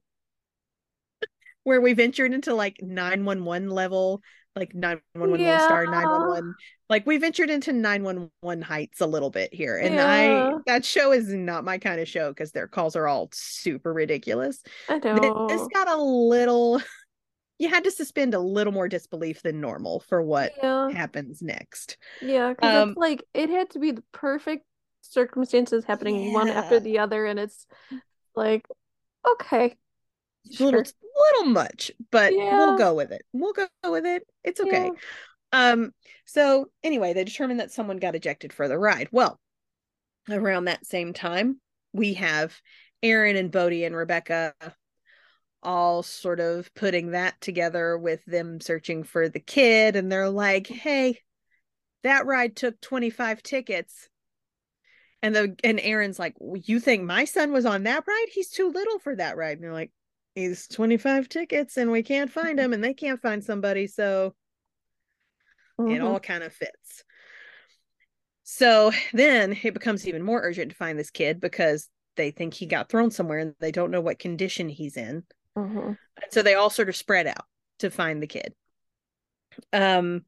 where 1.63 1.81
we 1.81 1.93
ventured 1.93 2.33
into 2.33 2.53
like 2.53 2.77
911 2.81 3.69
level, 3.69 4.21
like 4.55 4.73
911 4.73 5.45
Lone 5.45 5.59
Star, 5.59 5.83
Yeah. 5.85 5.91
911. 5.91 6.55
Like 6.89 7.05
we 7.05 7.17
ventured 7.17 7.49
into 7.49 7.71
911 7.71 8.61
heights 8.61 8.99
a 9.01 9.07
little 9.07 9.29
bit 9.29 9.53
here. 9.53 9.77
And 9.77 9.95
Yeah. 9.95 10.05
I, 10.07 10.53
that 10.67 10.83
show 10.85 11.11
is 11.11 11.29
not 11.29 11.63
my 11.63 11.77
kind 11.77 12.01
of 12.01 12.07
show 12.07 12.29
because 12.29 12.51
their 12.51 12.67
calls 12.67 12.95
are 12.95 13.07
all 13.07 13.29
super 13.31 13.93
ridiculous. 13.93 14.61
I 14.89 14.97
know. 14.99 15.47
This 15.47 15.65
got 15.73 15.87
a 15.87 15.95
little, 16.01 16.81
you 17.59 17.69
had 17.69 17.85
to 17.85 17.91
suspend 17.91 18.33
a 18.33 18.39
little 18.39 18.73
more 18.73 18.89
disbelief 18.89 19.41
than 19.41 19.61
normal 19.61 20.01
for 20.01 20.21
what 20.21 20.51
Yeah. 20.61 20.89
happens 20.89 21.41
next. 21.41 21.97
Yeah, 22.21 22.49
because 22.49 22.75
Um, 22.83 22.89
it's 22.89 22.97
like 22.97 23.23
it 23.33 23.49
had 23.49 23.69
to 23.71 23.79
be 23.79 23.91
the 23.91 24.03
perfect 24.11 24.65
circumstances 25.01 25.85
happening 25.85 26.33
one 26.33 26.49
after 26.49 26.79
the 26.79 26.99
other, 26.99 27.25
and 27.25 27.39
it's 27.39 27.65
like, 28.35 28.67
okay, 29.25 29.77
A 30.59 30.63
little 30.63 30.83
little 31.33 31.51
much, 31.51 31.91
but 32.11 32.33
we'll 32.33 32.77
go 32.77 32.93
with 32.93 33.11
it. 33.11 33.23
We'll 33.33 33.53
go 33.53 33.67
with 33.85 34.05
it. 34.05 34.23
It's 34.43 34.59
okay. 34.59 34.91
Yeah. 35.53 35.71
Um, 35.71 35.91
so 36.25 36.69
anyway, 36.83 37.13
they 37.13 37.23
determined 37.23 37.59
that 37.59 37.71
someone 37.71 37.97
got 37.97 38.15
ejected 38.15 38.53
for 38.53 38.67
the 38.67 38.77
ride. 38.77 39.09
Well, 39.11 39.39
around 40.29 40.65
that 40.65 40.85
same 40.85 41.13
time, 41.13 41.59
we 41.93 42.15
have 42.15 42.59
Aaron 43.03 43.35
and 43.35 43.51
Bode 43.51 43.73
and 43.73 43.95
Rebecca 43.95 44.53
all 45.63 46.01
sort 46.01 46.39
of 46.39 46.73
putting 46.73 47.11
that 47.11 47.39
together 47.39 47.97
with 47.97 48.23
them 48.25 48.59
searching 48.59 49.03
for 49.03 49.29
the 49.29 49.39
kid, 49.39 49.95
and 49.95 50.11
they're 50.11 50.29
like, 50.29 50.67
hey, 50.67 51.19
that 52.03 52.25
ride 52.25 52.55
took 52.55 52.79
25 52.81 53.43
tickets. 53.43 54.09
And 55.23 55.35
the 55.35 55.55
and 55.63 55.79
Aaron's 55.79 56.17
like, 56.17 56.35
you 56.63 56.79
think 56.79 57.03
my 57.03 57.25
son 57.25 57.51
was 57.51 57.65
on 57.65 57.83
that 57.83 58.03
ride? 58.07 58.25
He's 58.33 58.49
too 58.49 58.71
little 58.71 58.97
for 58.97 59.15
that 59.15 59.37
ride. 59.37 59.57
And 59.57 59.63
they're 59.63 59.73
like, 59.73 59.91
he's 60.35 60.67
25 60.67 61.29
tickets 61.29 61.77
and 61.77 61.91
we 61.91 62.03
can't 62.03 62.31
find 62.31 62.59
him 62.59 62.73
and 62.73 62.83
they 62.83 62.93
can't 62.93 63.21
find 63.21 63.43
somebody. 63.43 63.87
So 63.87 64.35
it 65.77 65.81
Mhm. 65.83 66.03
all 66.03 66.19
kind 66.19 66.43
of 66.43 66.53
fits. 66.53 67.03
So 68.43 68.91
then 69.13 69.57
it 69.63 69.73
becomes 69.73 70.07
even 70.07 70.23
more 70.23 70.41
urgent 70.41 70.71
to 70.71 70.77
find 70.77 70.97
this 70.97 71.11
kid 71.11 71.39
because 71.39 71.89
they 72.15 72.31
think 72.31 72.53
he 72.53 72.65
got 72.65 72.89
thrown 72.89 73.11
somewhere 73.11 73.39
and 73.39 73.55
they 73.59 73.71
don't 73.71 73.91
know 73.91 74.01
what 74.01 74.19
condition 74.19 74.69
he's 74.69 74.97
in. 74.97 75.25
Mhm. 75.57 75.97
So 76.29 76.41
they 76.41 76.55
all 76.55 76.69
sort 76.69 76.89
of 76.89 76.95
spread 76.95 77.27
out 77.27 77.45
to 77.79 77.89
find 77.89 78.21
the 78.21 78.27
kid. 78.27 78.53
Um 79.73 80.25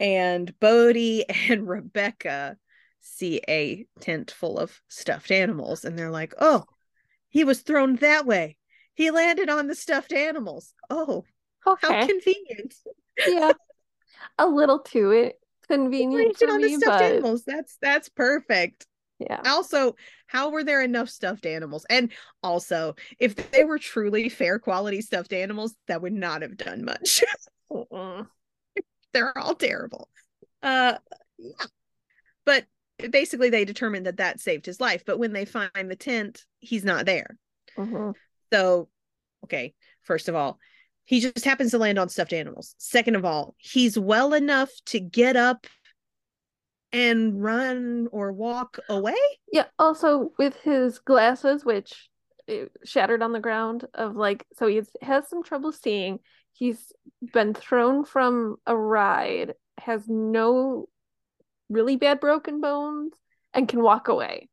and 0.00 0.58
Bode 0.60 1.24
and 1.50 1.68
Rebecca 1.68 2.58
see 3.00 3.40
a 3.48 3.86
tent 4.00 4.30
full 4.30 4.58
of 4.58 4.80
stuffed 4.88 5.30
animals 5.30 5.84
and 5.84 5.98
they're 5.98 6.10
like, 6.10 6.34
"Oh, 6.38 6.64
he 7.28 7.44
was 7.44 7.62
thrown 7.62 7.96
that 7.96 8.26
way. 8.26 8.56
He 8.94 9.10
landed 9.10 9.48
on 9.48 9.66
the 9.66 9.74
stuffed 9.74 10.12
animals. 10.12 10.72
Oh, 10.90 11.24
how 11.64 12.06
convenient." 12.06 12.74
Yeah. 13.26 13.52
A 14.38 14.46
little 14.46 14.78
too 14.78 15.10
it 15.10 15.38
He 15.68 15.74
convenient 15.74 16.26
landed 16.26 16.50
on 16.50 16.60
the 16.60 16.68
stuffed 16.70 16.84
but 16.84 17.02
animals. 17.02 17.44
That's 17.44 17.76
that's 17.80 18.08
perfect. 18.08 18.86
yeah. 19.18 19.40
Also, 19.44 19.96
how 20.26 20.50
were 20.50 20.64
there 20.64 20.82
enough 20.82 21.08
stuffed 21.08 21.46
animals? 21.46 21.86
And 21.88 22.12
also, 22.42 22.96
if 23.18 23.34
they 23.50 23.64
were 23.64 23.78
truly 23.78 24.28
fair 24.28 24.58
quality 24.58 25.00
stuffed 25.00 25.32
animals, 25.32 25.74
that 25.88 26.02
would 26.02 26.12
not 26.12 26.42
have 26.42 26.56
done 26.56 26.84
much. 26.84 27.22
They're 29.12 29.36
all 29.38 29.54
terrible. 29.54 30.08
Uh 30.62 30.98
yeah. 31.38 31.66
But 32.44 32.66
basically 33.10 33.50
they 33.50 33.64
determined 33.64 34.06
that 34.06 34.18
that 34.18 34.40
saved 34.40 34.66
his 34.66 34.80
life, 34.80 35.04
but 35.04 35.18
when 35.18 35.32
they 35.32 35.44
find 35.44 35.70
the 35.90 35.96
tent, 35.96 36.44
he's 36.58 36.84
not 36.84 37.06
there. 37.06 37.36
Mhm. 37.76 38.14
So, 38.52 38.88
okay, 39.44 39.74
first 40.02 40.28
of 40.28 40.34
all, 40.34 40.58
he 41.04 41.20
just 41.20 41.44
happens 41.44 41.72
to 41.72 41.78
land 41.78 41.98
on 41.98 42.08
stuffed 42.08 42.32
animals. 42.32 42.74
Second 42.78 43.16
of 43.16 43.24
all, 43.24 43.54
he's 43.58 43.98
well 43.98 44.32
enough 44.32 44.70
to 44.86 45.00
get 45.00 45.36
up 45.36 45.66
and 46.92 47.42
run 47.42 48.08
or 48.12 48.32
walk 48.32 48.78
away. 48.88 49.16
Yeah, 49.52 49.66
also 49.78 50.30
with 50.38 50.56
his 50.62 50.98
glasses, 51.00 51.64
which 51.64 52.08
eh, 52.48 52.66
shattered 52.84 53.22
on 53.22 53.32
the 53.32 53.40
ground, 53.40 53.84
of 53.94 54.16
like, 54.16 54.46
so 54.56 54.66
he 54.66 54.80
has 55.02 55.28
some 55.28 55.42
trouble 55.42 55.72
seeing. 55.72 56.20
He's 56.52 56.92
been 57.32 57.52
thrown 57.52 58.04
from 58.04 58.56
a 58.66 58.76
ride, 58.76 59.54
has 59.78 60.08
no 60.08 60.88
really 61.68 61.96
bad 61.96 62.20
broken 62.20 62.60
bones, 62.60 63.12
and 63.52 63.68
can 63.68 63.82
walk 63.82 64.08
away. 64.08 64.48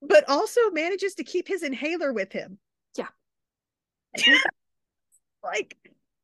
but 0.00 0.28
also 0.28 0.70
manages 0.70 1.14
to 1.14 1.24
keep 1.24 1.48
his 1.48 1.62
inhaler 1.62 2.12
with 2.12 2.32
him. 2.32 2.58
Yeah. 2.96 3.08
like 5.42 5.76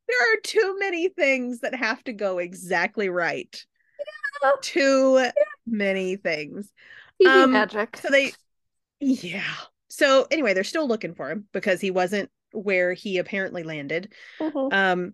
there 0.09 0.35
are 0.35 0.41
too 0.43 0.77
many 0.79 1.09
things 1.09 1.61
that 1.61 1.75
have 1.75 2.03
to 2.05 2.13
go 2.13 2.39
exactly 2.39 3.09
right. 3.09 3.65
Yeah. 4.43 4.51
Too 4.61 5.31
many 5.67 6.17
things. 6.17 6.71
Um, 7.27 7.53
magic. 7.53 7.97
So 7.99 8.09
they 8.09 8.33
yeah. 9.01 9.43
So 9.89 10.27
anyway, 10.31 10.55
they're 10.55 10.65
still 10.65 10.89
looking 10.89 11.15
for 11.15 11.31
him 11.31 11.47
because 11.53 11.81
he 11.81 11.91
wasn't 11.91 12.31
where 12.53 12.93
he 12.93 13.19
apparently 13.19 13.63
landed. 13.63 14.13
Mhm. 14.41 14.73
Um 14.73 15.13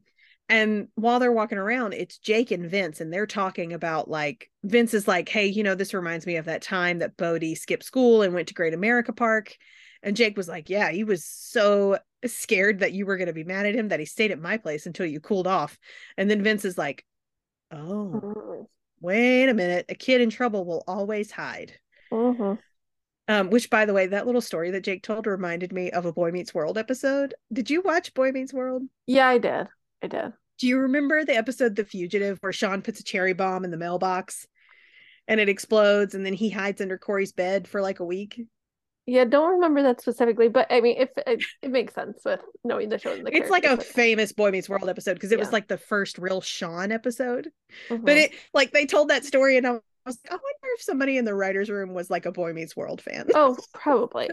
and 0.49 0.87
while 0.95 1.19
they're 1.19 1.33
walking 1.33 1.59
around, 1.59 1.93
it's 1.93 2.19
Jake 2.19 2.53
and 2.53 2.71
Vince, 2.71 3.01
and 3.01 3.13
they're 3.13 3.27
talking 3.27 3.73
about 3.73 4.09
like 4.09 4.49
Vince 4.63 4.95
is 4.95 5.09
like, 5.09 5.29
Hey, 5.29 5.47
you 5.47 5.63
know, 5.65 5.75
this 5.75 5.93
reminds 5.93 6.25
me 6.25 6.37
of 6.37 6.45
that 6.45 6.63
time 6.63 7.01
that 7.01 7.17
Bode 7.17 7.57
skipped 7.57 7.85
school 7.85 8.23
and 8.23 8.33
went 8.33 8.49
to 8.49 8.55
Great 8.55 8.75
America 8.75 9.13
Park. 9.13 9.57
And 10.07 10.17
Jake 10.17 10.37
was 10.37 10.49
like, 10.49 10.71
Yeah, 10.71 10.91
he 10.91 11.05
was 11.05 11.25
so 11.25 11.99
scared 12.25 12.79
that 12.79 12.93
you 12.93 13.05
were 13.05 13.17
gonna 13.19 13.33
be 13.33 13.45
mad 13.45 13.67
at 13.67 13.75
him 13.75 13.89
that 13.89 14.01
he 14.01 14.07
stayed 14.07 14.31
at 14.31 14.41
my 14.41 14.57
place 14.57 14.87
until 14.87 15.05
you 15.05 15.21
cooled 15.21 15.47
off. 15.49 15.79
And 16.17 16.31
then 16.31 16.43
Vince 16.43 16.65
is 16.65 16.79
like, 16.79 17.05
Oh, 17.73 18.21
Mhm. 18.25 18.67
wait 19.01 19.49
a 19.49 19.55
minute, 19.55 19.87
a 19.89 19.95
kid 19.97 20.21
in 20.21 20.31
trouble 20.31 20.65
will 20.65 20.85
always 20.87 21.33
hide. 21.33 21.75
Mhm. 22.13 22.59
Um, 23.29 23.51
which 23.51 23.69
by 23.69 23.85
the 23.85 23.93
way, 23.93 24.07
that 24.07 24.27
little 24.27 24.41
story 24.41 24.71
that 24.71 24.85
Jake 24.85 25.03
told 25.03 25.27
reminded 25.27 25.73
me 25.73 25.91
of 25.91 26.07
a 26.07 26.13
Boy 26.13 26.31
Meets 26.31 26.55
World 26.55 26.79
episode. 26.79 27.35
Did 27.53 27.69
you 27.69 27.81
watch 27.83 28.15
Boy 28.15 28.31
Meets 28.31 28.53
World? 28.55 28.85
Yeah, 29.07 29.27
I 29.27 29.39
did. 29.39 29.67
I 30.03 30.07
did. 30.07 30.33
Do 30.59 30.69
you 30.69 30.79
remember 30.79 31.25
the 31.25 31.35
episode 31.37 31.75
The 31.75 31.85
Fugitive 31.85 32.39
where 32.41 32.53
Sean 32.53 32.81
puts 32.83 33.01
a 33.01 33.05
cherry 33.05 33.33
bomb 33.33 33.65
in 33.65 33.73
the 33.73 33.77
mailbox 33.77 34.47
and 35.27 35.41
it 35.41 35.49
explodes 35.49 36.15
and 36.15 36.25
then 36.25 36.33
he 36.35 36.51
hides 36.51 36.81
under 36.81 36.97
Corey's 36.97 37.33
bed 37.33 37.67
for 37.67 37.83
like 37.83 37.99
a 37.99 38.05
week? 38.05 38.41
Yeah, 39.07 39.25
don't 39.25 39.53
remember 39.53 39.83
that 39.85 40.01
specifically, 40.01 40.49
but 40.49 40.67
I 40.71 40.81
mean, 40.81 40.97
if 40.99 41.11
it, 41.17 41.43
it 41.63 41.71
makes 41.71 41.95
sense 41.95 42.19
with 42.25 42.41
knowing 42.65 42.89
the 42.89 42.99
show. 42.99 43.13
And 43.13 43.25
the 43.27 43.35
it's 43.37 43.51
like 43.51 43.65
a 43.65 43.77
famous 43.77 44.33
Boy 44.33 44.51
Meets 44.51 44.69
World 44.69 44.89
episode 44.89 45.15
because 45.15 45.33
it 45.33 45.39
was 45.39 45.53
like 45.53 45.69
the 45.69 45.79
first 45.79 46.19
real 46.19 46.41
Sean 46.41 46.91
episode. 46.91 47.51
Mhm. 47.89 48.05
But 48.05 48.17
it 48.17 48.33
like 48.53 48.73
they 48.73 48.85
told 48.87 49.09
that 49.09 49.25
story 49.25 49.57
and 49.57 49.67
I 49.67 49.71
was 49.73 50.19
like, 50.25 50.33
I 50.33 50.35
wonder 50.35 50.75
if 50.77 50.83
somebody 50.83 51.17
in 51.19 51.25
the 51.25 51.35
writer's 51.35 51.71
room 51.71 51.95
was 51.95 52.11
like 52.11 52.27
a 52.27 52.33
Boy 52.33 52.53
Meets 52.53 52.77
World 52.77 53.01
fan. 53.01 53.29
oh, 53.35 53.57
probably. 53.75 54.29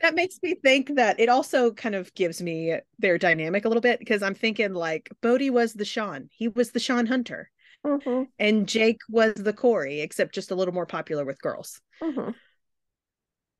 that 0.00 0.14
makes 0.14 0.38
me 0.42 0.54
think 0.54 0.94
that 0.96 1.18
it 1.18 1.28
also 1.28 1.72
kind 1.72 1.94
of 1.94 2.14
gives 2.14 2.40
me 2.40 2.76
their 2.98 3.18
dynamic 3.18 3.64
a 3.64 3.68
little 3.68 3.80
bit 3.80 3.98
because 3.98 4.22
I'm 4.22 4.34
thinking 4.34 4.72
like 4.72 5.10
Bode 5.20 5.50
was 5.50 5.74
the 5.74 5.84
Sean. 5.84 6.28
He 6.32 6.48
was 6.48 6.70
the 6.70 6.80
Sean 6.80 7.06
Hunter. 7.06 7.50
hmm 7.84 8.22
And 8.38 8.68
Jake 8.68 9.00
was 9.08 9.34
the 9.34 9.52
Corey, 9.52 10.00
except 10.00 10.34
just 10.34 10.52
a 10.52 10.54
little 10.54 10.74
more 10.74 10.86
popular 10.86 11.24
with 11.24 11.42
girls. 11.42 11.80
hmm 12.00 12.30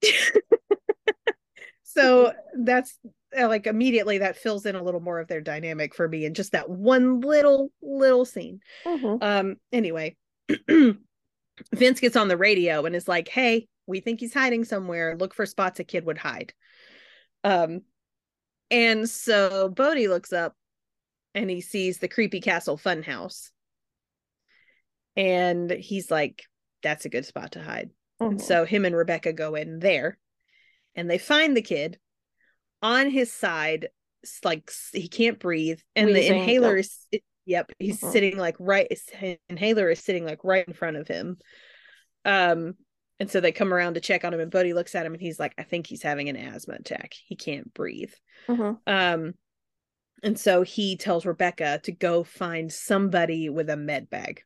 So 1.84 2.32
that's 2.58 2.98
uh, 3.38 3.48
like 3.48 3.66
immediately 3.66 4.18
that 4.18 4.36
fills 4.36 4.66
in 4.66 4.76
a 4.76 4.82
little 4.82 5.00
more 5.00 5.20
of 5.20 5.28
their 5.28 5.40
dynamic 5.40 5.94
for 5.94 6.08
me 6.08 6.24
in 6.24 6.34
just 6.34 6.52
that 6.52 6.68
one 6.70 7.20
little 7.20 7.70
little 7.82 8.24
scene. 8.24 8.60
hmm 8.84 9.16
Um 9.20 9.56
anyway, 9.72 10.16
Vince 11.74 12.00
gets 12.00 12.16
on 12.16 12.28
the 12.28 12.36
radio 12.36 12.86
and 12.86 12.96
is 12.96 13.08
like, 13.08 13.28
"Hey, 13.28 13.68
we 13.86 14.00
think 14.00 14.20
he's 14.20 14.34
hiding 14.34 14.64
somewhere. 14.64 15.16
Look 15.18 15.34
for 15.34 15.46
spots 15.46 15.80
a 15.80 15.84
kid 15.84 16.04
would 16.06 16.18
hide." 16.18 16.54
Um 17.44 17.82
and 18.70 19.08
so 19.08 19.68
Bode 19.68 20.08
looks 20.08 20.32
up 20.32 20.54
and 21.34 21.50
he 21.50 21.60
sees 21.60 21.98
the 21.98 22.08
creepy 22.08 22.40
castle 22.40 22.78
funhouse. 22.78 23.50
And 25.16 25.70
he's 25.70 26.10
like, 26.10 26.44
"That's 26.82 27.04
a 27.04 27.08
good 27.10 27.26
spot 27.26 27.52
to 27.52 27.62
hide." 27.62 27.90
And 28.26 28.38
Mhm. 28.38 28.42
so 28.42 28.64
him 28.64 28.84
and 28.84 28.96
Rebecca 28.96 29.32
go 29.32 29.54
in 29.54 29.78
there 29.78 30.18
and 30.94 31.10
they 31.10 31.18
find 31.18 31.56
the 31.56 31.62
kid 31.62 31.98
on 32.80 33.10
his 33.10 33.32
side, 33.32 33.88
like 34.44 34.70
he 34.92 35.08
can't 35.08 35.38
breathe. 35.38 35.80
And 35.96 36.06
Wheezing, 36.06 36.32
the 36.32 36.38
inhaler 36.38 36.76
is, 36.76 37.06
it- 37.10 37.24
yep, 37.44 37.70
he's 37.78 38.00
Mhm. 38.00 38.12
sitting 38.12 38.36
like 38.36 38.56
right, 38.58 38.86
his 38.90 39.04
inhaler 39.48 39.90
is 39.90 40.00
sitting 40.00 40.24
like 40.24 40.44
right 40.44 40.66
in 40.66 40.74
front 40.74 40.96
of 40.96 41.08
him. 41.08 41.38
Um, 42.24 42.76
and 43.18 43.30
so 43.30 43.40
they 43.40 43.52
come 43.52 43.72
around 43.72 43.94
to 43.94 44.00
check 44.00 44.24
on 44.24 44.34
him, 44.34 44.40
and 44.40 44.50
Bode 44.50 44.74
looks 44.74 44.94
at 44.94 45.06
him 45.06 45.12
and 45.12 45.20
he's 45.20 45.38
like, 45.38 45.54
I 45.58 45.62
think 45.62 45.86
he's 45.86 46.02
having 46.02 46.28
an 46.28 46.36
asthma 46.36 46.74
attack. 46.74 47.14
He 47.14 47.36
can't 47.36 47.72
breathe. 47.72 48.12
Mhm. 48.48 48.80
Um, 48.86 49.34
and 50.22 50.38
so 50.38 50.62
he 50.62 50.96
tells 50.96 51.26
Rebecca 51.26 51.80
to 51.84 51.92
go 51.92 52.24
find 52.24 52.72
somebody 52.72 53.48
with 53.48 53.70
a 53.70 53.76
med 53.76 54.08
bag. 54.10 54.42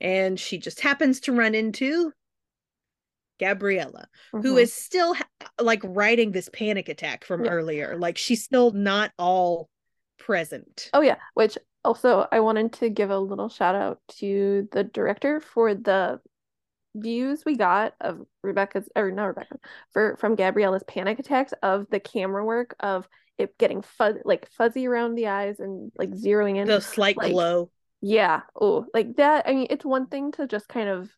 And 0.00 0.40
she 0.40 0.58
just 0.58 0.80
happens 0.80 1.20
to 1.20 1.32
run 1.32 1.54
into 1.54 2.12
Gabriella, 3.40 4.06
who 4.32 4.54
Mhm. 4.56 4.60
is 4.62 4.72
still 4.72 5.16
like 5.60 5.80
writing 5.82 6.30
this 6.32 6.48
panic 6.52 6.88
attack 6.88 7.24
from 7.24 7.44
Yeah. 7.44 7.50
earlier. 7.52 7.96
Like 7.98 8.18
she's 8.18 8.44
still 8.44 8.70
not 8.70 9.10
all 9.18 9.68
present. 10.18 10.90
Oh 10.92 11.00
yeah, 11.00 11.16
which 11.34 11.56
also 11.84 12.28
I 12.30 12.40
wanted 12.40 12.74
to 12.74 12.90
give 12.90 13.10
a 13.10 13.18
little 13.18 13.48
shout 13.48 13.74
out 13.74 13.98
to 14.18 14.68
the 14.72 14.84
director 14.84 15.40
for 15.40 15.74
the 15.74 16.20
views 16.94 17.44
we 17.44 17.56
got 17.56 17.94
of 18.00 18.20
Rebecca's 18.42 18.88
or 18.96 19.10
not 19.12 19.26
Rebecca 19.26 19.58
for 19.92 20.16
from 20.18 20.36
Gabriella's 20.36 20.82
panic 20.86 21.18
attacks 21.18 21.54
of 21.62 21.86
the 21.90 22.00
camera 22.00 22.44
work 22.44 22.74
of 22.80 23.08
it 23.38 23.56
getting 23.58 23.80
fuzz 23.80 24.16
like 24.24 24.48
fuzzy 24.50 24.86
around 24.86 25.14
the 25.14 25.28
eyes 25.28 25.60
and 25.60 25.90
like 25.96 26.10
zeroing 26.10 26.56
in. 26.56 26.66
The 26.68 26.80
slight 26.80 27.16
like- 27.16 27.32
glow. 27.32 27.70
Yeah. 28.02 28.40
Oh, 28.60 28.86
like 28.94 29.16
that. 29.16 29.46
I 29.46 29.52
mean, 29.54 29.66
it's 29.70 29.84
one 29.84 30.06
thing 30.06 30.32
to 30.32 30.46
just 30.46 30.68
kind 30.68 30.88
of 30.88 31.10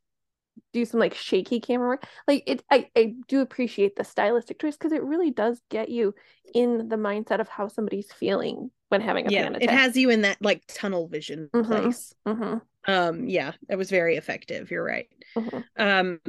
do 0.72 0.84
some 0.84 1.00
like 1.00 1.14
shaky 1.14 1.60
camera 1.60 1.88
work. 1.88 2.04
Like 2.28 2.44
it, 2.46 2.64
I, 2.70 2.90
I 2.96 3.14
do 3.28 3.40
appreciate 3.40 3.96
the 3.96 4.04
stylistic 4.04 4.58
choice 4.60 4.76
because 4.76 4.92
it 4.92 5.02
really 5.02 5.30
does 5.30 5.60
get 5.70 5.88
you 5.88 6.14
in 6.54 6.88
the 6.88 6.96
mindset 6.96 7.40
of 7.40 7.48
how 7.48 7.68
somebody's 7.68 8.12
feeling 8.12 8.70
when 8.88 9.00
having 9.00 9.26
a 9.26 9.32
Yeah, 9.32 9.32
panic 9.32 9.64
it 9.64 9.70
has 9.70 9.96
you 9.96 10.10
in 10.10 10.22
that 10.22 10.38
like 10.40 10.64
tunnel 10.66 11.08
vision 11.08 11.50
Mhm. 11.54 11.94
place. 11.94 12.14
hmm 12.26 12.58
Um, 12.86 13.28
yeah, 13.28 13.52
it 13.68 13.76
was 13.76 13.90
very 13.90 14.16
effective. 14.16 14.70
You're 14.70 14.84
right. 14.84 15.08
hmm 15.36 15.62
Um, 15.76 16.20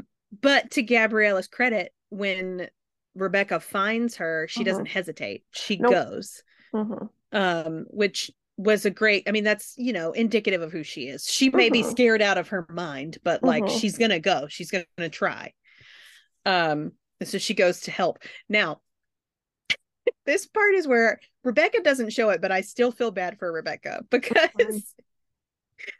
but 0.41 0.71
to 0.71 0.83
Gabriella's 0.83 1.47
credit, 1.47 1.93
when 2.09 2.69
Rebecca 3.15 3.59
finds 3.59 4.17
her, 4.17 4.47
she 4.49 4.63
Mhm. 4.63 4.65
doesn't 4.65 4.87
hesitate. 4.87 5.45
She 5.51 5.77
Nope. 5.79 6.05
goes. 6.05 6.43
hmm 6.73 7.07
Um, 7.31 7.85
which 7.89 8.31
was 8.57 8.85
a 8.85 8.89
great, 8.89 9.23
I 9.27 9.31
mean, 9.31 9.43
that's 9.43 9.73
you 9.77 9.93
know, 9.93 10.11
indicative 10.11 10.61
of 10.61 10.71
who 10.71 10.83
she 10.83 11.07
is. 11.07 11.25
She 11.25 11.49
may 11.49 11.69
be 11.69 11.81
Mhm. 11.81 11.91
scared 11.91 12.21
out 12.21 12.37
of 12.37 12.49
her 12.49 12.65
mind, 12.69 13.17
but 13.23 13.43
like 13.43 13.63
Mhm. 13.63 13.79
she's 13.79 13.97
gonna 13.97 14.19
go, 14.19 14.47
she's 14.47 14.71
gonna 14.71 15.09
try. 15.09 15.53
Um, 16.45 16.93
and 17.19 17.29
so 17.29 17.37
she 17.37 17.53
goes 17.53 17.81
to 17.81 17.91
help. 17.91 18.19
Now, 18.49 18.81
this 20.25 20.45
part 20.45 20.75
is 20.75 20.87
where 20.87 21.19
Rebecca 21.43 21.81
doesn't 21.81 22.11
show 22.13 22.29
it, 22.29 22.41
but 22.41 22.51
I 22.51 22.61
still 22.61 22.91
feel 22.91 23.11
bad 23.11 23.39
for 23.39 23.51
Rebecca 23.51 24.03
because 24.09 24.93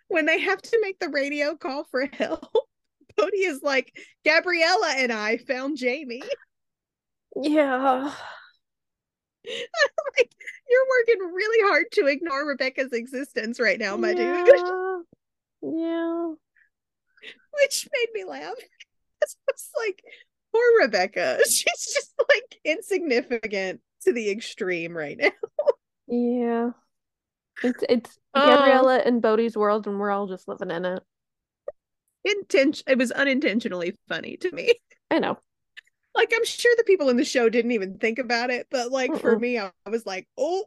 when 0.08 0.26
they 0.26 0.40
have 0.40 0.62
to 0.62 0.80
make 0.82 1.00
the 1.00 1.10
radio 1.10 1.56
call 1.56 1.86
for 1.86 2.06
help, 2.06 2.46
Bode 3.18 3.32
is 3.36 3.62
like, 3.62 3.96
Gabriella 4.26 4.94
and 4.98 5.12
I 5.12 5.38
found 5.38 5.78
Jamie. 5.78 6.24
Yeah. 7.36 8.14
like, 10.18 10.32
you're 10.70 10.88
working 10.90 11.34
really 11.34 11.70
hard 11.70 11.86
to 11.94 12.08
ignore 12.08 12.48
Rebecca's 12.48 12.94
existence 12.94 13.60
right 13.60 13.80
now, 13.80 13.98
my 13.98 14.14
dude. 14.14 14.48
yeah. 14.56 14.98
Yeah. 15.62 16.34
Which 17.62 17.88
made 17.94 18.10
me 18.14 18.24
laugh. 18.26 18.56
It's 19.48 19.72
like, 19.78 20.04
poor 20.52 20.82
Rebecca. 20.82 21.40
She's 21.46 21.64
just 21.64 22.14
like 22.18 22.60
insignificant 22.66 23.80
to 24.02 24.12
the 24.12 24.30
extreme 24.30 24.98
right 24.98 25.18
now. 25.18 25.32
Yeah. 26.08 26.72
It's 27.64 27.86
it's 27.88 28.20
Oh. 28.36 28.48
Gabriella 28.48 28.98
and 29.06 29.22
Bode's 29.22 29.56
world, 29.56 29.86
and 29.88 30.00
we're 30.00 30.10
all 30.10 30.28
just 30.28 30.48
living 30.48 30.72
in 30.72 30.86
it. 30.86 31.04
Intention 32.26 32.84
it 32.88 32.98
was 32.98 33.12
unintentionally 33.12 33.96
funny 34.08 34.38
to 34.38 34.52
me. 34.52 34.74
I 35.12 35.20
know. 35.20 35.38
Like 36.16 36.32
I'm 36.36 36.46
sure 36.46 36.74
the 36.78 36.84
people 36.84 37.10
in 37.10 37.18
the 37.18 37.26
show 37.26 37.50
didn't 37.50 37.72
even 37.72 37.98
think 37.98 38.20
about 38.20 38.50
it, 38.52 38.68
but 38.70 38.92
like 38.92 39.16
for 39.20 39.38
me, 39.38 39.58
I 39.58 39.72
I 39.86 39.90
was 39.90 40.06
like, 40.06 40.28
oh, 40.38 40.66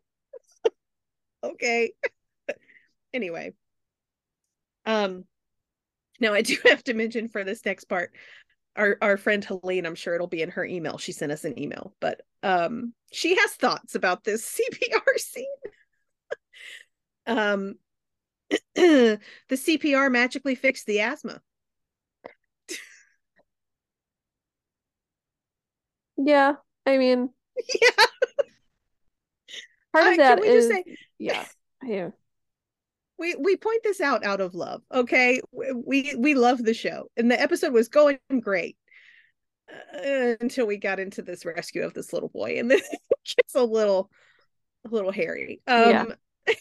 okay. 1.44 1.92
anyway, 3.14 3.52
um, 4.84 5.24
now 6.20 6.32
I 6.34 6.42
do 6.42 6.56
have 6.64 6.82
to 6.84 6.94
mention 6.94 7.28
for 7.28 7.44
this 7.44 7.64
next 7.64 7.84
part, 7.84 8.12
our 8.74 8.96
our 9.00 9.16
friend 9.16 9.44
Helene. 9.44 9.86
I'm 9.86 9.94
sure 9.94 10.14
it'll 10.14 10.26
be 10.26 10.42
in 10.42 10.50
her 10.50 10.64
email. 10.64 10.98
She 10.98 11.12
sent 11.12 11.32
us 11.32 11.44
an 11.44 11.60
email, 11.60 11.94
but 12.00 12.22
um, 12.42 12.94
she 13.12 13.36
has 13.36 13.52
thoughts 13.52 13.94
about 13.94 14.24
this 14.24 14.58
CPR 14.58 15.18
scene. 15.18 15.46
um, 17.26 17.74
the 18.74 19.20
CPR 19.50 20.10
magically 20.10 20.54
fixed 20.54 20.86
the 20.86 21.00
asthma. 21.00 21.40
Yeah. 26.16 26.54
I 26.86 26.98
mean, 26.98 27.30
yeah. 27.82 28.04
part 29.92 30.06
Uh, 30.06 30.10
of 30.10 30.16
can 30.16 30.18
that 30.18 30.42
just 30.44 30.68
say- 30.68 30.84
yeah. 31.18 31.44
Yeah. 31.82 32.10
we 33.18 33.34
we 33.36 33.56
point 33.56 33.82
this 33.84 34.00
out 34.00 34.24
out 34.24 34.40
of 34.40 34.54
love 34.54 34.82
okay 34.92 35.40
we 35.52 36.14
we 36.16 36.34
love 36.34 36.62
the 36.62 36.74
show 36.74 37.10
and 37.16 37.30
the 37.30 37.40
episode 37.40 37.72
was 37.72 37.88
going 37.88 38.18
great 38.40 38.76
uh, 39.72 40.34
until 40.40 40.66
we 40.66 40.76
got 40.78 40.98
into 41.00 41.22
this 41.22 41.44
rescue 41.44 41.84
of 41.84 41.94
this 41.94 42.12
little 42.12 42.28
boy 42.28 42.58
and 42.58 42.70
this 42.70 42.82
gets 43.36 43.54
a 43.54 43.62
little 43.62 44.10
a 44.84 44.88
little 44.88 45.12
hairy 45.12 45.60
um 45.66 45.90
Yeah. 45.90 46.04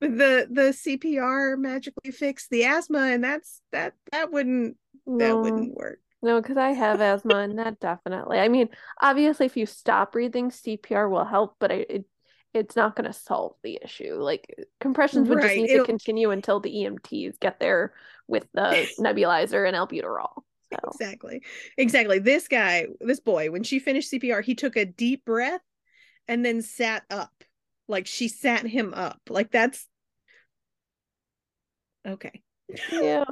the 0.00 0.46
the 0.50 0.74
cpr 0.84 1.58
magically 1.58 2.10
fixed 2.12 2.48
the 2.50 2.64
asthma 2.64 3.00
and 3.10 3.22
that's 3.22 3.60
that 3.72 3.94
that 4.12 4.30
wouldn't 4.32 4.76
that 5.06 5.36
wouldn't 5.36 5.74
work 5.74 6.00
No, 6.22 6.40
because 6.40 6.58
I 6.58 6.70
have 6.70 7.00
asthma, 7.00 7.36
and 7.36 7.58
that 7.58 7.80
definitely. 7.80 8.38
I 8.38 8.48
mean, 8.48 8.68
obviously, 9.00 9.46
if 9.46 9.56
you 9.56 9.64
stop 9.66 10.12
breathing, 10.12 10.50
CPR 10.50 11.08
will 11.08 11.24
help, 11.24 11.56
but 11.58 11.72
I, 11.72 11.86
it 11.88 12.04
it's 12.52 12.74
not 12.74 12.96
going 12.96 13.06
to 13.06 13.12
solve 13.12 13.54
the 13.62 13.78
issue. 13.82 14.14
Like 14.14 14.54
compressions 14.80 15.28
would 15.28 15.40
just 15.40 15.56
need 15.56 15.68
to 15.68 15.74
it'll- 15.74 15.86
continue 15.86 16.30
until 16.30 16.60
the 16.60 16.70
EMTs 16.70 17.38
get 17.38 17.60
there 17.60 17.94
with 18.26 18.46
the 18.52 18.86
nebulizer 18.98 19.66
and 19.66 19.76
albuterol. 19.76 20.42
So 20.72 20.92
exactly 20.92 21.42
exactly 21.78 22.18
this 22.20 22.46
guy 22.46 22.86
this 23.00 23.18
boy 23.18 23.50
when 23.50 23.64
she 23.64 23.80
finished 23.80 24.12
cpr 24.12 24.40
he 24.40 24.54
took 24.54 24.76
a 24.76 24.84
deep 24.84 25.24
breath 25.24 25.60
and 26.28 26.44
then 26.44 26.62
sat 26.62 27.02
up 27.10 27.32
like 27.88 28.06
she 28.06 28.28
sat 28.28 28.64
him 28.64 28.94
up 28.94 29.18
like 29.28 29.50
that's 29.50 29.88
okay 32.06 32.40
yeah, 33.00 33.24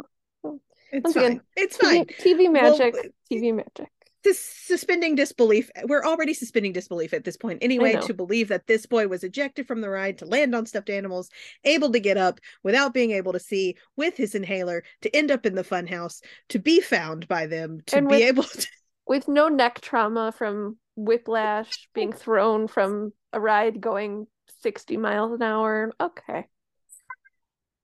it's 0.93 1.05
Once 1.05 1.15
fine 1.15 1.25
again, 1.25 1.41
it's 1.57 1.77
TV, 1.77 1.81
fine 1.81 2.05
TV 2.07 2.53
Well, 2.53 2.79
magic, 2.79 2.95
TV 3.31 3.55
magic. 3.55 3.89
sus- 4.25 4.39
suspending 4.39 5.15
disbelief. 5.15 5.71
We're 5.85 6.05
already 6.05 6.35
suspending 6.35 6.73
disbelief 6.73 7.13
at 7.15 7.25
this 7.25 7.37
point 7.37 7.59
anyway 7.63 7.95
to 8.03 8.15
believe 8.15 8.49
that 8.49 8.67
this 8.67 8.87
boy 8.87 9.09
was 9.09 9.25
ejected 9.25 9.67
from 9.67 9.81
the 9.81 9.89
ride 9.91 10.19
to 10.19 10.27
land 10.27 10.55
on 10.55 10.67
stuffed 10.67 10.91
animals, 10.91 11.31
able 11.65 11.91
to 11.93 12.01
get 12.01 12.17
up 12.17 12.41
without 12.63 12.93
being 12.95 13.13
able 13.13 13.33
to 13.33 13.41
see 13.41 13.77
with 13.97 14.17
his 14.17 14.35
inhaler, 14.35 14.83
to 15.03 15.15
end 15.17 15.31
up 15.31 15.47
in 15.47 15.55
the 15.55 15.65
funhouse, 15.65 16.21
to 16.51 16.59
be 16.59 16.81
found 16.81 17.29
by 17.29 17.47
them, 17.47 17.81
to 17.87 17.97
And 17.99 18.09
be 18.09 18.17
with- 18.17 18.23
able 18.25 18.43
to. 18.45 18.67
With 19.07 19.27
no 19.27 19.49
neck 19.49 19.81
trauma 19.81 20.33
from 20.37 20.77
whiplash, 20.95 21.89
being 21.95 22.13
thrown 22.25 22.69
from 22.69 23.15
a 23.33 23.41
ride 23.41 23.81
going 23.81 24.27
60 24.61 24.99
miles 24.99 25.33
an 25.33 25.41
hour. 25.43 25.93
Okay. 25.99 26.45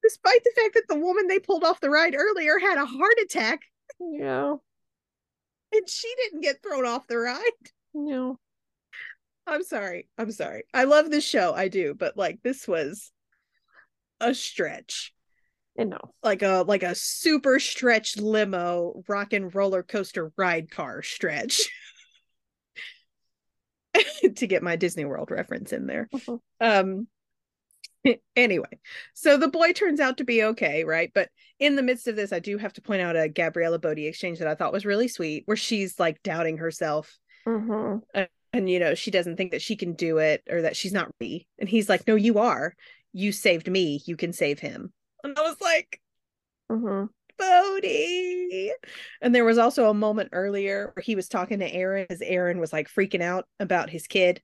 Despite 0.04 0.44
the 0.44 0.52
fact 0.54 0.74
that 0.74 0.84
the 0.88 1.00
woman 1.00 1.26
they 1.26 1.38
pulled 1.40 1.64
off 1.64 1.80
the 1.80 1.90
ride 1.90 2.14
earlier 2.14 2.58
had 2.58 2.78
a 2.78 2.84
heart 2.86 3.16
attack 3.22 3.62
Yeah. 3.98 4.54
and 5.72 5.88
she 5.88 6.14
didn't 6.22 6.42
get 6.42 6.62
thrown 6.62 6.86
off 6.86 7.06
the 7.08 7.18
ride. 7.18 7.40
No. 7.94 8.38
I'm 9.46 9.62
sorry. 9.62 10.08
I'm 10.18 10.30
sorry. 10.30 10.64
I 10.72 10.84
love 10.84 11.10
this 11.10 11.24
show. 11.24 11.52
I 11.54 11.68
do, 11.68 11.94
but 11.94 12.16
like 12.16 12.40
this 12.42 12.68
was 12.68 13.10
a 14.20 14.34
stretch. 14.34 15.12
I 15.78 15.84
know. 15.84 16.12
Like 16.22 16.42
a 16.42 16.64
like 16.68 16.82
a 16.82 16.94
super 16.94 17.58
stretch 17.58 18.16
limo 18.16 19.02
rock 19.08 19.32
and 19.32 19.52
roller 19.54 19.82
coaster 19.82 20.32
ride 20.36 20.70
car 20.70 21.02
stretch. 21.02 21.62
to 24.36 24.46
get 24.46 24.62
my 24.62 24.76
Disney 24.76 25.04
World 25.04 25.30
reference 25.30 25.72
in 25.72 25.86
there. 25.86 26.08
Mhm. 26.12 26.40
Um 26.60 27.08
anyway, 28.36 28.78
so 29.14 29.36
the 29.36 29.48
boy 29.48 29.72
turns 29.72 30.00
out 30.00 30.18
to 30.18 30.24
be 30.24 30.42
okay, 30.42 30.84
right? 30.84 31.10
But 31.14 31.28
in 31.58 31.76
the 31.76 31.82
midst 31.82 32.08
of 32.08 32.16
this, 32.16 32.32
I 32.32 32.38
do 32.38 32.58
have 32.58 32.72
to 32.74 32.82
point 32.82 33.02
out 33.02 33.16
a 33.16 33.28
Gabriella 33.28 33.78
Bode 33.78 33.98
exchange 33.98 34.38
that 34.38 34.48
I 34.48 34.54
thought 34.54 34.72
was 34.72 34.84
really 34.86 35.08
sweet, 35.08 35.42
where 35.46 35.56
she's 35.56 35.98
like 35.98 36.22
doubting 36.22 36.58
herself. 36.58 37.18
Mhm. 37.46 38.02
and 38.54 38.70
you 38.70 38.78
know 38.78 38.94
she 38.94 39.10
doesn't 39.10 39.36
think 39.36 39.50
that 39.50 39.60
she 39.60 39.76
can 39.76 39.94
do 39.94 40.18
it 40.18 40.42
or 40.48 40.62
that 40.62 40.76
she's 40.76 40.92
not 40.92 41.10
ready. 41.20 41.46
And 41.58 41.68
he's 41.68 41.88
like 41.88 42.06
no 42.06 42.14
you 42.14 42.38
are. 42.38 42.74
You 43.12 43.32
saved 43.32 43.68
me. 43.68 44.00
You 44.06 44.16
can 44.16 44.32
save 44.32 44.60
him. 44.60 44.92
And 45.22 45.36
i 45.38 45.42
was 45.42 45.60
like 45.60 46.00
Mhm. 46.70 47.08
bode. 47.36 48.72
And 49.20 49.34
there 49.34 49.44
was 49.44 49.58
also 49.58 49.90
a 49.90 49.94
moment 49.94 50.30
earlier 50.32 50.92
where 50.94 51.02
he 51.02 51.16
was 51.16 51.28
talking 51.28 51.58
to 51.58 51.70
aaron 51.74 52.06
as 52.08 52.22
aaron 52.22 52.60
was 52.60 52.72
like 52.72 52.88
freaking 52.88 53.22
out 53.22 53.46
about 53.60 53.90
his 53.90 54.06
kid. 54.06 54.40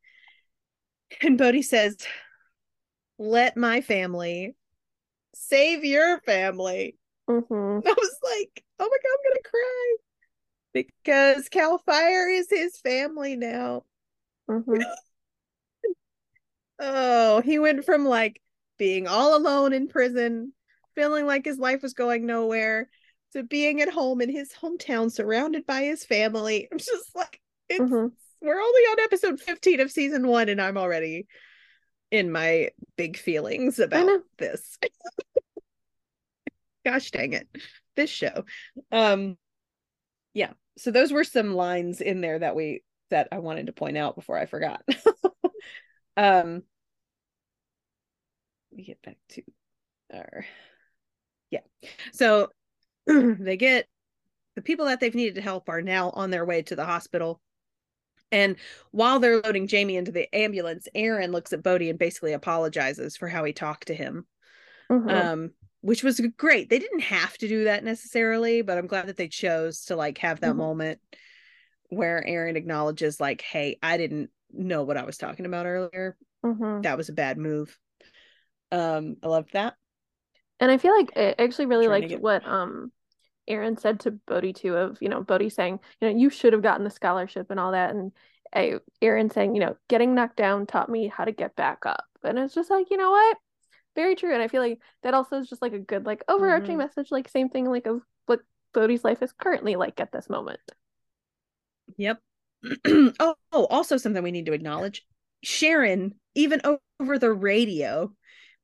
And 1.22 1.38
bode 1.38 1.64
says 1.64 1.96
let 3.20 3.55
my 3.56 3.82
family 3.82 4.56
save 5.34 5.84
your 5.84 6.18
family 6.20 6.97
Mhm. 7.28 7.82
i 7.86 7.90
was 7.92 8.18
like 8.24 8.64
oh 8.78 8.88
my 8.90 8.97
god 9.02 9.10
i'm 9.12 9.30
gonna 9.30 9.42
cry 9.44 9.97
because 10.72 11.48
cal 11.51 11.76
fire 11.78 12.28
is 12.30 12.48
his 12.51 12.78
family 12.78 13.36
now 13.36 13.84
Mhm. 14.48 14.82
Oh, 16.82 17.42
he 17.42 17.59
went 17.59 17.84
from 17.84 18.06
like 18.06 18.40
being 18.78 19.06
all 19.06 19.36
alone 19.36 19.74
in 19.74 19.86
prison, 19.86 20.55
feeling 20.94 21.26
like 21.26 21.44
his 21.44 21.59
life 21.59 21.82
was 21.82 21.92
going 21.92 22.24
nowhere, 22.24 22.88
to 23.34 23.42
being 23.42 23.82
at 23.82 23.90
home 23.90 24.22
in 24.22 24.30
his 24.30 24.51
hometown 24.52 25.12
surrounded 25.12 25.66
by 25.66 25.82
his 25.82 26.06
family. 26.06 26.68
I'm 26.72 26.78
just 26.78 27.14
like, 27.14 27.38
it's 27.68 27.80
Mhm. 27.82 28.12
we're 28.40 28.60
only 28.60 28.80
on 28.82 29.01
episode 29.01 29.40
15 29.40 29.80
of 29.80 29.90
season 29.92 30.26
one, 30.26 30.48
and 30.48 30.59
I'm 30.60 30.78
already 30.78 31.26
in 32.10 32.32
my 32.32 32.70
big 32.96 33.16
feelings 33.16 33.78
about 33.78 34.22
this. 34.38 34.78
Gosh 36.84 37.10
dang 37.10 37.34
it. 37.34 37.48
This 37.96 38.10
show. 38.10 38.44
Um 38.90 39.36
yeah. 40.34 40.52
So 40.78 40.90
those 40.90 41.12
were 41.12 41.24
some 41.24 41.54
lines 41.54 42.00
in 42.00 42.20
there 42.20 42.38
that 42.38 42.56
we 42.56 42.82
that 43.10 43.28
I 43.32 43.38
wanted 43.38 43.66
to 43.66 43.72
point 43.72 43.98
out 43.98 44.14
before 44.14 44.38
I 44.38 44.46
forgot. 44.46 44.82
um 46.16 46.62
let 48.70 48.76
me 48.76 48.84
get 48.84 49.02
back 49.02 49.16
to 49.30 49.42
our 50.12 50.44
yeah. 51.50 51.60
So 52.12 52.50
they 53.06 53.56
get 53.56 53.86
the 54.56 54.62
people 54.62 54.86
that 54.86 55.00
they've 55.00 55.14
needed 55.14 55.36
to 55.36 55.40
help 55.40 55.68
are 55.68 55.82
now 55.82 56.10
on 56.10 56.30
their 56.30 56.44
way 56.44 56.62
to 56.62 56.76
the 56.76 56.84
hospital. 56.84 57.40
And 58.32 58.57
while 58.90 59.19
they're 59.19 59.40
loading 59.40 59.66
Jamie 59.66 59.97
into 59.97 60.12
the 60.12 60.32
ambulance, 60.35 60.89
Aaron 60.94 61.32
looks 61.32 61.52
at 61.52 61.62
Bode 61.62 61.82
and 61.82 61.98
basically 61.98 62.32
apologizes 62.32 63.16
for 63.16 63.28
how 63.28 63.44
he 63.44 63.52
talked 63.52 63.89
to 63.89 63.94
him. 63.94 64.27
Mhm. 64.90 65.11
Um, 65.11 65.51
which 65.82 66.02
was 66.05 66.20
great. 66.36 66.69
They 66.69 66.78
didn't 66.78 67.01
have 67.01 67.39
to 67.39 67.48
do 67.48 67.65
that 67.65 67.85
necessarily, 67.85 68.62
but 68.62 68.77
I'm 68.77 68.86
glad 68.86 69.07
that 69.07 69.16
they 69.16 69.28
chose 69.28 69.86
to 69.86 69.97
like 69.97 70.19
have 70.19 70.40
that 70.40 70.52
Mhm. 70.52 70.59
moment 70.59 71.01
where 71.89 72.24
Aaron 72.27 72.57
acknowledges, 72.57 73.19
like, 73.20 73.40
hey, 73.40 73.78
I 73.82 73.97
didn't 73.97 74.31
know 74.52 74.85
what 74.85 74.97
I 74.97 75.05
was 75.05 75.16
talking 75.16 75.47
about 75.47 75.66
earlier. 75.66 76.16
Mhm. 76.44 76.82
That 76.82 76.97
was 76.97 77.09
a 77.09 77.12
bad 77.15 77.39
move. 77.39 77.77
Um, 78.70 79.16
I 79.23 79.28
loved 79.28 79.52
that. 79.55 79.74
And 80.61 80.70
I 80.70 80.78
feel 80.78 80.94
like 80.97 81.12
I 81.16 81.35
actually 81.39 81.66
really 81.66 81.86
Trying 81.86 82.02
liked 82.02 82.11
get- 82.11 82.20
what 82.20 82.47
um 82.47 82.93
Aaron 83.51 83.77
said 83.77 84.01
to 84.01 84.12
Bode 84.12 84.55
too 84.55 84.77
of, 84.77 84.97
you 85.02 85.09
know, 85.09 85.22
Bode 85.22 85.52
saying, 85.52 85.81
you 86.01 86.09
know, 86.09 86.16
you 86.16 86.31
should 86.31 86.52
have 86.52 86.62
gotten 86.62 86.85
the 86.85 86.90
scholarship 86.90 87.51
and 87.51 87.60
all 87.60 87.72
that. 87.72 87.90
And 87.90 88.12
I, 88.55 88.74
Aaron 89.02 89.28
saying, 89.31 89.55
you 89.55 89.60
know, 89.60 89.77
getting 89.89 90.14
knocked 90.14 90.36
down 90.36 90.66
taught 90.66 90.89
me 90.89 91.09
how 91.09 91.24
to 91.24 91.32
get 91.32 91.56
back 91.56 91.85
up. 91.85 92.05
And 92.22 92.39
it's 92.39 92.55
just 92.55 92.70
like, 92.70 92.90
you 92.90 92.97
know 92.97 93.10
what? 93.10 93.36
Very 93.97 94.14
true. 94.14 94.32
And 94.32 94.43
I 94.43 94.48
feel 94.48 94.62
like 94.62 94.78
that 95.02 95.14
also 95.14 95.36
is 95.39 95.48
just 95.48 95.62
like 95.62 95.72
a 95.72 95.78
good, 95.81 96.06
like 96.06 96.22
overarching 96.28 96.77
Mhm. 96.77 96.78
message, 96.78 97.10
like 97.10 97.28
same 97.28 97.48
thing 97.48 97.66
like 97.66 97.86
of 97.86 98.02
what 98.27 98.40
Bode's 98.72 99.05
life 99.05 99.22
is 99.22 99.32
currently 99.32 99.77
like 99.77 100.01
at 100.01 100.12
this 100.12 100.31
moment. 100.31 100.60
Yep. 101.97 102.20
oh, 102.86 103.35
oh, 103.52 103.66
also 103.66 103.97
something 103.97 104.22
we 104.22 104.31
need 104.31 104.47
to 104.47 104.52
acknowledge. 104.52 105.05
Sharon, 105.43 106.14
even 106.35 106.60
over 107.01 107.18
the 107.18 107.32
radio, 107.32 108.12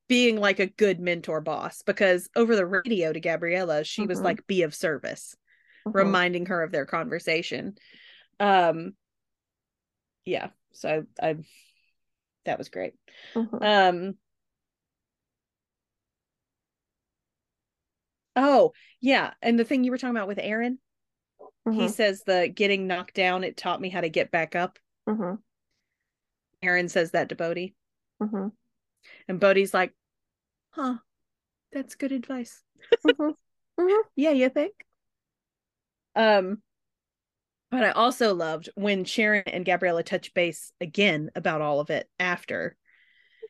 being 0.07 0.37
like 0.37 0.59
a 0.59 0.67
good 0.67 0.99
mentor 0.99 1.41
boss, 1.41 1.81
because 1.81 2.29
over 2.35 2.55
the 2.55 2.65
radio 2.65 3.11
to 3.11 3.19
Gabriella, 3.19 3.83
she 3.83 4.05
was 4.05 4.19
Mhm. 4.19 4.23
like 4.23 4.47
be 4.47 4.63
of 4.63 4.73
service. 4.75 5.35
Mhm. 5.85 5.93
reminding 5.93 6.45
her 6.47 6.63
of 6.63 6.71
their 6.71 6.85
conversation. 6.85 7.77
Um 8.39 8.95
yeah, 10.25 10.49
so 10.73 11.05
I, 11.21 11.29
I 11.29 11.35
that 12.43 12.57
was 12.57 12.67
great. 12.67 12.93
Mhm. 13.33 13.63
Um 13.63 14.17
Oh, 18.35 18.73
yeah, 19.01 19.33
and 19.41 19.57
the 19.57 19.63
thing 19.63 19.83
you 19.83 19.91
were 19.91 19.97
talking 19.97 20.15
about 20.15 20.27
with 20.27 20.39
Aaron, 20.39 20.79
he 21.71 21.85
Mhm. 21.87 21.89
says 21.89 22.23
the 22.23 22.47
getting 22.53 22.85
knocked 22.85 23.15
down 23.15 23.43
it 23.43 23.57
taught 23.57 23.81
me 23.81 23.89
how 23.89 24.01
to 24.01 24.09
get 24.09 24.29
back 24.29 24.55
up. 24.55 24.77
Mhm. 25.07 25.41
Aaron 26.61 26.89
says 26.89 27.11
that 27.11 27.29
to 27.29 27.35
Bode, 27.35 27.73
Mhm. 28.21 28.51
And 29.27 29.39
Bode's 29.39 29.73
like, 29.73 29.93
"Huh. 30.71 30.99
That's 31.71 31.95
good 31.95 32.11
advice." 32.11 32.63
Mhm. 33.05 33.35
Mhm. 33.79 34.03
Yeah, 34.15 34.31
you 34.31 34.49
think? 34.49 34.73
Um 36.15 36.61
but 37.69 37.83
I 37.83 37.91
also 37.91 38.33
loved 38.33 38.69
when 38.75 39.03
Sharon 39.03 39.43
and 39.47 39.65
Gabriella 39.65 40.03
touch 40.03 40.33
base 40.33 40.71
again 40.79 41.31
about 41.35 41.61
all 41.61 41.79
of 41.79 41.89
it 41.89 42.09
after 42.19 42.75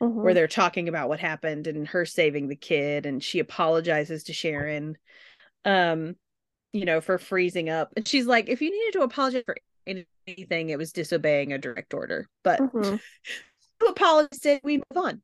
Mhm. 0.01 0.21
where 0.23 0.33
they're 0.33 0.47
talking 0.47 0.89
about 0.89 1.09
what 1.09 1.19
happened 1.19 1.67
and 1.67 1.87
her 1.89 2.05
saving 2.05 2.47
the 2.47 2.55
kid 2.55 3.05
and 3.05 3.23
she 3.23 3.39
apologizes 3.39 4.23
to 4.25 4.33
Sharon 4.33 4.97
um 5.65 6.15
you 6.73 6.85
know 6.85 7.01
for 7.01 7.17
freezing 7.17 7.69
up 7.69 7.93
and 7.97 8.07
she's 8.07 8.27
like 8.27 8.49
if 8.49 8.61
you 8.61 8.71
needed 8.71 8.93
to 8.93 9.03
apologize 9.03 9.43
for 9.45 9.57
anything 9.87 10.69
it 10.69 10.77
was 10.77 10.93
disobeying 10.93 11.53
a 11.53 11.57
direct 11.57 11.93
order 11.93 12.27
but 12.43 12.59
Mhm. 12.73 12.99
you 13.81 13.87
apologized 13.87 14.61
we 14.63 14.77
move 14.77 14.97
on 14.97 15.21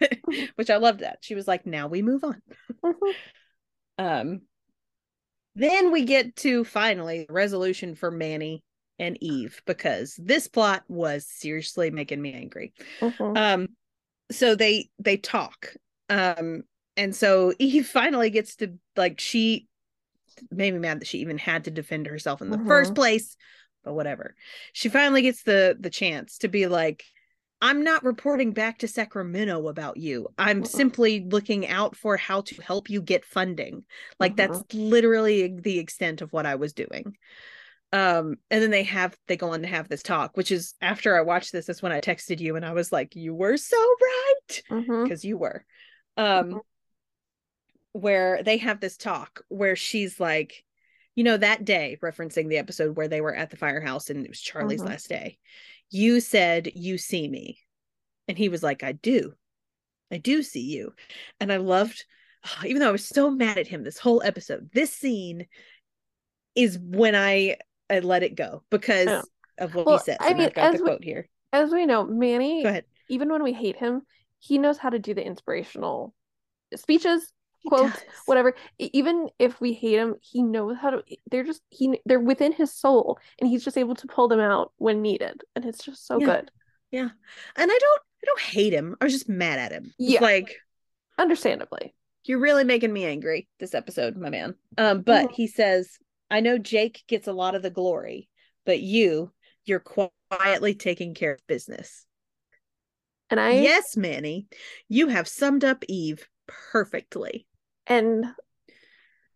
which 0.56 0.70
I 0.70 0.76
loved 0.76 1.00
that 1.00 1.18
she 1.22 1.34
was 1.34 1.48
like 1.48 1.66
now 1.66 1.86
we 1.88 2.02
move 2.02 2.24
on 2.24 2.42
Mhm. 2.82 3.14
um 3.98 4.40
then 5.54 5.90
we 5.90 6.04
get 6.04 6.36
to 6.36 6.64
finally 6.64 7.26
resolution 7.30 7.94
for 7.94 8.10
Manny 8.10 8.62
and 8.98 9.16
Eve 9.22 9.62
because 9.66 10.14
this 10.22 10.48
plot 10.48 10.84
was 10.88 11.26
seriously 11.26 11.90
making 11.90 12.20
me 12.20 12.32
angry 12.34 12.72
Mhm. 13.00 13.36
um 13.36 13.68
so 14.30 14.54
they 14.54 14.88
they 14.98 15.16
talk 15.16 15.74
um 16.08 16.62
and 16.96 17.14
so 17.14 17.52
eve 17.58 17.86
finally 17.86 18.30
gets 18.30 18.56
to 18.56 18.74
like 18.96 19.20
she 19.20 19.66
made 20.50 20.72
me 20.72 20.80
mad 20.80 21.00
that 21.00 21.06
she 21.06 21.18
even 21.18 21.38
had 21.38 21.64
to 21.64 21.70
defend 21.70 22.06
herself 22.06 22.40
in 22.42 22.50
the 22.50 22.58
first 22.66 22.92
Mhm. 22.92 22.96
place 22.96 23.36
but 23.84 23.94
whatever 23.94 24.34
she 24.72 24.88
finally 24.88 25.22
gets 25.22 25.42
the 25.42 25.76
the 25.78 25.90
chance 25.90 26.38
to 26.38 26.48
be 26.48 26.66
like 26.66 27.04
i'm 27.62 27.82
not 27.82 28.04
reporting 28.04 28.52
back 28.52 28.78
to 28.78 28.88
sacramento 28.88 29.68
about 29.68 29.96
you. 29.96 30.28
I'm 30.36 30.62
Mhm. 30.62 30.66
simply 30.66 31.20
looking 31.28 31.66
out 31.66 31.96
for 31.96 32.16
how 32.16 32.42
to 32.42 32.62
help 32.62 32.90
you 32.90 33.00
get 33.00 33.24
funding. 33.24 33.84
Like 34.20 34.32
Mhm. 34.32 34.36
that's 34.36 34.74
literally 34.74 35.48
the 35.48 35.78
extent 35.78 36.20
of 36.22 36.32
what 36.32 36.46
i 36.46 36.56
was 36.56 36.72
doing. 36.72 37.16
Um 37.92 38.36
and 38.50 38.62
then 38.62 38.70
they 38.70 38.82
have 38.82 39.16
they 39.26 39.36
go 39.36 39.50
on 39.52 39.62
to 39.62 39.68
have 39.68 39.88
this 39.88 40.02
talk 40.02 40.36
which 40.36 40.50
is 40.50 40.74
after 40.80 41.16
i 41.16 41.22
watched 41.22 41.52
this 41.52 41.68
is 41.68 41.80
when 41.80 41.92
i 41.92 42.00
texted 42.00 42.40
you 42.40 42.56
and 42.56 42.64
i 42.66 42.72
was 42.72 42.92
like 42.92 43.16
you 43.16 43.34
were 43.34 43.56
so 43.56 43.76
right. 43.78 44.62
Because 45.02 45.24
you 45.24 45.38
were. 45.38 45.64
Um 46.16 46.50
Mhm. 46.50 46.60
where 47.92 48.42
they 48.42 48.58
have 48.58 48.80
this 48.80 48.96
talk 48.98 49.42
where 49.48 49.76
she's 49.76 50.20
like 50.20 50.62
you 51.14 51.24
know, 51.24 51.38
that 51.38 51.64
day, 51.64 51.96
referencing 52.02 52.50
the 52.50 52.58
episode 52.58 52.94
where 52.94 53.08
they 53.08 53.22
were 53.22 53.34
at 53.34 53.48
the 53.48 53.56
firehouse 53.56 54.10
and 54.10 54.22
it 54.22 54.28
was 54.28 54.38
Charlie's 54.38 54.82
last 54.82 55.08
day, 55.08 55.38
you 55.90 56.20
said, 56.20 56.70
You 56.74 56.98
see 56.98 57.28
me. 57.28 57.58
And 58.28 58.36
he 58.36 58.48
was 58.48 58.62
like, 58.62 58.82
I 58.82 58.92
do. 58.92 59.34
I 60.10 60.18
do 60.18 60.42
see 60.42 60.62
you. 60.62 60.94
And 61.40 61.52
I 61.52 61.56
loved, 61.58 62.04
even 62.64 62.80
though 62.80 62.88
I 62.88 62.92
was 62.92 63.06
so 63.06 63.30
mad 63.30 63.58
at 63.58 63.66
him 63.68 63.84
this 63.84 63.98
whole 63.98 64.22
episode, 64.22 64.70
this 64.72 64.92
scene 64.92 65.46
is 66.54 66.78
when 66.78 67.14
I, 67.14 67.56
I 67.90 68.00
let 68.00 68.22
it 68.22 68.34
go 68.34 68.62
because 68.70 69.06
Yeah. 69.08 69.22
of 69.58 69.74
what 69.74 69.86
Well, 69.86 69.98
he 69.98 70.04
says. 70.04 70.18
I 70.20 70.34
mean, 70.34 70.46
I've 70.48 70.54
got 70.54 70.72
the 70.72 70.78
we- 70.78 70.90
quote 70.90 71.04
here. 71.04 71.28
As 71.52 71.70
we 71.70 71.86
know, 71.86 72.04
Manny, 72.04 72.66
even 73.08 73.30
when 73.30 73.42
we 73.42 73.52
hate 73.52 73.76
him, 73.76 74.02
he 74.40 74.58
knows 74.58 74.76
how 74.78 74.90
to 74.90 74.98
do 74.98 75.14
the 75.14 75.24
inspirational 75.24 76.12
speeches, 76.74 77.22
He 77.22 77.28
quotes, 77.66 77.98
whatever. 78.26 78.54
Even 78.78 79.28
if 79.38 79.60
we 79.60 79.72
hate 79.72 79.98
him, 79.98 80.16
he 80.20 80.42
knows 80.42 80.76
how 80.80 80.90
to. 80.90 81.02
They're 81.30 81.44
just 81.44 81.62
he. 81.70 82.00
They're 82.04 82.20
within 82.20 82.52
his 82.52 82.74
soul, 82.74 83.18
and 83.40 83.48
he's 83.48 83.64
just 83.64 83.78
able 83.78 83.94
to 83.96 84.06
pull 84.06 84.28
them 84.28 84.40
out 84.40 84.72
when 84.78 85.02
needed, 85.02 85.42
and 85.54 85.64
it's 85.64 85.84
just 85.84 86.06
so 86.06 86.18
Yeah. 86.20 86.26
good. 86.26 86.50
Yeah. 86.90 87.08
And 87.56 87.70
I 87.70 87.78
don't 87.78 88.02
I 88.22 88.26
don't 88.26 88.40
hate 88.40 88.72
him. 88.72 88.96
I 89.00 89.04
was 89.04 89.12
just 89.12 89.28
mad 89.28 89.58
at 89.58 89.72
him. 89.72 89.92
Yeah. 89.98 90.20
like 90.20 90.56
Understandably. 91.18 91.94
you're 92.24 92.38
really 92.40 92.64
making 92.64 92.92
me 92.92 93.04
angry 93.04 93.48
this 93.60 93.74
episode, 93.74 94.16
my 94.16 94.30
man. 94.30 94.54
Um, 94.78 95.02
but 95.02 95.28
Mhm. 95.28 95.32
he 95.32 95.46
says, 95.46 95.98
I 96.30 96.40
know 96.40 96.58
Jake 96.58 97.04
gets 97.08 97.28
a 97.28 97.32
lot 97.32 97.54
of 97.54 97.62
the 97.62 97.70
glory, 97.70 98.28
but 98.64 98.80
you, 98.80 99.32
you're 99.64 99.80
quietly 99.80 100.74
taking 100.74 101.14
care 101.14 101.32
of 101.32 101.46
business. 101.46 102.04
And 103.30 103.40
I 103.40 103.52
yes, 103.60 103.96
Manny, 103.96 104.46
you 104.88 105.08
have 105.08 105.26
summed 105.28 105.64
up 105.64 105.84
Eve 105.88 106.28
perfectly. 106.46 107.46
and 107.86 108.26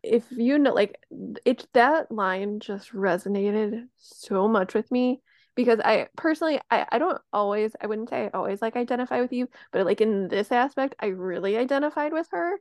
if 0.03 0.24
you 0.31 0.59
know 0.59 0.73
like 0.73 0.97
it 1.45 1.66
that 1.74 2.11
line 2.11 2.61
just 2.61 2.93
resonated 2.93 3.87
so 3.99 4.49
much 4.49 4.73
with 4.74 4.91
me 4.91 5.20
because 5.55 5.78
I 5.81 6.09
personally 6.16 6.61
I, 6.70 6.87
I 6.91 6.99
don't 6.99 7.20
always 7.32 7.73
I 7.81 7.87
wouldn't 7.87 8.09
say 8.09 8.24
I 8.24 8.31
always 8.32 8.62
like 8.62 8.77
identify 8.77 9.20
with 9.20 9.32
you, 9.32 9.49
but 9.73 9.85
like 9.85 10.01
in 10.01 10.28
this 10.28 10.53
aspect, 10.53 10.95
I 11.01 11.07
really 11.07 11.57
identified 11.57 12.12
with 12.12 12.28
her. 12.31 12.55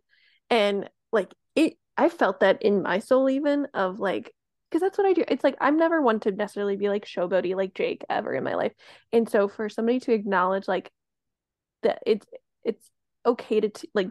And 0.49 0.89
like 1.11 1.33
it 1.55 1.77
I 1.97 2.09
felt 2.09 2.41
that 2.41 2.61
in 2.61 2.81
my 2.83 2.99
soul 2.99 3.29
even 3.29 3.67
of 3.73 3.99
like 3.99 4.33
because 4.69 4.81
that's 4.81 4.97
what 4.97 5.07
I 5.07 5.13
do. 5.13 5.23
It's 5.27 5.43
like 5.43 5.55
I'm 5.61 5.77
never 5.77 6.01
one 6.01 6.19
to 6.21 6.31
necessarily 6.31 6.75
be 6.75 6.89
like 6.89 7.05
showboaty 7.05 7.55
like 7.55 7.73
Jake 7.73 8.03
ever 8.09 8.33
in 8.33 8.43
my 8.43 8.55
life. 8.55 8.73
And 9.13 9.29
so 9.29 9.47
for 9.47 9.69
somebody 9.69 9.99
to 10.01 10.13
acknowledge 10.13 10.67
like 10.67 10.91
that 11.83 11.99
it's 12.05 12.25
it's 12.63 12.91
okay 13.25 13.59
to 13.59 13.69
t- 13.69 13.89
like 13.93 14.09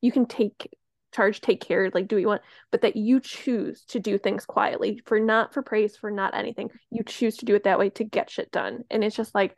you 0.00 0.12
can 0.12 0.26
take 0.26 0.70
charge, 1.14 1.40
take 1.40 1.60
care, 1.60 1.90
like 1.94 2.08
do 2.08 2.16
what 2.16 2.20
you 2.20 2.26
want, 2.26 2.42
but 2.70 2.82
that 2.82 2.96
you 2.96 3.20
choose 3.20 3.84
to 3.86 4.00
do 4.00 4.18
things 4.18 4.44
quietly 4.44 5.00
for 5.06 5.20
not 5.20 5.54
for 5.54 5.62
praise, 5.62 5.96
for 5.96 6.10
not 6.10 6.34
anything. 6.34 6.70
You 6.90 7.04
choose 7.04 7.36
to 7.38 7.44
do 7.44 7.54
it 7.54 7.64
that 7.64 7.78
way 7.78 7.90
to 7.90 8.04
get 8.04 8.30
shit 8.30 8.50
done. 8.50 8.84
And 8.90 9.04
it's 9.04 9.16
just 9.16 9.34
like 9.34 9.56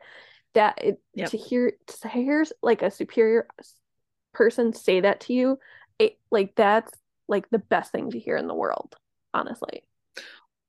that 0.53 0.79
it, 0.83 1.01
Yep. 1.15 1.31
to 1.31 1.37
hear 1.37 1.73
to 2.01 2.07
hear 2.07 2.45
like 2.61 2.81
a 2.81 2.91
superior 2.91 3.47
person 4.33 4.73
say 4.73 5.01
that 5.01 5.21
to 5.21 5.33
you, 5.33 5.59
it 5.99 6.17
like 6.31 6.55
that's 6.55 6.91
like 7.27 7.49
the 7.49 7.59
best 7.59 7.91
thing 7.91 8.11
to 8.11 8.19
hear 8.19 8.37
in 8.37 8.47
the 8.47 8.55
world, 8.55 8.95
honestly. 9.33 9.83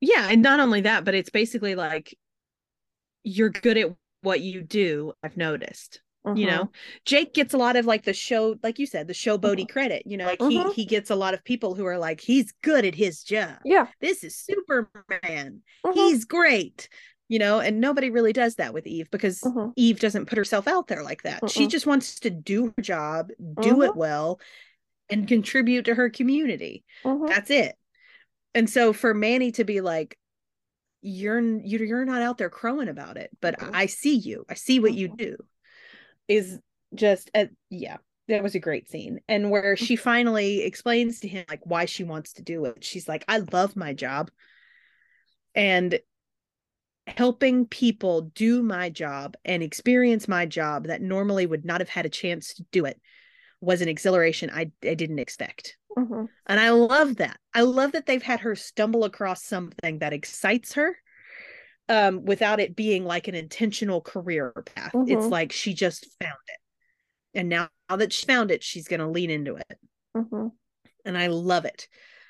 Yeah, 0.00 0.28
and 0.30 0.42
not 0.42 0.60
only 0.60 0.82
that, 0.82 1.05
but 1.05 1.14
it's 1.14 1.30
basically 1.30 1.74
like 1.74 2.16
you're 3.24 3.50
good 3.50 3.76
at 3.76 3.94
what 4.22 4.40
you 4.40 4.62
do, 4.62 5.12
I've 5.22 5.36
noticed. 5.36 6.00
You 6.36 6.46
Mhm. 6.46 6.50
know 6.50 6.70
jake 7.05 7.34
gets 7.34 7.55
a 7.55 7.59
lot 7.59 7.76
of 7.76 7.86
like 7.86 8.05
the 8.05 8.12
show 8.12 8.56
like 8.62 8.78
you 8.78 8.86
said 8.86 9.06
the 9.06 9.12
showboaty 9.14 9.68
credit 9.68 10.02
you 10.06 10.16
know 10.16 10.26
like 10.26 10.40
he 10.42 10.62
he 10.72 10.84
gets 10.84 11.10
a 11.10 11.14
lot 11.16 11.34
of 11.34 11.44
people 11.44 11.74
who 11.74 11.84
are 11.86 11.98
like 11.98 12.20
he's 12.20 12.52
good 12.62 12.84
at 12.84 12.94
his 12.94 13.22
job. 13.22 13.56
Yeah. 13.64 13.86
this 14.00 14.24
is 14.24 14.36
superman. 14.36 15.62
Mhm. 15.84 15.94
he's 15.94 16.24
great 16.24 16.88
you 17.28 17.38
know 17.38 17.60
and 17.60 17.80
nobody 17.80 18.10
really 18.10 18.32
does 18.32 18.56
that 18.56 18.72
with 18.72 18.86
eve 18.86 19.10
because 19.10 19.40
Mhm. 19.40 19.72
eve 19.76 20.00
doesn't 20.00 20.26
put 20.26 20.38
herself 20.38 20.66
out 20.66 20.86
there 20.88 21.02
like 21.02 21.22
that. 21.22 21.50
She 21.50 21.66
just 21.66 21.86
wants 21.86 22.20
to 22.20 22.30
do 22.30 22.72
her 22.76 22.82
job 22.82 23.30
do 23.60 23.82
it 23.82 23.94
well 23.96 24.40
and 25.10 25.26
contribute 25.28 25.84
to 25.86 25.94
her 25.94 26.10
community. 26.10 26.84
That's 27.05 27.50
it. 27.50 27.74
And 28.55 28.68
so 28.68 28.92
for 28.92 29.14
manny 29.14 29.52
to 29.52 29.64
be 29.64 29.80
like 29.80 30.18
you're 31.00 31.38
you're, 31.40 31.84
you're 31.84 32.05
not 32.05 32.22
out 32.22 32.38
there 32.38 32.50
crowing 32.50 32.88
about 32.88 33.16
it 33.16 33.30
but 33.40 33.55
i 33.72 33.86
see 33.86 34.16
you. 34.16 34.44
I 34.48 34.55
see 34.55 34.80
what 34.80 34.94
you 34.94 35.06
do 35.09 35.36
is 36.28 36.60
just 36.94 37.30
a, 37.34 37.48
yeah 37.70 37.96
that 38.28 38.42
was 38.42 38.55
a 38.55 38.60
great 38.60 38.90
scene 38.90 39.20
and 39.28 39.50
where 39.50 39.76
she 39.76 39.96
finally 39.96 40.62
explains 40.62 41.20
to 41.20 41.28
him 41.28 41.44
like 41.48 41.64
why 41.64 41.84
she 41.86 42.05
wants 42.05 42.34
to 42.34 42.42
do 42.42 42.64
it 42.66 42.84
she's 42.84 43.09
like 43.09 43.24
i 43.28 43.38
love 43.52 43.74
my 43.74 43.92
job 43.92 44.30
and 45.55 45.98
helping 47.06 47.66
people 47.66 48.22
do 48.34 48.62
my 48.62 48.90
job 48.90 49.34
and 49.44 49.62
experience 49.62 50.28
my 50.28 50.44
job 50.44 50.86
that 50.86 51.00
normally 51.00 51.46
would 51.46 51.64
not 51.64 51.80
have 51.80 51.88
had 51.88 52.05
a 52.05 52.10
chance 52.10 52.55
to 52.55 52.64
do 52.70 52.84
it 52.84 53.00
was 53.60 53.80
an 53.80 53.88
exhilaration 53.88 54.50
i, 54.52 54.70
I 54.82 54.94
didn't 54.94 55.18
expect 55.18 55.76
Mhm. 55.96 56.28
and 56.46 56.60
I 56.60 56.70
love 56.70 57.16
that. 57.16 57.38
I 57.52 57.62
love 57.62 57.92
that 57.92 58.06
they've 58.06 58.22
had 58.22 58.40
her 58.40 58.55
stumble 58.55 59.05
across 59.05 59.42
something 59.42 59.98
that 59.98 60.12
excites 60.12 60.74
her 60.74 60.96
um, 61.89 62.24
without 62.24 62.60
it 62.60 62.77
being 62.77 63.05
like 63.05 63.28
an 63.28 63.35
intentional 63.35 64.01
career 64.01 64.52
path. 64.74 64.94
It's 65.06 65.24
Mhm. 65.27 65.31
like 65.31 65.52
she 65.52 65.74
just 65.74 66.06
found 66.20 66.39
it. 66.48 66.59
And 67.39 67.48
now, 67.48 67.69
now 67.89 67.97
that 67.97 68.12
she 68.12 68.27
found 68.27 68.51
it, 68.51 68.62
she's 68.62 68.89
going 68.89 69.01
to 69.01 69.09
lean 69.09 69.31
into 69.31 69.56
it. 69.56 69.78
Mhm. 70.15 70.52
And 71.05 71.16
I 71.16 71.28
love 71.28 71.65
it. 71.65 71.89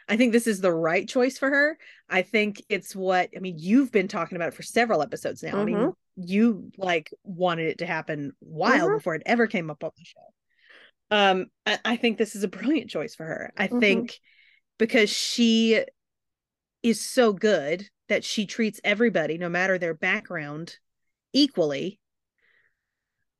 I 0.08 0.16
think 0.16 0.32
this 0.32 0.46
is 0.46 0.60
the 0.60 0.72
right 0.72 1.06
choice 1.06 1.38
for 1.38 1.50
her. 1.50 1.78
I 2.08 2.22
think 2.22 2.62
it's 2.68 2.96
what, 2.96 3.30
I 3.36 3.40
mean, 3.40 3.56
you've 3.58 3.92
been 3.92 4.08
talking 4.08 4.36
about 4.36 4.48
it 4.48 4.54
for 4.54 4.62
several 4.62 5.02
episodes 5.02 5.42
now. 5.42 5.58
I 5.58 5.64
mean, 5.64 5.76
Mhm. 5.78 5.94
you 6.16 6.70
like 6.78 7.12
wanted 7.24 7.68
it 7.68 7.78
to 7.78 7.86
happen 7.86 8.32
while 8.40 8.88
Mhm. 8.88 8.96
before 8.96 9.14
it 9.14 9.22
ever 9.26 9.46
came 9.46 9.70
up 9.70 9.84
on 9.84 9.90
the 9.96 10.04
show. 10.04 10.20
Um, 11.10 11.46
I, 11.66 11.78
I 11.84 11.96
think 11.96 12.18
this 12.18 12.36
is 12.36 12.42
a 12.42 12.48
brilliant 12.48 12.90
choice 12.90 13.14
for 13.14 13.24
her. 13.24 13.52
I 13.56 13.66
Mhm. 13.66 13.80
think 13.80 14.20
because 14.78 15.10
she 15.10 15.84
is 16.82 17.04
so 17.04 17.32
good 17.32 17.88
that 18.08 18.24
she 18.24 18.46
treats 18.46 18.80
everybody, 18.84 19.38
no 19.38 19.48
matter 19.48 19.78
their 19.78 19.94
background, 19.94 20.76
equally. 21.32 22.00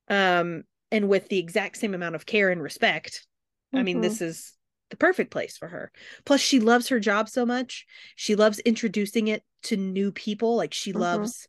Um, 0.09 0.65
and 0.91 1.09
with 1.09 1.29
the 1.29 1.39
exact 1.39 1.77
same 1.77 1.95
amount 1.95 2.15
of 2.15 2.27
care 2.27 2.51
and 2.51 2.63
respect. 2.63 3.27
I 3.75 3.83
mean, 3.83 4.01
this 4.01 4.23
is 4.23 4.55
the 4.89 4.97
perfect 4.97 5.31
place 5.31 5.59
for 5.59 5.69
her. 5.69 5.93
Plus, 6.25 6.41
she 6.41 6.61
loves 6.61 6.89
her 6.89 6.99
job 6.99 7.29
so 7.29 7.45
much. 7.45 7.85
She 8.17 8.35
loves 8.35 8.59
introducing 8.61 9.29
it 9.29 9.43
to 9.65 9.77
new 9.77 10.11
people. 10.13 10.57
Like 10.57 10.73
she 10.73 10.93
Mhm. 10.93 11.01
loves 11.01 11.47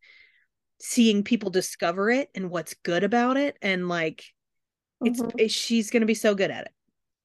seeing 0.79 1.23
people 1.23 1.49
discover 1.49 2.11
it 2.11 2.29
and 2.35 2.49
what's 2.49 2.73
good 2.83 3.03
about 3.03 3.37
it. 3.37 3.57
And 3.61 3.87
like 3.87 4.25
it's 5.01 5.21
Mhm. 5.21 5.39
it- 5.39 5.51
she's 5.51 5.89
gonna 5.89 6.05
be 6.05 6.13
so 6.13 6.35
good 6.35 6.51
at 6.51 6.65
it. 6.65 6.73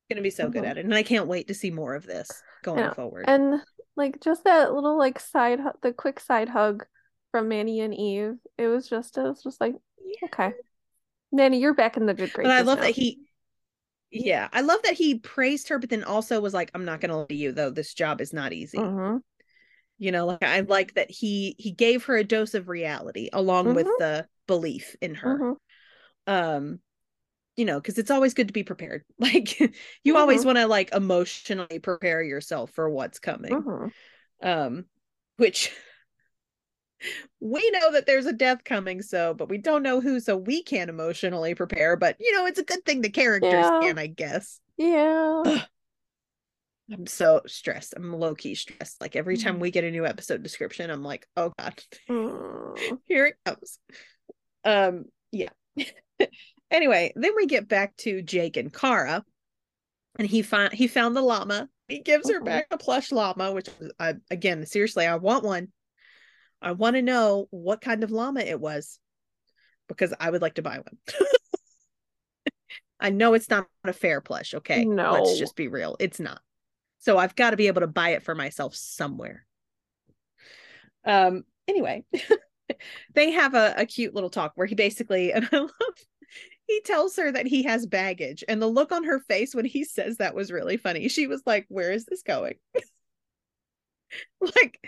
Gonna 0.09 0.23
be 0.23 0.31
so 0.31 0.49
good 0.49 0.63
Mhm. 0.63 0.69
at 0.69 0.79
it. 0.79 0.85
And 0.85 0.95
I 0.95 1.03
can't 1.03 1.27
wait 1.27 1.49
to 1.49 1.55
see 1.55 1.73
more 1.73 1.97
of 1.97 2.07
this 2.07 2.31
going 2.63 2.79
Yeah. 2.79 2.95
forward. 2.95 3.25
And 3.27 3.61
like 3.97 4.21
just 4.21 4.45
that 4.45 4.73
little 4.75 4.99
like 4.99 5.21
side 5.21 5.61
hu- 5.61 5.79
the 5.83 5.93
quick 5.93 6.21
side 6.21 6.49
hug 6.49 6.87
from 7.31 7.49
Manny 7.49 7.81
and 7.81 7.95
Eve. 7.95 8.37
It 8.59 8.69
was 8.69 8.89
just 8.89 9.17
it 9.19 9.23
was 9.23 9.43
just 9.43 9.61
like 9.61 9.75
Yeah. 10.05 10.29
okay. 10.29 10.55
Manny, 11.33 11.61
you're 11.61 11.75
back 11.75 11.97
in 11.97 12.07
the 12.07 12.15
good 12.15 12.33
graces 12.33 12.49
But 12.51 12.53
I 12.53 12.63
love 12.63 12.79
now. 12.79 12.85
that 12.85 12.95
he 12.95 13.19
yeah, 14.11 14.49
I 14.53 14.61
love 14.61 14.81
that 14.85 14.95
he 14.95 15.19
praised 15.19 15.69
her, 15.69 15.79
but 15.81 15.91
then 15.91 16.05
also 16.05 16.41
was 16.41 16.55
like, 16.55 16.71
I'm 16.75 16.85
not 16.85 17.01
gonna 17.01 17.19
lie 17.19 17.27
to 17.27 17.35
you 17.35 17.53
though, 17.53 17.71
this 17.71 17.95
job 17.95 18.21
is 18.21 18.33
not 18.33 18.53
easy. 18.53 18.79
Mhm. 18.79 19.23
You 19.99 20.13
know, 20.13 20.27
like 20.27 20.43
I 20.43 20.61
like 20.61 20.95
that 20.95 21.11
he 21.11 21.55
he 21.59 21.71
gave 21.71 22.05
her 22.05 22.17
a 22.17 22.25
dose 22.25 22.55
of 22.55 22.69
reality 22.69 23.29
along 23.33 23.75
with 23.75 23.87
Mhm. 23.87 23.99
the 23.99 24.29
belief 24.47 24.97
in 25.01 25.15
her. 25.17 25.39
Mhm. 25.39 25.57
Um, 26.27 26.81
you 27.57 27.65
know, 27.65 27.81
because 27.81 27.99
it's 27.99 28.11
always 28.11 28.35
good 28.35 28.49
to 28.49 28.53
be 28.53 28.65
prepared. 28.65 29.05
Like 29.19 29.59
you 30.03 30.17
always 30.17 30.43
Mhm. 30.43 30.47
want 30.47 30.59
to 30.59 30.67
like 30.67 30.93
emotionally 30.95 31.79
prepare 31.79 32.23
yourself 32.23 32.71
for 32.73 32.89
what's 32.91 33.19
coming. 33.19 33.53
Mhm. 33.53 33.93
Um, 34.43 34.85
which 35.37 35.73
we 37.41 37.71
know 37.71 37.93
that 37.93 38.07
there's 38.07 38.27
a 38.27 38.33
death 38.33 38.65
coming, 38.65 39.03
so 39.03 39.35
but 39.35 39.49
we 39.49 39.59
don't 39.59 39.83
know 39.83 40.01
who, 40.01 40.21
so 40.21 40.37
we 40.37 40.63
can't 40.63 40.91
emotionally 40.91 41.55
prepare. 41.55 41.97
But 41.97 42.17
you 42.21 42.33
know, 42.33 42.47
it's 42.47 42.59
a 42.59 42.65
good 42.65 42.85
thing 42.85 43.01
the 43.03 43.11
characters 43.11 43.53
Yeah. 43.53 43.81
can, 43.81 43.99
I 43.99 44.07
guess. 44.07 44.61
Yeah. 44.77 45.65
I'm 46.93 47.07
so 47.07 47.41
stressed. 47.47 47.95
I'm 47.97 48.13
low 48.13 48.35
key 48.35 48.55
stressed. 48.55 49.01
Like 49.01 49.17
every 49.17 49.39
time 49.39 49.59
we 49.59 49.71
get 49.71 49.85
a 49.85 49.91
new 49.91 50.05
episode 50.05 50.43
description, 50.43 50.91
I'm 50.91 51.03
like, 51.03 51.27
oh 51.37 51.53
god, 51.59 51.83
Mm. 52.11 53.01
here 53.07 53.27
it 53.27 53.37
comes. 53.45 53.79
Um, 54.65 55.07
yeah. 55.33 55.49
Anyway, 56.71 57.13
then 57.17 57.33
we 57.37 57.47
get 57.47 57.69
back 57.69 57.97
to 57.99 58.23
Jake 58.23 58.57
and 58.57 58.73
Kara, 58.73 59.25
and 60.19 60.29
he 60.29 60.43
found 60.43 60.73
he 60.73 60.87
found 60.87 61.17
the 61.17 61.23
llama. 61.23 61.69
He 61.89 62.01
gives 62.01 62.29
her 62.31 62.41
Mhm. 62.41 62.45
back 62.47 62.67
a 62.71 62.79
plush 62.79 63.13
llama, 63.13 63.53
which 63.53 63.69
I, 63.99 64.15
again, 64.31 64.65
seriously, 64.67 65.07
I 65.07 65.17
want 65.17 65.45
one. 65.45 65.73
I 66.63 66.73
want 66.73 66.97
to 66.97 67.03
know 67.03 67.47
what 67.51 67.81
kind 67.81 68.03
of 68.03 68.11
llama 68.11 68.41
it 68.41 68.59
was 68.59 68.99
because 69.89 70.15
I 70.19 70.31
would 70.31 70.41
like 70.41 70.55
to 70.55 70.63
buy 70.63 70.79
one. 70.79 70.99
I 73.01 73.11
know 73.11 73.35
it's 73.35 73.51
not 73.51 73.69
a 73.85 73.93
fair 73.93 74.23
plush, 74.23 74.55
okay? 74.55 74.85
No. 74.85 75.13
Let's 75.13 75.39
just 75.39 75.57
be 75.57 75.69
real. 75.69 75.97
It's 76.01 76.21
not. 76.21 76.41
So 77.01 77.19
I've 77.19 77.37
got 77.37 77.51
to 77.51 77.57
be 77.59 77.67
able 77.67 77.83
to 77.83 77.87
buy 77.87 78.11
it 78.11 78.23
for 78.23 78.35
myself 78.35 78.75
somewhere. 78.75 79.45
Um, 81.05 81.45
anyway, 81.69 82.05
they 83.15 83.33
have 83.33 83.55
a, 83.55 83.75
a 83.77 83.85
cute 83.85 84.15
little 84.15 84.31
talk 84.31 84.53
where 84.55 84.67
he 84.67 84.75
basically, 84.75 85.33
and 85.35 85.47
I 85.53 85.59
love, 85.59 85.71
he 86.67 86.81
tells 86.83 87.17
her 87.17 87.31
that 87.31 87.47
he 87.47 87.65
has 87.65 87.87
baggage, 87.87 88.45
and 88.49 88.61
the 88.61 88.67
look 88.67 88.93
on 88.93 89.05
her 89.05 89.21
face 89.21 89.55
when 89.55 89.65
he 89.65 89.85
says 89.85 90.19
that 90.19 90.35
was 90.35 90.53
really 90.53 90.77
funny. 90.77 91.09
She 91.09 91.27
was 91.27 91.43
like, 91.47 91.67
Where 91.69 91.93
is 91.93 92.07
this 92.07 92.23
going? 92.23 92.55
like, 94.41 94.81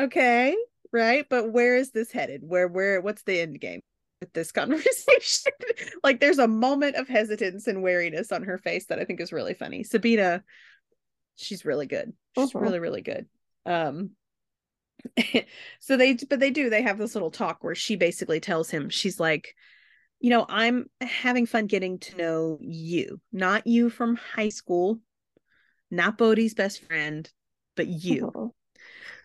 okay, 0.00 0.56
right? 0.92 1.26
But 1.28 1.52
where 1.52 1.76
is 1.76 1.90
this 1.90 2.12
headed? 2.12 2.42
Where, 2.44 2.68
where, 2.68 3.00
what's 3.00 3.22
the 3.22 3.40
end 3.40 3.60
game? 3.60 3.80
with 4.20 4.32
this 4.32 4.52
conversation. 4.52 5.52
like 6.04 6.20
there's 6.20 6.38
a 6.38 6.48
moment 6.48 6.96
of 6.96 7.08
hesitance 7.08 7.66
and 7.66 7.82
wariness 7.82 8.32
on 8.32 8.42
her 8.44 8.58
face 8.58 8.86
that 8.86 8.98
I 8.98 9.04
think 9.04 9.20
is 9.20 9.32
really 9.32 9.54
funny. 9.54 9.82
Sabina, 9.82 10.44
she's 11.36 11.64
really 11.64 11.86
good. 11.86 12.12
She's 12.36 12.52
Mhm. 12.52 12.60
really, 12.60 12.78
really 12.78 13.02
good. 13.02 13.26
Um 13.66 14.10
so 15.80 15.96
they 15.96 16.14
but 16.14 16.40
they 16.40 16.50
do, 16.50 16.68
they 16.68 16.82
have 16.82 16.98
this 16.98 17.14
little 17.14 17.30
talk 17.30 17.64
where 17.64 17.74
she 17.74 17.96
basically 17.96 18.40
tells 18.40 18.70
him, 18.70 18.90
she's 18.90 19.18
like, 19.18 19.54
you 20.20 20.30
know, 20.30 20.44
I'm 20.48 20.88
having 21.00 21.46
fun 21.46 21.66
getting 21.66 21.98
to 21.98 22.16
know 22.16 22.58
you, 22.60 23.20
not 23.32 23.66
you 23.66 23.90
from 23.90 24.16
high 24.16 24.50
school, 24.50 25.00
not 25.90 26.18
Bode's 26.18 26.54
best 26.54 26.84
friend, 26.84 27.30
but 27.74 27.86
you. 27.86 28.30
Mhm. 28.32 28.50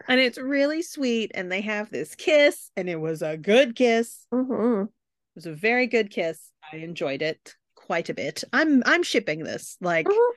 And 0.07 0.19
it's 0.19 0.37
really 0.37 0.83
sweet. 0.83 1.31
And 1.33 1.51
they 1.51 1.61
have 1.61 1.89
this 1.89 2.13
kiss, 2.13 2.69
and 2.77 2.87
it 2.87 2.99
was 2.99 3.21
a 3.23 3.37
good 3.37 3.75
kiss. 3.75 4.27
Mhm. 4.31 4.83
It 4.83 4.89
was 5.35 5.45
a 5.47 5.53
very 5.53 5.87
good 5.87 6.11
kiss. 6.11 6.51
I 6.71 6.77
enjoyed 6.77 7.21
it 7.21 7.55
quite 7.73 8.09
a 8.09 8.13
bit. 8.13 8.43
I'm 8.53 8.83
I'm 8.85 9.03
shipping 9.03 9.43
this. 9.43 9.77
Like 9.81 10.05
Mhm. 10.05 10.31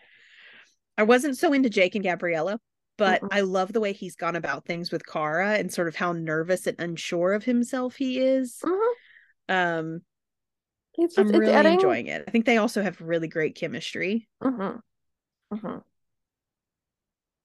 I 0.96 1.02
wasn't 1.04 1.36
so 1.36 1.52
into 1.52 1.70
Jake 1.70 1.94
and 1.94 2.04
Gabriella, 2.04 2.58
but 2.96 3.20
Mm-mm. 3.22 3.28
I 3.30 3.42
love 3.42 3.72
the 3.72 3.80
way 3.80 3.92
he's 3.92 4.16
gone 4.16 4.36
about 4.36 4.64
things 4.64 4.90
with 4.90 5.06
Kara 5.06 5.54
and 5.54 5.72
sort 5.72 5.88
of 5.88 5.96
how 5.96 6.12
nervous 6.12 6.66
and 6.66 6.80
unsure 6.80 7.34
of 7.34 7.44
himself 7.44 7.96
he 7.96 8.18
is. 8.20 8.58
Mhm. 8.64 8.92
Um 9.48 10.00
It's 10.98 11.16
I'm 11.16 11.28
it's 11.28 11.38
really 11.38 11.52
adding. 11.52 11.74
enjoying 11.74 12.06
it. 12.08 12.24
I 12.26 12.30
think 12.30 12.44
they 12.44 12.56
also 12.58 12.82
have 12.82 13.00
really 13.00 13.28
great 13.28 13.54
chemistry. 13.54 14.28
Mhm. 14.42 14.82
Mhm. 15.52 15.84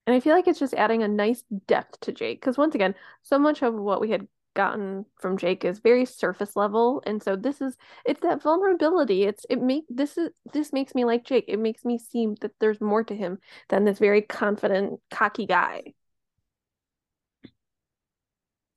And 0.06 0.14
I 0.14 0.20
feel 0.20 0.34
like 0.34 0.46
it's 0.48 0.58
just 0.58 0.74
adding 0.74 1.02
a 1.02 1.08
nice 1.08 1.44
depth 1.66 2.00
to 2.00 2.12
Jake 2.12 2.40
because 2.40 2.58
once 2.58 2.74
again, 2.74 2.94
so 3.22 3.38
much 3.38 3.62
of 3.62 3.74
what 3.74 4.00
we 4.00 4.10
had 4.10 4.28
gotten 4.54 5.06
from 5.20 5.36
Jake 5.38 5.64
is 5.64 5.78
very 5.80 6.04
surface 6.04 6.56
level, 6.56 7.02
and 7.06 7.22
so 7.22 7.36
this 7.36 7.60
is 7.60 7.76
it's 8.04 8.20
that 8.20 8.42
vulnerability. 8.42 9.24
It's 9.24 9.46
it 9.48 9.60
make 9.62 9.84
this 9.88 10.18
is 10.18 10.30
this 10.52 10.72
makes 10.72 10.94
me 10.94 11.04
like 11.04 11.24
Jake. 11.24 11.46
It 11.48 11.58
makes 11.58 11.84
me 11.84 11.98
seem 11.98 12.34
that 12.42 12.52
there's 12.60 12.80
more 12.80 13.02
to 13.04 13.16
him 13.16 13.38
than 13.70 13.84
this 13.84 13.98
very 13.98 14.22
confident, 14.22 15.00
cocky 15.10 15.46
guy. 15.46 15.94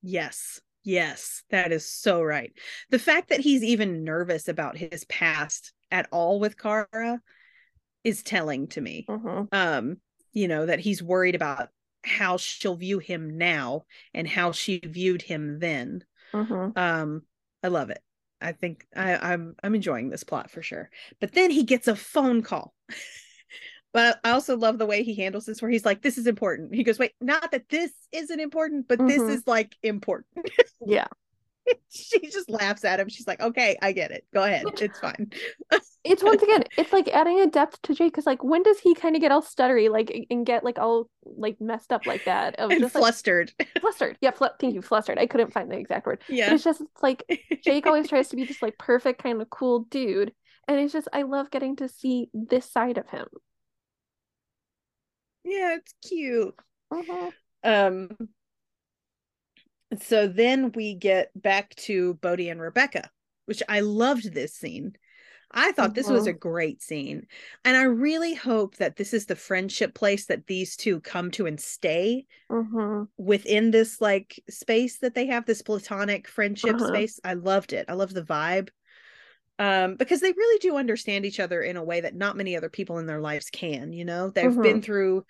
Yes. 0.02 0.62
Yes, 0.88 1.44
that 1.50 1.74
is 1.74 1.86
so 1.86 2.24
right. 2.24 2.54
The 2.92 2.98
fact 2.98 3.28
that 3.28 3.42
he's 3.42 3.62
even 3.62 4.06
nervous 4.06 4.48
about 4.48 4.78
his 4.78 5.04
past 5.04 5.74
at 5.92 6.08
all 6.14 6.40
with 6.40 6.58
Kara 6.58 7.22
is 8.06 8.24
telling 8.24 8.68
to 8.68 8.80
me. 8.80 9.06
hmm 9.06 9.44
Um, 9.52 9.98
you 10.32 10.48
know, 10.48 10.66
that 10.66 10.80
he's 10.80 11.04
worried 11.04 11.36
about 11.36 11.68
how 12.06 12.38
she'll 12.38 12.78
view 12.78 13.00
him 13.00 13.38
now 13.38 13.84
and 14.14 14.26
how 14.30 14.54
she 14.54 14.80
viewed 14.80 15.22
him 15.22 15.60
then. 15.60 16.06
hmm 16.34 16.70
Um, 16.78 17.24
I 17.62 17.68
love 17.68 17.90
it. 17.90 18.00
I 18.40 18.54
think 18.54 18.88
I, 18.96 19.34
I'm 19.34 19.58
I'm 19.62 19.76
enjoying 19.76 20.10
this 20.10 20.24
plot 20.24 20.52
for 20.52 20.62
sure. 20.62 20.90
But 21.20 21.34
then 21.34 21.52
he 21.52 21.64
gets 21.64 21.90
a 21.90 21.98
phone 21.98 22.44
call. 22.44 22.74
but 23.94 24.20
I 24.24 24.32
also 24.32 24.58
love 24.58 24.78
the 24.78 24.86
way 24.86 25.04
he 25.04 25.16
handles 25.16 25.46
this, 25.46 25.62
where 25.62 25.72
he's 25.72 25.86
like, 25.86 26.02
"This 26.02 26.18
is 26.18 26.28
important." 26.28 26.74
He 26.76 26.84
goes, 26.84 27.00
"Wait, 27.00 27.14
not 27.22 27.52
that 27.52 27.70
this 27.70 27.92
isn't 28.12 28.40
important, 28.40 28.88
but 28.88 29.00
this 29.00 29.22
Mhm. 29.22 29.30
is 29.30 29.44
like 29.48 29.76
important." 29.84 30.50
Yeah. 30.86 31.08
she 31.90 32.20
just 32.30 32.50
laughs 32.50 32.86
at 32.86 33.00
him. 33.00 33.10
She's 33.10 33.28
like, 33.28 33.42
"Okay, 33.42 33.78
I 33.82 33.92
get 33.92 34.12
it. 34.12 34.26
Go 34.34 34.44
ahead. 34.44 34.66
It's 34.80 35.00
fine." 35.00 35.32
It's 36.04 36.24
once 36.24 36.42
again, 36.42 36.64
it's 36.78 36.94
like 36.94 37.10
adding 37.10 37.42
a 37.42 37.48
depth 37.48 37.82
to 37.82 37.94
Jake 37.94 38.14
because 38.14 38.26
like 38.26 38.42
when 38.42 38.64
does 38.64 38.80
he 38.80 38.96
kind 38.96 39.16
of 39.16 39.22
get 39.22 39.34
all 39.34 39.42
stuttery 39.42 39.90
like 39.90 40.28
and 40.30 40.46
get 40.46 40.64
like 40.64 40.80
all 40.80 41.10
like 41.26 41.60
messed 41.60 41.92
up 41.92 42.06
like 42.06 42.24
that? 42.24 42.56
Of 42.60 42.72
and 42.72 42.80
just 42.80 42.96
like 42.96 43.02
flustered. 43.02 43.52
flustered. 43.82 44.18
Yeah, 44.22 44.32
fl- 44.32 44.46
thank 44.60 44.74
you, 44.76 44.82
flustered. 44.82 45.18
I 45.20 45.26
couldn't 45.28 45.52
find 45.52 45.70
the 45.70 45.78
exact 45.78 46.06
word. 46.08 46.24
But 46.28 46.36
yeah. 46.38 46.54
it's 46.54 46.64
just 46.64 46.80
it's 46.80 47.04
like 47.04 47.24
Jake 47.62 47.86
always 47.86 48.08
tries 48.10 48.30
to 48.30 48.38
be 48.38 48.46
this 48.46 48.62
like 48.62 48.78
perfect 48.78 49.22
kind 49.22 49.42
of 49.42 49.50
cool 49.50 49.80
dude. 49.90 50.32
And 50.70 50.80
it's 50.80 50.94
just 50.94 51.10
I 51.12 51.24
love 51.24 51.52
getting 51.52 51.76
to 51.78 51.90
see 51.90 52.30
this 52.34 52.72
side 52.72 52.98
of 52.98 53.10
him. 53.10 53.28
Yeah, 55.48 55.76
it's 55.76 55.94
cute. 56.06 56.56
Mhm. 56.92 57.32
Um 57.64 58.10
so 60.02 60.28
then 60.28 60.72
we 60.74 60.94
get 60.94 61.32
back 61.42 61.74
to 61.76 62.16
Bode 62.16 62.42
and 62.42 62.62
Rebecca, 62.62 63.10
which 63.46 63.64
I 63.70 63.80
loved 63.80 64.34
this 64.34 64.54
scene. 64.54 64.94
I 65.52 65.72
thought 65.74 65.96
this 65.96 66.10
was 66.10 66.28
a 66.28 66.34
great 66.34 66.82
scene. 66.82 67.28
And 67.66 67.78
I 67.78 67.84
really 67.84 68.36
hope 68.36 68.78
that 68.78 68.98
this 68.98 69.14
is 69.14 69.28
the 69.28 69.36
friendship 69.36 69.96
place 69.96 70.28
that 70.28 70.48
these 70.48 70.76
two 70.76 71.02
come 71.02 71.32
to 71.32 71.46
and 71.48 71.60
stay 71.60 72.28
Mhm. 72.50 73.08
within 73.18 73.72
this 73.72 74.02
like 74.02 74.44
space 74.50 75.00
that 75.00 75.16
they 75.16 75.28
have, 75.28 75.46
this 75.46 75.62
platonic 75.64 76.28
friendship 76.28 76.76
Uh-huh. 76.76 76.88
space. 76.88 77.20
I 77.24 77.36
loved 77.36 77.74
it. 77.74 77.86
I 77.90 77.94
love 77.94 78.14
the 78.14 78.24
vibe. 78.24 78.70
Um, 79.60 79.96
because 79.96 80.22
they 80.22 80.32
really 80.32 80.60
do 80.60 80.76
understand 80.76 81.26
each 81.26 81.40
other 81.40 81.62
in 81.62 81.78
a 81.78 81.84
way 81.84 82.02
that 82.02 82.16
not 82.16 82.38
many 82.38 82.56
other 82.56 82.70
people 82.70 83.00
in 83.00 83.08
their 83.08 83.22
lives 83.22 83.50
can, 83.50 83.92
you 83.92 84.06
know. 84.06 84.30
They've 84.30 84.50
Mhm. 84.52 84.62
been 84.62 84.82
through 84.82 85.26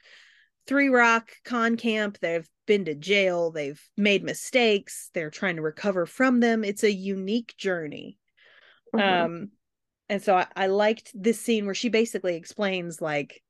Three 0.66 0.90
Rock 0.90 1.32
con 1.46 1.78
camp, 1.78 2.20
they've 2.20 2.48
been 2.66 2.86
to 2.86 2.96
jail, 2.96 3.52
they've 3.52 3.82
made 3.96 4.24
mistakes, 4.24 5.10
they're 5.14 5.30
trying 5.30 5.56
to 5.56 5.62
recover 5.62 6.06
from 6.06 6.42
them. 6.42 6.66
It's 6.66 6.84
a 6.84 6.92
unique 6.92 7.56
journey. 7.58 8.18
Mhm. 8.94 9.02
Um, 9.02 9.52
and 10.10 10.22
so 10.22 10.36
I, 10.36 10.48
I 10.56 10.68
liked 10.68 11.12
this 11.14 11.40
scene 11.40 11.66
where 11.66 11.76
she 11.76 11.90
basically 11.90 12.36
explains, 12.36 13.02
like, 13.02 13.42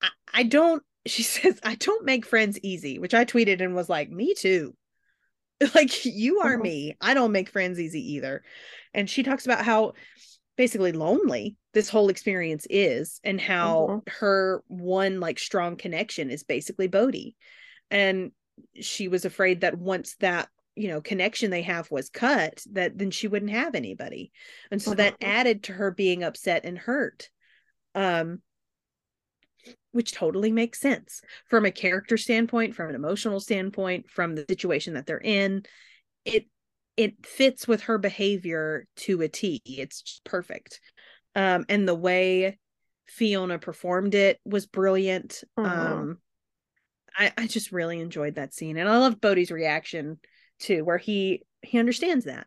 I, 0.00 0.08
I 0.32 0.42
don't, 0.44 0.82
she 1.06 1.22
says, 1.22 1.58
I 1.62 1.74
don't 1.74 2.04
make 2.04 2.26
friends 2.26 2.58
easy, 2.62 2.98
which 2.98 3.14
I 3.14 3.24
tweeted 3.24 3.60
and 3.60 3.74
was 3.74 3.88
like, 3.88 4.10
me 4.10 4.34
too. 4.34 4.76
Like, 5.74 6.04
you 6.04 6.40
are 6.40 6.56
Mhm. 6.56 6.62
me. 6.62 6.96
I 7.00 7.14
don't 7.14 7.32
make 7.32 7.48
friends 7.48 7.78
easy 7.80 8.14
either. 8.14 8.42
And 8.92 9.08
she 9.08 9.22
talks 9.22 9.44
about 9.46 9.64
how 9.64 9.94
basically 10.56 10.92
lonely 10.92 11.56
this 11.74 11.88
whole 11.88 12.08
experience 12.08 12.66
is 12.70 13.20
and 13.24 13.40
how 13.40 13.94
her 14.08 14.62
one 14.68 15.20
like 15.20 15.38
strong 15.38 15.76
connection 15.76 16.30
is 16.30 16.42
basically 16.44 16.88
Bode. 16.88 17.32
And 17.90 18.32
she 18.80 19.08
was 19.08 19.24
afraid 19.24 19.62
that 19.62 19.78
once 19.78 20.16
that 20.20 20.48
you 20.76 20.88
know 20.88 21.00
connection 21.00 21.50
they 21.50 21.62
have 21.62 21.90
was 21.90 22.10
cut 22.10 22.62
that 22.72 22.98
then 22.98 23.10
she 23.10 23.28
wouldn't 23.28 23.52
have 23.52 23.74
anybody 23.74 24.32
and 24.70 24.82
so 24.82 24.94
that 24.94 25.14
Mhm. 25.14 25.26
added 25.26 25.62
to 25.64 25.72
her 25.72 25.90
being 25.92 26.24
upset 26.24 26.64
and 26.64 26.78
hurt 26.78 27.30
um 27.94 28.42
which 29.94 30.12
totally 30.12 30.52
makes 30.52 30.80
sense 30.80 31.20
from 31.48 31.64
a 31.64 31.70
character 31.70 32.16
standpoint 32.16 32.74
from 32.74 32.88
an 32.88 32.94
emotional 32.94 33.40
standpoint 33.40 34.08
from 34.10 34.34
the 34.34 34.44
situation 34.48 34.94
that 34.94 35.06
they're 35.06 35.20
in 35.20 35.62
it 36.24 36.46
it 36.96 37.26
fits 37.26 37.66
with 37.66 37.82
her 37.82 37.98
behavior 37.98 38.86
to 38.96 39.22
a 39.22 39.28
T 39.28 39.62
it's 39.66 40.20
perfect 40.24 40.80
um 41.34 41.64
and 41.68 41.88
the 41.88 41.94
way 41.94 42.58
Fiona 43.06 43.58
performed 43.58 44.14
it 44.14 44.40
was 44.44 44.66
brilliant 44.66 45.42
Mhm. 45.56 45.68
um 45.68 46.18
I, 47.16 47.32
I 47.36 47.46
just 47.46 47.72
really 47.72 48.00
enjoyed 48.00 48.34
that 48.36 48.54
scene 48.54 48.76
and 48.76 48.88
I 48.88 48.98
loved 48.98 49.20
Bode's 49.20 49.50
reaction 49.50 50.18
too, 50.58 50.84
where 50.84 50.98
he 50.98 51.42
he 51.62 51.78
understands 51.78 52.24
that. 52.26 52.46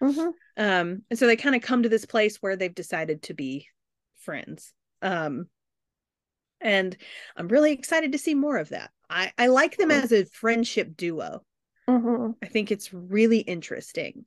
Mhm. 0.00 0.32
Um, 0.56 1.02
and 1.10 1.18
so 1.18 1.26
they 1.26 1.36
kind 1.36 1.54
of 1.54 1.62
come 1.62 1.82
to 1.82 1.88
this 1.88 2.04
place 2.04 2.38
where 2.38 2.56
they've 2.56 2.74
decided 2.74 3.22
to 3.24 3.34
be 3.34 3.68
friends. 4.16 4.72
Um, 5.02 5.48
and 6.60 6.96
I'm 7.36 7.48
really 7.48 7.72
excited 7.72 8.12
to 8.12 8.18
see 8.18 8.34
more 8.34 8.56
of 8.58 8.70
that. 8.70 8.90
I, 9.08 9.32
I 9.38 9.48
like 9.48 9.76
them 9.76 9.90
Mhm. 9.90 10.02
as 10.04 10.12
a 10.12 10.24
friendship 10.24 10.96
duo. 10.96 11.44
Mhm. 11.88 12.36
I 12.42 12.46
think 12.46 12.70
it's 12.70 12.92
really 12.92 13.38
interesting. 13.38 14.24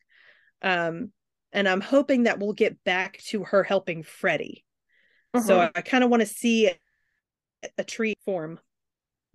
Um, 0.62 1.12
and 1.52 1.68
I'm 1.68 1.82
hoping 1.82 2.24
that 2.24 2.40
we'll 2.40 2.54
get 2.54 2.84
back 2.84 3.18
to 3.30 3.44
her 3.46 3.64
helping 3.64 4.04
Freddie. 4.04 4.66
So 5.38 5.60
Mhm. 5.60 5.72
I 5.76 5.82
kind 5.82 6.04
of 6.04 6.10
want 6.10 6.22
to 6.22 6.28
see 6.28 6.68
a, 6.68 6.78
a 7.78 7.84
tree 7.84 8.16
form 8.26 8.60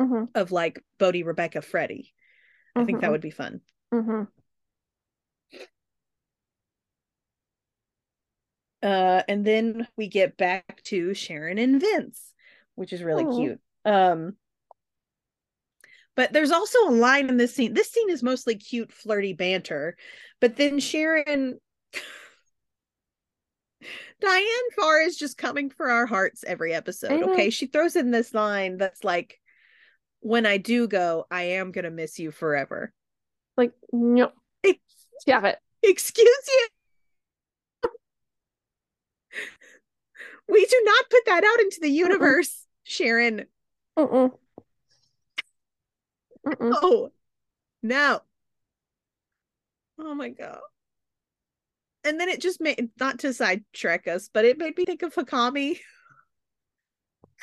Mhm. 0.00 0.28
of 0.34 0.52
like 0.52 0.82
Bode, 0.98 1.24
Rebecca, 1.24 1.62
Freddie. 1.62 2.14
I 2.76 2.84
think 2.84 3.00
that 3.00 3.08
Mhm. 3.08 3.12
would 3.12 3.20
be 3.20 3.30
fun. 3.30 3.60
Mhm. 3.92 4.28
Uh, 8.82 9.22
and 9.26 9.44
then 9.44 9.88
we 9.96 10.06
get 10.06 10.36
back 10.36 10.82
to 10.84 11.12
Sharon 11.14 11.58
and 11.58 11.80
Vince, 11.80 12.32
which 12.78 12.92
is 12.92 13.02
really 13.02 13.24
Aw. 13.24 13.36
cute. 13.36 13.60
Um, 13.84 14.36
but 16.14 16.32
there's 16.32 16.52
also 16.52 16.78
a 16.88 16.90
line 16.90 17.28
in 17.28 17.36
this 17.36 17.54
scene. 17.54 17.74
This 17.74 17.90
scene 17.90 18.10
is 18.10 18.22
mostly 18.22 18.54
cute, 18.54 18.92
flirty 18.92 19.32
banter, 19.32 19.96
but 20.40 20.56
then 20.56 20.78
Sharon, 20.78 21.58
Diane 24.20 24.70
Farr 24.76 25.02
is 25.02 25.16
just 25.16 25.38
coming 25.38 25.70
for 25.70 25.90
our 25.90 26.06
hearts 26.06 26.44
every 26.46 26.72
episode. 26.72 27.22
Okay, 27.22 27.50
she 27.50 27.66
throws 27.66 27.96
in 27.96 28.10
this 28.10 28.32
line 28.32 28.78
that's 28.78 29.04
like, 29.04 29.40
"When 30.20 30.46
I 30.46 30.58
do 30.58 30.88
go, 30.88 31.26
I 31.30 31.42
am 31.42 31.72
gonna 31.72 31.90
miss 31.90 32.18
you 32.18 32.30
forever." 32.30 32.92
Like, 33.56 33.72
no. 33.92 34.32
Stop 35.20 35.44
it. 35.44 35.58
Excuse 35.82 36.48
you. 36.48 36.68
We 40.48 40.64
do 40.64 40.82
not 40.84 41.10
put 41.10 41.24
that 41.26 41.44
out 41.44 41.60
into 41.60 41.78
the 41.80 41.90
universe, 41.90 42.66
Sharon. 42.88 43.44
Mm-mm. 43.98 44.32
Mm-mm. 46.46 46.72
Oh, 46.82 47.12
no. 47.82 48.20
Oh 49.98 50.14
my 50.14 50.30
God. 50.30 50.60
And 52.04 52.18
then 52.18 52.30
it 52.30 52.40
just 52.40 52.60
made, 52.62 52.88
not 52.98 53.18
to 53.20 53.34
sidetrack 53.34 54.08
us, 54.08 54.30
but 54.32 54.46
it 54.46 54.56
made 54.56 54.76
me 54.78 54.86
think 54.86 55.02
of 55.02 55.14
Hakami. 55.14 55.78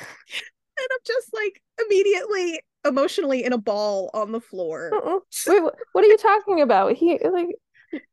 and 0.00 0.88
I'm 0.90 0.98
just 1.06 1.32
like 1.32 1.62
immediately 1.80 2.60
emotionally 2.84 3.44
in 3.44 3.52
a 3.52 3.58
ball 3.58 4.10
on 4.14 4.32
the 4.32 4.40
floor. 4.40 4.90
Wait, 5.46 5.62
what 5.92 6.04
are 6.04 6.08
you 6.08 6.18
talking 6.18 6.60
about? 6.60 6.94
He 6.94 7.20
like 7.22 7.54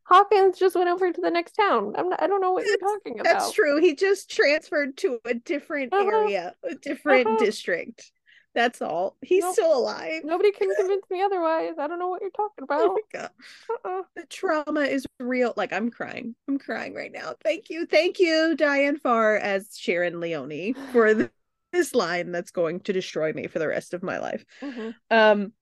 Hawkins 0.03 0.57
just 0.59 0.75
went 0.75 0.89
over 0.89 1.11
to 1.11 1.21
the 1.21 1.31
next 1.31 1.53
town. 1.53 1.93
I'm 1.97 2.09
not, 2.09 2.21
I 2.21 2.27
don't 2.27 2.41
know 2.41 2.51
what 2.51 2.65
you're 2.65 2.77
talking 2.77 3.19
about. 3.19 3.23
That's 3.33 3.51
true. 3.51 3.79
He 3.79 3.95
just 3.95 4.29
transferred 4.29 4.97
to 4.97 5.19
a 5.25 5.33
different 5.33 5.93
Uh-huh. 5.93 6.03
area, 6.05 6.55
a 6.63 6.75
different 6.75 7.27
Uh-huh. 7.27 7.37
district. 7.37 8.11
That's 8.55 8.81
all. 8.83 9.17
He's 9.21 9.43
Nope. 9.43 9.53
still 9.53 9.75
alive. 9.75 10.23
Nobody 10.23 10.51
can 10.51 10.67
convince 10.77 11.09
me 11.09 11.23
otherwise. 11.23 11.73
I 11.79 11.87
don't 11.87 11.97
know 11.99 12.09
what 12.09 12.21
you're 12.21 12.29
talking 12.31 12.63
about. 12.63 12.97
Uh-uh. 13.15 14.03
The 14.15 14.25
trauma 14.27 14.81
is 14.81 15.07
real. 15.19 15.53
Like 15.57 15.73
I'm 15.73 15.89
crying. 15.89 16.35
I'm 16.47 16.59
crying 16.59 16.93
right 16.93 17.11
now. 17.11 17.33
Thank 17.43 17.69
you. 17.69 17.85
Thank 17.87 18.19
you, 18.19 18.55
Diane 18.55 18.97
Farr 18.99 19.37
as 19.37 19.75
Sharon 19.77 20.19
Leone 20.19 20.75
for 20.91 21.13
th- 21.13 21.29
this 21.71 21.95
line 21.95 22.31
that's 22.31 22.51
going 22.51 22.81
to 22.81 22.93
destroy 22.93 23.33
me 23.33 23.47
for 23.47 23.57
the 23.57 23.67
rest 23.67 23.95
of 23.95 24.03
my 24.03 24.19
life. 24.19 24.45
Mhm. 24.61 24.93
Um 25.09 25.53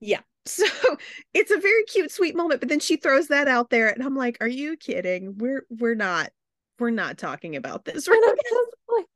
yeah. 0.00 0.20
So 0.48 0.64
it's 1.34 1.50
a 1.50 1.58
very 1.58 1.84
cute, 1.84 2.10
sweet 2.10 2.36
moment, 2.36 2.60
but 2.60 2.68
then 2.68 2.80
she 2.80 2.96
throws 2.96 3.28
that 3.28 3.48
out 3.48 3.70
there, 3.70 3.88
and 3.88 4.02
I'm 4.02 4.16
like, 4.16 4.38
are 4.40 4.48
you 4.48 4.76
kidding? 4.76 5.36
We're 5.38 5.64
we're 5.68 5.94
not 5.94 6.30
we're 6.78 6.90
not 6.90 7.18
talking 7.18 7.56
about 7.56 7.84
this 7.84 8.08
right 8.08 8.20
now. 8.24 8.32
just 8.32 8.66
like 8.88 9.06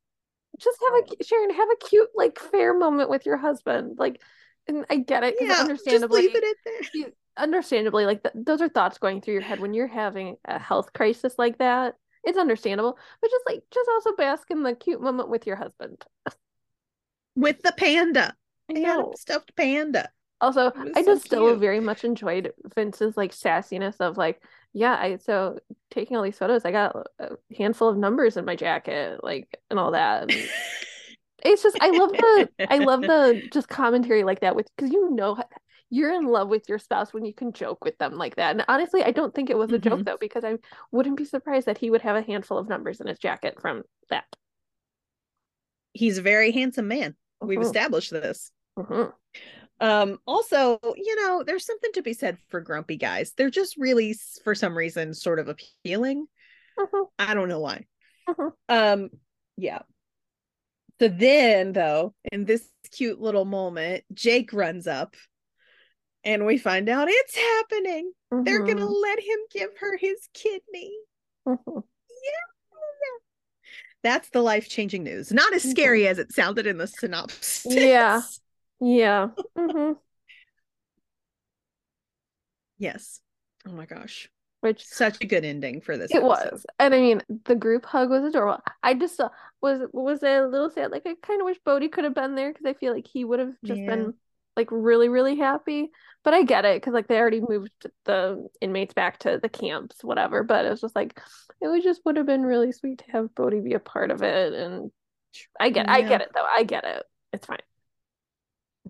just 0.59 0.79
have 0.89 0.99
a 0.99 1.03
oh. 1.11 1.17
Sharon, 1.25 1.51
have 1.51 1.69
a 1.71 1.87
cute 1.87 2.11
like 2.15 2.39
fair 2.39 2.75
moment 2.77 3.11
with 3.11 3.27
your 3.27 3.37
husband. 3.37 3.99
Like, 3.99 4.21
and 4.69 4.85
I 4.91 4.97
get 4.97 5.25
it 5.25 5.37
Yeah, 5.41 5.49
just 5.49 5.61
understandably, 5.63 6.23
leave 6.23 6.37
it 6.37 6.45
at 6.45 6.95
you- 6.95 7.13
understandably, 7.37 8.05
like 8.05 8.23
th- 8.23 8.35
those 8.35 8.61
are 8.61 8.69
thoughts 8.69 8.99
going 8.99 9.21
through 9.21 9.35
your 9.35 9.43
head 9.43 9.61
when 9.61 9.75
you're 9.75 9.87
having 9.87 10.37
a 10.45 10.59
health 10.59 10.93
crisis 10.93 11.35
like 11.39 11.59
that. 11.59 11.95
It's 12.25 12.39
understandable, 12.39 12.97
but 13.21 13.31
just 13.31 13.45
like 13.47 13.63
just 13.73 13.89
also 13.89 14.15
bask 14.15 14.51
in 14.51 14.63
the 14.63 14.75
cute 14.75 15.01
moment 15.01 15.29
with 15.29 15.47
your 15.47 15.57
husband. 15.57 16.05
With 17.35 17.63
the 17.63 17.73
panda. 17.77 18.35
I 18.71 18.75
know. 18.75 19.13
stuffed 19.17 19.57
panda. 19.57 20.11
Also, 20.43 20.73
I 20.95 21.03
so 21.03 21.07
just 21.13 21.25
still 21.25 21.57
very 21.57 21.81
much 21.81 22.05
enjoyed 22.05 22.53
Vince's 22.75 23.17
like 23.17 23.33
sassiness 23.33 24.01
of 24.01 24.17
like, 24.19 24.43
yeah, 24.75 24.95
I 24.95 25.17
so 25.17 25.59
taking 25.91 26.17
all 26.17 26.23
these 26.25 26.39
photos, 26.39 26.65
I 26.65 26.73
got 26.73 26.97
a 27.21 27.31
handful 27.57 27.89
of 27.89 27.97
numbers 27.97 28.37
in 28.37 28.45
my 28.45 28.57
jacket, 28.57 29.23
like 29.23 29.59
and 29.71 29.79
all 29.79 29.93
that. 29.93 30.25
And 30.25 30.33
it's 31.45 31.63
just 31.63 31.77
I 31.81 31.91
love 31.91 32.11
the 32.21 32.49
I 32.71 32.79
love 32.81 33.07
the 33.07 33.43
just 33.51 33.69
commentary 33.69 34.25
like 34.25 34.41
that 34.41 34.57
with 34.57 34.69
because 34.77 34.93
you 34.93 35.11
know 35.11 35.39
you're 35.91 36.13
in 36.15 36.27
love 36.27 36.49
with 36.49 36.69
your 36.69 36.79
spouse 36.79 37.13
when 37.13 37.25
you 37.25 37.35
can 37.35 37.53
joke 37.53 37.85
with 37.85 37.99
them 37.99 38.15
like 38.15 38.37
that. 38.37 38.53
And 38.53 38.65
honestly, 38.69 39.03
I 39.05 39.13
don't 39.13 39.35
think 39.35 39.51
it 39.51 39.59
was 39.59 39.73
a 39.73 39.79
joke 39.79 40.01
Mhm. 40.01 40.07
though 40.07 40.19
because 40.21 40.45
I 40.45 40.59
wouldn't 40.91 41.19
be 41.19 41.25
surprised 41.27 41.67
that 41.67 41.79
he 41.79 41.91
would 41.91 42.03
have 42.03 42.17
a 42.17 42.23
handful 42.23 42.59
of 42.59 42.69
numbers 42.69 43.01
in 43.01 43.07
his 43.09 43.19
jacket 43.19 43.61
from 43.61 43.83
that. 44.11 44.25
He's 45.93 46.19
a 46.19 46.23
very 46.23 46.53
handsome 46.53 46.89
man. 46.89 47.17
We've 47.41 47.61
Mhm. 47.61 47.67
established 47.67 48.11
this. 48.11 48.51
Mhm. 48.79 49.13
Um, 49.83 50.19
also, 50.27 50.79
you 50.97 51.17
know, 51.17 51.43
there's 51.45 51.67
something 51.67 51.91
to 51.95 52.03
be 52.03 52.13
said 52.13 52.39
for 52.49 52.61
grumpy 52.61 52.97
guys. 52.97 53.33
They're 53.37 53.51
just 53.51 53.77
really, 53.77 54.17
for 54.45 54.55
some 54.55 54.79
reason, 54.79 55.13
sort 55.13 55.41
of 55.41 55.49
appealing. 55.49 56.27
Mhm. 56.79 57.07
I 57.19 57.35
don't 57.35 57.49
know 57.49 57.59
why. 57.61 57.87
Mhm. 58.29 58.53
Um, 58.69 59.11
yeah. 59.57 59.81
So 61.01 61.09
then, 61.09 61.73
though, 61.73 62.15
in 62.31 62.45
this 62.45 62.65
cute 62.93 63.21
little 63.21 63.45
moment, 63.45 64.05
Jake 64.15 64.53
runs 64.53 64.87
up 64.87 65.17
and 66.23 66.47
we 66.47 66.59
find 66.59 66.89
out 66.89 67.09
it's 67.11 67.35
happening. 67.35 68.13
They're 68.31 68.61
gonna 68.63 68.87
Mhm. 68.87 69.03
let 69.03 69.19
him 69.19 69.39
give 69.51 69.77
her 69.79 69.97
his 69.97 70.29
kidney. 70.33 70.97
Mhm. 71.45 71.83
That's 74.05 74.31
the 74.31 74.43
life 74.43 74.69
changing 74.69 75.03
news. 75.05 75.33
Not 75.33 75.53
as 75.55 75.69
scary 75.69 76.07
as 76.07 76.19
it 76.19 76.33
sounded 76.33 76.67
in 76.67 76.79
the 76.79 76.87
synopsis. 76.87 77.67
Yeah. 77.69 78.23
Yeah. 78.83 79.31
Mhm. 79.57 79.97
Yes. 82.79 83.21
Oh 83.67 83.73
my 83.73 83.87
gosh. 83.87 84.29
Which 84.61 84.85
Such 84.85 85.19
a 85.21 85.27
good 85.27 85.45
ending 85.45 85.81
for 85.81 85.97
this. 85.97 86.11
It 86.11 86.19
episode. 86.19 86.51
was, 86.53 86.67
and 86.79 86.95
I 86.95 87.01
mean, 87.01 87.23
the 87.47 87.55
group 87.57 87.85
hug 87.87 88.11
was 88.11 88.25
adorable. 88.25 88.63
I 88.83 88.95
just 88.95 89.19
uh, 89.21 89.31
was 89.61 89.81
was 89.93 90.23
a 90.23 90.43
little 90.47 90.71
sad. 90.71 90.91
Like 90.93 91.03
I 91.07 91.15
kind 91.23 91.41
of 91.41 91.47
wish 91.47 91.59
Bode 91.65 91.91
could 91.91 92.05
have 92.05 92.15
been 92.15 92.35
there 92.35 92.53
because 92.53 92.67
I 92.67 92.75
feel 92.75 92.93
like 92.93 93.07
he 93.09 93.25
would 93.25 93.41
have 93.41 93.55
just 93.65 93.81
Yeah. 93.81 93.87
been 93.87 94.15
like 94.57 94.69
really 94.71 95.09
really 95.09 95.37
happy. 95.37 95.91
But 96.23 96.35
I 96.35 96.45
get 96.45 96.65
it 96.65 96.77
because 96.81 96.95
like 96.95 97.09
they 97.09 97.19
already 97.19 97.41
moved 97.41 97.87
the 98.05 98.49
inmates 98.61 98.95
back 98.95 99.19
to 99.21 99.41
the 99.43 99.49
camps, 99.49 100.05
whatever. 100.05 100.45
But 100.45 100.65
it 100.67 100.71
was 100.71 100.81
just 100.81 100.95
like 100.95 101.21
it 101.61 101.69
would 101.69 101.83
just 101.83 102.03
would 102.05 102.17
have 102.17 102.27
been 102.27 102.43
really 102.43 102.71
sweet 102.73 102.99
to 102.99 103.11
have 103.13 103.35
Bode 103.35 103.65
be 103.65 103.75
a 103.75 103.81
part 103.81 104.11
of 104.13 104.23
it. 104.23 104.53
And 104.53 104.93
I 105.59 105.71
get, 105.71 105.89
I 105.89 106.03
get 106.03 106.21
it 106.21 106.31
though. 106.35 106.47
I 106.47 106.65
get 106.65 106.85
it. 106.85 107.05
It's 107.33 107.47
fine. 107.47 107.59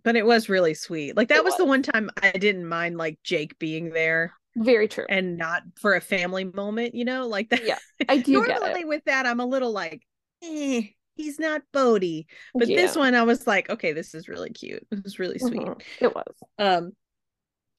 But 0.02 0.16
it 0.16 0.26
was 0.26 0.48
really 0.48 0.74
sweet. 0.74 1.16
Like 1.16 1.28
that 1.28 1.38
It 1.38 1.44
was, 1.44 1.56
the 1.56 1.64
one 1.64 1.82
time 1.82 2.10
I 2.22 2.32
didn't 2.32 2.66
mind 2.66 2.96
like 2.96 3.18
Jake 3.22 3.58
being 3.58 3.90
there 3.90 4.32
Very 4.56 4.88
true. 4.88 5.06
and 5.08 5.36
not 5.36 5.62
for 5.76 5.94
a 5.94 6.00
family 6.00 6.44
moment, 6.44 6.94
you 6.94 7.04
know, 7.04 7.28
like 7.28 7.50
that. 7.50 7.66
Yeah, 7.66 7.78
I 8.08 8.18
do 8.18 8.44
get 8.44 8.60
Normally 8.60 8.80
it. 8.80 8.88
with 8.88 9.04
that, 9.04 9.26
I'm 9.26 9.40
a 9.40 9.46
little 9.46 9.72
like, 9.72 10.02
eh, 10.42 10.82
he's 11.14 11.38
not 11.38 11.62
Bode. 11.72 12.24
But 12.54 12.68
this 12.68 12.96
one 12.96 13.14
I 13.14 13.22
was 13.22 13.46
like, 13.46 13.70
okay, 13.70 13.92
this 13.92 14.14
is 14.14 14.28
really 14.28 14.50
cute. 14.50 14.86
This 14.90 15.00
is 15.04 15.18
really 15.18 15.38
sweet. 15.38 15.60
Mhm. 15.60 15.82
It 16.00 16.14
was. 16.14 16.34
Um 16.58 16.92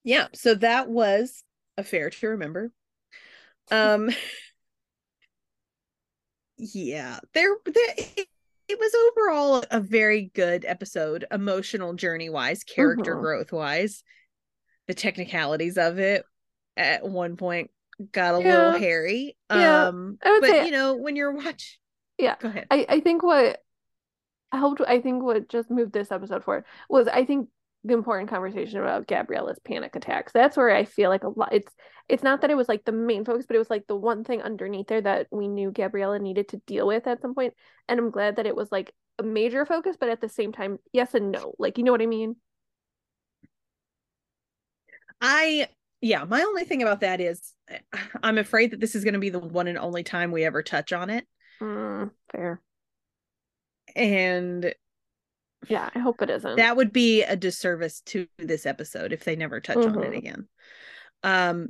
yeah, 0.03 0.27
so 0.33 0.55
that 0.55 0.89
was 0.89 1.43
a 1.77 1.83
fair 1.83 2.09
to 2.09 2.27
remember. 2.27 2.71
Um 3.71 4.09
yeah, 6.57 7.19
there 7.33 7.55
there 7.65 7.95
it, 8.67 8.79
was 8.79 8.93
overall 9.11 9.63
a 9.71 9.79
very 9.79 10.31
good 10.33 10.65
episode, 10.65 11.25
emotional 11.31 11.93
journey 11.93 12.29
wise, 12.29 12.63
character 12.63 13.15
Mhm. 13.15 13.21
growth 13.21 13.51
wise. 13.51 14.03
The 14.87 14.93
technicalities 14.93 15.77
of 15.77 15.99
it 15.99 16.25
at 16.75 17.03
one 17.03 17.37
point 17.37 17.71
got 18.11 18.35
a 18.35 18.43
Yeah. 18.43 18.57
little 18.67 18.79
hairy. 18.79 19.37
Yeah, 19.51 19.87
Um 19.87 20.17
I 20.23 20.31
would 20.31 20.41
but 20.41 20.49
say- 20.49 20.65
you 20.65 20.71
know, 20.71 20.95
when 20.95 21.15
you're 21.15 21.31
watch 21.31 21.79
Yeah. 22.17 22.35
go 22.39 22.47
ahead. 22.49 22.67
I, 22.71 22.85
I 22.89 22.99
think 22.99 23.23
what 23.23 23.59
helped, 24.51 24.81
I 24.81 24.99
think 25.01 25.23
what 25.23 25.47
just 25.49 25.69
moved 25.71 25.93
this 25.93 26.11
episode 26.11 26.43
forward 26.43 26.65
was 26.89 27.07
I 27.07 27.25
think 27.25 27.49
the 27.83 27.93
important 27.93 28.29
conversation 28.29 28.79
about 28.79 29.07
Gabriella's 29.07 29.59
panic 29.59 29.95
attacks. 29.95 30.31
That's 30.31 30.55
where 30.55 30.73
I 30.73 30.85
feel 30.85 31.09
like 31.09 31.23
a 31.23 31.29
lot 31.29 31.53
it's 31.53 31.73
it's 32.09 32.23
not 32.23 32.41
that 32.41 32.51
it 32.51 32.57
was 32.57 32.69
like 32.69 32.85
the 32.85 32.91
main 32.91 33.25
focus, 33.25 33.45
but 33.45 33.55
it 33.55 33.59
was 33.59 33.69
like 33.69 33.87
the 33.87 33.95
one 33.95 34.23
thing 34.23 34.41
underneath 34.41 34.87
there 34.87 35.01
that 35.01 35.27
we 35.31 35.47
knew 35.47 35.71
Gabriella 35.71 36.19
needed 36.19 36.49
to 36.49 36.57
deal 36.67 36.87
with 36.87 37.07
at 37.07 37.21
some 37.21 37.35
point. 37.35 37.53
And 37.87 37.99
I'm 37.99 38.11
glad 38.11 38.35
that 38.37 38.45
it 38.45 38.55
was 38.55 38.71
like 38.71 38.93
a 39.19 39.23
major 39.23 39.65
focus, 39.65 39.97
but 39.99 40.09
at 40.09 40.21
the 40.21 40.29
same 40.29 40.51
time, 40.51 40.79
yes 40.91 41.13
and 41.13 41.31
no. 41.31 41.55
Like 41.59 41.77
you 41.77 41.83
know 41.83 41.91
what 41.91 42.01
I 42.01 42.07
mean? 42.07 42.35
I 45.21 45.67
yeah, 46.01 46.25
my 46.25 46.41
only 46.41 46.65
thing 46.65 46.81
about 46.81 46.99
that 47.01 47.21
is 47.21 47.53
I'm 48.23 48.37
afraid 48.37 48.71
that 48.71 48.79
this 48.79 48.95
is 48.95 49.03
going 49.03 49.13
to 49.13 49.19
be 49.19 49.29
the 49.29 49.39
one 49.39 49.67
and 49.67 49.77
only 49.77 50.03
time 50.03 50.31
we 50.31 50.43
ever 50.43 50.61
touch 50.61 50.91
on 50.91 51.09
it. 51.09 51.25
Mm, 51.61 52.11
fair. 52.31 52.61
And 53.95 54.73
Yeah, 55.67 55.89
I 55.93 55.99
hope 55.99 56.21
it 56.21 56.29
isn't. 56.29 56.55
that 56.57 56.77
would 56.77 56.93
be 56.93 57.23
a 57.23 57.35
disservice 57.35 58.01
to 58.01 58.27
this 58.37 58.65
episode 58.65 59.11
if 59.13 59.23
they 59.23 59.35
never 59.35 59.59
touch 59.59 59.87
on 59.87 60.03
it 60.03 60.13
Mhm. 60.13 60.17
again. 60.17 60.47
Um 61.23 61.69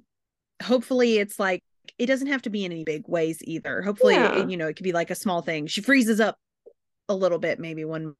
hopefully 0.62 1.18
it's 1.18 1.40
like 1.40 1.62
it 1.98 2.06
doesn't 2.06 2.28
have 2.28 2.42
to 2.44 2.50
be 2.50 2.66
in 2.66 2.72
any 2.72 2.84
big 2.84 3.08
ways 3.08 3.40
either. 3.44 3.82
Hopefully 3.82 4.14
Yeah. 4.16 4.40
it- 4.40 4.50
you 4.50 4.58
know, 4.58 4.68
it 4.68 4.76
could 4.76 4.84
be 4.84 4.94
like 4.94 5.10
a 5.12 5.16
small 5.16 5.42
thing. 5.42 5.68
She 5.68 5.82
freezes 5.82 6.20
up 6.20 6.38
a 7.10 7.16
little 7.16 7.40
bit 7.40 7.60
maybe 7.60 7.84
one 7.86 8.16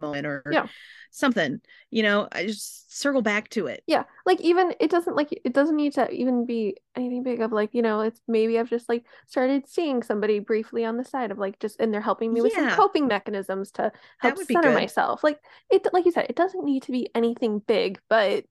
moment 0.00 0.26
or 0.26 0.44
Yeah. 0.52 0.68
something. 1.10 1.60
You 1.90 2.04
know, 2.04 2.28
I 2.30 2.46
just 2.46 2.96
circle 2.96 3.20
back 3.22 3.48
to 3.50 3.66
it. 3.66 3.82
Yeah, 3.88 4.04
like 4.24 4.40
even 4.40 4.74
it 4.78 4.90
doesn't 4.90 5.16
like 5.16 5.28
it 5.32 5.52
doesn't 5.52 5.74
need 5.74 5.94
to 5.94 6.08
even 6.12 6.46
be 6.46 6.76
anything 6.94 7.24
big 7.24 7.40
of 7.40 7.50
like, 7.50 7.74
you 7.74 7.82
know, 7.82 8.00
it's 8.02 8.20
maybe 8.28 8.58
I've 8.58 8.70
just 8.70 8.88
like 8.88 9.04
started 9.26 9.68
seeing 9.68 10.02
somebody 10.04 10.38
briefly 10.38 10.84
on 10.84 10.96
the 10.96 11.04
side 11.04 11.32
of 11.32 11.38
like 11.38 11.58
just 11.58 11.80
and 11.80 11.92
they're 11.92 12.00
helping 12.00 12.32
me 12.32 12.40
with 12.40 12.52
some 12.52 12.70
coping 12.70 13.08
mechanisms 13.08 13.72
to 13.72 13.90
help 14.18 14.38
center 14.38 14.72
myself. 14.72 15.24
Like 15.24 15.40
it 15.70 15.86
like 15.92 16.04
you 16.06 16.12
said, 16.12 16.26
it 16.28 16.36
doesn't 16.36 16.64
need 16.64 16.84
to 16.84 16.92
be 16.92 17.08
anything 17.16 17.58
big, 17.58 18.00
but 18.08 18.44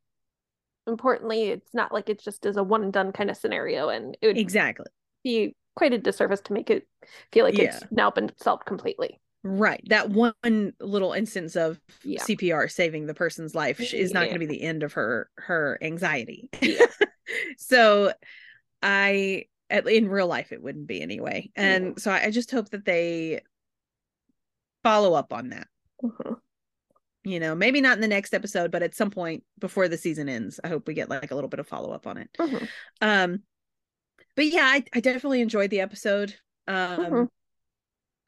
importantly, 0.88 1.49
it's 1.49 1.73
not 1.73 1.93
like 1.93 2.09
it's 2.09 2.23
just 2.23 2.45
as 2.45 2.57
a 2.57 2.64
one 2.64 2.84
and 2.84 2.93
done 2.93 3.11
kind 3.11 3.30
of 3.30 3.38
scenario 3.38 3.89
and 3.89 4.18
it 4.22 4.27
would 4.27 4.38
Exactly. 4.38 4.85
be 5.23 5.55
quite 5.76 5.93
a 5.93 5.97
disservice 5.97 6.41
to 6.41 6.53
make 6.53 6.69
it 6.69 6.88
feel 7.31 7.45
like 7.45 7.59
it's 7.59 7.84
now 7.91 8.09
been 8.09 8.31
solved 8.38 8.65
completely. 8.65 9.19
Right. 9.43 9.81
That 9.88 10.09
one 10.09 10.73
little 10.80 11.14
instance 11.14 11.55
of 11.55 11.80
Yeah. 12.03 12.22
CPR 12.23 12.68
saving 12.69 13.05
the 13.05 13.14
person's 13.14 13.53
life 13.53 13.80
is 13.93 14.11
not 14.11 14.22
Yeah. 14.22 14.26
going 14.30 14.41
to 14.41 14.47
be 14.47 14.57
the 14.57 14.64
end 14.64 14.84
of 14.84 14.93
her 14.93 15.30
her 15.38 15.77
anxiety. 15.81 16.49
Yeah. 16.61 16.85
so 17.57 18.11
I 18.81 19.45
at, 19.69 19.88
in 19.88 20.09
real 20.09 20.27
life 20.27 20.51
it 20.51 20.61
wouldn't 20.61 20.88
be 20.88 21.01
anyway. 21.01 21.51
And 21.55 21.85
Yeah. 21.85 21.93
so 21.97 22.11
I 22.11 22.31
just 22.31 22.51
hope 22.51 22.69
that 22.69 22.85
they 22.85 23.41
follow 24.84 25.14
up 25.14 25.31
on 25.34 25.49
that. 25.49 25.68
Mhm. 26.03 26.39
You 27.28 27.41
know, 27.41 27.56
maybe 27.56 27.82
not 27.82 27.98
in 27.98 28.02
the 28.02 28.08
next 28.08 28.34
episode, 28.34 28.72
but 28.72 28.84
at 28.84 28.95
some 28.95 29.12
point 29.12 29.44
before 29.60 29.90
the 29.90 29.98
season 29.98 30.30
ends, 30.30 30.62
I 30.64 30.70
hope 30.70 30.88
we 30.88 30.94
get 30.94 31.10
like 31.10 31.30
a 31.32 31.36
little 31.36 31.49
bit 31.49 31.60
of 31.60 31.68
follow 31.68 31.91
up 31.91 32.08
on 32.08 32.18
it. 32.18 32.30
Mhm. 32.40 32.68
Um 33.02 33.44
but 34.38 34.45
yeah, 34.45 34.64
I, 34.64 34.84
I 34.94 35.02
definitely 35.02 35.41
enjoyed 35.41 35.70
the 35.70 35.82
episode. 35.82 36.36
Um 36.70 36.98
Mhm. 36.99 37.28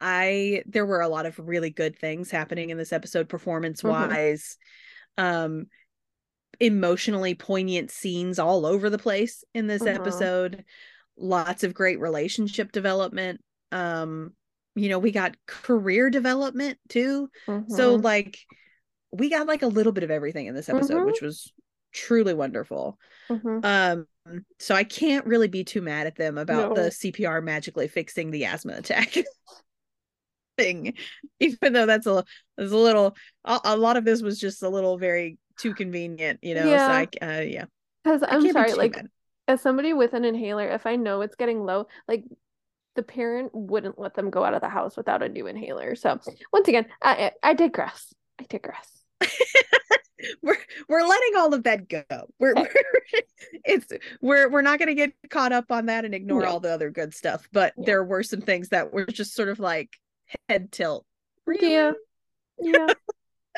I 0.02 0.62
there 0.66 0.84
were 0.84 1.00
a 1.00 1.08
lot 1.08 1.24
of 1.24 1.38
really 1.38 1.70
good 1.70 1.98
things 1.98 2.30
happening 2.30 2.68
in 2.68 2.76
this 2.76 2.92
episode 2.92 3.30
performance 3.30 3.82
wise. 3.82 4.58
Um 5.16 5.68
emotionally 6.58 7.34
poignant 7.34 7.90
scenes 7.90 8.38
all 8.38 8.66
over 8.66 8.90
the 8.90 8.98
place 8.98 9.44
in 9.54 9.66
this 9.66 9.82
Mhm. 9.82 9.94
episode. 9.94 10.64
Lots 11.16 11.64
of 11.64 11.72
great 11.72 12.00
relationship 12.00 12.70
development. 12.70 13.42
Um 13.72 14.34
you 14.74 14.90
know, 14.90 14.98
we 14.98 15.10
got 15.10 15.36
career 15.46 16.10
development 16.10 16.78
too. 16.90 17.30
So 17.46 17.96
Mhm. 17.98 18.04
like 18.04 18.38
we 19.12 19.30
got 19.30 19.46
like 19.46 19.62
a 19.62 19.66
little 19.68 19.92
bit 19.92 20.04
of 20.04 20.10
everything 20.10 20.46
in 20.46 20.54
this 20.54 20.68
episode, 20.68 21.02
Mhm. 21.02 21.06
which 21.06 21.20
was 21.20 21.52
truly 21.92 22.34
wonderful. 22.34 22.98
Mhm. 23.28 23.64
Um, 23.64 24.06
so 24.58 24.74
I 24.74 24.84
can't 24.84 25.26
really 25.26 25.48
be 25.48 25.64
too 25.64 25.82
mad 25.82 26.06
at 26.06 26.16
them 26.16 26.38
about 26.38 26.70
No. 26.70 26.74
the 26.74 26.90
CPR 26.90 27.40
magically 27.40 27.88
fixing 27.88 28.30
the 28.30 28.44
asthma 28.44 28.74
attack 28.74 29.14
thing, 30.56 30.94
even 31.40 31.72
though 31.72 31.86
that's 31.86 32.06
a 32.06 32.24
that's 32.56 32.72
a 32.72 32.76
little 32.76 33.16
a, 33.44 33.60
a 33.64 33.76
lot 33.76 33.96
of 33.96 34.04
this 34.04 34.22
was 34.22 34.38
just 34.38 34.62
a 34.62 34.68
little 34.68 34.98
very 34.98 35.38
too 35.58 35.74
convenient, 35.74 36.38
you 36.42 36.54
know. 36.54 36.64
So 36.76 36.76
I 36.76 37.08
uh, 37.22 37.40
yeah, 37.40 37.64
Because 38.04 38.22
I'm 38.22 38.42
can't 38.42 38.44
be 38.44 38.52
sorry, 38.52 38.74
like 38.74 38.96
mad. 38.96 39.08
as 39.48 39.60
somebody 39.60 39.92
with 39.92 40.12
an 40.14 40.24
inhaler, 40.24 40.68
if 40.68 40.86
I 40.86 40.96
know 40.96 41.22
it's 41.22 41.36
getting 41.36 41.64
low, 41.64 41.86
like 42.06 42.24
the 42.96 43.02
parent 43.02 43.50
wouldn't 43.54 43.98
let 43.98 44.14
them 44.14 44.30
go 44.30 44.44
out 44.44 44.54
of 44.54 44.60
the 44.60 44.68
house 44.68 44.96
without 44.96 45.22
a 45.22 45.28
new 45.28 45.46
inhaler. 45.46 45.94
So 45.96 46.20
once 46.52 46.68
again, 46.68 46.86
I 47.02 47.32
I 47.42 47.50
I 47.50 47.54
digress. 47.54 48.12
I 48.38 48.44
digress. 48.48 48.99
we're 50.42 50.56
we're 50.88 51.02
letting 51.06 51.36
all 51.36 51.52
of 51.54 51.62
that 51.64 51.88
go. 51.88 52.02
We're, 52.38 52.54
we're 52.54 52.70
it's 53.64 53.86
we're 54.20 54.48
we're 54.50 54.62
not 54.62 54.78
going 54.78 54.88
to 54.88 54.94
get 54.94 55.12
caught 55.30 55.52
up 55.52 55.70
on 55.70 55.86
that 55.86 56.04
and 56.04 56.14
ignore 56.14 56.42
No. 56.42 56.48
all 56.48 56.60
the 56.60 56.72
other 56.72 56.90
good 56.90 57.14
stuff. 57.14 57.48
But 57.52 57.72
Yeah. 57.76 57.84
there 57.86 58.04
were 58.04 58.22
some 58.22 58.40
things 58.40 58.68
that 58.70 58.92
were 58.92 59.06
just 59.06 59.34
sort 59.34 59.48
of 59.48 59.58
like 59.60 59.90
head 60.48 60.70
tilt. 60.72 61.06
Really? 61.46 61.72
Yeah. 61.72 61.92
Yeah. 62.60 62.86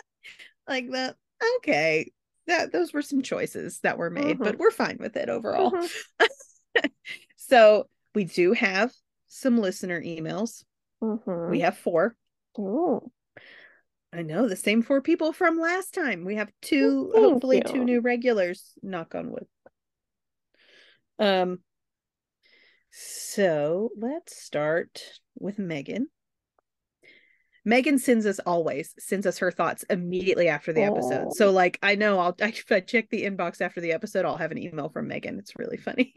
like 0.68 0.90
that 0.93 1.16
okay 1.56 2.12
that 2.47 2.72
those 2.72 2.93
were 2.93 3.02
some 3.02 3.20
choices 3.20 3.80
that 3.80 3.98
were 3.98 4.10
made 4.10 4.39
but 4.39 4.55
Mhm. 4.55 4.59
we're 4.59 4.70
fine 4.70 4.97
with 5.01 5.16
it 5.16 5.28
overall 5.28 5.72
Mhm. 5.72 6.90
so 7.36 7.89
we 8.14 8.24
do 8.24 8.52
have 8.52 8.93
some 9.26 9.59
listener 9.59 10.01
emails 10.01 10.64
Mhm. 11.02 11.51
we 11.51 11.60
have 11.60 11.76
four 11.76 12.14
Ooh. 12.59 13.10
I 14.12 14.22
know 14.22 14.48
the 14.48 14.56
same 14.56 14.82
four 14.82 15.01
people 15.01 15.32
from 15.32 15.59
last 15.59 15.94
time 15.94 16.24
we 16.24 16.36
have 16.36 16.51
two 16.60 17.10
Thank 17.12 17.24
hopefully 17.24 17.62
two 17.62 17.84
new 17.84 18.01
regulars 18.01 18.72
knock 18.82 19.14
on 19.14 19.30
wood 19.30 19.47
um 21.18 21.59
so 22.90 23.90
let's 23.97 24.36
start 24.36 25.02
with 25.39 25.59
megan 25.59 26.09
Megan 27.64 27.98
sends 27.98 28.26
us 28.26 28.40
always 28.40 28.94
sends 28.98 29.26
us 29.26 29.39
her 29.39 29.51
thoughts 29.51 29.84
immediately 29.84 30.48
after 30.48 30.72
the 30.72 30.82
episode. 30.82 31.32
So 31.34 31.52
like 31.52 31.78
I 31.82 31.94
know 31.94 32.18
I'll 32.18 32.34
if 32.40 32.70
I 32.72 32.80
check 32.80 33.09
the 33.10 33.24
inbox 33.24 33.60
after 33.60 33.80
the 33.80 33.93
episode, 33.93 34.24
I'll 34.24 34.36
have 34.36 34.51
an 34.51 34.59
email 34.59 34.89
from 34.89 35.09
Megan. 35.09 35.39
It's 35.39 35.56
really 35.56 35.76
funny. 35.76 36.12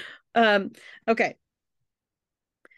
um 0.34 0.70
okay. 1.06 1.36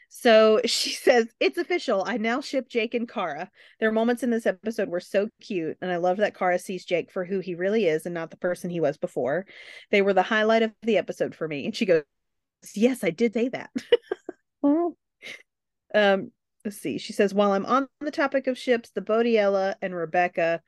So 0.09 0.61
she 0.65 0.91
says, 0.91 1.27
It's 1.41 1.59
official. 1.59 2.05
I 2.07 2.17
now 2.17 2.41
ship 2.41 2.69
Jake 2.69 2.95
and 2.95 3.09
Kara. 3.09 3.51
Their 3.81 3.93
moments 3.93 4.23
in 4.23 4.31
this 4.31 4.47
episode 4.47 4.89
were 4.89 5.01
so 5.01 5.29
cute, 5.41 5.77
and 5.81 5.91
I 5.91 5.97
love 5.97 6.19
that 6.19 6.37
Kara 6.37 6.59
sees 6.59 6.85
Jake 6.85 7.11
for 7.11 7.25
who 7.25 7.41
he 7.41 7.55
really 7.55 7.87
is 7.87 8.07
and 8.07 8.15
not 8.15 8.31
the 8.31 8.37
person 8.37 8.71
he 8.71 8.81
was 8.81 8.97
before. 8.97 9.47
They 9.91 10.03
were 10.03 10.15
the 10.15 10.23
highlight 10.23 10.63
of 10.63 10.73
the 10.83 10.99
episode 10.99 11.35
for 11.35 11.47
me. 11.47 11.65
And 11.65 11.75
she 11.75 11.87
goes, 11.87 12.03
Yes, 12.75 13.05
I 13.05 13.11
did 13.11 13.35
say 13.35 13.49
that. 13.49 13.71
Mm. 14.65 14.93
Um, 15.95 16.33
let's 16.67 16.77
see. 16.77 16.99
She 16.99 17.15
says, 17.15 17.33
while 17.33 17.53
I'm 17.53 17.65
on 17.65 17.89
the 18.01 18.11
topic 18.11 18.47
of 18.47 18.59
ships, 18.59 18.91
the 18.91 19.01
Bodiella 19.01 19.75
and 19.81 19.95
Rebecca 19.95 20.61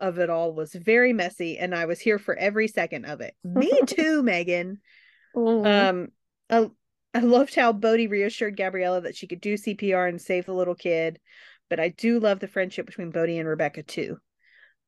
of 0.00 0.18
it 0.18 0.30
all 0.30 0.52
was 0.54 0.72
very 0.72 1.12
messy, 1.12 1.58
and 1.58 1.74
I 1.74 1.86
was 1.86 1.98
here 1.98 2.18
for 2.18 2.36
every 2.36 2.68
second 2.68 3.04
of 3.06 3.20
it. 3.20 3.34
Me 3.44 3.72
too, 3.86 4.22
Megan. 4.22 4.78
Mm. 5.34 5.88
Um, 5.88 6.08
I, 6.48 6.70
I 7.14 7.20
loved 7.20 7.54
how 7.54 7.72
Bode 7.72 8.10
reassured 8.10 8.56
Gabriella 8.56 9.00
that 9.02 9.16
she 9.16 9.26
could 9.26 9.40
do 9.40 9.54
CPR 9.54 10.08
and 10.08 10.20
save 10.20 10.46
the 10.46 10.54
little 10.54 10.74
kid, 10.74 11.18
but 11.70 11.80
I 11.80 11.88
do 11.88 12.20
love 12.20 12.40
the 12.40 12.48
friendship 12.48 12.86
between 12.86 13.10
Bode 13.10 13.30
and 13.30 13.48
Rebecca 13.48 13.82
too. 13.82 14.18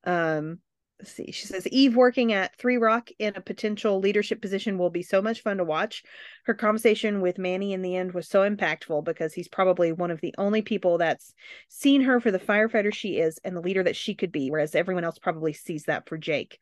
Um, 0.05 0.59
let's 0.99 1.13
see. 1.13 1.33
She 1.33 1.47
says 1.47 1.67
Eve 1.69 1.97
working 1.97 2.33
at 2.33 2.57
Three 2.57 2.77
Rock 2.77 3.09
in 3.19 3.35
a 3.37 3.41
potential 3.41 4.01
leadership 4.01 4.41
position 4.43 4.79
will 4.79 4.91
be 4.91 5.03
so 5.03 5.23
much 5.23 5.43
fun 5.43 5.57
to 5.57 5.65
watch. 5.65 6.03
Her 6.45 6.55
conversation 6.55 7.21
with 7.21 7.39
Manny 7.39 7.73
in 7.73 7.83
the 7.83 7.97
end 7.97 8.13
was 8.13 8.29
so 8.29 8.49
impactful 8.49 9.05
because 9.05 9.33
he's 9.33 9.49
probably 9.49 9.93
one 9.93 10.11
of 10.11 10.21
the 10.21 10.35
only 10.37 10.63
people 10.63 10.99
that's 10.99 11.33
seen 11.69 12.03
her 12.03 12.21
for 12.21 12.31
the 12.31 12.39
firefighter 12.39 12.93
she 12.93 13.19
is 13.19 13.39
and 13.45 13.57
the 13.57 13.63
leader 13.63 13.83
that 13.83 13.97
she 13.97 14.15
could 14.15 14.31
be, 14.31 14.51
whereas 14.51 14.75
everyone 14.75 15.05
else 15.05 15.19
probably 15.19 15.53
sees 15.53 15.85
that 15.85 16.09
for 16.09 16.19
Jake. 16.19 16.59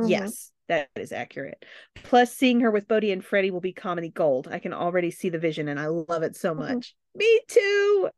Mhm. 0.00 0.10
Yes, 0.10 0.52
that 0.68 0.88
is 0.96 1.12
accurate. 1.12 1.64
Plus, 1.94 2.34
seeing 2.34 2.60
her 2.60 2.70
with 2.70 2.88
Bode 2.88 3.04
and 3.04 3.24
Freddie 3.24 3.50
will 3.50 3.60
be 3.60 3.72
comedy 3.72 4.10
gold. 4.10 4.48
I 4.50 4.58
can 4.58 4.72
already 4.72 5.10
see 5.10 5.28
the 5.28 5.38
vision 5.38 5.68
and 5.68 5.78
I 5.78 5.86
love 5.86 6.22
it 6.22 6.36
so 6.36 6.54
Mhm. 6.54 6.58
much. 6.74 6.94
Me 7.14 7.40
too. 7.48 8.10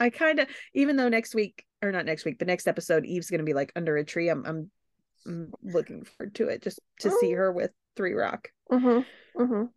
I 0.00 0.10
kind 0.10 0.40
of, 0.40 0.48
even 0.74 0.96
though 0.96 1.08
next 1.08 1.34
week, 1.34 1.64
or 1.82 1.92
not 1.92 2.06
next 2.06 2.24
week, 2.24 2.38
but 2.38 2.48
next 2.48 2.66
episode, 2.66 3.04
Eve's 3.06 3.30
going 3.30 3.38
to 3.38 3.44
be 3.44 3.54
like 3.54 3.72
under 3.76 3.96
a 3.96 4.04
tree. 4.04 4.28
I'm, 4.28 4.44
I'm, 4.44 4.70
I'm 5.26 5.52
looking 5.62 6.04
forward 6.04 6.34
to 6.36 6.48
it 6.48 6.62
just 6.62 6.80
to 7.00 7.10
see 7.10 7.32
Oh. 7.32 7.36
her 7.36 7.52
with 7.52 7.70
Three 7.96 8.12
Rock. 8.14 8.48
Mhm. 8.70 9.04
Mhm. 9.36 9.68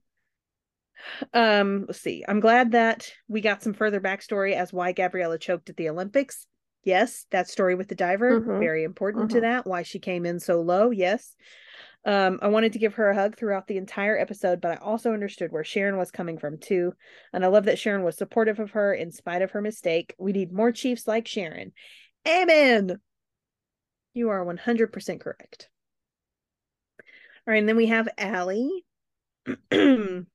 Um, 1.34 1.86
let's 1.88 2.02
see. 2.02 2.26
I'm 2.28 2.40
glad 2.40 2.72
that 2.72 3.12
we 3.28 3.42
got 3.42 3.62
some 3.62 3.74
further 3.74 4.02
backstory 4.02 4.54
as 4.54 4.74
why 4.74 4.92
Gabriella 4.92 5.38
choked 5.38 5.70
at 5.70 5.78
the 5.78 5.90
Olympics. 5.90 6.48
Yes, 6.84 7.26
that 7.32 7.48
story 7.50 7.76
with 7.76 7.88
the 7.90 7.96
diver, 7.96 8.40
Mhm. 8.42 8.60
very 8.60 8.84
important 8.84 9.32
to 9.32 9.42
that. 9.42 9.68
Why 9.68 9.84
she 9.84 10.00
came 10.00 10.26
in 10.26 10.40
so 10.40 10.62
low. 10.62 10.90
Yes. 10.90 11.36
Um, 12.08 12.40
I 12.42 12.48
wanted 12.48 12.72
to 12.72 12.80
give 12.80 12.94
her 12.94 13.10
a 13.10 13.16
hug 13.16 13.36
throughout 13.36 13.68
the 13.68 13.76
entire 13.76 14.18
episode, 14.18 14.62
but 14.62 14.72
I 14.72 14.76
also 14.78 15.12
understood 15.12 15.52
where 15.52 15.66
Sharon 15.66 15.98
was 15.98 16.10
coming 16.10 16.38
from 16.38 16.58
too. 16.58 16.94
And 17.34 17.44
I 17.44 17.50
love 17.50 17.66
that 17.66 17.78
Sharon 17.78 18.04
was 18.04 18.18
supportive 18.18 18.60
of 18.60 18.72
her 18.72 18.94
in 18.94 19.12
spite 19.12 19.42
of 19.42 19.52
her 19.52 19.62
mistake. 19.62 20.16
We 20.18 20.32
need 20.32 20.54
more 20.54 20.72
chiefs 20.72 21.06
like 21.06 21.28
Sharon. 21.28 21.74
Amen. 22.26 23.02
You 24.14 24.30
are 24.30 24.46
100% 24.46 25.20
correct. 25.20 25.68
All 27.46 27.52
right, 27.52 27.58
and 27.58 27.68
then 27.68 27.76
we 27.76 27.88
have 27.88 28.08
Allie. 28.18 28.86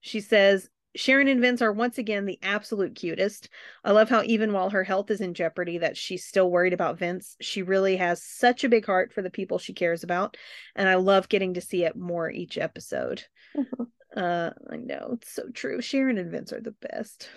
she 0.00 0.20
says, 0.20 0.68
Sharon 0.94 1.28
and 1.28 1.40
Vince 1.40 1.62
are 1.62 1.72
once 1.72 1.98
again 1.98 2.26
the 2.26 2.38
absolute 2.42 2.94
cutest. 2.94 3.48
I 3.82 3.92
love 3.92 4.08
how 4.10 4.22
even 4.24 4.52
while 4.52 4.70
her 4.70 4.84
health 4.84 5.10
is 5.10 5.20
in 5.20 5.34
jeopardy 5.34 5.78
that 5.78 5.96
she's 5.96 6.26
still 6.26 6.50
worried 6.50 6.74
about 6.74 6.98
Vince. 6.98 7.36
She 7.40 7.62
really 7.62 7.96
has 7.96 8.22
such 8.22 8.62
a 8.64 8.68
big 8.68 8.84
heart 8.84 9.12
for 9.12 9.22
the 9.22 9.30
people 9.30 9.58
she 9.58 9.72
cares 9.72 10.02
about, 10.04 10.36
and 10.76 10.88
I 10.88 10.96
love 10.96 11.28
getting 11.28 11.54
to 11.54 11.60
see 11.60 11.84
it 11.84 11.96
more 11.96 12.30
each 12.30 12.58
episode. 12.58 13.24
Mhm. 13.56 13.86
Uh 14.14 14.50
I 14.70 14.76
know, 14.76 15.12
it's 15.14 15.32
so 15.32 15.48
true. 15.54 15.80
Sharon 15.80 16.18
and 16.18 16.30
Vince 16.30 16.52
are 16.52 16.60
the 16.60 16.74
best. 16.80 17.30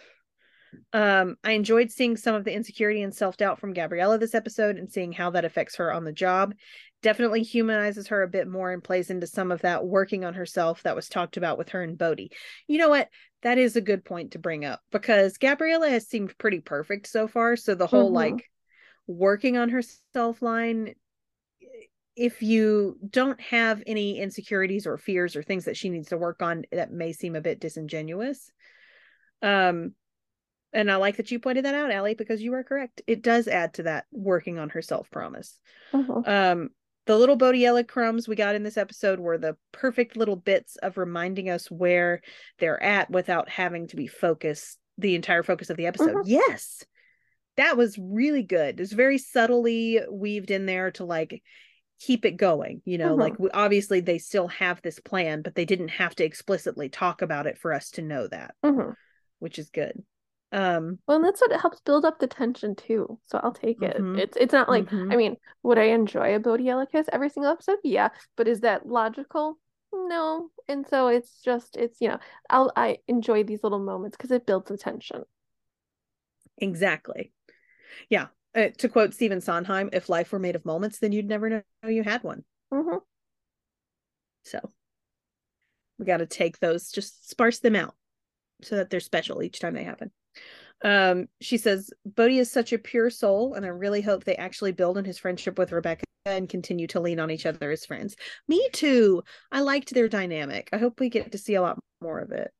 Um, 0.91 1.37
I 1.43 1.51
enjoyed 1.51 1.91
seeing 1.91 2.17
some 2.17 2.35
of 2.35 2.43
the 2.43 2.53
insecurity 2.53 3.01
and 3.01 3.15
self-doubt 3.15 3.59
from 3.59 3.73
Gabriella 3.73 4.17
this 4.17 4.35
episode 4.35 4.77
and 4.77 4.91
seeing 4.91 5.13
how 5.13 5.29
that 5.31 5.45
affects 5.45 5.77
her 5.77 5.93
on 5.93 6.03
the 6.03 6.11
job. 6.11 6.53
Definitely 7.01 7.43
humanizes 7.43 8.07
her 8.07 8.23
a 8.23 8.27
bit 8.27 8.47
more 8.47 8.71
and 8.71 8.83
plays 8.83 9.09
into 9.09 9.27
some 9.27 9.51
of 9.51 9.61
that 9.61 9.85
working 9.85 10.25
on 10.25 10.33
herself 10.33 10.83
that 10.83 10.95
was 10.95 11.07
talked 11.07 11.37
about 11.37 11.57
with 11.57 11.69
her 11.69 11.81
and 11.81 11.97
Bode. 11.97 12.29
You 12.67 12.77
know 12.77 12.89
what? 12.89 13.09
That 13.45 13.59
is 13.59 13.75
a 13.75 13.81
good 13.81 14.03
point 14.03 14.31
to 14.31 14.39
bring 14.39 14.65
up 14.65 14.81
because 14.91 15.37
Gabriella 15.37 15.87
has 15.87 16.07
seemed 16.07 16.35
pretty 16.39 16.61
perfect 16.61 17.05
so 17.05 17.27
far. 17.27 17.55
So 17.55 17.75
the 17.75 17.85
whole 17.85 18.09
Mhm. 18.09 18.15
like 18.15 18.49
working 19.05 19.55
on 19.55 19.69
herself 19.69 20.41
line 20.41 20.95
if 22.15 22.41
you 22.41 22.97
don't 23.07 23.39
have 23.39 23.83
any 23.85 24.17
insecurities 24.19 24.87
or 24.87 24.97
fears 24.97 25.35
or 25.35 25.43
things 25.43 25.65
that 25.65 25.77
she 25.77 25.89
needs 25.89 26.07
to 26.07 26.17
work 26.17 26.41
on 26.41 26.63
that 26.71 26.91
may 26.91 27.13
seem 27.13 27.35
a 27.35 27.41
bit 27.41 27.59
disingenuous 27.59 28.51
um 29.43 29.93
and 30.73 30.89
i 30.89 30.95
like 30.95 31.17
that 31.17 31.29
you 31.29 31.39
pointed 31.39 31.65
that 31.65 31.75
out 31.75 31.91
Allie, 31.91 32.15
because 32.15 32.41
you 32.41 32.53
are 32.53 32.63
correct 32.63 33.01
it 33.05 33.21
does 33.21 33.47
add 33.47 33.75
to 33.75 33.83
that 33.83 34.05
working 34.11 34.57
on 34.57 34.69
herself 34.69 35.11
promise 35.11 35.59
Mhm. 35.93 36.27
um 36.27 36.69
the 37.05 37.17
little 37.17 37.37
bodiella 37.37 37.87
crumbs 37.87 38.27
we 38.27 38.35
got 38.35 38.55
in 38.55 38.63
this 38.63 38.77
episode 38.77 39.19
were 39.19 39.37
the 39.37 39.55
perfect 39.71 40.17
little 40.17 40.35
bits 40.35 40.75
of 40.77 40.97
reminding 40.97 41.49
us 41.49 41.69
where 41.69 42.21
they're 42.59 42.81
at 42.81 43.09
without 43.09 43.49
having 43.49 43.87
to 43.87 43.95
be 43.95 44.07
focused 44.07 44.77
the 44.97 45.15
entire 45.15 45.43
focus 45.43 45.69
of 45.69 45.77
the 45.77 45.85
episode 45.87 46.15
Mhm. 46.15 46.23
yes 46.25 46.83
that 47.57 47.77
was 47.77 47.97
really 47.97 48.43
good. 48.43 48.81
It's 48.81 48.91
very 48.91 49.17
subtly 49.17 50.01
weaved 50.11 50.51
in 50.51 50.65
there 50.65 50.91
to 50.91 51.05
like 51.05 51.41
keep 52.01 52.25
it 52.25 52.35
going 52.35 52.81
you 52.83 52.97
know 52.97 53.15
Mhm. 53.15 53.19
like 53.19 53.39
we, 53.39 53.49
obviously 53.51 54.01
they 54.01 54.17
still 54.17 54.47
have 54.49 54.81
this 54.81 54.99
plan 54.99 55.41
but 55.41 55.55
they 55.55 55.63
didn't 55.63 55.87
have 55.89 56.13
to 56.15 56.25
explicitly 56.25 56.89
talk 56.89 57.21
about 57.21 57.47
it 57.47 57.57
for 57.57 57.71
us 57.71 57.91
to 57.91 58.01
know 58.01 58.27
that 58.27 58.55
Mhm. 58.63 58.93
which 59.39 59.57
is 59.57 59.69
good 59.69 60.03
um 60.55 60.97
Well, 61.07 61.17
and 61.17 61.25
that's 61.25 61.41
what 61.41 61.51
it 61.51 61.59
helps 61.59 61.81
build 61.81 62.05
up 62.05 62.19
the 62.19 62.27
tension 62.27 62.75
too. 62.75 63.19
So 63.25 63.39
I'll 63.43 63.53
take 63.53 63.81
it. 63.81 63.97
Mhm. 63.97 64.19
It's 64.19 64.37
it's 64.37 64.53
not 64.53 64.69
like 64.69 64.89
Mhm. 64.89 65.13
I 65.13 65.17
mean, 65.17 65.37
would 65.63 65.77
I 65.77 65.85
enjoy 65.85 66.33
a 66.35 66.39
Bodhi 66.39 66.69
Ella 66.69 66.87
kiss 66.87 67.07
every 67.11 67.29
single 67.29 67.51
episode? 67.51 67.77
Yeah, 67.83 68.09
but 68.35 68.47
is 68.47 68.61
that 68.61 68.87
logical? 68.87 69.59
No. 69.93 70.49
And 70.67 70.87
so 70.87 71.07
it's 71.07 71.41
just 71.41 71.77
it's 71.77 71.99
you 72.01 72.07
know 72.09 72.19
I'll 72.49 72.71
I 72.75 72.99
enjoy 73.07 73.43
these 73.43 73.63
little 73.63 73.79
moments 73.79 74.17
because 74.17 74.31
it 74.31 74.45
builds 74.45 74.69
the 74.69 74.77
tension. 74.77 75.23
exactly 76.57 77.31
yeah 78.09 78.27
uh, 78.55 78.69
to 78.77 78.89
quote 78.89 79.13
Stephen 79.13 79.41
Sondheim 79.41 79.89
if 79.93 80.09
life 80.09 80.31
were 80.31 80.39
made 80.39 80.55
of 80.55 80.65
moments 80.65 80.99
then 80.99 81.11
you'd 81.11 81.27
never 81.27 81.49
know 81.49 81.63
you 81.87 82.03
had 82.03 82.23
one 82.23 82.43
hmm 82.71 82.97
so 84.43 84.59
we 85.97 86.05
got 86.05 86.17
to 86.17 86.25
take 86.25 86.59
those 86.59 86.91
just 86.91 87.29
sparse 87.29 87.59
them 87.59 87.75
out 87.75 87.95
so 88.61 88.75
that 88.75 88.89
they're 88.89 88.99
special 88.99 89.43
each 89.43 89.59
time 89.59 89.73
they 89.73 89.83
happen 89.83 90.11
um 90.83 91.27
she 91.41 91.57
says 91.57 91.89
bode 92.05 92.31
is 92.31 92.51
such 92.51 92.73
a 92.73 92.77
pure 92.77 93.09
soul 93.09 93.53
and 93.53 93.65
i 93.65 93.69
really 93.69 94.01
hope 94.01 94.23
they 94.23 94.35
actually 94.35 94.71
build 94.71 94.97
on 94.97 95.05
his 95.05 95.17
friendship 95.17 95.57
with 95.57 95.71
rebecca 95.71 96.03
and 96.25 96.49
continue 96.49 96.87
to 96.87 96.99
lean 96.99 97.19
on 97.19 97.31
each 97.31 97.45
other 97.45 97.71
as 97.71 97.85
friends. 97.85 98.15
Me 98.47 98.67
too. 98.73 99.23
I 99.51 99.61
liked 99.61 99.93
their 99.93 100.07
dynamic. 100.07 100.69
I 100.73 100.77
hope 100.77 100.99
we 100.99 101.09
get 101.09 101.31
to 101.31 101.37
see 101.37 101.55
a 101.55 101.61
lot 101.61 101.79
more 102.01 102.19
of 102.19 102.31
it. 102.31 102.51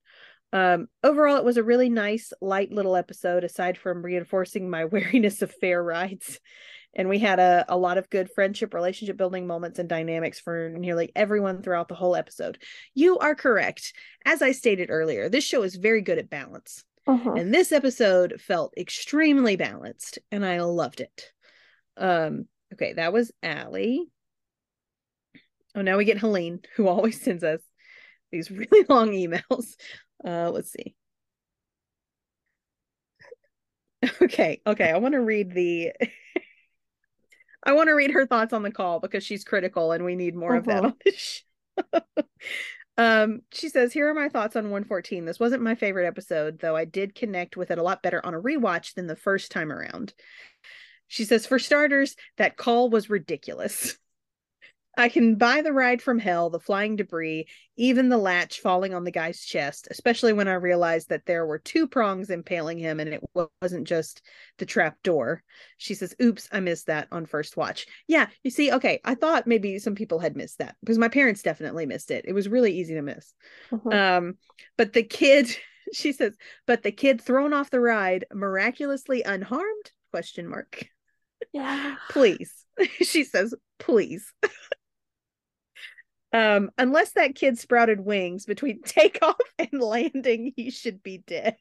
Um 0.53 0.87
overall 1.03 1.37
it 1.37 1.45
was 1.45 1.57
a 1.57 1.63
really 1.63 1.89
nice 1.89 2.31
light 2.41 2.71
little 2.71 2.95
episode 2.95 3.43
aside 3.43 3.77
from 3.77 4.05
reinforcing 4.05 4.69
my 4.69 4.85
wariness 4.91 5.41
of 5.41 5.51
fair 5.51 5.83
rides. 5.83 6.39
And 6.97 7.09
we 7.09 7.19
had 7.19 7.39
a, 7.39 7.65
a 7.67 7.75
lot 7.75 7.97
of 7.97 8.09
good 8.09 8.29
friendship 8.33 8.73
relationship 8.73 9.17
building 9.17 9.47
moments 9.47 9.79
and 9.79 9.89
dynamics 9.89 10.39
for 10.39 10.69
nearly 10.69 11.11
everyone 11.13 11.61
throughout 11.61 11.89
the 11.89 11.95
whole 11.95 12.15
episode. 12.15 12.57
You 12.93 13.17
are 13.17 13.35
correct. 13.35 13.93
As 14.25 14.41
i 14.41 14.51
stated 14.51 14.89
earlier 14.89 15.27
this 15.27 15.43
show 15.43 15.63
is 15.63 15.75
very 15.75 16.01
good 16.01 16.19
at 16.19 16.29
balance 16.29 16.83
hmm 17.07 17.37
and 17.37 17.53
this 17.53 17.71
episode 17.71 18.39
felt 18.41 18.73
extremely 18.77 19.55
balanced 19.55 20.19
and 20.31 20.45
i 20.45 20.61
loved 20.61 21.01
it. 21.01 21.31
Um 21.97 22.47
okay 22.73 22.93
that 22.93 23.13
was 23.13 23.31
Allie. 23.43 24.07
oh 25.75 25.81
now 25.81 25.97
we 25.97 26.05
get 26.05 26.17
helene 26.17 26.61
who 26.75 26.87
always 26.93 27.21
sends 27.21 27.43
us 27.43 27.61
these 28.31 28.49
really 28.51 28.85
long 28.89 29.11
emails. 29.11 29.75
Uh 30.25 30.49
let's 30.51 30.71
see. 30.71 30.95
Okay 34.21 34.61
okay 34.67 34.91
i 34.91 34.97
want 34.99 35.13
to 35.13 35.21
read 35.21 35.51
the 35.51 35.91
i 37.63 37.73
want 37.73 37.87
to 37.89 37.93
read 37.93 38.11
her 38.11 38.27
thoughts 38.27 38.53
on 38.53 38.61
the 38.61 38.71
call 38.71 38.99
because 38.99 39.23
she's 39.23 39.43
critical 39.43 39.91
and 39.93 40.05
we 40.05 40.15
need 40.15 40.35
more 40.35 40.55
of 40.55 40.65
that 40.65 40.83
Mhm. 40.83 40.85
on 40.85 40.93
this 41.03 41.15
show 41.15 42.01
um 42.97 43.41
she 43.51 43.69
says 43.69 43.91
here 43.91 44.09
are 44.09 44.13
my 44.13 44.29
thoughts 44.29 44.55
on 44.55 44.65
114 44.65 45.25
this 45.25 45.39
wasn't 45.39 45.61
my 45.61 45.75
favorite 45.75 46.07
episode 46.07 46.59
though 46.59 46.75
i 46.75 46.85
did 46.85 47.13
connect 47.13 47.57
with 47.57 47.71
it 47.71 47.77
a 47.77 47.83
lot 47.83 48.01
better 48.01 48.25
on 48.25 48.33
a 48.33 48.41
rewatch 48.41 48.93
than 48.93 49.07
the 49.07 49.15
first 49.15 49.51
time 49.51 49.71
around. 49.71 50.13
She 51.07 51.25
says 51.25 51.45
for 51.45 51.59
starters 51.59 52.15
that 52.37 52.57
call 52.57 52.89
was 52.89 53.09
ridiculous 53.09 53.97
I 54.97 55.09
can 55.09 55.35
buy 55.35 55.61
the 55.61 55.73
ride 55.73 56.01
from 56.01 56.19
hell, 56.19 56.49
the 56.49 56.59
flying 56.59 56.95
debris, 56.95 57.47
even 57.75 58.09
the 58.09 58.17
latch 58.17 58.61
falling 58.61 58.93
on 58.93 59.03
the 59.03 59.11
guy's 59.11 59.41
chest, 59.43 59.87
especially 59.91 60.33
when 60.33 60.47
I 60.47 60.53
realized 60.53 61.09
that 61.09 61.25
there 61.25 61.45
were 61.45 61.59
two 61.59 61.87
prongs 61.87 62.29
impaling 62.29 62.77
him 62.77 62.99
and 62.99 63.13
it 63.13 63.21
wasn't 63.61 63.87
just 63.87 64.21
the 64.57 64.65
trap 64.65 64.97
door. 65.03 65.43
She 65.77 65.93
says, 65.93 66.15
Oops, 66.21 66.47
I 66.51 66.59
missed 66.61 66.87
that 66.87 67.07
on 67.11 67.25
first 67.25 67.57
watch. 67.57 67.87
Yeah, 68.07 68.27
you 68.43 68.51
see, 68.51 68.71
okay, 68.71 68.99
I 69.03 69.15
thought 69.15 69.47
maybe 69.47 69.79
some 69.79 69.95
people 69.95 70.19
had 70.19 70.37
missed 70.37 70.59
that 70.59 70.75
because 70.79 70.97
my 70.97 71.09
parents 71.09 71.43
definitely 71.43 71.85
missed 71.85 72.11
it. 72.11 72.25
It 72.27 72.33
was 72.33 72.47
really 72.47 72.77
easy 72.77 72.93
to 72.93 73.01
miss. 73.01 73.33
Mhm. 73.71 73.93
Um, 73.93 74.37
but 74.77 74.93
the 74.93 75.03
kid, 75.03 75.49
she 75.93 76.13
says, 76.13 76.35
but 76.65 76.83
the 76.83 76.91
kid 76.91 77.21
thrown 77.21 77.53
off 77.53 77.69
the 77.69 77.81
ride 77.81 78.25
miraculously 78.33 79.23
unharmed? 79.23 79.91
Question 80.11 80.47
mark. 80.47 80.87
Yeah. 81.51 81.95
Please. 82.09 82.65
she 83.01 83.23
says, 83.23 83.53
please. 83.79 84.33
Um, 86.35 86.69
unless 86.77 87.11
that 87.11 87.33
kid 87.33 87.57
sprouted 87.57 88.01
wings 88.01 88.45
between 88.45 88.81
takeoff 88.85 89.39
and 89.57 89.79
landing, 89.79 90.51
he 90.57 90.69
should 90.69 91.01
be 91.01 91.19
dead. 91.19 91.55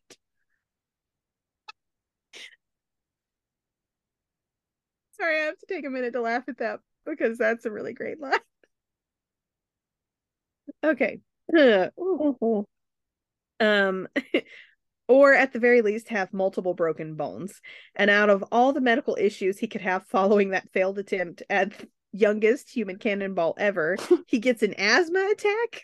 Sorry, 5.12 5.42
I 5.42 5.44
have 5.44 5.58
to 5.58 5.66
take 5.66 5.86
a 5.86 5.90
minute 5.90 6.14
to 6.14 6.20
laugh 6.20 6.42
at 6.48 6.58
that 6.58 6.80
because 7.06 7.38
that's 7.38 7.64
a 7.66 7.70
really 7.70 7.92
great 7.92 8.20
line. 8.20 8.32
Okay. 10.82 11.20
Um, 13.60 14.08
or 15.08 15.32
at 15.32 15.52
the 15.52 15.60
very 15.60 15.80
least, 15.80 16.08
have 16.08 16.32
multiple 16.32 16.74
broken 16.74 17.14
bones. 17.14 17.60
And 17.94 18.10
out 18.10 18.28
of 18.28 18.42
all 18.50 18.72
the 18.72 18.80
medical 18.80 19.16
issues 19.20 19.58
he 19.58 19.68
could 19.68 19.82
have 19.82 20.04
following 20.08 20.50
that 20.50 20.72
failed 20.72 20.98
attempt 20.98 21.44
at 21.48 21.72
youngest 22.14 22.70
human 22.70 22.96
cannonball 22.98 23.54
ever, 23.58 23.96
he 24.26 24.38
gets 24.38 24.62
an 24.62 24.74
asthma 24.74 25.28
attack. 25.32 25.82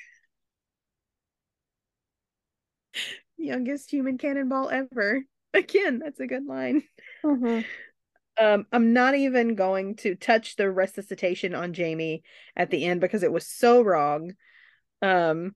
youngest 3.37 3.91
human 3.91 4.19
cannonball 4.19 4.69
ever. 4.71 5.23
Again, 5.55 5.99
that's 5.99 6.21
a 6.21 6.27
good 6.27 6.47
line. 6.47 6.83
Mhm. 7.25 7.65
Um, 8.39 8.67
I'm 8.73 8.93
not 8.93 9.15
even 9.15 9.55
going 9.55 9.97
to 9.97 10.15
touch 10.15 10.57
the 10.57 10.71
resuscitation 10.71 11.55
on 11.55 11.73
Jamie 11.73 12.23
at 12.57 12.71
the 12.71 12.85
end 12.85 13.01
because 13.01 13.23
it 13.23 13.33
was 13.33 13.47
so 13.47 13.83
wrong. 13.83 14.33
Um, 15.03 15.55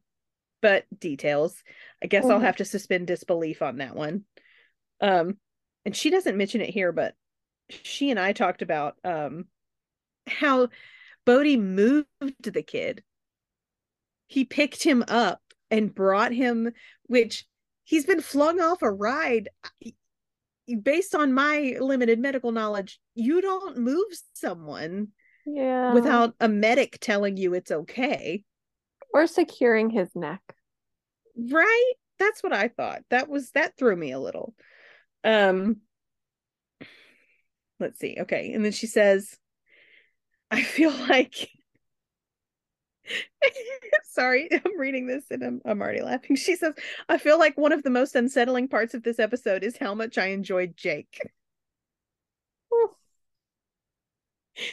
but 0.61 0.87
details. 0.99 1.63
I 2.03 2.07
guess 2.07 2.29
I'll 2.31 2.39
Mhm. 2.39 2.45
have 2.45 2.57
to 2.57 2.65
suspend 2.65 3.07
disbelief 3.07 3.63
on 3.63 3.79
that 3.79 3.95
one. 3.95 4.25
Um, 5.01 5.39
and 5.85 5.95
she 5.95 6.11
doesn't 6.11 6.37
mention 6.37 6.61
it 6.61 6.71
here, 6.71 6.93
but 6.93 7.15
she 7.71 8.11
and 8.11 8.19
I 8.21 8.33
talked 8.33 8.63
about 8.63 8.97
um 9.05 9.47
how 10.27 10.69
Bode 11.27 11.59
moved 11.59 12.07
the 12.43 12.63
kid. 12.63 13.03
He 14.27 14.45
picked 14.45 14.83
him 14.83 15.05
up 15.09 15.41
and 15.71 15.95
brought 15.95 16.33
him, 16.33 16.73
which 17.07 17.47
he's 17.85 18.07
been 18.07 18.21
flung 18.21 18.61
off 18.61 18.83
a 18.83 18.91
ride. 18.91 19.49
Based 20.83 21.15
on 21.15 21.33
my 21.35 21.77
limited 21.79 22.19
medical 22.19 22.51
knowledge, 22.53 22.99
you 23.15 23.43
don't 23.43 23.79
move 23.79 24.07
someone 24.33 25.09
Yeah. 25.47 25.93
without 25.93 26.35
a 26.41 26.49
medic 26.49 26.99
telling 27.01 27.37
you 27.37 27.55
it's 27.55 27.71
okay. 27.71 28.45
or 29.13 29.27
securing 29.29 29.91
his 29.91 30.09
neck. 30.17 30.41
Right? 31.37 31.93
That's 32.19 32.43
what 32.43 32.53
I 32.53 32.69
thought. 32.69 33.03
That 33.11 33.29
was 33.29 33.51
that 33.53 33.77
threw 33.77 33.95
me 33.95 34.11
a 34.13 34.19
little. 34.19 34.55
Um 35.23 35.77
let's 37.79 37.99
see. 38.01 38.17
Okay. 38.21 38.53
And 38.53 38.65
then 38.65 38.73
she 38.73 38.87
says, 38.87 39.37
I 40.51 40.63
feel 40.63 40.91
like 40.93 41.51
sorry, 44.05 44.49
I'm 44.53 44.79
reading 44.79 45.07
this 45.07 45.25
and 45.31 45.43
I'm 45.43 45.61
I'm 45.65 45.81
already 45.81 46.03
laughing. 46.03 46.37
She 46.37 46.57
says, 46.57 46.75
I 47.09 47.19
feel 47.19 47.39
like 47.39 47.57
one 47.57 47.73
of 47.73 47.83
the 47.83 47.91
most 47.91 48.15
unsettling 48.15 48.69
parts 48.69 48.95
of 48.95 49.03
this 49.03 49.19
episode 49.19 49.63
is 49.65 49.77
how 49.77 49.95
much 49.95 50.19
I 50.19 50.27
enjoyed 50.27 50.77
Jake. 50.77 51.21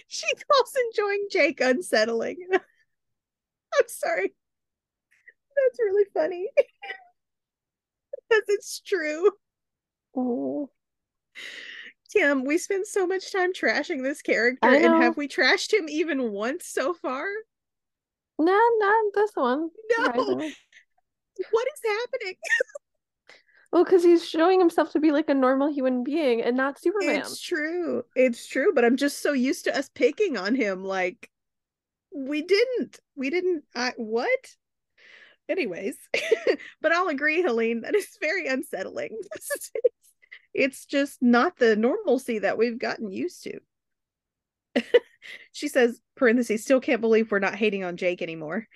She 0.08 0.28
calls 0.36 0.76
enjoying 0.76 1.28
Jake 1.32 1.60
unsettling. 1.62 2.48
I'm 2.54 3.88
sorry. 3.88 4.34
That's 5.56 5.80
really 5.80 6.06
funny. 6.14 6.50
Because 8.30 8.44
it's 8.48 8.80
true. 8.80 9.32
Oh. 10.16 10.70
Kim, 12.12 12.44
we 12.44 12.58
spend 12.58 12.86
so 12.86 13.08
much 13.08 13.32
time 13.32 13.54
trashing 13.54 14.04
this 14.04 14.22
character, 14.22 14.68
and 14.68 15.04
have 15.04 15.18
we 15.18 15.28
trashed 15.28 15.74
him 15.74 15.88
even 15.88 16.32
once 16.32 16.68
so 16.68 16.94
far? 16.94 17.26
No, 18.38 18.60
not 18.80 19.06
this 19.14 19.32
one. 19.36 19.70
No. 19.98 20.06
What 21.52 21.68
is 21.68 21.82
happening? 21.86 22.36
Well, 23.72 23.86
because 23.86 24.04
he's 24.04 24.28
showing 24.28 24.60
himself 24.60 24.92
to 24.92 25.00
be 25.00 25.12
like 25.14 25.30
a 25.30 25.34
normal 25.34 25.72
human 25.72 26.04
being 26.04 26.42
and 26.42 26.58
not 26.58 26.78
Superman. 26.78 27.22
It's 27.22 27.40
true. 27.40 28.04
It's 28.18 28.46
true, 28.46 28.74
but 28.76 28.84
I'm 28.84 28.98
just 28.98 29.22
so 29.22 29.32
used 29.32 29.64
to 29.64 29.78
us 29.78 29.88
picking 29.88 30.36
on 30.36 30.56
him. 30.56 30.84
Like, 30.84 31.30
we 32.14 32.42
didn't. 32.42 33.00
We 33.16 33.30
didn't. 33.30 33.64
I 33.74 33.94
what? 33.96 34.56
Anyways, 35.48 35.96
but 36.82 36.92
I'll 36.92 37.08
agree, 37.08 37.44
Helene, 37.44 37.82
that 37.82 37.96
is 37.96 38.08
very 38.20 38.48
unsettling. 38.48 39.18
it's, 40.54 40.86
just 40.86 41.22
not 41.22 41.58
the 41.58 41.76
normalcy 41.76 42.40
that 42.40 42.58
we've 42.58 42.80
gotten 42.80 43.12
used 43.12 43.44
to. 43.44 43.60
she 45.52 45.68
says, 45.68 46.00
parentheses, 46.16 46.64
still 46.64 46.80
can't 46.80 47.02
believe 47.02 47.32
we're 47.32 47.40
not 47.40 47.56
hating 47.56 47.84
on 47.84 47.98
Jake 47.98 48.22
anymore. 48.22 48.68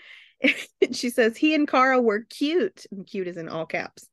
she 0.91 1.10
says, 1.10 1.38
he 1.38 1.56
and 1.56 1.68
Kara 1.68 2.02
were 2.02 2.22
cute. 2.22 2.85
And 2.91 3.06
cute 3.06 3.27
is 3.27 3.38
in 3.38 3.49
all 3.49 3.65
caps. 3.65 4.07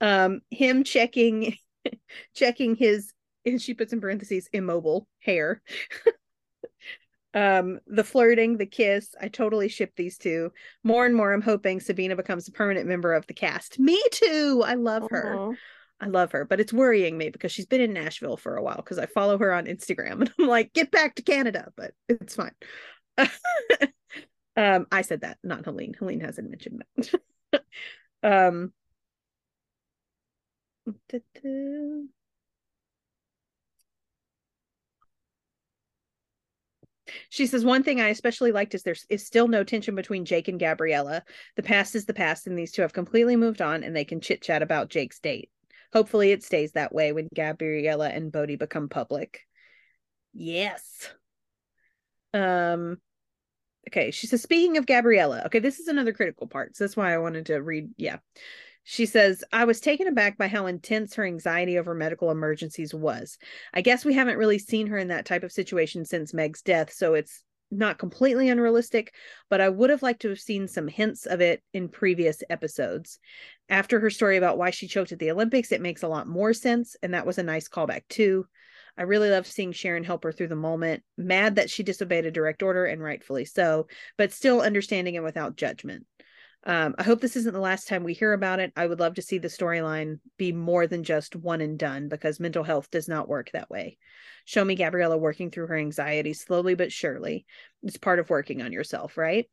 Um, 0.00 0.40
him 0.50 0.84
checking 0.84 1.56
checking 2.34 2.76
his 2.76 3.12
and 3.44 3.60
she 3.60 3.74
puts 3.74 3.92
in 3.92 4.00
parentheses 4.00 4.48
immobile 4.52 5.08
hair. 5.20 5.62
um, 7.34 7.80
the 7.86 8.04
flirting, 8.04 8.58
the 8.58 8.66
kiss, 8.66 9.14
I 9.20 9.28
totally 9.28 9.68
ship 9.68 9.92
these 9.96 10.18
two. 10.18 10.52
More 10.84 11.06
and 11.06 11.14
more, 11.14 11.32
I'm 11.32 11.42
hoping 11.42 11.80
Sabina 11.80 12.16
becomes 12.16 12.46
a 12.46 12.52
permanent 12.52 12.86
member 12.86 13.14
of 13.14 13.26
the 13.26 13.34
cast. 13.34 13.78
Me 13.78 14.00
too. 14.12 14.62
I 14.64 14.74
love 14.74 15.04
her. 15.10 15.56
I 16.00 16.06
love 16.06 16.32
her, 16.32 16.44
but 16.44 16.60
it's 16.60 16.72
worrying 16.72 17.18
me 17.18 17.30
because 17.30 17.50
she's 17.50 17.66
been 17.66 17.80
in 17.80 17.92
Nashville 17.92 18.36
for 18.36 18.56
a 18.56 18.62
while 18.62 18.76
because 18.76 18.98
I 18.98 19.06
follow 19.06 19.36
her 19.38 19.52
on 19.52 19.66
Instagram 19.66 20.12
and 20.20 20.32
I'm 20.38 20.46
like, 20.46 20.72
get 20.72 20.90
back 20.90 21.16
to 21.16 21.22
Canada, 21.22 21.72
but 21.76 21.92
it's 22.08 22.36
fine. 22.36 22.54
um, 24.56 24.86
I 24.92 25.02
said 25.02 25.22
that, 25.22 25.38
not 25.42 25.64
Helene. 25.64 25.94
Helene 25.94 26.20
hasn't 26.20 26.50
mentioned 26.50 26.84
that. 26.96 27.62
um. 28.50 28.72
She 37.30 37.46
says 37.46 37.64
one 37.64 37.82
thing 37.82 38.00
I 38.00 38.08
especially 38.08 38.52
liked 38.52 38.74
is 38.74 38.82
there 38.82 38.94
is 39.08 39.26
still 39.26 39.48
no 39.48 39.64
tension 39.64 39.94
between 39.94 40.24
Jake 40.24 40.48
and 40.48 40.60
Gabriella. 40.60 41.24
The 41.56 41.62
past 41.62 41.94
is 41.94 42.04
the 42.04 42.14
past, 42.14 42.46
and 42.46 42.58
these 42.58 42.72
two 42.72 42.82
have 42.82 42.92
completely 42.92 43.36
moved 43.36 43.62
on, 43.62 43.82
and 43.82 43.94
they 43.94 44.04
can 44.04 44.20
chit 44.20 44.42
chat 44.42 44.62
about 44.62 44.88
Jake's 44.88 45.18
date. 45.18 45.50
Hopefully, 45.92 46.32
it 46.32 46.42
stays 46.42 46.72
that 46.72 46.94
way 46.94 47.12
when 47.12 47.28
Gabriella 47.34 48.08
and 48.08 48.30
Bode 48.32 48.58
become 48.58 48.88
public. 48.88 49.46
Yes. 50.32 51.08
Um. 52.34 52.98
Okay, 53.88 54.10
she 54.10 54.26
says, 54.26 54.42
speaking 54.42 54.76
of 54.76 54.86
Gabriella, 54.86 55.42
okay, 55.46 55.60
this 55.60 55.78
is 55.78 55.88
another 55.88 56.12
critical 56.12 56.46
part. 56.46 56.76
So 56.76 56.84
that's 56.84 56.96
why 56.96 57.14
I 57.14 57.18
wanted 57.18 57.46
to 57.46 57.62
read. 57.62 57.88
Yeah. 57.96 58.18
She 58.84 59.06
says, 59.06 59.42
I 59.50 59.64
was 59.64 59.80
taken 59.80 60.06
aback 60.08 60.36
by 60.36 60.48
how 60.48 60.66
intense 60.66 61.14
her 61.14 61.24
anxiety 61.24 61.78
over 61.78 61.94
medical 61.94 62.30
emergencies 62.30 62.94
was. 62.94 63.38
I 63.72 63.80
guess 63.80 64.04
we 64.04 64.14
haven't 64.14 64.38
really 64.38 64.58
seen 64.58 64.86
her 64.88 64.98
in 64.98 65.08
that 65.08 65.24
type 65.24 65.42
of 65.42 65.52
situation 65.52 66.04
since 66.04 66.34
Meg's 66.34 66.62
death, 66.62 66.92
so 66.92 67.14
it's 67.14 67.44
not 67.70 67.98
completely 67.98 68.48
unrealistic, 68.48 69.14
but 69.50 69.60
I 69.60 69.68
would 69.68 69.90
have 69.90 70.02
liked 70.02 70.22
to 70.22 70.28
have 70.30 70.40
seen 70.40 70.68
some 70.68 70.88
hints 70.88 71.26
of 71.26 71.40
it 71.40 71.62
in 71.72 71.88
previous 71.88 72.42
episodes. 72.48 73.18
After 73.68 74.00
her 74.00 74.10
story 74.10 74.36
about 74.36 74.58
why 74.58 74.70
she 74.70 74.88
choked 74.88 75.12
at 75.12 75.18
the 75.18 75.30
Olympics, 75.30 75.72
it 75.72 75.80
makes 75.80 76.02
a 76.02 76.08
lot 76.08 76.26
more 76.26 76.52
sense, 76.52 76.96
and 77.02 77.14
that 77.14 77.26
was 77.26 77.38
a 77.38 77.42
nice 77.42 77.68
callback 77.68 78.02
too. 78.08 78.46
I 78.96 79.02
really 79.02 79.30
loved 79.30 79.46
seeing 79.46 79.72
Sharon 79.72 80.02
help 80.02 80.24
her 80.24 80.32
through 80.32 80.48
the 80.48 80.56
moment, 80.56 81.04
mad 81.16 81.56
that 81.56 81.70
she 81.70 81.84
disobeyed 81.84 82.26
a 82.26 82.32
direct 82.32 82.62
order, 82.62 82.84
and 82.84 83.02
rightfully 83.02 83.44
so, 83.44 83.86
but 84.16 84.32
still 84.32 84.60
understanding 84.60 85.16
and 85.16 85.24
without 85.24 85.56
judgment. 85.56 86.06
Um, 86.64 86.94
I 86.98 87.02
hope 87.02 87.20
this 87.20 87.36
isn't 87.36 87.54
the 87.54 87.60
last 87.60 87.88
time 87.88 88.04
we 88.04 88.12
hear 88.12 88.32
about 88.32 88.58
it. 88.58 88.72
I 88.76 88.86
would 88.86 89.00
love 89.00 89.14
to 89.14 89.22
see 89.22 89.38
the 89.38 89.48
storyline 89.48 90.18
be 90.36 90.52
more 90.52 90.86
than 90.86 91.04
just 91.04 91.36
one 91.36 91.60
and 91.60 91.78
done 91.78 92.08
because 92.08 92.40
mental 92.40 92.64
health 92.64 92.90
does 92.90 93.08
not 93.08 93.28
work 93.28 93.50
that 93.52 93.70
way. 93.70 93.96
Show 94.44 94.64
me 94.64 94.74
Gabriella 94.74 95.16
working 95.16 95.50
through 95.50 95.68
her 95.68 95.76
anxiety 95.76 96.34
slowly 96.34 96.74
but 96.74 96.92
surely. 96.92 97.46
It's 97.84 97.96
part 97.96 98.18
of 98.18 98.28
working 98.28 98.60
on 98.60 98.72
yourself, 98.72 99.16
right? 99.16 99.48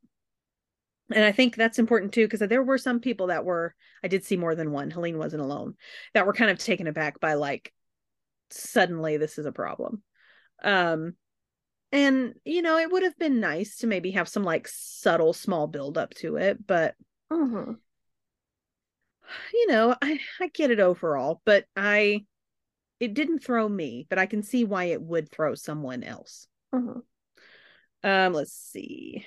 And 1.14 1.23
I 1.23 1.32
think 1.32 1.56
that's 1.56 1.77
important 1.77 2.14
too, 2.14 2.27
because 2.27 2.40
there 2.49 2.64
were 2.64 2.80
some 2.80 2.99
people 2.99 3.27
that 3.27 3.45
were, 3.45 3.76
I 4.03 4.07
did 4.07 4.23
see 4.23 4.38
more 4.38 4.56
than 4.56 4.72
one, 4.72 4.90
Helene 4.90 5.19
wasn't 5.19 5.44
alone, 5.44 5.76
that 6.15 6.26
were 6.26 6.34
kind 6.34 6.49
of 6.49 6.57
taken 6.57 6.88
aback 6.88 7.19
by 7.19 7.36
like, 7.36 7.72
suddenly 8.49 9.18
this 9.18 9.38
is 9.38 9.45
a 9.45 9.52
problem. 9.52 10.02
Um, 10.64 11.14
and 11.91 12.33
you 12.43 12.61
know, 12.61 12.77
it 12.77 12.91
would 12.91 13.03
have 13.03 13.17
been 13.17 13.39
nice 13.39 13.77
to 13.77 13.87
maybe 13.87 14.11
have 14.11 14.27
some 14.27 14.43
like 14.43 14.67
subtle 14.67 15.33
small 15.33 15.67
build 15.67 15.97
up 15.97 16.13
to 16.15 16.37
it, 16.37 16.65
but 16.65 16.95
Mhm. 17.31 17.79
you 19.53 19.67
know, 19.67 19.95
I 20.01 20.19
I 20.39 20.47
get 20.47 20.71
it 20.71 20.79
overall, 20.79 21.41
but 21.45 21.65
I 21.75 22.25
it 22.99 23.13
didn't 23.13 23.39
throw 23.39 23.67
me, 23.67 24.07
but 24.09 24.19
I 24.19 24.25
can 24.25 24.41
see 24.43 24.63
why 24.63 24.85
it 24.85 25.01
would 25.01 25.29
throw 25.29 25.55
someone 25.55 26.03
else. 26.03 26.47
Mhm. 26.73 27.03
Um, 28.03 28.33
let's 28.33 28.53
see. 28.53 29.25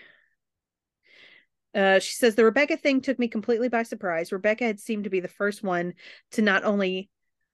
Uh, 1.75 1.99
she 1.99 2.15
says 2.15 2.35
the 2.35 2.45
Rebecca 2.45 2.77
thing 2.77 3.01
took 3.01 3.19
me 3.19 3.29
completely 3.29 3.69
by 3.69 3.83
surprise. 3.83 4.33
Rebecca 4.33 4.65
had 4.65 4.81
seemed 4.81 5.05
to 5.05 5.11
be 5.11 5.21
the 5.21 5.29
first 5.29 5.63
one 5.63 5.95
to 6.33 6.43
not 6.43 6.65
only 6.65 7.11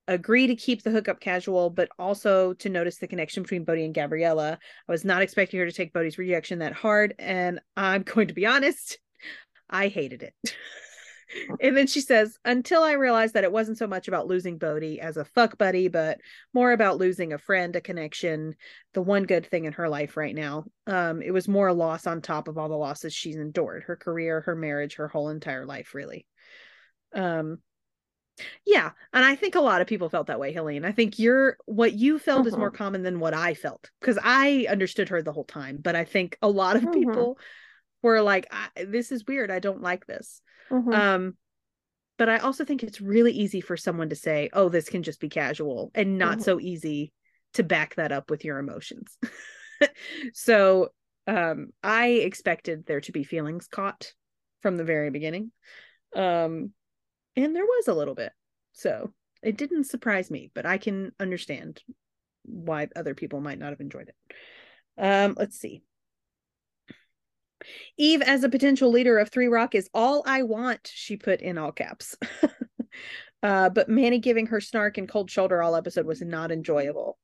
agree 0.09 0.47
to 0.47 0.57
keep 0.57 0.83
the 0.83 0.91
hookup 0.91 1.21
casual, 1.21 1.71
but 1.71 1.89
also 1.99 2.53
to 2.55 2.69
notice 2.69 2.99
the 2.99 3.09
connection 3.09 3.43
between 3.43 3.65
Bode 3.65 3.79
and 3.79 3.95
Gabriella. 3.95 4.59
I 4.89 4.93
was 4.93 5.05
not 5.05 5.23
expecting 5.23 5.61
her 5.61 5.67
to 5.67 5.73
take 5.73 5.93
Bode's 5.93 6.19
rejection 6.19 6.59
that 6.59 6.73
hard, 6.73 7.15
and 7.19 7.61
I'm 7.77 8.03
going 8.05 8.29
to 8.29 8.35
be 8.35 8.47
honest, 8.47 8.99
I 9.69 9.89
hated 9.89 10.23
it. 10.23 10.35
and 11.61 11.77
then 11.77 11.87
she 11.87 12.01
says, 12.01 12.37
until 12.45 12.83
I 12.83 12.93
realized 12.93 13.35
that 13.35 13.45
it 13.45 13.53
wasn't 13.53 13.79
so 13.79 13.87
much 13.87 14.09
about 14.09 14.27
losing 14.27 14.59
Bode 14.59 14.99
as 15.01 15.17
a 15.17 15.25
fuck 15.25 15.57
buddy, 15.57 15.89
but 15.89 16.19
more 16.53 16.73
about 16.73 16.99
losing 16.99 17.33
a 17.33 17.39
friend, 17.39 17.75
a 17.75 17.81
connection, 17.81 18.55
the 18.93 19.03
one 19.03 19.25
good 19.25 19.47
thing 19.47 19.65
in 19.65 19.73
her 19.73 19.89
life 19.89 20.17
right 20.17 20.35
now. 20.35 20.65
Um, 20.87 21.23
it 21.23 21.33
was 21.33 21.49
more 21.49 21.69
a 21.69 21.75
loss 21.75 22.07
on 22.07 22.21
top 22.21 22.49
of 22.49 22.59
all 22.59 22.69
the 22.69 22.77
losses 22.77 23.15
she's 23.15 23.37
endured, 23.37 23.85
her 23.85 23.97
career, 23.97 24.43
her 24.43 24.55
marriage, 24.55 24.97
her 24.97 25.09
whole 25.09 25.31
entire 25.31 25.67
life, 25.67 25.95
really. 25.95 26.27
Um, 27.15 27.59
yeah, 28.65 28.91
and 29.13 29.25
I 29.25 29.37
think 29.37 29.55
a 29.55 29.61
lot 29.61 29.81
of 29.81 29.87
people 29.87 30.09
felt 30.09 30.27
that 30.27 30.41
way, 30.41 30.53
Helene. 30.53 30.85
I 30.85 30.93
think 30.93 31.19
you're 31.19 31.57
what 31.67 31.93
you 31.93 32.19
felt 32.19 32.47
is 32.47 32.57
more 32.57 32.71
common 32.71 33.03
than 33.03 33.21
what 33.21 33.35
I 33.35 33.55
felt 33.55 33.91
because 34.01 34.19
I 34.23 34.67
understood 34.69 35.09
her 35.11 35.23
the 35.23 35.33
whole 35.33 35.45
time, 35.45 35.79
but 35.81 35.95
I 35.97 36.05
think 36.05 36.37
a 36.43 36.49
lot 36.49 36.77
of 36.77 36.83
Mhm. 36.83 36.95
people 36.95 37.39
were 38.03 38.21
like, 38.21 38.47
I, 38.51 38.85
"This 38.85 39.13
is 39.13 39.27
weird. 39.27 39.51
I 39.51 39.61
don't 39.61 39.83
like 39.83 40.07
this." 40.07 40.43
Mhm. 40.71 40.95
Um, 40.95 41.37
but 42.17 42.29
I 42.29 42.39
also 42.39 42.65
think 42.65 42.83
it's 42.83 43.01
really 43.01 43.33
easy 43.33 43.61
for 43.61 43.77
someone 43.77 44.09
to 44.09 44.17
say, 44.17 44.51
"Oh, 44.53 44.69
this 44.69 44.89
can 44.89 45.03
just 45.03 45.21
be 45.21 45.29
casual," 45.29 45.91
and 45.95 46.19
not 46.19 46.43
so 46.43 46.61
easy 46.61 47.13
to 47.55 47.63
back 47.63 47.95
that 47.97 48.13
up 48.13 48.31
with 48.31 48.45
your 48.45 48.59
emotions. 48.59 49.17
so, 50.33 50.93
um, 51.27 51.69
I 51.83 52.09
expected 52.09 52.87
there 52.87 53.01
to 53.03 53.13
be 53.13 53.25
feelings 53.25 53.69
caught 53.69 54.13
from 54.61 54.77
the 54.77 54.85
very 54.85 55.11
beginning. 55.11 55.53
Um, 56.15 56.73
and 57.37 57.55
there 57.55 57.65
was 57.65 57.89
a 57.89 57.95
little 57.95 58.15
bit. 58.15 58.33
So, 58.73 59.13
it 59.43 59.57
didn't 59.57 59.85
surprise 59.85 60.31
me, 60.31 60.51
but 60.55 60.67
I 60.67 60.79
can 60.79 61.13
understand 61.21 61.83
why 62.45 62.89
other 62.97 63.15
people 63.15 63.41
might 63.41 63.59
not 63.59 63.71
have 63.71 63.81
enjoyed 63.81 64.09
it. 64.09 64.35
Um, 64.99 65.35
let's 65.37 65.59
see. 65.59 65.83
Eve 67.97 68.23
as 68.23 68.45
a 68.45 68.49
potential 68.49 68.91
leader 68.91 69.19
of 69.19 69.31
Three 69.31 69.47
Rock 69.47 69.75
is 69.75 69.89
all 69.95 70.23
I 70.27 70.43
want, 70.43 70.91
she 70.93 71.17
put 71.17 71.41
in 71.41 71.59
all 71.59 71.73
caps. 71.73 72.17
uh, 73.43 73.71
but 73.71 73.89
Manny 73.89 74.19
giving 74.19 74.47
her 74.47 74.61
snark 74.61 74.99
and 74.99 75.09
cold 75.09 75.31
shoulder 75.31 75.63
all 75.63 75.77
episode 75.77 76.07
was 76.07 76.21
not 76.21 76.51
enjoyable. 76.51 77.19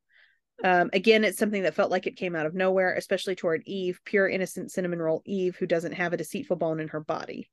Um, 0.62 0.90
again, 0.92 1.24
it's 1.24 1.38
something 1.38 1.62
that 1.62 1.74
felt 1.74 1.90
like 1.90 2.06
it 2.06 2.16
came 2.16 2.36
out 2.36 2.46
of 2.46 2.54
nowhere, 2.54 2.94
especially 2.94 3.34
toward 3.34 3.62
Eve, 3.64 3.98
pure 4.04 4.28
innocent 4.28 4.70
cinnamon 4.70 5.00
roll 5.00 5.22
Eve, 5.24 5.56
who 5.56 5.66
doesn't 5.66 5.92
have 5.92 6.12
a 6.12 6.18
deceitful 6.18 6.56
bone 6.56 6.80
in 6.80 6.88
her 6.88 7.00
body. 7.00 7.48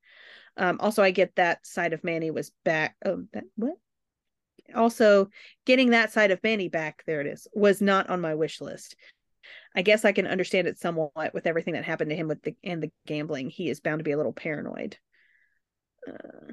Um, 0.56 0.78
also, 0.80 1.02
I 1.02 1.10
get 1.10 1.36
that 1.36 1.66
side 1.66 1.92
of 1.92 2.04
Manny 2.04 2.30
was 2.30 2.52
back. 2.64 2.96
Oh, 3.04 3.24
that 3.32 3.44
what? 3.56 3.76
Also, 4.74 5.30
getting 5.64 5.90
that 5.90 6.12
side 6.12 6.30
of 6.30 6.42
Manny 6.42 6.68
back, 6.68 7.02
there 7.06 7.20
it 7.20 7.26
is, 7.26 7.46
was 7.52 7.80
not 7.80 8.10
on 8.10 8.20
my 8.20 8.34
wish 8.34 8.60
list. 8.60 8.96
I 9.74 9.82
guess 9.82 10.04
I 10.04 10.12
can 10.12 10.26
understand 10.26 10.66
it 10.66 10.78
somewhat 10.78 11.32
with 11.32 11.46
everything 11.46 11.74
that 11.74 11.84
happened 11.84 12.10
to 12.10 12.16
him 12.16 12.28
with 12.28 12.42
the 12.42 12.54
and 12.64 12.82
the 12.82 12.90
gambling. 13.06 13.50
He 13.50 13.70
is 13.70 13.80
bound 13.80 14.00
to 14.00 14.04
be 14.04 14.12
a 14.12 14.16
little 14.16 14.32
paranoid. 14.32 14.98
Uh, 16.06 16.52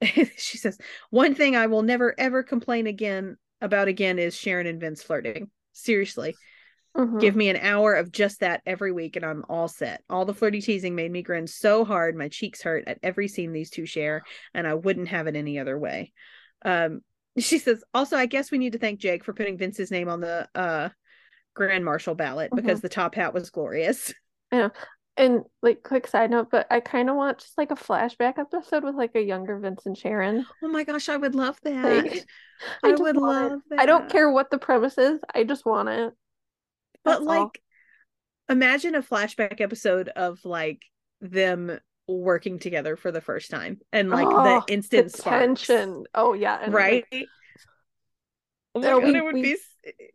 she 0.36 0.58
says, 0.58 0.78
one 1.10 1.34
thing 1.34 1.56
I 1.56 1.66
will 1.66 1.82
never 1.82 2.14
ever 2.18 2.42
complain 2.42 2.86
again 2.86 3.36
about 3.60 3.88
again 3.88 4.18
is 4.18 4.36
Sharon 4.36 4.66
and 4.66 4.80
Vince 4.80 5.02
flirting. 5.02 5.50
Seriously. 5.72 6.34
Mhm. 6.96 7.20
Give 7.20 7.34
me 7.34 7.48
an 7.48 7.56
hour 7.56 7.94
of 7.94 8.12
just 8.12 8.40
that 8.40 8.60
every 8.66 8.92
week 8.92 9.16
and 9.16 9.24
I'm 9.24 9.44
all 9.48 9.68
set. 9.68 10.02
All 10.10 10.24
the 10.24 10.34
flirty 10.34 10.60
teasing 10.60 10.94
made 10.94 11.10
me 11.10 11.22
grin 11.22 11.46
so 11.46 11.84
hard 11.84 12.14
my 12.14 12.28
cheeks 12.28 12.62
hurt 12.62 12.84
at 12.86 12.98
every 13.02 13.28
scene 13.28 13.52
these 13.52 13.70
two 13.70 13.86
share, 13.86 14.22
and 14.52 14.66
I 14.66 14.74
wouldn't 14.74 15.08
have 15.08 15.26
it 15.26 15.36
any 15.36 15.58
other 15.58 15.78
way. 15.78 16.12
Um, 16.64 17.00
she 17.38 17.58
says, 17.58 17.82
also, 17.94 18.16
I 18.16 18.26
guess 18.26 18.50
we 18.50 18.58
need 18.58 18.72
to 18.74 18.78
thank 18.78 19.00
Jake 19.00 19.24
for 19.24 19.32
putting 19.32 19.56
Vince's 19.56 19.90
name 19.90 20.08
on 20.08 20.20
the 20.20 20.48
uh 20.54 20.90
Grand 21.54 21.84
Marshal 21.84 22.14
ballot 22.14 22.50
because 22.54 22.80
the 22.80 22.88
top 22.88 23.14
hat 23.14 23.34
was 23.34 23.50
glorious. 23.50 24.12
And 25.14 25.42
like 25.60 25.82
quick 25.82 26.06
side 26.06 26.30
note, 26.30 26.48
but 26.50 26.66
I 26.70 26.80
kind 26.80 27.10
of 27.10 27.16
want 27.16 27.38
just 27.38 27.58
like 27.58 27.70
a 27.70 27.74
flashback 27.74 28.38
episode 28.38 28.82
with 28.82 28.94
like 28.94 29.14
a 29.14 29.20
younger 29.20 29.58
Vince 29.58 29.84
and 29.84 29.96
Sharon. 29.96 30.46
Oh 30.62 30.68
my 30.68 30.84
gosh, 30.84 31.10
I 31.10 31.18
would 31.18 31.34
love 31.34 31.58
that. 31.64 32.24
Like, 32.82 32.84
I, 32.84 32.90
just 32.90 33.02
would 33.02 33.16
want 33.16 33.46
it. 33.46 33.50
love 33.50 33.60
that. 33.70 33.80
I 33.80 33.86
don't 33.86 34.08
care 34.08 34.30
what 34.30 34.50
the 34.50 34.56
premise 34.56 34.96
is. 34.96 35.20
I 35.34 35.44
just 35.44 35.66
want 35.66 35.88
it. 35.88 36.14
But 37.04 37.22
like 37.22 37.38
all. 37.40 37.52
imagine 38.48 38.94
a 38.94 39.02
flashback 39.02 39.60
episode 39.60 40.08
of 40.08 40.44
like 40.44 40.82
them 41.20 41.78
working 42.08 42.58
together 42.58 42.96
for 42.96 43.10
the 43.12 43.20
first 43.20 43.50
time 43.50 43.80
and 43.92 44.10
like 44.10 44.26
Oh, 44.28 44.64
the 44.66 44.72
instant 44.72 45.12
the 45.12 45.22
tension. 45.22 46.04
Oh 46.14 46.32
yeah, 46.34 46.66
right? 46.68 47.04
like, 47.12 47.26
oh 48.74 48.80
No, 48.80 48.98
we- 48.98 49.16
it 49.16 49.24
would 49.24 49.34
we- 49.34 49.42
be. 49.42 49.56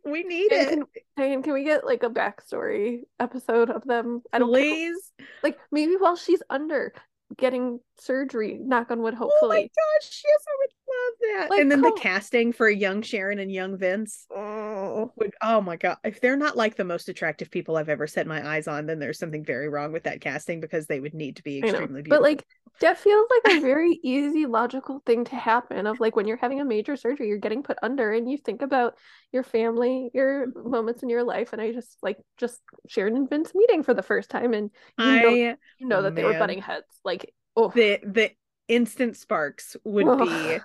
We 0.02 0.22
need 0.22 0.50
it. 0.50 0.70
can, 0.70 0.84
Diane, 1.18 1.42
can 1.42 1.52
we 1.52 1.62
get 1.62 1.84
like 1.84 2.02
a 2.02 2.08
backstory 2.08 3.00
episode 3.20 3.68
of 3.68 3.84
them? 3.84 4.22
I 4.32 4.38
don't. 4.38 4.48
Please. 4.48 5.12
Like 5.42 5.58
maybe 5.70 5.96
while 5.98 6.16
she's 6.16 6.42
under 6.48 6.94
getting 7.36 7.78
surgery, 8.00 8.58
knock 8.58 8.90
on 8.90 9.02
wood, 9.02 9.12
Hopefully. 9.12 9.58
Oh 9.58 9.60
my 9.60 9.62
gosh, 9.62 10.22
yes, 10.24 10.44
I 10.48 10.52
would 10.58 10.70
love 10.98 11.40
that. 11.40 11.50
Like, 11.50 11.60
and 11.60 11.70
then 11.70 11.80
the 11.80 11.92
casting 11.92 12.52
for 12.52 12.68
young 12.68 13.02
Sharon 13.02 13.38
and 13.38 13.50
young 13.52 13.76
Vince 13.76 14.26
Oh. 14.34 15.12
would 15.16 15.34
oh 15.42 15.60
my 15.60 15.76
god. 15.76 15.98
If 16.04 16.20
they're 16.20 16.36
not 16.36 16.56
like 16.56 16.76
the 16.76 16.84
most 16.84 17.08
attractive 17.08 17.50
people 17.50 17.76
I've 17.76 17.88
ever 17.88 18.06
set 18.06 18.26
my 18.26 18.46
eyes 18.46 18.68
on, 18.68 18.86
then 18.86 18.98
there's 18.98 19.18
something 19.18 19.44
very 19.44 19.68
wrong 19.68 19.92
with 19.92 20.04
that 20.04 20.20
casting 20.20 20.60
because 20.60 20.86
they 20.86 21.00
would 21.00 21.14
need 21.14 21.36
to 21.36 21.42
be 21.42 21.58
extremely 21.58 22.02
beautiful. 22.02 22.18
But 22.18 22.22
like 22.22 22.44
that 22.80 22.98
feels 22.98 23.26
like 23.30 23.56
a 23.56 23.60
very 23.62 23.98
easy 24.02 24.46
logical 24.46 25.02
thing 25.04 25.24
to 25.24 25.36
happen 25.36 25.86
of 25.86 26.00
like 26.00 26.16
when 26.16 26.26
you're 26.26 26.36
having 26.36 26.60
a 26.60 26.64
major 26.64 26.96
surgery, 26.96 27.28
you're 27.28 27.38
getting 27.38 27.62
put 27.62 27.78
under 27.82 28.12
and 28.12 28.30
you 28.30 28.38
think 28.38 28.62
about 28.62 28.96
your 29.32 29.42
family, 29.42 30.10
your 30.14 30.46
moments 30.64 31.02
in 31.02 31.08
your 31.08 31.24
life. 31.24 31.52
And 31.52 31.60
I 31.60 31.72
just 31.72 31.96
like 32.02 32.18
just 32.36 32.60
Sharon 32.88 33.16
and 33.16 33.28
Vince 33.28 33.52
meeting 33.54 33.82
for 33.82 33.94
the 33.94 34.02
first 34.02 34.30
time 34.30 34.54
and 34.54 34.70
you 34.98 35.04
know 35.04 35.28
I 35.28 35.56
you 35.78 35.86
know 35.86 36.02
that 36.02 36.14
they 36.14 36.24
were 36.24 36.34
butting 36.34 36.60
heads. 36.60 36.86
Like 37.04 37.32
oh 37.56 37.70
the 37.74 37.98
the 38.04 38.30
instant 38.68 39.16
sparks 39.16 39.76
would 39.84 40.18
be. 40.18 40.58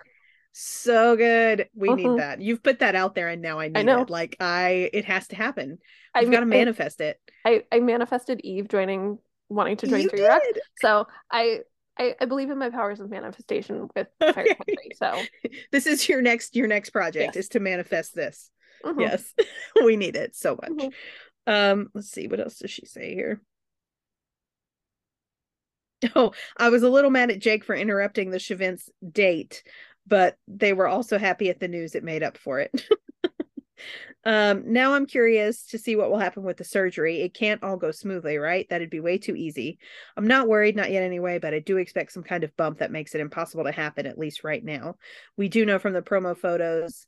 So 0.53 1.15
good. 1.17 1.67
We 1.75 1.89
Mhm. 1.89 1.95
need 1.97 2.19
that. 2.19 2.39
You've 2.41 2.63
put 2.63 2.79
that 2.79 2.95
out 2.95 3.15
there 3.15 3.27
and 3.27 3.41
now 3.41 3.59
I 3.59 3.67
need 3.67 3.77
I 3.77 3.81
know. 3.81 4.01
it. 4.01 4.09
Like 4.09 4.37
I 4.39 4.89
it 4.93 5.05
has 5.05 5.27
to 5.29 5.35
happen. 5.35 5.79
I've 6.13 6.29
got 6.31 6.39
to 6.41 6.45
I- 6.45 6.45
manifest 6.45 7.01
it. 7.01 7.19
I, 7.43 7.63
I 7.71 7.79
manifested 7.79 8.39
Eve 8.43 8.67
joining 8.69 9.17
wanting 9.49 9.77
to 9.77 9.87
join 9.87 10.01
You 10.01 10.09
Three 10.09 10.25
Rock. 10.25 10.41
So 10.81 11.07
I, 11.31 11.61
I 11.97 12.15
I 12.21 12.25
believe 12.25 12.49
in 12.51 12.57
my 12.59 12.69
powers 12.69 12.99
of 12.99 13.09
manifestation 13.09 13.89
with 13.95 14.07
Fire 14.19 14.29
Okay. 14.29 14.53
Country. 14.55 14.91
So 14.95 15.21
This 15.71 15.85
is 15.87 16.07
your 16.07 16.21
next 16.21 16.55
your 16.55 16.67
next 16.67 16.91
project 16.91 17.35
Yes. 17.35 17.45
is 17.45 17.49
to 17.49 17.59
manifest 17.59 18.13
this. 18.15 18.49
mhm. 18.85 18.99
Yes. 19.01 19.33
we 19.83 19.97
need 19.97 20.15
it 20.15 20.35
so 20.35 20.55
much. 20.61 20.71
Mhm. 20.71 20.93
Um 21.47 21.89
let's 21.95 22.09
see 22.11 22.27
what 22.27 22.39
else 22.39 22.59
does 22.59 22.71
she 22.71 22.85
say 22.85 23.15
here? 23.15 23.41
Oh, 26.15 26.33
I 26.57 26.69
was 26.69 26.83
a 26.83 26.89
little 26.89 27.09
mad 27.11 27.31
at 27.31 27.39
Jake 27.39 27.63
for 27.63 27.73
interrupting 27.75 28.29
the 28.29 28.37
Chavins 28.37 28.89
date, 29.09 29.63
but 30.07 30.37
they 30.47 30.73
were 30.73 30.87
also 30.87 31.17
happy 31.17 31.49
at 31.49 31.59
the 31.59 31.67
news 31.67 31.95
it 31.95 32.03
made 32.03 32.23
up 32.23 32.37
for 32.37 32.59
it. 32.59 32.87
um, 34.25 34.63
now 34.71 34.93
I'm 34.93 35.05
curious 35.05 35.67
to 35.67 35.77
see 35.77 35.95
what 35.95 36.09
will 36.09 36.19
happen 36.19 36.43
with 36.43 36.57
the 36.57 36.63
surgery. 36.63 37.21
It 37.21 37.33
can't 37.33 37.63
all 37.63 37.77
go 37.77 37.91
smoothly, 37.91 38.37
right? 38.37 38.67
That'd 38.69 38.89
be 38.89 38.99
way 38.99 39.17
too 39.17 39.35
easy. 39.35 39.79
I'm 40.17 40.27
not 40.27 40.47
worried, 40.47 40.75
not 40.75 40.91
yet 40.91 41.03
anyway, 41.03 41.39
but 41.39 41.53
I 41.53 41.59
do 41.59 41.77
expect 41.77 42.11
some 42.11 42.23
kind 42.23 42.43
of 42.43 42.55
bump 42.57 42.79
that 42.79 42.91
makes 42.91 43.15
it 43.15 43.21
impossible 43.21 43.63
to 43.65 43.71
happen, 43.71 44.05
at 44.05 44.19
least 44.19 44.43
right 44.43 44.63
now. 44.63 44.95
We 45.37 45.49
do 45.49 45.65
know 45.65 45.79
from 45.79 45.93
the 45.93 46.01
promo 46.01 46.37
photos 46.37 47.05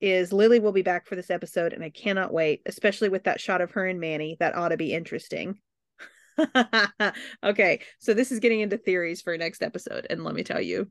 is 0.00 0.32
Lily 0.32 0.60
will 0.60 0.72
be 0.72 0.82
back 0.82 1.06
for 1.06 1.14
this 1.14 1.30
episode, 1.30 1.72
and 1.72 1.84
I 1.84 1.90
cannot 1.90 2.32
wait, 2.32 2.62
especially 2.66 3.10
with 3.10 3.24
that 3.24 3.40
shot 3.40 3.60
of 3.60 3.72
her 3.72 3.86
and 3.86 4.00
Manny. 4.00 4.36
That 4.40 4.56
ought 4.56 4.70
to 4.70 4.76
be 4.76 4.94
interesting. 4.94 5.58
okay, 7.44 7.80
so 7.98 8.14
this 8.14 8.32
is 8.32 8.40
getting 8.40 8.60
into 8.60 8.78
theories 8.78 9.20
for 9.20 9.36
next 9.36 9.62
episode, 9.62 10.06
and 10.08 10.24
let 10.24 10.34
me 10.34 10.42
tell 10.42 10.60
you, 10.60 10.90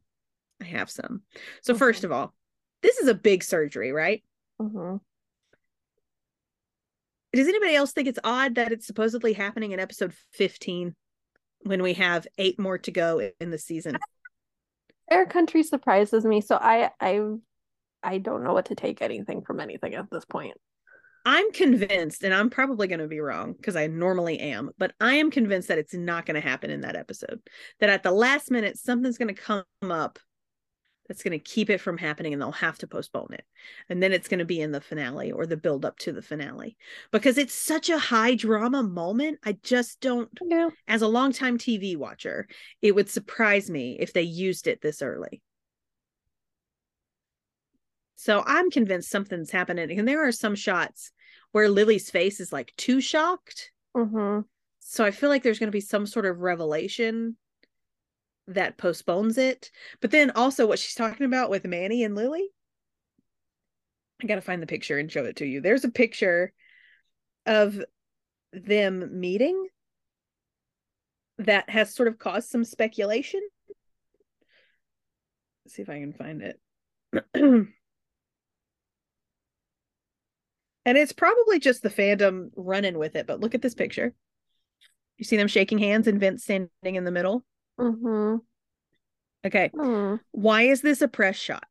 I 0.61 0.65
have 0.65 0.89
some. 0.89 1.21
So, 1.61 1.75
first 1.75 2.03
of 2.03 2.11
all, 2.11 2.33
this 2.81 2.97
is 2.97 3.07
a 3.07 3.13
big 3.13 3.43
surgery, 3.43 3.91
right? 3.91 4.23
Mhm. 4.59 4.99
Does 7.33 7.47
anybody 7.47 7.75
else 7.75 7.91
think 7.91 8.07
it's 8.07 8.19
odd 8.23 8.55
that 8.55 8.71
it's 8.71 8.87
supposedly 8.87 9.33
happening 9.33 9.71
in 9.71 9.79
episode 9.79 10.13
15 10.33 10.95
when 11.61 11.83
we 11.83 11.93
have 11.93 12.27
eight 12.37 12.59
more 12.59 12.77
to 12.79 12.91
go 12.91 13.31
in 13.39 13.51
the 13.51 13.57
season? 13.57 13.97
Fire 15.09 15.25
Country 15.25 15.63
surprises 15.63 16.25
me, 16.25 16.41
so 16.41 16.55
I 16.55 16.91
I 16.99 17.21
I 18.01 18.17
don't 18.17 18.43
know 18.43 18.53
what 18.53 18.65
to 18.65 18.75
take 18.75 19.01
anything 19.01 19.41
from 19.41 19.59
anything 19.59 19.93
at 19.93 20.09
this 20.11 20.25
point. 20.25 20.57
I'm 21.25 21.51
convinced, 21.51 22.23
and 22.23 22.33
I'm 22.33 22.49
probably 22.49 22.87
going 22.87 23.01
to 23.01 23.07
be 23.07 23.19
wrong 23.19 23.53
because 23.53 23.75
I 23.75 23.87
normally 23.87 24.39
am, 24.39 24.71
but 24.77 24.93
I 25.01 25.15
am 25.15 25.29
convinced 25.29 25.67
that 25.67 25.77
it's 25.77 25.93
not 25.93 26.25
going 26.25 26.41
to 26.41 26.47
happen 26.47 26.71
in 26.71 26.81
that 26.81 26.95
episode. 26.95 27.41
That 27.79 27.89
at 27.89 28.03
the 28.03 28.11
last 28.11 28.49
minute, 28.49 28.77
something's 28.77 29.17
going 29.17 29.35
to 29.35 29.41
come 29.41 29.63
up 29.83 30.17
that's 31.09 31.23
going 31.23 31.37
to 31.37 31.39
keep 31.39 31.69
it 31.69 31.81
from 31.81 31.97
happening, 31.97 32.31
and 32.31 32.41
they'll 32.41 32.51
have 32.53 32.77
to 32.77 32.87
postpone 32.87 33.33
it. 33.33 33.43
And 33.89 34.01
then 34.01 34.13
it's 34.13 34.29
going 34.29 34.39
to 34.39 34.45
be 34.45 34.61
in 34.61 34.71
the 34.71 34.79
finale 34.79 35.31
or 35.31 35.45
the 35.45 35.57
build 35.57 35.83
up 35.83 35.97
to 35.99 36.13
the 36.13 36.21
finale 36.21 36.77
because 37.11 37.37
it's 37.37 37.53
such 37.53 37.89
a 37.89 37.97
high 37.97 38.35
drama 38.35 38.83
moment. 38.83 39.39
I 39.43 39.57
just 39.63 39.99
don't, 39.99 40.29
as 40.87 41.01
a 41.01 41.07
longtime 41.07 41.57
TV 41.57 41.97
watcher, 41.97 42.47
it 42.81 42.93
would 42.93 43.09
surprise 43.09 43.69
me 43.69 43.97
if 43.99 44.13
they 44.13 44.21
used 44.21 44.67
it 44.67 44.81
this 44.81 45.01
early. 45.01 45.41
So 48.15 48.43
I'm 48.45 48.69
convinced 48.69 49.09
something's 49.09 49.51
happening. 49.51 49.97
And 49.97 50.07
there 50.07 50.27
are 50.27 50.31
some 50.31 50.55
shots 50.55 51.11
where 51.51 51.69
Lily's 51.69 52.11
face 52.11 52.39
is 52.39 52.53
like 52.53 52.71
too 52.77 53.01
shocked. 53.01 53.71
Mm-hmm. 53.97 54.41
So 54.79 55.03
I 55.03 55.11
feel 55.11 55.29
like 55.29 55.41
there's 55.41 55.59
going 55.59 55.67
to 55.67 55.71
be 55.71 55.81
some 55.81 56.05
sort 56.05 56.25
of 56.25 56.39
revelation 56.39 57.35
that 58.49 58.77
postpones 58.77 59.37
it. 59.37 59.71
But 60.01 60.11
then 60.11 60.31
also 60.31 60.67
what 60.67 60.79
she's 60.79 60.95
talking 60.95 61.25
about 61.25 61.49
with 61.49 61.65
Manny 61.65 62.03
and 62.03 62.15
Lily. 62.15 62.49
I 64.21 64.27
got 64.27 64.35
to 64.35 64.41
find 64.41 64.61
the 64.61 64.67
picture 64.67 64.97
and 64.97 65.11
show 65.11 65.25
it 65.25 65.37
to 65.37 65.45
you. 65.45 65.61
There's 65.61 65.85
a 65.85 65.91
picture 65.91 66.51
of 67.45 67.81
them 68.51 69.19
meeting 69.19 69.67
that 71.37 71.69
has 71.69 71.95
sort 71.95 72.09
of 72.09 72.19
caused 72.19 72.49
some 72.49 72.65
speculation. 72.65 73.41
Let's 75.63 75.75
see 75.75 75.81
if 75.81 75.89
I 75.89 75.99
can 75.99 76.13
find 76.13 76.41
it. 76.41 76.59
and 77.33 77.69
it's 80.85 81.13
probably 81.13 81.59
just 81.59 81.81
the 81.81 81.89
fandom 81.89 82.49
running 82.55 82.97
with 82.97 83.15
it, 83.15 83.25
but 83.25 83.39
look 83.39 83.55
at 83.55 83.61
this 83.61 83.75
picture. 83.75 84.13
You 85.17 85.25
see 85.25 85.37
them 85.37 85.47
shaking 85.47 85.77
hands 85.77 86.07
and 86.07 86.19
Vince 86.19 86.43
standing 86.43 86.69
in 86.83 87.05
the 87.05 87.11
middle? 87.11 87.45
Mm-hmm. 87.79 88.37
Okay. 89.45 89.71
Hmm. 89.73 90.15
Why 90.31 90.63
is 90.63 90.81
this 90.81 91.01
a 91.01 91.07
press 91.07 91.37
shot? 91.37 91.63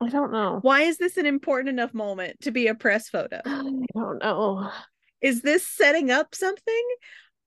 I 0.00 0.08
don't 0.08 0.32
know. 0.32 0.58
Why 0.62 0.82
is 0.82 0.98
this 0.98 1.16
an 1.16 1.26
important 1.26 1.68
enough 1.70 1.92
moment 1.92 2.40
to 2.42 2.50
be 2.50 2.68
a 2.68 2.74
press 2.74 3.08
photo? 3.08 3.40
I 3.46 3.62
don't 3.94 4.22
know. 4.22 4.70
Is 5.20 5.42
this 5.42 5.66
setting 5.66 6.10
up 6.10 6.34
something? 6.34 6.84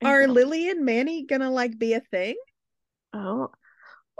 Are 0.03 0.27
Lily 0.27 0.69
and 0.69 0.83
Manny 0.83 1.25
gonna 1.25 1.51
like 1.51 1.77
be 1.77 1.93
a 1.93 2.01
thing? 2.01 2.35
Oh, 3.13 3.49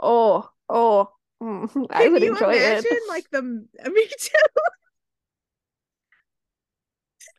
oh, 0.00 0.48
oh. 0.68 1.08
Mm, 1.42 1.86
I 1.90 2.08
would 2.08 2.22
you 2.22 2.32
enjoy 2.32 2.52
imagine 2.52 2.86
it. 2.92 3.08
like 3.08 3.28
the 3.30 3.42
me 3.90 4.08
too. 4.18 4.30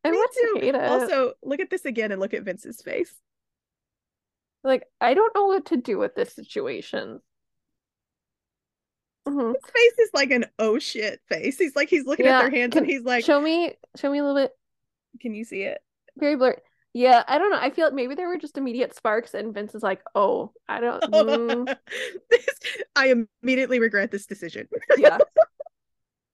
I 0.04 0.12
me 0.12 0.18
too. 0.18 0.58
hate 0.60 0.76
it. 0.76 0.84
Also, 0.84 1.34
look 1.42 1.62
at 1.62 1.70
this 1.70 1.86
again 1.86 2.12
and 2.12 2.20
look 2.20 2.34
at 2.34 2.44
Vince's 2.44 2.82
face. 2.82 3.14
Like 4.64 4.84
I 5.02 5.14
don't 5.14 5.36
know 5.36 5.46
what 5.46 5.66
to 5.68 5.78
do 5.78 5.98
with 5.98 6.16
this 6.16 6.34
situation. 6.34 7.20
Mhm. 9.28 9.54
His 9.56 9.72
face 9.72 10.00
is 10.00 10.10
like 10.14 10.32
an 10.32 10.46
oh 10.60 10.80
shit 10.80 11.22
face. 11.30 11.58
He's 11.58 11.76
like 11.76 11.90
he's 11.90 12.06
looking 12.06 12.28
at 12.28 12.42
their 12.42 12.50
hands 12.50 12.74
can- 12.74 12.84
and 12.84 12.92
he's 12.92 13.04
like, 13.04 13.24
show 13.24 13.40
me, 13.40 13.74
show 13.96 14.12
me 14.12 14.20
a 14.20 14.24
little 14.24 14.42
bit. 14.42 14.52
"Can 15.22 15.34
you 15.34 15.46
see 15.46 15.64
it?" 15.64 15.82
Very 16.18 16.36
blurry. 16.36 16.58
Yeah, 16.94 17.24
I 17.28 17.40
don't 17.40 17.50
know. 17.50 17.58
I 17.60 17.72
feel 17.72 17.86
like 17.86 17.94
maybe 17.94 18.14
there 18.16 18.28
were 18.28 18.38
just 18.38 18.58
immediate 18.58 18.96
sparks, 18.96 19.34
and 19.34 19.54
Vince 19.54 19.74
is 19.76 19.82
like, 19.82 20.02
"Oh, 20.14 20.54
I 20.68 20.80
don't." 20.80 21.02
mm, 21.12 21.78
this, 22.30 22.48
I 22.96 23.26
immediately 23.42 23.80
regret 23.80 24.12
this 24.12 24.26
decision. 24.26 24.68
yeah. 24.98 25.18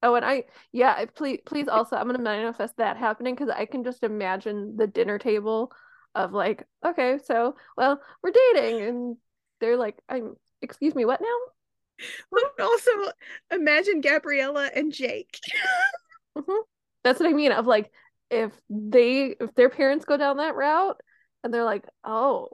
Oh, 0.01 0.15
and 0.15 0.23
I, 0.23 0.45
yeah, 0.71 1.03
please, 1.13 1.41
please 1.45 1.67
also, 1.67 1.97
I'm 1.97 2.07
gonna 2.07 2.19
manifest 2.19 2.77
that 2.77 2.95
happening 2.95 3.35
because 3.35 3.49
I 3.49 3.65
can 3.65 3.83
just 3.83 4.01
imagine 4.01 4.77
the 4.77 4.87
dinner 4.87 5.19
table 5.19 5.73
of 6.15 6.33
like, 6.33 6.65
okay, 6.85 7.19
so, 7.23 7.55
well, 7.77 8.01
we're 8.23 8.31
dating, 8.31 8.81
and 8.81 9.17
they're 9.59 9.77
like, 9.77 9.97
I'm, 10.09 10.35
excuse 10.61 10.95
me, 10.95 11.05
what 11.05 11.21
now? 11.21 12.07
But 12.31 12.63
also, 12.63 12.91
imagine 13.51 14.01
Gabriella 14.01 14.69
and 14.73 14.91
Jake. 14.93 15.39
hmm 16.37 16.61
That's 17.03 17.19
what 17.19 17.29
I 17.29 17.33
mean. 17.33 17.51
Of 17.51 17.67
like, 17.67 17.91
if 18.29 18.51
they, 18.69 19.35
if 19.39 19.53
their 19.55 19.69
parents 19.69 20.05
go 20.05 20.17
down 20.17 20.37
that 20.37 20.55
route, 20.55 20.99
and 21.43 21.53
they're 21.53 21.63
like, 21.65 21.85
oh, 22.03 22.49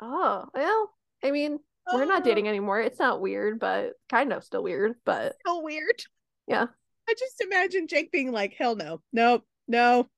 oh, 0.00 0.44
well, 0.54 0.90
I 1.24 1.30
mean, 1.30 1.58
we're 1.92 2.04
not 2.04 2.22
Oh, 2.22 2.24
dating 2.24 2.48
anymore. 2.48 2.80
It's 2.80 2.98
not 2.98 3.20
weird, 3.20 3.58
but 3.58 3.92
kind 4.10 4.32
of 4.32 4.44
still 4.44 4.62
weird, 4.62 4.96
but 5.04 5.34
So 5.46 5.62
weird. 5.62 6.02
yeah. 6.46 6.66
I 7.08 7.14
just 7.18 7.40
imagine 7.40 7.88
Jake 7.88 8.12
being 8.12 8.32
like, 8.32 8.54
"Hell 8.58 8.76
no, 8.76 9.00
nope, 9.12 9.44
no, 9.66 10.08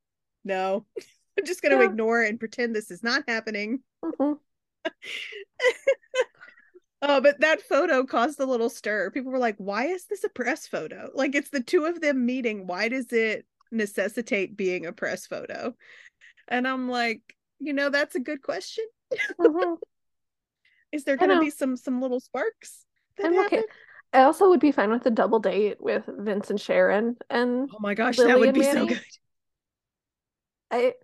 no." 0.45 0.87
I'm 1.39 1.45
just 1.45 1.63
gonna 1.63 1.79
Yeah. 1.79 1.85
ignore 1.91 2.23
and 2.23 2.39
pretend 2.39 2.75
this 2.75 2.91
is 2.91 3.03
not 3.03 3.25
happening. 3.29 3.83
Mhm. 4.05 4.39
Oh, 7.03 7.19
but 7.23 7.41
that 7.41 7.63
photo 7.63 8.05
caused 8.05 8.39
a 8.41 8.45
little 8.45 8.69
stir. 8.69 9.11
People 9.11 9.33
were 9.33 9.39
like, 9.39 9.57
"Why 9.57 9.87
is 9.87 10.05
this 10.05 10.23
a 10.23 10.29
press 10.29 10.67
photo? 10.67 11.11
Like, 11.15 11.35
it's 11.35 11.49
the 11.49 11.63
two 11.63 11.87
of 11.87 12.03
them 12.03 12.27
meeting. 12.27 12.67
Why 12.67 12.89
does 12.89 13.11
it 13.11 13.47
necessitate 13.71 14.55
being 14.55 14.85
a 14.85 14.93
press 14.93 15.27
photo?" 15.27 15.75
And 16.49 16.69
I'm 16.69 16.91
like, 16.91 17.35
you 17.59 17.73
know, 17.73 17.89
that's 17.89 18.17
a 18.17 18.21
good 18.21 18.43
question. 18.43 18.85
Mhm. 19.39 19.79
Is 20.93 21.05
there 21.05 21.17
gonna 21.17 21.41
be 21.41 21.49
some 21.51 21.77
some 21.77 22.03
little 22.03 22.21
sparks 22.21 22.85
that 23.17 23.29
I'm 23.29 23.39
okay. 23.47 23.63
I 24.13 24.23
also 24.23 24.49
would 24.51 24.61
be 24.61 24.73
fine 24.73 24.91
with 24.91 25.07
a 25.07 25.11
double 25.11 25.39
date 25.39 25.81
with 25.81 26.05
Vince 26.07 26.51
and 26.51 26.61
Sharon, 26.61 27.17
and 27.31 27.71
Oh 27.73 27.79
my 27.81 27.95
gosh, 27.95 28.19
Lily 28.19 28.31
that 28.33 28.39
would 28.41 28.55
be 28.55 28.63
so 28.63 28.87
good. 28.87 29.01
I 30.71 30.95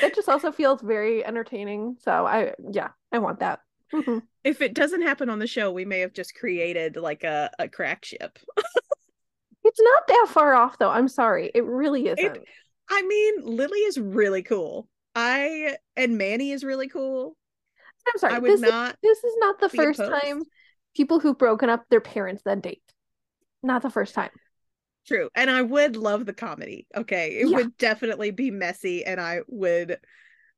that 0.00 0.14
just 0.14 0.28
also 0.28 0.52
feels 0.52 0.80
very 0.80 1.24
entertaining. 1.24 1.96
So 2.00 2.26
I, 2.26 2.54
yeah, 2.70 2.88
I 3.10 3.18
want 3.18 3.40
that. 3.40 3.60
Mhm. 3.92 4.22
If 4.42 4.62
it 4.62 4.74
doesn't 4.74 5.02
happen 5.02 5.28
on 5.28 5.38
the 5.38 5.46
show, 5.46 5.70
we 5.70 5.84
may 5.84 6.00
have 6.00 6.14
just 6.14 6.34
created 6.34 6.96
like 6.96 7.24
a, 7.24 7.50
a 7.58 7.68
crack 7.68 8.04
ship. 8.04 8.38
It's 9.64 9.80
not 9.80 10.06
that 10.08 10.26
far 10.30 10.54
off 10.54 10.78
though. 10.78 10.90
I'm 10.90 11.08
sorry. 11.08 11.50
It 11.54 11.64
really 11.64 12.08
isn't. 12.08 12.38
I 12.90 13.02
mean, 13.02 13.34
Lily 13.44 13.78
is 13.78 13.98
really 13.98 14.42
cool. 14.42 14.88
I 15.14 15.76
and 15.96 16.18
Manny 16.18 16.52
is 16.52 16.64
really 16.64 16.88
cool. 16.88 17.36
I'm 18.08 18.18
sorry. 18.18 18.34
I 18.34 18.38
would 18.38 18.50
this, 18.50 18.60
not 18.60 18.90
is, 18.90 18.96
this 19.02 19.24
is 19.24 19.34
not 19.38 19.60
the 19.60 19.68
first 19.68 20.00
opposed. 20.00 20.22
time 20.24 20.42
people 20.96 21.20
who've 21.20 21.38
broken 21.38 21.70
up 21.70 21.84
their 21.90 22.00
parents 22.00 22.42
then 22.44 22.60
date. 22.60 22.82
Not 23.62 23.82
the 23.82 23.90
first 23.90 24.14
time. 24.14 24.30
True. 25.06 25.28
And 25.34 25.50
I 25.50 25.62
would 25.62 25.96
love 25.96 26.26
the 26.26 26.32
comedy. 26.32 26.86
Okay. 26.96 27.38
It 27.40 27.48
Yeah. 27.48 27.56
would 27.56 27.76
definitely 27.76 28.30
be 28.30 28.50
messy 28.50 29.04
and 29.04 29.20
I 29.20 29.40
would 29.48 29.98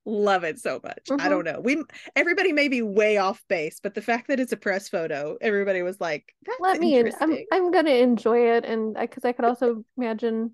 love 0.05 0.45
it 0.45 0.59
so 0.59 0.81
much. 0.85 1.11
I 1.11 1.15
Mhm. 1.15 1.31
don't 1.31 1.45
know. 1.45 1.61
We 1.61 1.83
everybody 2.15 2.53
may 2.53 2.69
be 2.69 2.83
way 2.83 3.17
off 3.17 3.43
base, 3.49 3.81
but 3.83 3.95
the 3.95 4.03
fact 4.03 4.29
that 4.29 4.41
it's 4.41 4.53
a 4.53 4.57
press 4.57 4.89
photo, 4.89 5.37
everybody 5.41 5.83
was 5.83 6.01
like, 6.01 6.35
Let 6.59 6.79
me 6.79 6.97
in. 6.97 7.15
I'm. 7.21 7.39
I'm 7.51 7.71
gonna 7.71 7.91
enjoy 7.91 8.55
it, 8.57 8.65
and 8.65 8.95
because 8.95 9.25
I 9.25 9.33
could 9.33 9.45
also 9.45 9.85
imagine, 9.97 10.53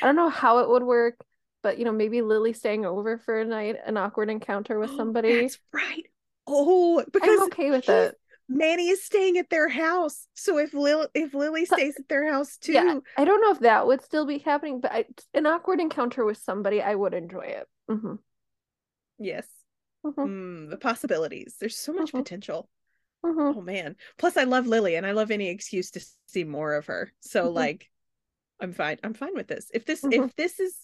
I 0.00 0.06
don't 0.06 0.16
know 0.16 0.28
how 0.28 0.58
it 0.58 0.68
would 0.68 0.82
work, 0.82 1.24
but 1.62 1.78
you 1.78 1.84
know 1.84 1.92
maybe 1.92 2.22
Lily 2.22 2.52
staying 2.52 2.84
over 2.84 3.18
for 3.18 3.40
a 3.40 3.44
night, 3.44 3.76
an 3.84 3.96
awkward 3.96 4.30
encounter 4.30 4.78
with 4.78 4.90
somebody. 4.96 5.42
That's 5.42 5.58
right. 5.72 6.06
Oh, 6.46 7.02
because 7.12 7.28
I'm 7.28 7.42
okay 7.44 7.70
with 7.70 7.88
it. 7.88 8.18
Manny 8.52 8.88
is 8.88 9.02
staying 9.02 9.38
at 9.38 9.48
their 9.50 9.68
house. 9.68 10.26
So 10.34 10.58
if 10.58 10.74
Lil 10.74 11.08
if 11.14 11.34
Lily 11.34 11.64
stays 11.64 11.96
at 11.98 12.08
their 12.08 12.30
house 12.30 12.58
too, 12.58 12.72
Yeah, 12.72 12.98
I 13.16 13.24
don't 13.24 13.40
know 13.40 13.50
if 13.52 13.60
that 13.60 13.86
would 13.86 14.02
still 14.02 14.26
be 14.26 14.38
happening, 14.38 14.80
but 14.80 14.92
I, 14.92 15.06
an 15.34 15.46
awkward 15.46 15.80
encounter 15.80 16.24
with 16.24 16.38
somebody, 16.38 16.82
I 16.82 16.94
would 16.94 17.14
enjoy 17.14 17.46
it. 17.46 17.68
hmm 17.88 18.14
yes. 19.18 19.46
hmm 20.04 20.10
Mm, 20.20 20.70
the 20.70 20.76
possibilities. 20.76 21.56
There's 21.58 21.76
so 21.76 21.92
much 21.92 22.12
Mhm. 22.12 22.18
potential. 22.18 22.68
hmm 23.24 23.52
Oh 23.56 23.60
man. 23.62 23.96
Plus 24.18 24.36
I 24.36 24.44
love 24.44 24.66
Lily 24.66 24.96
and 24.96 25.06
I 25.06 25.12
love 25.12 25.30
any 25.30 25.48
excuse 25.48 25.90
to 25.92 26.04
see 26.26 26.44
more 26.44 26.74
of 26.74 26.86
her. 26.86 27.12
So 27.20 27.48
Mhm. 27.48 27.54
like 27.54 27.90
I'm 28.60 28.72
fine. 28.72 28.98
I'm 29.02 29.14
fine 29.14 29.34
with 29.34 29.48
this. 29.48 29.70
If 29.72 29.84
this 29.86 30.04
if 30.04 30.34
this 30.36 30.60
is 30.60 30.76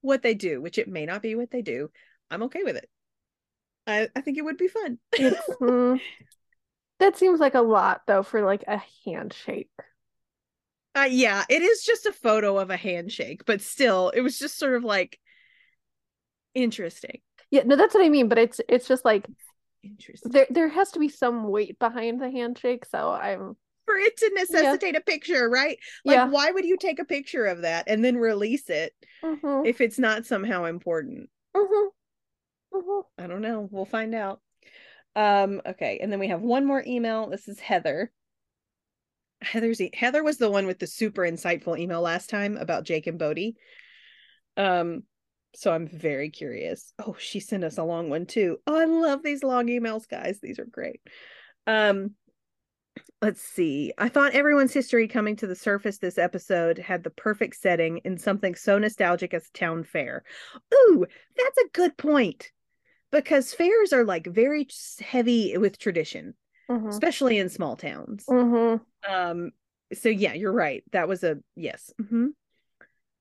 what 0.00 0.22
they 0.22 0.34
do, 0.34 0.60
which 0.60 0.78
it 0.78 0.88
may 0.88 1.06
not 1.06 1.22
be 1.22 1.34
what 1.34 1.50
they 1.50 1.62
do, 1.62 1.90
I'm 2.30 2.42
okay 2.44 2.62
with 2.62 2.76
it. 2.76 2.88
I 3.86 4.08
I 4.14 4.20
think 4.20 4.38
it 4.38 4.44
would 4.44 4.56
be 4.58 4.68
fun. 4.68 4.98
That 7.00 7.16
seems 7.16 7.40
like 7.40 7.56
a 7.56 7.62
lot 7.62 8.02
though 8.06 8.22
for 8.22 8.42
like 8.44 8.62
a 8.68 8.80
handshake. 9.04 9.70
Uh 10.94 11.08
yeah, 11.10 11.44
it 11.48 11.62
is 11.62 11.82
just 11.84 12.06
a 12.06 12.12
photo 12.12 12.58
of 12.58 12.70
a 12.70 12.76
handshake, 12.76 13.44
but 13.44 13.60
still 13.60 14.10
it 14.10 14.20
was 14.22 14.38
just 14.38 14.58
sort 14.58 14.74
of 14.74 14.84
like 14.84 15.18
interesting. 16.54 17.20
Yeah, 17.50 17.62
no, 17.64 17.76
that's 17.76 17.94
what 17.94 18.04
I 18.04 18.08
mean. 18.08 18.28
But 18.28 18.38
it's 18.38 18.60
it's 18.68 18.88
just 18.88 19.04
like 19.04 19.28
Interesting. 19.82 20.32
there 20.32 20.46
there 20.50 20.68
has 20.68 20.90
to 20.92 20.98
be 20.98 21.08
some 21.08 21.48
weight 21.48 21.78
behind 21.78 22.20
the 22.20 22.30
handshake. 22.30 22.84
So 22.84 23.10
I'm 23.10 23.56
For 23.86 23.96
it 23.96 24.16
to 24.18 24.30
necessitate 24.36 24.96
a 24.96 25.00
picture, 25.00 25.48
right? 25.48 25.78
Like 26.04 26.16
yeah. 26.16 26.26
why 26.30 26.50
would 26.50 26.64
you 26.64 26.76
take 26.76 26.98
a 26.98 27.04
picture 27.04 27.44
of 27.46 27.62
that 27.62 27.84
and 27.88 28.04
then 28.04 28.16
release 28.16 28.70
it 28.70 28.94
hmm 29.22 29.64
if 29.64 29.80
it's 29.80 29.98
not 29.98 30.26
somehow 30.26 30.64
important? 30.64 31.30
hmm 31.54 31.90
hmm 32.72 33.00
I 33.18 33.26
don't 33.28 33.42
know. 33.42 33.68
We'll 33.70 33.84
find 33.84 34.14
out. 34.14 34.40
Um, 35.16 35.60
okay, 35.66 35.98
and 36.00 36.12
then 36.12 36.20
we 36.20 36.28
have 36.28 36.40
one 36.40 36.64
more 36.64 36.82
email. 36.86 37.28
This 37.28 37.48
is 37.48 37.58
Heather. 37.58 38.12
Heather's 39.42 39.80
e- 39.80 39.90
Heather 39.94 40.22
was 40.22 40.38
the 40.38 40.50
one 40.50 40.66
with 40.66 40.78
the 40.78 40.86
super 40.86 41.22
insightful 41.22 41.78
email 41.78 42.00
last 42.00 42.30
time 42.30 42.56
about 42.56 42.84
Jake 42.84 43.06
and 43.06 43.18
Bode. 43.18 43.54
Um, 44.56 45.04
so 45.54 45.72
I'm 45.72 45.88
very 45.88 46.30
curious. 46.30 46.92
Oh, 46.98 47.16
she 47.18 47.40
sent 47.40 47.64
us 47.64 47.78
a 47.78 47.84
long 47.84 48.10
one 48.10 48.26
too. 48.26 48.58
Oh, 48.66 48.78
I 48.78 48.84
love 48.84 49.22
these 49.22 49.42
long 49.42 49.66
emails, 49.66 50.08
guys. 50.08 50.38
These 50.40 50.58
are 50.58 50.66
great. 50.66 51.00
Um, 51.66 52.12
let's 53.20 53.42
see. 53.42 53.92
I 53.98 54.08
thought 54.08 54.34
everyone's 54.34 54.72
history 54.72 55.08
coming 55.08 55.36
to 55.36 55.46
the 55.46 55.56
surface 55.56 55.98
this 55.98 56.18
episode 56.18 56.78
had 56.78 57.02
the 57.02 57.10
perfect 57.10 57.56
setting 57.56 57.98
in 57.98 58.18
something 58.18 58.54
so 58.54 58.78
nostalgic 58.78 59.34
as 59.34 59.50
town 59.50 59.84
fair. 59.84 60.22
Ooh, 60.72 61.06
that's 61.36 61.58
a 61.58 61.68
good 61.72 61.96
point 61.96 62.52
because 63.12 63.52
fairs 63.52 63.92
are 63.92 64.04
like 64.04 64.26
very 64.26 64.68
heavy 65.00 65.56
with 65.56 65.78
tradition, 65.78 66.34
hmm 66.68 66.88
especially 66.88 67.38
in 67.38 67.48
small 67.48 67.76
towns. 67.76 68.24
hmm 68.26 68.76
Um, 69.08 69.50
so 69.92 70.08
yeah, 70.08 70.34
you're 70.34 70.52
right. 70.52 70.82
That 70.92 71.08
was 71.08 71.24
a 71.24 71.38
yes. 71.56 71.92
hmm 72.08 72.28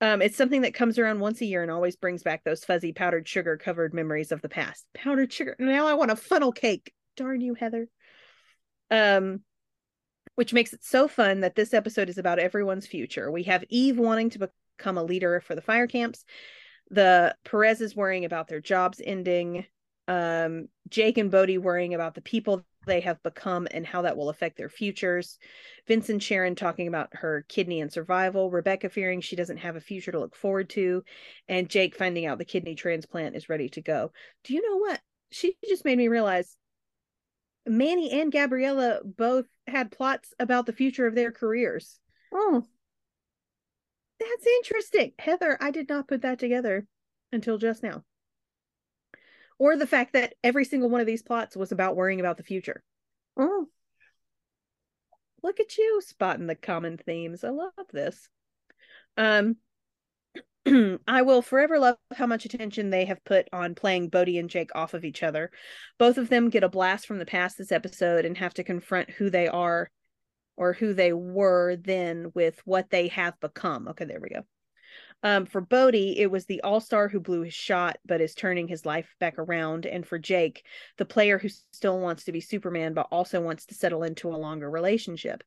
Um, 0.02 0.22
it's 0.22 0.38
something 0.38 0.62
that 0.62 0.74
comes 0.74 1.00
around 1.00 1.20
once 1.20 1.42
a 1.42 1.46
year 1.46 1.62
and 1.62 1.72
always 1.72 1.96
brings 1.96 2.24
back 2.24 2.44
those 2.44 2.64
fuzzy 2.64 2.94
powdered 2.94 3.28
sugar 3.28 3.58
covered 3.58 3.94
memories 3.94 4.32
of 4.32 4.42
the 4.42 4.50
past. 4.50 4.86
Powdered 4.94 5.34
sugar. 5.34 5.56
Now 5.60 5.88
I 5.88 5.94
want 5.94 6.12
a 6.12 6.16
funnel 6.16 6.52
cake. 6.52 6.94
Darn 7.16 7.42
you, 7.42 7.54
Heather. 7.54 7.88
Um, 8.92 9.42
which 10.36 10.54
makes 10.54 10.72
it 10.74 10.84
so 10.84 11.08
fun 11.08 11.42
that 11.42 11.56
this 11.56 11.74
episode 11.74 12.10
is 12.10 12.18
about 12.18 12.40
everyone's 12.40 12.88
future. 12.88 13.30
We 13.30 13.44
have 13.44 13.66
Eve 13.68 14.00
wanting 14.00 14.30
to 14.32 14.50
become 14.78 14.98
a 14.98 15.04
leader 15.04 15.42
for 15.42 15.54
the 15.54 15.62
fire 15.62 15.86
camps. 15.86 16.24
The 16.90 17.36
Perez 17.44 17.82
is 17.82 17.96
worrying 17.96 18.26
about 18.26 18.48
their 18.48 18.62
jobs 18.62 19.02
ending. 19.04 19.66
Um, 20.10 20.70
Jake 20.90 21.20
and 21.20 21.30
Bode 21.30 21.56
worrying 21.60 21.94
about 21.94 22.16
the 22.16 22.22
people 22.22 22.66
they 22.88 23.02
have 23.02 23.22
become 23.22 23.68
and 23.70 23.86
how 23.86 24.02
that 24.02 24.18
will 24.18 24.30
affect 24.30 24.58
their 24.58 24.68
futures. 24.68 25.38
Vince 25.88 26.10
and 26.10 26.22
Sharon 26.22 26.56
talking 26.56 26.88
about 26.88 27.10
her 27.14 27.46
kidney 27.48 27.80
and 27.80 27.94
survival. 27.94 28.50
Rebecca 28.50 28.90
fearing 28.90 29.22
she 29.22 29.36
doesn't 29.36 29.58
have 29.58 29.76
a 29.76 29.82
future 29.82 30.12
to 30.12 30.20
look 30.20 30.36
forward 30.36 30.70
to. 30.72 31.04
And 31.48 31.70
Jake 31.70 31.96
finding 31.96 32.26
out 32.26 32.40
the 32.40 32.46
kidney 32.46 32.74
transplant 32.74 33.36
is 33.36 33.50
ready 33.50 33.70
to 33.70 33.82
go. 33.82 34.12
Do 34.44 34.56
you 34.56 34.68
know 34.68 34.78
what? 34.78 35.00
She 35.32 35.56
just 35.68 35.86
made 35.86 36.00
me 36.00 36.08
realize 36.08 36.58
Manny 37.68 38.10
and 38.20 38.32
Gabriella 38.32 39.02
both 39.04 39.46
had 39.68 39.92
plots 39.92 40.34
about 40.40 40.66
the 40.66 40.74
future 40.74 41.06
of 41.06 41.14
their 41.14 41.32
careers. 41.32 42.00
Oh, 42.34 42.66
That's 44.20 44.48
interesting. 44.58 45.12
Heather, 45.20 45.56
I 45.62 45.70
did 45.70 45.88
not 45.88 46.08
put 46.08 46.24
that 46.24 46.40
together 46.40 46.88
until 47.32 47.60
just 47.60 47.84
now. 47.84 48.04
Or 49.60 49.76
the 49.76 49.88
fact 49.88 50.14
that 50.14 50.34
every 50.44 50.66
single 50.66 50.90
one 50.90 51.02
of 51.02 51.08
these 51.08 51.22
plots 51.22 51.56
was 51.56 51.72
about 51.72 51.96
worrying 51.96 52.20
about 52.20 52.38
the 52.38 52.44
future. 52.44 52.82
Mm. 53.38 53.66
Look 55.44 55.60
at 55.60 55.78
you 55.78 56.02
spotting 56.04 56.48
the 56.48 56.56
common 56.56 56.98
themes. 56.98 57.44
I 57.44 57.50
love 57.50 57.74
this. 57.92 58.28
Um 59.18 59.58
I 61.08 61.22
will 61.22 61.42
forever 61.42 61.80
love 61.80 61.98
how 62.16 62.26
much 62.26 62.46
attention 62.46 62.90
they 62.90 63.06
have 63.06 63.24
put 63.24 63.48
on 63.54 63.76
playing 63.76 64.10
Bode 64.10 64.30
and 64.30 64.50
Jake 64.50 64.72
off 64.76 64.94
of 64.94 65.06
each 65.06 65.24
other. 65.24 65.52
Both 65.98 66.18
of 66.18 66.30
them 66.30 66.50
get 66.50 66.64
a 66.64 66.70
blast 66.70 67.06
from 67.06 67.20
the 67.20 67.26
past 67.26 67.58
this 67.58 67.72
episode 67.72 68.26
and 68.26 68.38
have 68.38 68.54
to 68.56 68.64
confront 68.64 69.10
who 69.10 69.30
they 69.30 69.48
are 69.48 69.90
or 70.58 70.74
who 70.74 70.94
they 70.94 71.14
were 71.14 71.78
then 71.78 72.32
with 72.36 72.62
what 72.66 72.90
they 72.90 73.08
have 73.08 73.40
become. 73.40 73.88
Okay, 73.88 74.06
there 74.06 74.20
we 74.20 74.30
go. 74.30 74.44
Um, 75.22 75.46
for 75.46 75.60
Bode, 75.60 75.96
it 75.96 76.32
was 76.32 76.46
the 76.46 76.62
all 76.62 76.80
star 76.80 77.10
who 77.10 77.20
blew 77.20 77.42
his 77.42 77.54
shot 77.54 77.98
but 78.06 78.22
is 78.22 78.34
turning 78.34 78.68
his 78.68 78.86
life 78.86 79.16
back 79.20 79.38
around. 79.38 79.86
And 79.86 80.08
for 80.08 80.18
Jake, 80.18 80.66
the 80.98 81.06
player 81.06 81.38
who 81.38 81.50
still 81.50 82.00
wants 82.00 82.24
to 82.24 82.32
be 82.32 82.40
Superman 82.40 82.94
but 82.94 83.08
also 83.12 83.42
wants 83.42 83.66
to 83.68 83.76
settle 83.76 84.04
into 84.04 84.30
a 84.30 84.38
longer 84.38 84.70
relationship. 84.70 85.44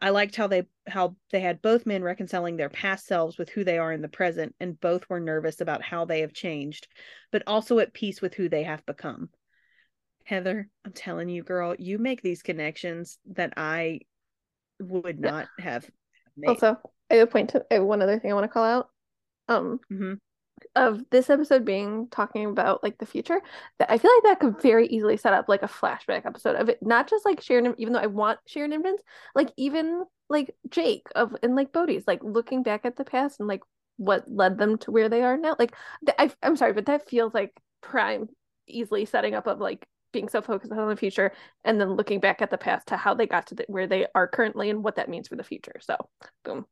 I 0.00 0.10
liked 0.10 0.36
how 0.36 0.46
they 0.46 0.68
how 0.86 1.16
they 1.32 1.40
had 1.40 1.60
both 1.60 1.86
men 1.86 2.04
reconciling 2.04 2.56
their 2.56 2.68
past 2.68 3.06
selves 3.06 3.36
with 3.36 3.48
who 3.50 3.64
they 3.64 3.78
are 3.78 3.92
in 3.92 4.02
the 4.02 4.08
present, 4.08 4.54
and 4.60 4.80
both 4.80 5.08
were 5.08 5.20
nervous 5.20 5.60
about 5.60 5.82
how 5.82 6.04
they 6.04 6.20
have 6.20 6.32
changed, 6.32 6.86
but 7.32 7.42
also 7.48 7.80
at 7.80 7.94
peace 7.94 8.20
with 8.20 8.34
who 8.34 8.48
they 8.48 8.62
have 8.62 8.86
become. 8.86 9.28
Heather, 10.24 10.68
I'm 10.84 10.92
telling 10.92 11.28
you, 11.28 11.42
girl, 11.42 11.74
you 11.78 11.98
make 11.98 12.22
these 12.22 12.42
connections 12.42 13.18
that 13.26 13.54
I 13.56 14.00
would 14.80 15.18
not 15.18 15.48
have 15.58 15.88
made. 16.36 16.48
Also, 16.48 16.78
I 17.10 17.14
have 17.14 17.28
a 17.28 17.30
point 17.30 17.50
to 17.50 17.64
I 17.70 17.74
have 17.74 17.84
one 17.84 18.02
other 18.02 18.18
thing 18.20 18.30
I 18.30 18.34
want 18.34 18.44
to 18.44 18.48
call 18.48 18.64
out. 18.64 18.90
Um, 19.48 19.80
Mhm. 19.90 20.18
of 20.74 21.02
this 21.10 21.30
episode 21.30 21.64
being 21.64 22.08
talking 22.08 22.46
about 22.46 22.82
like 22.82 22.98
the 22.98 23.06
future, 23.06 23.40
that 23.78 23.90
I 23.90 23.98
feel 23.98 24.10
like 24.16 24.22
that 24.24 24.40
could 24.40 24.60
very 24.62 24.86
easily 24.88 25.16
set 25.16 25.34
up 25.34 25.48
like 25.48 25.62
a 25.62 25.68
flashback 25.68 26.26
episode 26.26 26.56
of 26.56 26.68
it, 26.68 26.82
not 26.82 27.08
just 27.08 27.24
like 27.26 27.40
Sharon, 27.42 27.74
even 27.78 27.92
though 27.92 28.00
I 28.00 28.06
want 28.06 28.40
Sharon 28.46 28.72
and 28.72 28.82
Vince, 28.82 29.02
like 29.34 29.52
even 29.56 30.04
like 30.28 30.54
Jake 30.70 31.06
of 31.14 31.36
and 31.42 31.56
like 31.56 31.72
Bode's, 31.72 32.06
like 32.06 32.22
looking 32.24 32.62
back 32.62 32.86
at 32.86 32.96
the 32.96 33.04
past 33.04 33.40
and 33.40 33.48
like 33.48 33.62
what 33.98 34.24
led 34.30 34.58
them 34.58 34.78
to 34.78 34.90
where 34.90 35.08
they 35.08 35.22
are 35.22 35.36
now. 35.36 35.56
Like, 35.58 35.74
th- 36.06 36.16
I, 36.18 36.30
I'm 36.42 36.56
sorry, 36.56 36.72
but 36.72 36.86
that 36.86 37.08
feels 37.08 37.34
like 37.34 37.52
prime, 37.82 38.28
easily 38.66 39.04
setting 39.04 39.34
up 39.34 39.46
of 39.46 39.58
like 39.60 39.86
being 40.12 40.28
so 40.28 40.40
focused 40.42 40.72
on 40.72 40.88
the 40.88 40.96
future 40.96 41.32
and 41.64 41.80
then 41.80 41.90
looking 41.96 42.20
back 42.20 42.40
at 42.42 42.50
the 42.50 42.58
past 42.58 42.88
to 42.88 42.96
how 42.96 43.14
they 43.14 43.26
got 43.26 43.46
to 43.48 43.54
the, 43.54 43.64
where 43.68 43.86
they 43.86 44.06
are 44.14 44.26
currently 44.28 44.70
and 44.70 44.82
what 44.82 44.96
that 44.96 45.08
means 45.10 45.28
for 45.28 45.36
the 45.36 45.44
future. 45.44 45.74
So, 45.80 45.96
boom. 46.44 46.66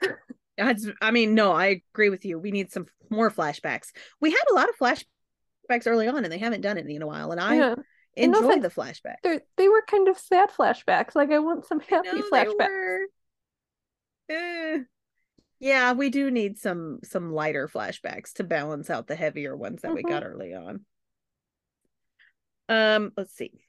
That's, 0.56 0.86
I 1.02 1.10
mean, 1.10 1.34
no, 1.34 1.52
I 1.52 1.82
agree 1.92 2.10
with 2.10 2.24
you. 2.24 2.38
We 2.38 2.50
need 2.52 2.70
some 2.70 2.86
more 3.10 3.30
flashbacks. 3.30 3.90
We 4.20 4.30
had 4.30 4.44
a 4.50 4.54
lot 4.54 4.68
of 4.68 4.76
flashbacks 4.76 5.86
early 5.86 6.06
on, 6.08 6.24
and 6.24 6.32
they 6.32 6.38
haven't 6.38 6.60
done 6.60 6.78
any 6.78 6.94
in 6.94 7.02
a 7.02 7.06
while. 7.06 7.32
And 7.32 7.40
I 7.40 7.56
Yeah. 7.56 7.74
Enjoy 8.16 8.60
the 8.60 8.70
flashbacks. 8.70 9.16
They 9.24 9.40
they 9.56 9.68
were 9.68 9.82
kind 9.88 10.06
of 10.06 10.16
sad 10.16 10.48
flashbacks. 10.50 11.16
Like 11.16 11.32
I 11.32 11.40
want 11.40 11.66
some 11.66 11.80
happy 11.80 12.10
No, 12.12 12.22
flashbacks. 12.30 12.98
Eh. 14.28 14.78
Yeah, 15.58 15.92
we 15.94 16.10
do 16.10 16.30
need 16.30 16.56
some 16.58 17.00
some 17.02 17.32
lighter 17.32 17.66
flashbacks 17.66 18.34
to 18.34 18.44
balance 18.44 18.88
out 18.88 19.08
the 19.08 19.16
heavier 19.16 19.56
ones 19.56 19.82
that 19.82 19.92
we 19.92 20.04
Mhm. 20.04 20.08
got 20.08 20.24
early 20.24 20.54
on. 20.54 20.86
Um, 22.68 23.12
let's 23.16 23.34
see. 23.34 23.64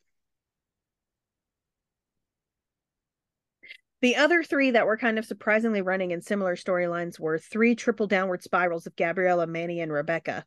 The 4.02 4.18
other 4.18 4.44
three 4.44 4.72
that 4.72 4.86
were 4.86 4.98
kind 4.98 5.18
of 5.18 5.26
surprisingly 5.26 5.82
running 5.82 6.12
in 6.12 6.22
similar 6.22 6.56
storylines 6.56 7.20
were 7.20 7.40
three 7.40 7.76
triple 7.76 8.08
downward 8.08 8.44
spirals 8.44 8.86
of 8.86 8.96
Gabriella, 8.96 9.48
Manny, 9.48 9.80
and 9.80 9.92
Rebecca. 9.92 10.46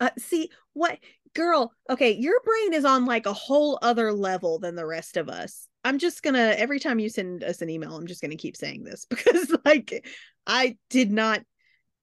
Uh, 0.00 0.10
see 0.18 0.50
what 0.72 0.98
girl? 1.34 1.72
Okay, 1.90 2.12
your 2.12 2.40
brain 2.44 2.72
is 2.72 2.84
on 2.84 3.04
like 3.04 3.26
a 3.26 3.32
whole 3.32 3.78
other 3.82 4.12
level 4.12 4.58
than 4.58 4.74
the 4.74 4.86
rest 4.86 5.16
of 5.16 5.28
us. 5.28 5.68
I'm 5.84 5.98
just 5.98 6.22
gonna 6.22 6.54
every 6.56 6.80
time 6.80 6.98
you 6.98 7.08
send 7.08 7.44
us 7.44 7.60
an 7.60 7.70
email, 7.70 7.96
I'm 7.96 8.06
just 8.06 8.22
gonna 8.22 8.36
keep 8.36 8.56
saying 8.56 8.84
this 8.84 9.04
because 9.10 9.54
like 9.64 10.06
I 10.46 10.76
did 10.90 11.10
not, 11.10 11.42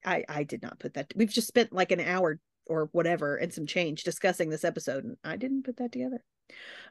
I 0.04 0.24
I 0.28 0.44
did 0.44 0.62
not 0.62 0.78
put 0.78 0.94
that. 0.94 1.12
We've 1.16 1.30
just 1.30 1.48
spent 1.48 1.72
like 1.72 1.90
an 1.90 2.00
hour 2.00 2.38
or 2.66 2.88
whatever 2.92 3.36
and 3.36 3.52
some 3.52 3.66
change 3.66 4.04
discussing 4.04 4.50
this 4.50 4.64
episode, 4.64 5.04
and 5.04 5.16
I 5.24 5.36
didn't 5.36 5.64
put 5.64 5.78
that 5.78 5.92
together. 5.92 6.22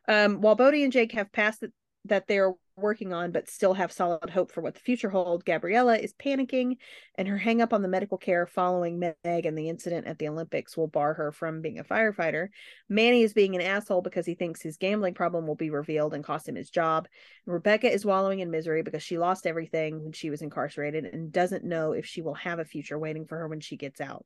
Um, 0.08 0.42
while 0.42 0.56
Bode 0.56 0.74
and 0.74 0.92
Jake 0.92 1.14
have 1.14 1.32
passed 1.32 1.62
that, 1.62 1.72
that 2.06 2.28
they're 2.28 2.54
working 2.76 3.14
on 3.14 3.32
but 3.32 3.50
still 3.50 3.74
have 3.74 3.92
solid 3.92 4.30
hope 4.30 4.52
for 4.52 4.62
what 4.62 4.74
the 4.74 4.80
future 4.80 5.10
holds. 5.10 5.44
Gabriella 5.44 5.98
is 5.98 6.14
panicking, 6.14 6.78
and 7.16 7.28
her 7.28 7.38
hang 7.38 7.62
up 7.62 7.74
on 7.74 7.82
the 7.82 7.88
medical 7.88 8.18
care 8.18 8.46
following 8.46 9.00
Meg 9.00 9.16
and 9.24 9.58
the 9.58 9.70
incident 9.70 10.08
at 10.08 10.20
the 10.20 10.28
Olympics 10.28 10.76
will 10.76 10.88
bar 10.88 11.14
her 11.14 11.32
from 11.32 11.62
being 11.62 11.80
a 11.80 11.84
firefighter. 11.84 12.48
Manny 12.90 13.24
is 13.24 13.34
being 13.34 13.56
an 13.56 13.62
asshole 13.62 14.02
because 14.02 14.26
he 14.26 14.36
thinks 14.36 14.62
his 14.62 14.78
gambling 14.78 15.14
problem 15.14 15.48
will 15.48 15.56
be 15.56 15.70
revealed 15.70 16.14
and 16.14 16.24
cost 16.24 16.48
him 16.48 16.56
his 16.56 16.70
job. 16.70 17.08
Rebecca 17.46 17.92
is 17.92 18.06
wallowing 18.06 18.40
in 18.40 18.52
misery 18.52 18.82
because 18.84 19.04
she 19.04 19.18
lost 19.18 19.46
everything 19.46 20.04
when 20.04 20.12
she 20.12 20.30
was 20.30 20.42
incarcerated 20.42 21.06
and 21.06 21.32
doesn't 21.32 21.64
know 21.64 21.92
if 21.92 22.06
she 22.06 22.22
will 22.22 22.36
have 22.36 22.60
a 22.60 22.66
future 22.66 22.98
waiting 22.98 23.26
for 23.26 23.38
her 23.38 23.48
when 23.48 23.60
she 23.60 23.78
gets 23.78 24.02
out. 24.02 24.26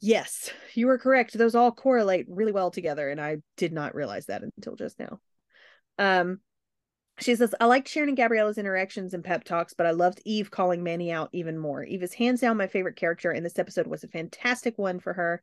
Yes, 0.00 0.50
you 0.74 0.88
are 0.88 0.98
correct. 0.98 1.36
Those 1.36 1.54
all 1.54 1.72
correlate 1.72 2.24
really 2.28 2.52
well 2.52 2.70
together, 2.70 3.10
and 3.10 3.20
I 3.20 3.38
did 3.58 3.72
not 3.72 3.94
realize 3.94 4.26
that 4.26 4.42
until 4.42 4.74
just 4.74 4.98
now. 4.98 5.20
Um, 5.98 6.40
she 7.18 7.34
says, 7.34 7.54
I 7.60 7.66
liked 7.66 7.88
Sharon 7.88 8.08
and 8.08 8.18
Gabriella's 8.18 8.56
interactions 8.56 9.12
and 9.12 9.22
pep 9.22 9.44
talks, 9.44 9.74
but 9.74 9.86
I 9.86 9.90
loved 9.90 10.22
Eve 10.24 10.50
calling 10.50 10.82
Manny 10.82 11.12
out 11.12 11.28
even 11.32 11.58
more. 11.58 11.82
Eve 11.82 12.02
is 12.02 12.14
hands 12.14 12.40
down 12.40 12.56
my 12.56 12.66
favorite 12.66 12.96
character, 12.96 13.30
and 13.30 13.44
this 13.44 13.58
episode 13.58 13.86
was 13.86 14.04
a 14.04 14.08
fantastic 14.08 14.78
one 14.78 15.00
for 15.00 15.12
her 15.12 15.42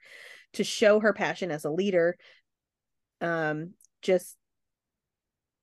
to 0.54 0.64
show 0.64 1.00
her 1.00 1.14
passion 1.14 1.52
as 1.52 1.66
a 1.66 1.70
leader. 1.70 2.18
Um, 3.22 3.74
just 4.02 4.36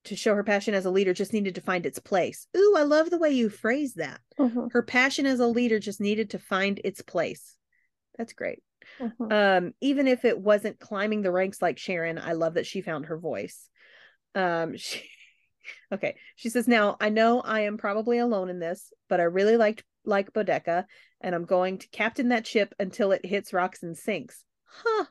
to 0.05 0.15
show 0.15 0.35
her 0.35 0.43
passion 0.43 0.73
as 0.73 0.85
a 0.85 0.91
leader 0.91 1.13
just 1.13 1.33
needed 1.33 1.55
to 1.55 1.61
find 1.61 1.85
its 1.85 1.99
place. 1.99 2.47
Ooh, 2.55 2.75
I 2.77 2.83
love 2.83 3.09
the 3.09 3.17
way 3.17 3.31
you 3.31 3.49
phrase 3.49 3.95
that. 3.95 4.21
Mm-hmm. 4.39 4.67
Her 4.71 4.83
passion 4.83 5.25
as 5.25 5.39
a 5.39 5.47
leader 5.47 5.79
just 5.79 5.99
needed 5.99 6.31
to 6.31 6.39
find 6.39 6.79
its 6.83 7.01
place. 7.01 7.55
That's 8.17 8.33
great. 8.33 8.61
Mhm. 8.99 9.31
Um, 9.31 9.73
even 9.81 10.07
if 10.07 10.23
it 10.23 10.39
wasn't 10.39 10.79
climbing 10.79 11.21
the 11.21 11.31
ranks 11.31 11.61
like 11.61 11.77
Sharon, 11.77 12.19
I 12.19 12.33
love 12.33 12.53
that 12.53 12.67
she 12.67 12.81
found 12.81 13.07
her 13.07 13.17
voice. 13.17 13.67
Um, 14.35 14.77
she, 14.77 15.01
okay, 15.91 16.15
she 16.35 16.49
says, 16.49 16.67
now 16.67 16.97
I 16.99 17.09
know 17.09 17.41
I 17.41 17.61
am 17.61 17.77
probably 17.77 18.19
alone 18.19 18.49
in 18.49 18.59
this, 18.59 18.93
but 19.09 19.19
I 19.19 19.23
really 19.23 19.57
liked 19.57 19.83
like 20.05 20.33
Bodeka, 20.33 20.85
and 21.21 21.33
I'm 21.33 21.45
going 21.45 21.79
to 21.79 21.89
captain 21.89 22.29
that 22.29 22.45
ship 22.45 22.75
until 22.79 23.11
it 23.11 23.25
hits 23.25 23.53
rocks 23.53 23.81
and 23.81 23.97
sinks. 23.97 24.43
Huh. 24.65 25.05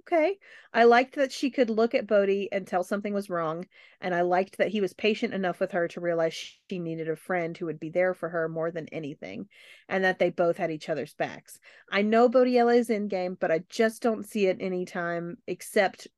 Okay. 0.00 0.38
I 0.72 0.84
liked 0.84 1.14
that 1.14 1.30
she 1.30 1.50
could 1.50 1.70
look 1.70 1.94
at 1.94 2.08
Bode 2.08 2.48
and 2.50 2.66
tell 2.66 2.82
something 2.82 3.14
was 3.14 3.30
wrong, 3.30 3.66
and 4.00 4.12
I 4.12 4.22
liked 4.22 4.58
that 4.58 4.68
he 4.68 4.80
was 4.80 4.92
patient 4.92 5.32
enough 5.32 5.60
with 5.60 5.70
her 5.72 5.86
to 5.88 6.00
realize 6.00 6.34
she 6.34 6.80
needed 6.80 7.08
a 7.08 7.14
friend 7.14 7.56
who 7.56 7.66
would 7.66 7.78
be 7.78 7.90
there 7.90 8.12
for 8.12 8.28
her 8.28 8.48
more 8.48 8.72
than 8.72 8.88
anything, 8.88 9.48
and 9.88 10.02
that 10.02 10.18
they 10.18 10.30
both 10.30 10.56
had 10.56 10.72
each 10.72 10.88
other's 10.88 11.14
backs. 11.14 11.60
I 11.90 12.02
know 12.02 12.28
Bodiella 12.28 12.76
is 12.76 12.90
in 12.90 13.06
game, 13.06 13.36
but 13.38 13.52
I 13.52 13.60
just 13.68 14.02
don't 14.02 14.26
see 14.26 14.46
it 14.46 14.56
anytime 14.60 15.36
except 15.46 16.08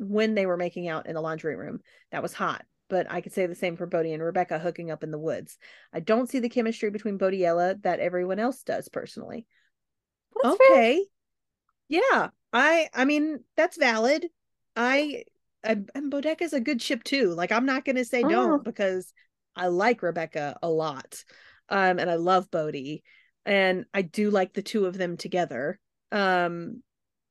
when 0.00 0.34
they 0.34 0.46
were 0.46 0.56
making 0.56 0.88
out 0.88 1.06
in 1.06 1.14
the 1.14 1.20
laundry 1.20 1.56
room. 1.56 1.80
That 2.10 2.22
was 2.22 2.32
hot. 2.32 2.64
But 2.88 3.08
I 3.08 3.20
could 3.20 3.32
say 3.32 3.46
the 3.46 3.54
same 3.54 3.76
for 3.76 3.86
Bode 3.86 4.06
and 4.06 4.22
Rebecca 4.22 4.58
hooking 4.58 4.90
up 4.90 5.04
in 5.04 5.12
the 5.12 5.18
woods. 5.18 5.58
I 5.92 6.00
don't 6.00 6.28
see 6.28 6.40
the 6.40 6.48
chemistry 6.48 6.90
between 6.90 7.18
Bodiella 7.18 7.80
that 7.82 8.00
everyone 8.00 8.40
else 8.40 8.62
does 8.62 8.88
personally. 8.88 9.46
That's 10.42 10.56
fair. 10.56 10.76
okay. 10.76 11.04
Yeah. 11.88 12.28
I 12.52 12.88
I 12.92 13.04
mean 13.04 13.44
that's 13.56 13.76
valid. 13.76 14.26
I 14.74 15.24
I 15.62 15.76
and 15.94 16.10
Bodeca's 16.10 16.52
a 16.52 16.60
good 16.60 16.82
ship 16.82 17.04
too. 17.04 17.28
Like 17.34 17.52
I'm 17.52 17.66
not 17.66 17.84
gonna 17.84 18.04
say 18.04 18.22
don't 18.22 18.64
because 18.64 19.12
I 19.54 19.68
like 19.68 20.02
Rebecca 20.02 20.58
a 20.62 20.68
lot. 20.68 21.22
Um 21.68 21.98
and 21.98 22.10
I 22.10 22.14
love 22.16 22.50
Bode. 22.50 23.00
And 23.46 23.84
I 23.94 24.02
do 24.02 24.30
like 24.30 24.52
the 24.52 24.62
two 24.62 24.86
of 24.86 24.98
them 24.98 25.16
together. 25.16 25.78
Um 26.10 26.82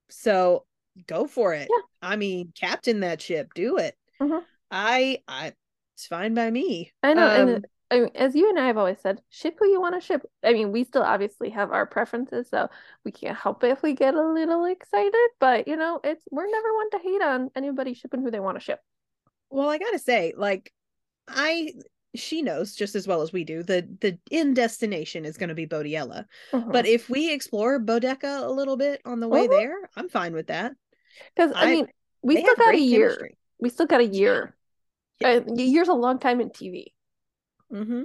so 0.10 0.66
go 1.08 1.28
for 1.28 1.54
it. 1.54 1.70
Yeah. 1.70 1.82
I 2.02 2.16
mean, 2.16 2.52
captain 2.60 3.02
that 3.02 3.22
ship, 3.22 3.54
do 3.54 3.78
it. 3.78 3.96
Mhm. 4.22 4.44
I 4.72 5.22
I 5.28 5.54
it's 5.96 6.08
fine 6.08 6.34
by 6.34 6.50
me. 6.50 6.92
I 7.04 7.14
know, 7.14 7.28
Um, 7.28 7.50
and 7.50 7.66
I 7.92 8.00
mean, 8.02 8.12
as 8.16 8.36
you 8.36 8.50
and 8.50 8.60
I 8.60 8.68
have 8.68 8.78
always 8.78 9.00
said, 9.00 9.22
ship 9.30 9.58
who 9.60 9.68
you 9.68 9.82
want 9.82 9.96
to 9.96 10.02
ship. 10.02 10.24
I 10.44 10.54
mean, 10.54 10.72
we 10.72 10.84
still 10.84 11.02
obviously 11.04 11.50
have 11.50 11.72
our 11.72 11.86
preferences, 11.86 12.48
so 12.50 12.70
we 13.04 13.12
can't 13.12 13.38
help 13.38 13.64
it 13.64 13.72
if 13.72 13.82
we 13.82 13.94
get 13.96 14.14
a 14.14 14.22
little 14.32 14.66
excited. 14.66 15.30
But 15.40 15.68
you 15.68 15.76
know, 15.76 16.00
it's 16.04 16.24
we're 16.32 16.50
never 16.50 16.76
one 16.76 16.90
to 16.92 17.00
hate 17.00 17.22
on 17.22 17.50
anybody 17.56 17.94
shipping 17.94 18.22
who 18.22 18.32
they 18.32 18.40
want 18.40 18.58
to 18.58 18.64
ship. 18.64 18.80
well, 19.50 19.70
I 19.70 19.78
gotta 19.78 20.00
say, 20.00 20.34
like, 20.38 20.72
I 21.28 21.74
she 22.16 22.42
knows 22.42 22.76
just 22.76 22.96
as 22.96 23.08
well 23.08 23.22
as 23.22 23.32
we 23.32 23.44
do 23.44 23.62
the 23.62 23.88
the 24.02 24.18
end 24.32 24.56
destination 24.56 25.26
is 25.26 25.38
going 25.38 25.50
to 25.50 25.56
be 25.56 25.68
Bodiella. 25.68 26.26
But 26.52 26.86
if 26.88 27.10
we 27.10 27.32
explore 27.32 27.80
Bodeca 27.80 28.44
a 28.46 28.52
little 28.52 28.78
bit 28.78 29.02
on 29.06 29.20
the 29.20 29.28
way 29.28 29.48
Mhm. 29.48 29.52
there, 29.52 29.76
I'm 29.96 30.10
fine 30.10 30.34
with 30.34 30.48
that. 30.48 30.74
because 31.36 31.52
I, 31.54 31.64
I- 31.64 31.72
mean, 31.72 31.88
we 32.24 32.42
still 32.42 32.56
got 32.56 32.74
a 32.76 32.80
year. 32.80 33.08
chemistry. 33.10 33.38
We 33.60 33.70
still 33.70 33.86
got 33.88 34.02
a 34.02 34.06
year. 34.06 34.56
Yeah. 35.20 35.40
A 35.48 35.62
year's 35.62 35.88
a 35.90 35.94
long 35.94 36.18
time 36.20 36.40
in 36.42 36.50
TV. 36.50 36.94
Mm-hmm. 37.72 38.04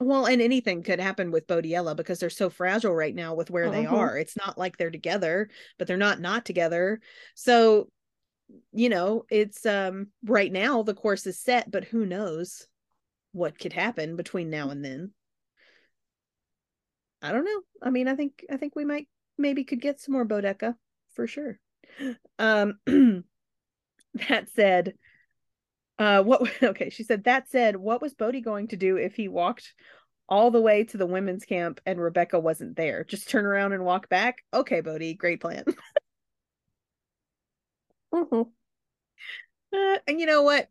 Well, 0.00 0.26
and 0.26 0.42
anything 0.42 0.82
could 0.82 0.98
happen 1.00 1.30
with 1.30 1.46
Bodiella 1.46 1.94
because 1.96 2.18
they're 2.18 2.28
so 2.30 2.50
fragile 2.50 2.94
right 2.94 3.14
now 3.14 3.34
with 3.34 3.50
where 3.50 3.70
they 3.70 3.84
Mhm. 3.84 3.92
are. 3.92 4.18
It's 4.18 4.36
not 4.36 4.58
like 4.58 4.76
they're 4.76 4.90
together, 4.90 5.48
but 5.78 5.86
they're 5.86 5.96
not 5.96 6.20
not 6.20 6.44
together. 6.44 7.00
So, 7.34 7.88
you 8.72 8.88
know, 8.88 9.24
it's 9.30 9.64
um 9.64 10.08
right 10.24 10.52
now 10.52 10.82
the 10.82 10.94
course 10.94 11.26
is 11.26 11.38
set, 11.38 11.70
but 11.70 11.84
who 11.84 12.04
knows 12.04 12.66
what 13.34 13.58
could 13.58 13.74
happen 13.74 14.16
between 14.16 14.48
now 14.48 14.70
and 14.70 14.84
then. 14.84 15.12
I 17.22 17.32
don't 17.32 17.44
know. 17.44 17.62
I 17.82 17.90
mean, 17.90 18.08
I 18.08 18.14
think 18.16 18.44
I 18.50 18.56
think 18.56 18.76
we 18.76 18.84
might 18.84 19.08
maybe 19.38 19.64
could 19.64 19.80
get 19.80 20.00
some 20.00 20.12
more 20.12 20.26
Bodeca 20.26 20.76
for 21.14 21.26
sure. 21.26 21.58
Um 22.38 22.80
that 24.28 24.48
said, 24.54 24.94
uh 25.98 26.22
what 26.22 26.50
okay, 26.62 26.90
she 26.90 27.04
said 27.04 27.24
that 27.24 27.48
said, 27.48 27.76
what 27.76 28.02
was 28.02 28.14
Bode 28.14 28.42
going 28.44 28.68
to 28.68 28.76
do 28.76 28.96
if 28.96 29.14
he 29.14 29.28
walked 29.28 29.74
all 30.28 30.50
the 30.50 30.60
way 30.60 30.84
to 30.84 30.96
the 30.96 31.06
women's 31.06 31.44
camp 31.44 31.80
and 31.86 32.00
Rebecca 32.00 32.38
wasn't 32.40 32.76
there? 32.76 33.04
Just 33.04 33.28
turn 33.30 33.46
around 33.46 33.72
and 33.72 33.84
walk 33.84 34.08
back? 34.08 34.38
Okay, 34.52 34.80
Bode, 34.80 35.16
great 35.18 35.40
plan. 35.40 35.64
Mhm. 38.12 38.54
Uh, 39.72 39.98
and 40.06 40.20
you 40.20 40.26
know 40.26 40.42
what? 40.42 40.68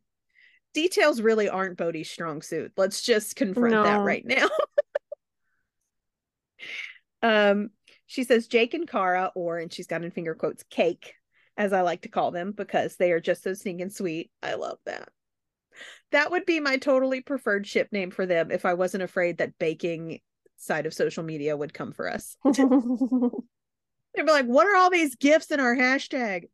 Details 0.73 1.21
really 1.21 1.49
aren't 1.49 1.77
Bode's 1.77 2.09
strong 2.09 2.41
suit. 2.41 2.71
Let's 2.77 3.01
just 3.01 3.35
confront 3.35 3.73
that 3.85 4.01
right 4.01 4.25
now. 4.25 4.47
um, 7.21 7.69
she 8.05 8.23
says 8.23 8.47
Jake 8.47 8.73
and 8.73 8.87
Kara, 8.87 9.31
or 9.35 9.57
and 9.57 9.71
she's 9.71 9.87
got 9.87 10.03
in 10.03 10.11
finger 10.11 10.35
quotes 10.35 10.63
cake, 10.63 11.13
as 11.57 11.73
I 11.73 11.81
like 11.81 12.01
to 12.01 12.09
call 12.09 12.31
them, 12.31 12.51
because 12.51 12.95
they 12.95 13.11
are 13.11 13.21
just 13.21 13.43
so 13.43 13.53
stinking 13.53 13.89
sweet. 13.89 14.31
I 14.41 14.55
love 14.55 14.79
that. 14.85 15.09
That 16.11 16.31
would 16.31 16.45
be 16.45 16.59
my 16.59 16.77
totally 16.77 17.21
preferred 17.21 17.65
ship 17.65 17.89
name 17.91 18.11
for 18.11 18.25
them 18.25 18.51
if 18.51 18.65
I 18.65 18.73
wasn't 18.73 19.03
afraid 19.03 19.37
that 19.37 19.57
baking 19.57 20.19
side 20.57 20.85
of 20.85 20.93
social 20.93 21.23
media 21.23 21.57
would 21.57 21.73
come 21.73 21.91
for 21.91 22.09
us. 22.09 22.37
They'd 22.45 22.57
be 24.25 24.31
like, 24.31 24.45
what 24.45 24.67
are 24.67 24.75
all 24.75 24.89
these 24.89 25.15
gifts 25.15 25.51
in 25.51 25.59
our 25.59 25.75
hashtag? 25.75 26.49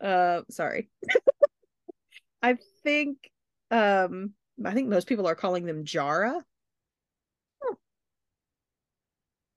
Uh 0.00 0.42
sorry. 0.50 0.90
I 2.42 2.58
think 2.84 3.30
um 3.70 4.32
I 4.64 4.72
think 4.72 4.88
most 4.88 5.06
people 5.06 5.26
are 5.26 5.34
calling 5.34 5.66
them 5.66 5.84
Jara. 5.84 6.44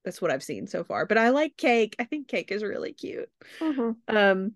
That's 0.05 0.21
what 0.21 0.31
I've 0.31 0.43
seen 0.43 0.65
so 0.67 0.83
far. 0.83 1.05
But 1.05 1.17
I 1.17 1.29
like 1.29 1.57
cake. 1.57 1.95
I 1.99 2.05
think 2.05 2.27
cake 2.27 2.51
is 2.51 2.63
really 2.63 2.93
cute. 2.93 3.29
Mhm. 3.59 3.95
Um 4.07 4.55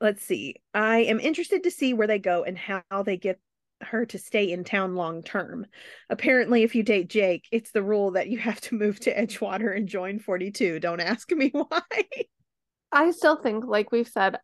let's 0.00 0.24
see. 0.24 0.56
I 0.74 0.98
am 1.00 1.20
interested 1.20 1.64
to 1.64 1.70
see 1.70 1.94
where 1.94 2.06
they 2.06 2.18
go 2.18 2.44
and 2.44 2.58
how 2.58 3.02
they 3.04 3.16
get 3.16 3.40
her 3.82 4.06
to 4.06 4.18
stay 4.18 4.50
in 4.52 4.64
town 4.64 4.94
long 4.94 5.22
term. 5.22 5.66
Apparently, 6.08 6.62
if 6.62 6.74
you 6.74 6.82
date 6.82 7.08
Jake, 7.08 7.46
it's 7.50 7.72
the 7.72 7.82
rule 7.82 8.12
that 8.12 8.28
you 8.28 8.38
have 8.38 8.60
to 8.62 8.74
move 8.74 9.00
to 9.00 9.14
Edgewater 9.14 9.76
and 9.76 9.88
join 9.88 10.18
42. 10.18 10.78
Don't 10.80 11.00
ask 11.00 11.30
me 11.32 11.50
why. 11.52 11.80
I 12.92 13.10
still 13.10 13.36
think, 13.36 13.64
like 13.64 13.90
we've 13.90 14.08
said, 14.08 14.38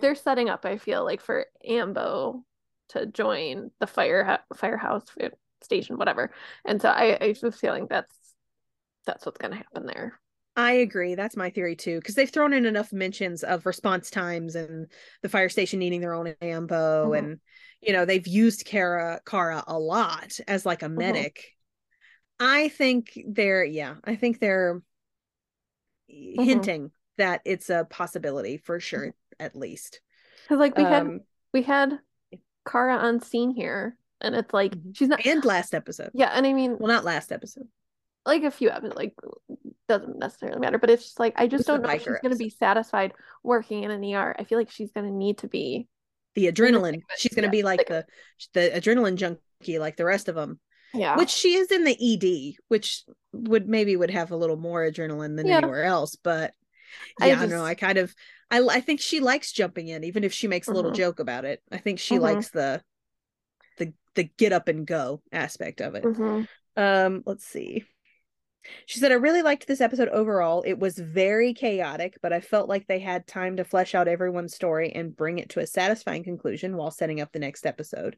they're 0.00 0.14
setting 0.14 0.48
up. 0.48 0.64
I 0.64 0.76
feel 0.76 1.04
like 1.04 1.22
for 1.22 1.46
Ambo 1.66 2.44
to 2.90 3.06
join 3.06 3.70
the 3.80 3.86
fire 3.86 4.40
firehouse 4.56 5.04
uh, 5.22 5.28
station, 5.62 5.98
whatever. 5.98 6.32
And 6.64 6.80
so 6.80 6.88
I, 6.88 7.18
I 7.20 7.34
have 7.42 7.54
feeling 7.54 7.86
that's 7.88 8.14
that's 9.06 9.24
what's 9.26 9.38
going 9.38 9.52
to 9.52 9.56
happen 9.58 9.86
there. 9.86 10.20
I 10.56 10.72
agree. 10.72 11.14
That's 11.14 11.36
my 11.36 11.50
theory 11.50 11.76
too, 11.76 12.00
because 12.00 12.16
they've 12.16 12.28
thrown 12.28 12.52
in 12.52 12.66
enough 12.66 12.92
mentions 12.92 13.44
of 13.44 13.64
response 13.64 14.10
times 14.10 14.56
and 14.56 14.88
the 15.22 15.28
fire 15.28 15.48
station 15.48 15.78
needing 15.78 16.00
their 16.00 16.14
own 16.14 16.34
ambo, 16.42 17.12
Mhm. 17.12 17.18
and 17.18 17.40
you 17.80 17.92
know 17.92 18.04
they've 18.04 18.26
used 18.26 18.64
Kara 18.64 19.20
Kara 19.24 19.62
a 19.68 19.78
lot 19.78 20.38
as 20.48 20.66
like 20.66 20.82
a 20.82 20.88
medic. 20.88 21.54
I 22.40 22.68
think 22.68 23.18
they're 23.26 23.64
yeah, 23.64 23.96
I 24.02 24.16
think 24.16 24.40
they're 24.40 24.82
hinting 26.08 26.90
that 27.18 27.40
it's 27.44 27.70
a 27.70 27.86
possibility 27.88 28.56
for 28.56 28.80
sure, 28.80 29.14
at 29.38 29.54
least. 29.56 30.00
Because 30.42 30.58
like 30.58 30.76
we 30.76 30.84
had 30.84 31.04
Um, 31.06 31.20
we 31.52 31.62
had 31.62 31.98
Kara 32.70 32.96
on 32.96 33.20
scene 33.20 33.50
here, 33.54 33.96
and 34.20 34.34
it's 34.34 34.52
like 34.52 34.72
Mhm. 34.72 34.96
she's 34.96 35.08
not. 35.08 35.24
and 35.26 35.44
last 35.44 35.74
episode. 35.74 36.10
Yeah, 36.14 36.30
and 36.34 36.46
I 36.46 36.52
mean, 36.52 36.76
Well, 36.78 36.88
not 36.88 37.04
last 37.04 37.32
episode. 37.32 37.68
like 38.26 38.42
a 38.44 38.50
few 38.50 38.70
episodes, 38.70 38.96
like 38.96 39.14
doesn't 39.88 40.18
necessarily 40.18 40.60
matter, 40.60 40.78
but 40.78 40.90
it's 40.90 41.04
just 41.04 41.20
like 41.20 41.34
I 41.36 41.46
just 41.46 41.62
It's 41.62 41.66
don't 41.68 41.82
know 41.82 41.88
if 41.90 42.02
she's 42.02 42.18
gonna 42.22 42.36
be 42.36 42.50
satisfied 42.50 43.12
working 43.42 43.84
in 43.84 43.90
an 43.90 44.04
ER. 44.04 44.34
I 44.38 44.44
feel 44.44 44.58
like 44.58 44.70
she's 44.70 44.92
gonna 44.92 45.10
need 45.10 45.38
to 45.38 45.48
be. 45.48 45.88
The 46.34 46.52
adrenaline. 46.52 46.92
thick 46.92 47.04
of 47.04 47.10
it, 47.10 47.18
She's 47.18 47.34
gonna 47.34 47.46
yeah, 47.46 47.50
be 47.52 47.62
like 47.62 47.78
thick 47.86 47.88
the 47.88 48.06
the 48.52 48.70
adrenaline 48.80 49.16
junkie, 49.16 49.78
like 49.78 49.96
the 49.96 50.04
rest 50.04 50.28
of 50.28 50.34
them. 50.34 50.60
Yeah. 50.94 51.16
which 51.18 51.28
she 51.30 51.54
is 51.54 51.70
in 51.70 51.84
the 51.84 51.96
ED, 52.00 52.56
which 52.68 53.04
would 53.32 53.68
maybe 53.68 53.94
would 53.96 54.10
have 54.10 54.30
a 54.30 54.36
little 54.36 54.56
more 54.56 54.82
adrenaline 54.90 55.36
than 55.36 55.46
Yeah. 55.46 55.58
anywhere 55.58 55.84
else. 55.84 56.16
But 56.16 56.54
I 57.20 57.28
yeah, 57.28 57.40
I 57.42 57.46
know 57.46 57.62
I 57.64 57.74
kind 57.74 57.98
of 57.98 58.14
I 58.50 58.60
I 58.60 58.80
think 58.80 59.00
she 59.00 59.20
likes 59.20 59.52
jumping 59.52 59.88
in, 59.88 60.04
even 60.04 60.24
if 60.24 60.32
she 60.32 60.48
makes 60.48 60.68
a 60.68 60.72
little 60.72 60.90
Mhm. 60.90 60.96
joke 60.96 61.20
about 61.20 61.44
it. 61.44 61.62
I 61.70 61.78
think 61.78 61.98
she 61.98 62.16
Mhm. 62.16 62.22
likes 62.22 62.50
the 62.50 62.82
the 63.78 63.92
the 64.14 64.24
get 64.24 64.52
up 64.52 64.68
and 64.68 64.86
go 64.86 65.22
aspect 65.32 65.80
of 65.80 65.94
it. 65.94 66.04
Mhm. 66.04 66.46
Um, 66.76 67.22
let's 67.26 67.44
see. 67.44 67.84
She 68.86 68.98
said, 68.98 69.12
I 69.12 69.16
really 69.16 69.42
liked 69.42 69.66
this 69.66 69.80
episode 69.80 70.08
overall. 70.08 70.62
It 70.66 70.78
was 70.78 70.98
very 70.98 71.54
chaotic, 71.54 72.18
but 72.20 72.32
I 72.32 72.40
felt 72.40 72.68
like 72.68 72.86
they 72.86 72.98
had 72.98 73.26
time 73.26 73.56
to 73.56 73.64
flesh 73.64 73.94
out 73.94 74.08
everyone's 74.08 74.54
story 74.54 74.92
and 74.92 75.16
bring 75.16 75.38
it 75.38 75.50
to 75.50 75.60
a 75.60 75.66
satisfying 75.66 76.24
conclusion 76.24 76.76
while 76.76 76.90
setting 76.90 77.20
up 77.20 77.32
the 77.32 77.38
next 77.38 77.66
episode. 77.66 78.16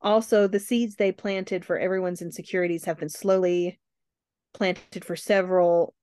Also, 0.00 0.46
the 0.46 0.60
seeds 0.60 0.96
they 0.96 1.12
planted 1.12 1.64
for 1.64 1.78
everyone's 1.78 2.22
insecurities 2.22 2.84
have 2.84 2.98
been 2.98 3.08
slowly 3.08 3.78
planted 4.54 5.04
for 5.04 5.16
several 5.16 5.94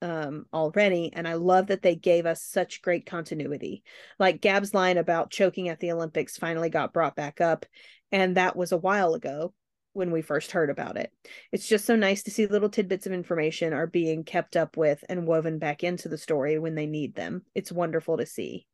um 0.00 0.46
already 0.52 1.10
and 1.12 1.26
i 1.26 1.34
love 1.34 1.66
that 1.68 1.82
they 1.82 1.96
gave 1.96 2.24
us 2.24 2.40
such 2.42 2.82
great 2.82 3.04
continuity. 3.04 3.82
Like 4.18 4.40
gab's 4.40 4.72
line 4.72 4.96
about 4.96 5.30
choking 5.30 5.68
at 5.68 5.80
the 5.80 5.90
olympics 5.92 6.36
finally 6.36 6.70
got 6.70 6.92
brought 6.92 7.16
back 7.16 7.40
up 7.40 7.66
and 8.12 8.36
that 8.36 8.54
was 8.56 8.72
a 8.72 8.76
while 8.76 9.14
ago 9.14 9.52
when 9.94 10.12
we 10.12 10.22
first 10.22 10.52
heard 10.52 10.70
about 10.70 10.96
it. 10.96 11.12
It's 11.50 11.66
just 11.66 11.84
so 11.84 11.96
nice 11.96 12.22
to 12.22 12.30
see 12.30 12.46
little 12.46 12.68
tidbits 12.68 13.06
of 13.06 13.12
information 13.12 13.72
are 13.72 13.86
being 13.88 14.22
kept 14.22 14.56
up 14.56 14.76
with 14.76 15.02
and 15.08 15.26
woven 15.26 15.58
back 15.58 15.82
into 15.82 16.08
the 16.08 16.18
story 16.18 16.58
when 16.58 16.76
they 16.76 16.86
need 16.86 17.16
them. 17.16 17.42
It's 17.54 17.72
wonderful 17.72 18.18
to 18.18 18.26
see. 18.26 18.66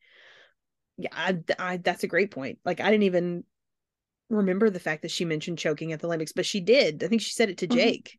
Yeah 0.99 1.09
I, 1.13 1.39
I 1.59 1.77
that's 1.79 2.05
a 2.05 2.09
great 2.09 2.31
point. 2.31 2.59
Like 2.65 2.81
i 2.81 2.91
didn't 2.91 3.05
even 3.05 3.45
remember 4.31 4.71
the 4.71 4.81
fact 4.81 5.03
that 5.03 5.11
she 5.11 5.25
mentioned 5.25 5.59
choking 5.59 5.93
at 5.93 6.01
the 6.01 6.07
olympics 6.07 6.33
but 6.33 6.47
she 6.47 6.61
did. 6.61 7.03
I 7.03 7.09
think 7.09 7.23
she 7.23 7.33
said 7.33 7.49
it 7.51 7.59
to 7.59 7.67
Mhm. 7.67 7.75
jake 7.75 8.19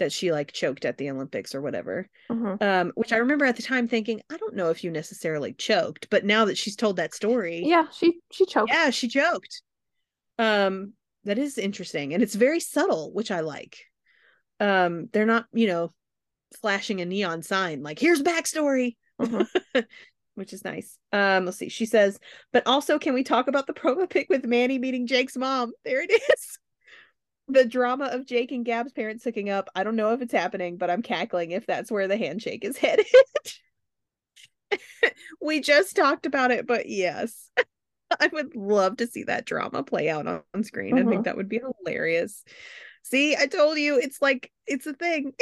that 0.00 0.12
she 0.12 0.32
like 0.32 0.52
choked 0.52 0.84
at 0.84 0.98
the 0.98 1.08
olympics 1.10 1.54
or 1.54 1.60
whatever. 1.62 2.08
Mhm. 2.30 2.60
um 2.62 2.92
which 2.96 3.12
i 3.12 3.16
remember 3.18 3.44
at 3.44 3.56
the 3.56 3.62
time 3.62 3.86
thinking 3.88 4.20
i 4.30 4.36
don't 4.36 4.54
know 4.56 4.68
if 4.70 4.82
you 4.84 4.90
necessarily 4.90 5.52
choked 5.54 6.08
but 6.10 6.24
now 6.24 6.44
that 6.46 6.58
she's 6.58 6.76
told 6.76 6.96
that 6.96 7.14
story 7.14 7.62
Yeah, 7.64 7.86
she 7.92 8.18
she 8.32 8.44
choked. 8.46 8.70
yeah 8.72 8.90
she 8.90 9.08
choked. 9.08 9.62
Um 10.38 10.92
that 11.24 11.38
is 11.38 11.56
interesting 11.58 12.12
and 12.14 12.22
it's 12.22 12.34
very 12.34 12.60
subtle 12.60 13.12
which 13.12 13.30
i 13.30 13.40
like. 13.40 13.78
Um 14.58 15.08
they're 15.12 15.26
not 15.26 15.46
you 15.52 15.66
know 15.68 15.92
flashing 16.60 17.00
a 17.00 17.04
neon 17.04 17.42
sign 17.42 17.82
like 17.82 17.98
here's 17.98 18.22
backstory 18.22 18.96
Mhm. 19.20 19.46
which 20.34 20.52
is 20.54 20.64
nice. 20.64 20.96
Um 21.12 21.44
let's 21.44 21.58
see. 21.58 21.68
She 21.68 21.86
says 21.86 22.18
but 22.52 22.66
also 22.66 22.98
can 22.98 23.14
we 23.14 23.22
talk 23.22 23.48
about 23.48 23.66
the 23.66 23.74
promo 23.74 24.08
pic 24.08 24.26
with 24.30 24.44
manny 24.46 24.78
meeting 24.78 25.06
jake's 25.06 25.36
mom? 25.36 25.72
There 25.84 26.00
it 26.02 26.10
is 26.10 26.58
the 27.52 27.64
drama 27.64 28.06
of 28.06 28.26
jake 28.26 28.52
and 28.52 28.64
gab's 28.64 28.92
parents 28.92 29.24
hooking 29.24 29.50
up 29.50 29.68
i 29.74 29.82
don't 29.84 29.96
know 29.96 30.12
if 30.12 30.22
it's 30.22 30.32
happening 30.32 30.76
but 30.76 30.90
i'm 30.90 31.02
cackling 31.02 31.50
if 31.50 31.66
that's 31.66 31.90
where 31.90 32.08
the 32.08 32.16
handshake 32.16 32.64
is 32.64 32.76
headed 32.78 33.06
we 35.40 35.60
just 35.60 35.96
talked 35.96 36.26
about 36.26 36.50
it 36.50 36.66
but 36.66 36.88
yes 36.88 37.50
I 38.18 38.28
would 38.32 38.56
love 38.56 38.96
to 38.96 39.06
see 39.06 39.22
that 39.24 39.46
drama 39.46 39.84
play 39.84 40.10
out 40.10 40.26
on, 40.26 40.42
on 40.52 40.64
screen. 40.64 40.98
I 40.98 41.04
think 41.04 41.20
Mhm. 41.20 41.24
that 41.26 41.36
would 41.36 41.48
be 41.48 41.60
hilarious. 41.84 42.42
See, 43.04 43.36
I 43.36 43.46
told 43.46 43.78
you 43.78 44.00
it's 44.00 44.20
like 44.20 44.50
it's 44.66 44.84
a 44.88 44.92
thing. 44.92 45.32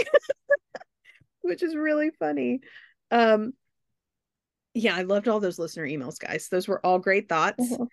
Which 1.40 1.62
is 1.62 1.74
really 1.74 2.10
funny. 2.18 2.60
Um 3.10 3.54
yeah, 4.74 4.94
I 4.94 5.02
loved 5.02 5.28
all 5.28 5.40
those 5.40 5.58
listener 5.58 5.86
emails, 5.86 6.18
guys. 6.18 6.48
Those 6.50 6.68
were 6.68 6.84
all 6.84 6.98
great 6.98 7.26
thoughts. 7.26 7.56
Mhm. 7.58 7.88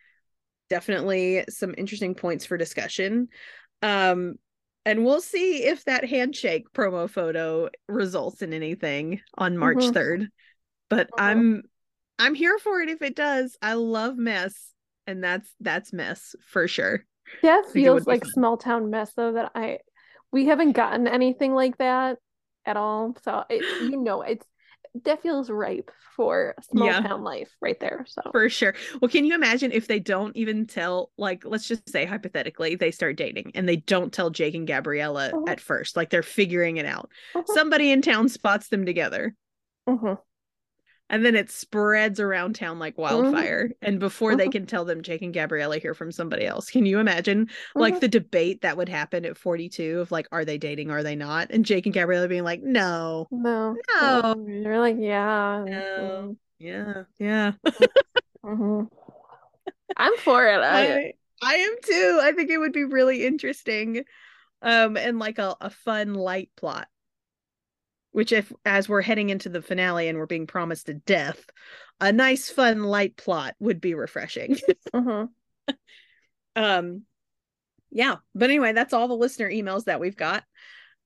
Definitely 0.70 1.46
some 1.48 1.74
interesting 1.78 2.16
points 2.16 2.46
for 2.46 2.58
discussion. 2.58 3.30
Um 3.86 4.36
and 4.86 5.04
we'll 5.04 5.22
see 5.22 5.64
if 5.66 5.86
that 5.86 6.06
handshake 6.06 6.72
promo 6.74 7.10
photo 7.10 7.70
results 7.88 8.42
in 8.42 8.54
anything 8.54 9.22
on 9.38 9.58
March 9.58 9.86
Mhm. 9.86 9.94
3rd. 9.94 10.30
But 10.90 11.10
Mhm. 11.12 11.20
I'm 11.20 11.64
I'm 12.20 12.36
here 12.36 12.58
for 12.60 12.82
it 12.82 12.90
if 12.90 13.02
it 13.02 13.16
does. 13.16 13.58
I 13.62 13.74
love 13.74 14.18
mess, 14.18 14.74
and 15.08 15.24
that's 15.24 15.50
that's 15.60 15.94
mess 15.94 16.36
for 16.46 16.68
sure. 16.68 17.06
That 17.42 17.66
feels 17.74 18.08
like 18.08 18.24
fun. 18.24 18.34
small 18.34 18.58
town 18.58 18.90
mess 18.90 19.14
though 19.14 19.34
that 19.34 19.52
I 19.56 19.80
we 20.32 20.46
haven't 20.46 20.74
gotten 20.74 21.08
anything 21.08 21.54
like 21.54 21.78
that 21.78 22.18
at 22.66 22.78
all. 22.78 23.16
So 23.24 23.44
it, 23.50 23.68
you 23.80 23.98
know 23.98 24.22
it's 24.22 24.46
that 25.04 25.22
feels 25.22 25.50
ripe 25.50 25.92
for 26.16 26.56
small 26.72 26.88
Yeah. 26.88 27.02
town 27.02 27.24
life 27.24 27.50
right 27.62 27.80
there. 27.80 28.06
So 28.08 28.22
For 28.32 28.50
sure. 28.50 28.74
Well, 29.02 29.10
can 29.10 29.26
you 29.26 29.36
imagine 29.36 29.72
if 29.72 29.88
they 29.88 30.00
don't 30.00 30.36
even 30.38 30.66
tell, 30.66 31.12
like, 31.18 31.44
let's 31.46 31.68
just 31.68 31.90
say 31.90 32.06
hypothetically, 32.06 32.76
they 32.76 32.92
start 32.92 33.18
dating 33.18 33.52
and 33.56 33.68
they 33.68 33.76
don't 33.76 34.14
tell 34.14 34.30
Jake 34.30 34.56
and 34.56 34.66
Gabriella 34.66 35.32
Mhm. 35.34 35.50
at 35.50 35.60
first, 35.60 35.98
like 35.98 36.10
they're 36.10 36.24
figuring 36.24 36.78
it 36.78 36.86
out. 36.86 37.10
Mhm. 37.36 37.48
Somebody 37.48 37.92
in 37.92 38.02
town 38.02 38.30
spots 38.30 38.70
them 38.70 38.86
together, 38.86 39.36
Mhm. 39.88 40.18
And 41.10 41.24
then 41.24 41.36
it 41.36 41.52
spreads 41.52 42.20
around 42.20 42.56
town 42.56 42.80
like 42.80 42.98
wildfire. 42.98 43.72
And 43.82 44.00
before 44.00 44.36
they 44.36 44.50
Mhm. 44.50 44.52
can 44.52 44.66
tell 44.66 44.86
them 44.86 45.02
Jake 45.04 45.22
and 45.22 45.34
Gabriella 45.34 45.78
hear 45.78 45.94
from 45.94 46.12
somebody 46.12 46.46
else, 46.46 46.70
can 46.70 46.86
you 46.86 47.00
imagine 47.00 47.50
like 47.76 47.96
Mhm. 47.96 48.00
the 48.00 48.08
debate 48.08 48.62
that 48.62 48.78
would 48.78 48.90
happen 48.90 49.26
at 49.26 49.38
42 49.38 50.00
of 50.00 50.12
like, 50.12 50.28
are 50.32 50.46
they 50.46 50.58
dating? 50.58 50.90
Are 50.92 51.04
they 51.04 51.16
not? 51.16 51.52
And 51.52 51.66
Jake 51.66 51.86
and 51.86 51.94
Gabriella 51.94 52.28
being 52.28 52.44
like, 52.44 52.62
no, 52.64 53.28
no, 53.32 53.78
No. 54.02 54.36
you're 54.48 54.80
like 54.80 54.98
yeah, 55.00 55.64
no, 55.68 56.38
yeah, 56.58 57.04
yeah. 57.20 57.54
Mhm. 58.44 58.90
I'm 59.98 60.18
for 60.18 60.46
it. 60.48 60.60
I, 60.60 60.94
I, 60.96 61.14
I 61.42 61.56
am 61.56 61.76
too. 61.84 62.20
I 62.22 62.32
think 62.34 62.50
it 62.50 62.58
would 62.58 62.74
be 62.74 62.84
really 62.84 63.26
interesting. 63.26 64.06
Um, 64.62 64.98
and 64.98 65.20
like 65.20 65.38
a, 65.40 65.56
a 65.62 65.70
fun 65.70 66.14
light 66.16 66.50
plot. 66.58 66.88
Which 68.16 68.32
if 68.32 68.50
as 68.64 68.88
we're 68.88 69.02
heading 69.02 69.30
into 69.30 69.50
the 69.50 69.62
finale 69.62 70.08
and 70.08 70.18
we're 70.18 70.26
being 70.26 70.48
promised 70.48 70.88
a 70.88 70.94
death, 70.94 71.44
a 72.00 72.14
nice 72.14 72.50
fun 72.50 72.82
light 72.84 73.18
plot 73.18 73.56
would 73.60 73.82
be 73.82 73.94
refreshing. 73.94 74.56
Mhm. 74.94 75.28
um 76.56 77.02
yeah. 77.92 78.16
But 78.34 78.50
anyway, 78.52 78.72
that's 78.72 78.94
all 78.94 79.10
the 79.10 79.16
listener 79.16 79.50
emails 79.52 79.84
that 79.84 80.00
we've 80.00 80.16
got. 80.16 80.46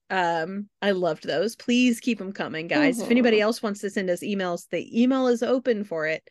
Um, 0.08 0.68
I 0.80 0.92
loved 0.92 1.24
those. 1.24 1.56
Please 1.56 1.98
keep 1.98 2.18
them 2.18 2.32
coming, 2.32 2.68
guys. 2.68 3.00
If 3.00 3.08
Mhm. 3.08 3.10
anybody 3.10 3.40
else 3.40 3.60
wants 3.60 3.80
to 3.80 3.90
send 3.90 4.08
us 4.08 4.20
emails, 4.20 4.68
the 4.70 5.02
email 5.02 5.26
is 5.26 5.42
open 5.42 5.82
for 5.82 6.06
it. 6.06 6.22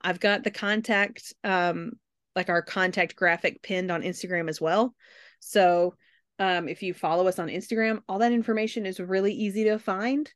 I've 0.00 0.20
got 0.20 0.44
the 0.44 0.52
contact, 0.52 1.34
um, 1.42 1.94
like 2.36 2.48
our 2.48 2.62
contact 2.62 3.16
graphic 3.16 3.60
pinned 3.60 3.90
on 3.90 4.02
Instagram 4.02 4.48
as 4.48 4.60
well. 4.60 4.94
So 5.40 5.94
um, 6.38 6.68
if 6.68 6.82
you 6.82 6.94
follow 6.94 7.26
us 7.26 7.38
on 7.38 7.48
Instagram, 7.48 8.00
all 8.08 8.18
that 8.20 8.32
information 8.32 8.86
is 8.86 9.00
really 9.00 9.32
easy 9.32 9.64
to 9.64 9.78
find. 9.78 10.32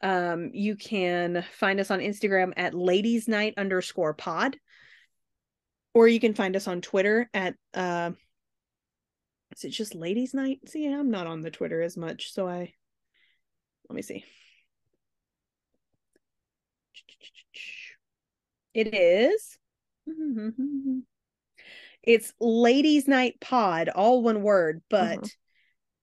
Um, 0.00 0.50
you 0.52 0.76
can 0.76 1.44
find 1.52 1.80
us 1.80 1.90
on 1.90 2.00
Instagram 2.00 2.52
at 2.56 2.74
ladies 2.74 3.28
night 3.28 3.54
underscore 3.56 4.14
pod, 4.14 4.56
or 5.94 6.08
you 6.08 6.20
can 6.20 6.34
find 6.34 6.56
us 6.56 6.66
on 6.66 6.80
Twitter 6.80 7.28
at 7.34 7.54
uh, 7.74 8.10
is 9.54 9.64
it 9.64 9.70
just 9.70 9.94
ladies 9.94 10.32
night? 10.34 10.60
See, 10.66 10.86
I'm 10.86 11.10
not 11.10 11.26
on 11.26 11.40
the 11.40 11.50
Twitter 11.50 11.82
as 11.82 11.96
much, 11.96 12.32
so 12.32 12.48
I 12.48 12.72
let 13.88 13.94
me 13.94 14.02
see. 14.02 14.24
It 18.74 18.94
is. 18.94 19.58
It's 22.02 22.32
ladies 22.40 23.06
night 23.06 23.40
pod, 23.40 23.88
all 23.88 24.22
one 24.22 24.42
word, 24.42 24.82
but 24.90 25.20
Mhm. 25.20 25.30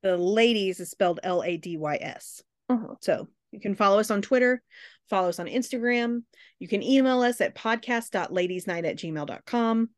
the 0.03 0.17
ladies 0.17 0.79
is 0.79 0.89
spelled 0.89 1.19
L 1.23 1.43
A 1.43 1.57
D 1.57 1.77
Y 1.77 1.97
S. 1.97 2.41
Mhm. 2.71 2.95
So 3.01 3.27
you 3.51 3.59
can 3.59 3.75
follow 3.75 3.99
us 3.99 4.11
on 4.11 4.21
Twitter, 4.21 4.61
follow 5.09 5.29
us 5.29 5.39
on 5.39 5.47
Instagram. 5.47 6.23
You 6.59 6.67
can 6.67 6.83
email 6.83 7.21
us 7.21 7.41
at 7.41 7.55
podcast.ladiesnight 7.55 8.87
at 8.87 8.97
gmail.com. 8.97 9.89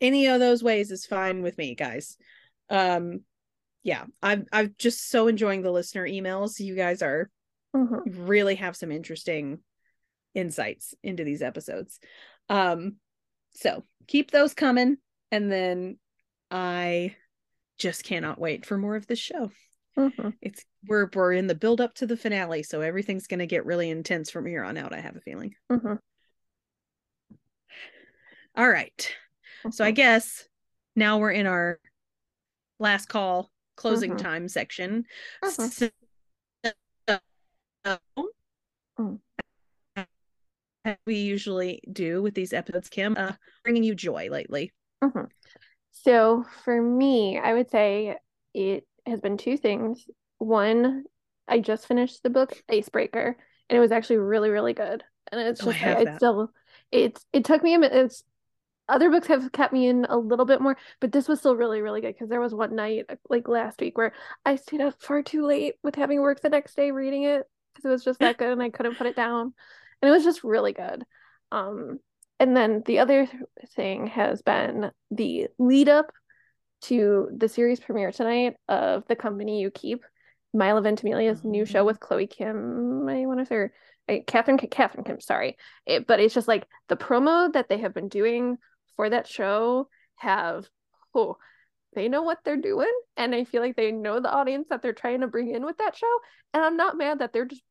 Any 0.00 0.26
of 0.26 0.38
those 0.40 0.62
ways 0.62 0.90
is 0.90 1.06
fine 1.06 1.42
with 1.42 1.58
me, 1.58 1.74
guys. 1.74 2.16
Um, 2.68 3.24
yeah, 3.82 4.04
I'm 4.22 4.46
I'm 4.52 4.74
just 4.78 5.08
so 5.08 5.28
enjoying 5.28 5.62
the 5.62 5.72
listener 5.72 6.06
emails. 6.06 6.60
You 6.60 6.74
guys 6.74 7.02
are 7.02 7.30
Mhm. 7.74 8.02
really 8.28 8.56
have 8.56 8.76
some 8.76 8.92
interesting 8.92 9.62
insights 10.34 10.94
into 11.02 11.24
these 11.24 11.42
episodes. 11.42 11.98
Um, 12.48 13.00
so 13.50 13.84
keep 14.06 14.30
those 14.30 14.54
coming, 14.54 14.98
and 15.30 15.50
then 15.50 15.98
I 16.50 17.16
just 17.78 18.04
cannot 18.04 18.38
wait 18.40 18.66
for 18.66 18.76
more 18.78 18.96
of 18.96 19.06
this 19.06 19.18
show. 19.18 19.50
Mhm. 19.96 20.34
It's 20.40 20.64
we're 20.86 21.08
we're 21.14 21.32
in 21.32 21.46
the 21.46 21.54
build 21.54 21.80
up 21.80 21.94
to 21.96 22.06
the 22.06 22.16
finale, 22.16 22.62
so 22.62 22.80
everything's 22.80 23.26
gonna 23.26 23.46
get 23.46 23.66
really 23.66 23.90
intense 23.90 24.30
from 24.30 24.46
here 24.46 24.62
on 24.64 24.76
out. 24.76 24.92
I 24.92 25.00
have 25.00 25.16
a 25.16 25.20
feeling. 25.20 25.54
Mhm. 25.70 25.98
All 28.54 28.68
right. 28.68 29.14
So 29.70 29.84
I 29.84 29.92
Mhm. 29.92 29.96
guess 29.96 30.48
now 30.96 31.18
we're 31.18 31.32
in 31.32 31.46
our 31.46 31.80
last 32.78 33.06
call 33.08 33.50
closing 33.76 34.12
Mhm. 34.12 34.18
time 34.18 34.48
section. 34.48 35.04
Mhm. 35.42 35.92
So, 37.08 37.18
Mm. 38.98 39.20
We 41.06 41.16
usually 41.16 41.80
do 41.92 42.22
with 42.22 42.34
these 42.34 42.52
episodes, 42.52 42.88
Kim, 42.88 43.16
uh, 43.16 43.32
bringing 43.64 43.82
you 43.84 43.94
joy 43.94 44.28
lately. 44.30 44.72
Mhm. 45.02 45.28
So 45.92 46.44
for 46.64 46.80
me, 46.80 47.38
I 47.38 47.54
would 47.54 47.70
say 47.70 48.16
it 48.54 48.86
has 49.06 49.20
been 49.20 49.36
two 49.36 49.56
things. 49.56 50.08
One, 50.38 51.04
I 51.46 51.58
just 51.60 51.86
finished 51.86 52.22
the 52.22 52.30
book 52.30 52.62
Icebreaker, 52.70 53.36
and 53.68 53.76
it 53.76 53.80
was 53.80 53.92
actually 53.92 54.18
really, 54.18 54.50
really 54.50 54.74
good. 54.74 55.02
And 55.32 55.40
it's 55.40 55.62
Oh, 55.62 55.66
just 55.66 55.80
that. 55.80 56.00
it's 56.02 56.16
still 56.16 56.52
it's 56.90 57.26
it 57.32 57.44
took 57.44 57.62
me 57.62 57.74
a 57.74 57.78
minute. 57.78 57.96
It's 57.96 58.24
other 58.88 59.10
books 59.10 59.26
have 59.26 59.52
kept 59.52 59.72
me 59.72 59.86
in 59.88 60.06
a 60.08 60.16
little 60.16 60.46
bit 60.46 60.60
more, 60.60 60.76
but 61.00 61.12
this 61.12 61.28
was 61.28 61.40
still 61.40 61.56
really, 61.56 61.82
really 61.82 62.00
good 62.00 62.14
because 62.14 62.28
there 62.30 62.40
was 62.40 62.54
one 62.54 62.74
night 62.74 63.04
like 63.28 63.46
last 63.46 63.80
week 63.80 63.98
where 63.98 64.12
I 64.46 64.56
stayed 64.56 64.80
up 64.80 64.94
far 65.02 65.22
too 65.22 65.44
late 65.44 65.74
with 65.82 65.94
having 65.94 66.20
work 66.20 66.40
the 66.40 66.48
next 66.48 66.74
day 66.74 66.90
reading 66.90 67.24
it 67.24 67.46
because 67.74 67.84
it 67.84 67.90
was 67.90 68.04
just 68.04 68.20
that 68.20 68.38
good 68.38 68.50
and 68.50 68.62
I 68.62 68.70
couldn't 68.70 68.96
put 68.96 69.06
it 69.06 69.16
down. 69.16 69.52
And 70.00 70.08
it 70.08 70.12
was 70.12 70.24
just 70.24 70.44
really 70.44 70.72
good. 70.72 71.04
Um, 71.50 71.98
and 72.40 72.56
then 72.56 72.82
the 72.86 73.00
other 73.00 73.28
thing 73.74 74.06
has 74.08 74.42
been 74.42 74.90
the 75.10 75.48
lead 75.58 75.88
up 75.88 76.12
to 76.82 77.28
the 77.36 77.48
series 77.48 77.80
premiere 77.80 78.12
tonight 78.12 78.56
of 78.68 79.04
The 79.08 79.16
Company 79.16 79.60
You 79.60 79.70
Keep, 79.70 80.04
Milo 80.54 80.80
Ventimiglia's 80.80 81.44
new 81.44 81.64
show 81.64 81.82
Mhm. 81.82 81.86
with 81.86 82.00
Chloe 82.00 82.26
Kim. 82.28 83.08
I 83.08 83.26
want 83.26 83.40
to 83.40 83.70
say, 84.06 84.22
Catherine 84.26 84.58
Catherine 84.58 85.04
Kim. 85.04 85.20
Sorry, 85.20 85.56
it, 85.84 86.06
but 86.06 86.20
it's 86.20 86.34
just 86.34 86.48
like 86.48 86.66
the 86.88 86.96
promo 86.96 87.52
that 87.52 87.68
they 87.68 87.78
have 87.78 87.92
been 87.92 88.08
doing 88.08 88.58
for 88.96 89.10
that 89.10 89.26
show 89.26 89.88
have 90.16 90.66
oh 91.14 91.36
they 91.94 92.08
know 92.08 92.22
what 92.22 92.38
they're 92.44 92.56
doing 92.56 92.90
and 93.16 93.34
I 93.34 93.44
feel 93.44 93.62
like 93.62 93.76
they 93.76 93.92
know 93.92 94.20
the 94.20 94.30
audience 94.30 94.68
that 94.70 94.82
they're 94.82 94.92
trying 94.92 95.20
to 95.20 95.26
bring 95.26 95.50
in 95.54 95.64
with 95.64 95.78
that 95.78 95.96
show 95.96 96.18
and 96.52 96.64
I'm 96.64 96.76
not 96.76 96.96
mad 96.98 97.20
that 97.20 97.32
they're 97.32 97.44
just 97.44 97.62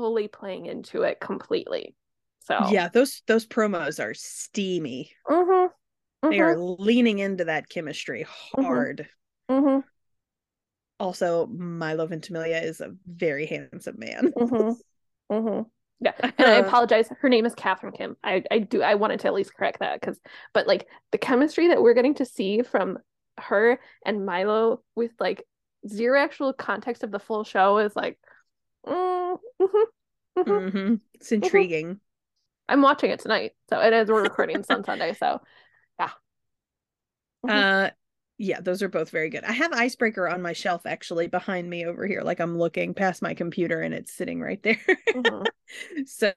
fully 0.00 0.28
playing 0.28 0.64
into 0.66 1.02
it 1.02 1.20
completely. 1.20 1.94
So 2.40 2.58
Yeah, 2.70 2.88
those 2.88 3.22
those 3.26 3.46
promos 3.46 4.02
are 4.02 4.14
steamy. 4.14 5.12
Mhm. 5.28 5.70
They 6.22 6.40
are 6.40 6.54
Mhm. 6.54 6.76
leaning 6.78 7.18
into 7.18 7.44
that 7.44 7.68
chemistry 7.68 8.22
hard. 8.22 9.08
Mhm. 9.50 9.84
Also, 10.98 11.46
Milo 11.46 12.06
Ventimiglia 12.06 12.58
is 12.62 12.80
a 12.80 12.94
very 13.06 13.46
handsome 13.46 13.98
man. 13.98 14.32
Mhm. 14.32 14.76
Mhm. 15.30 15.70
Yeah, 16.00 16.12
and 16.38 16.46
I 16.46 16.54
apologize. 16.56 17.10
Her 17.20 17.28
name 17.28 17.44
is 17.44 17.54
Catherine 17.54 17.92
Kim. 17.92 18.16
I 18.24 18.42
I 18.50 18.60
do 18.60 18.82
I 18.82 18.94
wanted 18.94 19.20
to 19.20 19.28
at 19.28 19.34
least 19.34 19.54
correct 19.54 19.80
that 19.80 20.00
because 20.00 20.18
but 20.54 20.66
like 20.66 20.88
the 21.10 21.18
chemistry 21.18 21.68
that 21.68 21.82
we're 21.82 21.94
getting 21.94 22.14
to 22.14 22.24
see 22.24 22.62
from 22.62 22.98
her 23.38 23.78
and 24.04 24.24
Milo 24.24 24.82
with 24.94 25.12
like 25.20 25.46
zero 25.86 26.18
actual 26.20 26.52
context 26.52 27.02
of 27.02 27.10
the 27.10 27.18
full 27.18 27.44
show 27.44 27.78
is 27.78 27.94
like 27.96 28.18
mm, 28.86 29.38
mhm, 29.60 29.84
mhm. 30.36 30.70
hmm 30.72 30.94
It's 31.14 31.32
intriguing. 31.32 32.00
I'm 32.68 32.82
watching 32.82 33.10
it 33.10 33.20
tonight. 33.20 33.52
So 33.68 33.80
and 33.80 33.94
as 33.94 34.08
we're 34.08 34.22
recording 34.22 34.60
it's 34.60 34.70
on 34.70 34.84
Sunday, 34.84 35.14
so 35.14 35.40
yeah. 35.98 36.10
Mhm. 37.44 37.50
Uh 37.50 37.90
yeah, 38.42 38.60
those 38.60 38.82
are 38.82 38.88
both 38.88 39.10
very 39.10 39.28
good. 39.28 39.44
I 39.44 39.52
have 39.52 39.70
Icebreaker 39.74 40.26
on 40.26 40.40
my 40.40 40.54
shelf 40.54 40.86
actually 40.86 41.26
behind 41.26 41.68
me 41.68 41.84
over 41.84 42.06
here. 42.06 42.22
Like 42.22 42.40
I'm 42.40 42.56
looking 42.56 42.94
past 42.94 43.20
my 43.20 43.34
computer 43.34 43.82
and 43.82 43.92
it's 43.92 44.14
sitting 44.14 44.40
right 44.40 44.62
there. 44.62 44.80
Mhm. 45.14 45.50
so 46.06 46.32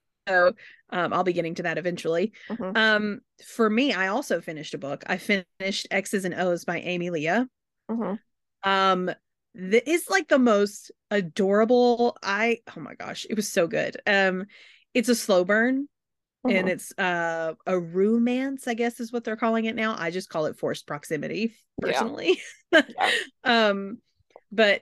um 0.90 1.14
I'll 1.14 1.24
be 1.24 1.34
getting 1.34 1.56
to 1.56 1.64
that 1.64 1.78
eventually. 1.78 2.34
Um 2.76 3.22
for 3.45 3.70
me, 3.70 3.94
I 3.94 4.07
also 4.07 4.41
finished 4.41 4.74
a 4.74 4.78
book. 4.78 5.03
I 5.07 5.18
finished 5.18 5.88
X's 5.91 6.26
and 6.26 6.34
O's 6.34 6.65
by 6.65 6.80
Amy 6.80 7.10
Lea. 7.10 7.45
Um 8.64 9.11
it's 9.56 10.10
like 10.10 10.28
the 10.28 10.40
most 10.40 10.92
adorable 11.12 12.18
I 12.24 12.60
oh 12.76 12.80
my 12.80 12.96
gosh, 12.96 13.26
it 13.30 13.36
was 13.36 13.52
so 13.52 13.68
good. 13.68 13.98
Um 14.08 14.46
it's 14.94 15.10
a 15.10 15.16
slow 15.16 15.44
burn 15.44 15.88
and 16.48 16.68
Mhm. 16.68 16.72
it's 16.72 16.92
uh 17.00 17.54
a 17.66 17.80
romance 17.80 18.68
i 18.68 18.74
guess 18.74 19.00
is 19.00 19.14
what 19.14 19.24
they're 19.24 19.38
calling 19.38 19.66
it 19.66 19.76
now 19.76 19.96
i 19.98 20.12
just 20.12 20.30
call 20.30 20.46
it 20.46 20.58
forced 20.60 20.86
proximity 20.86 21.56
personally 21.82 22.42
Yeah. 22.72 23.12
um 23.46 24.00
but 24.52 24.82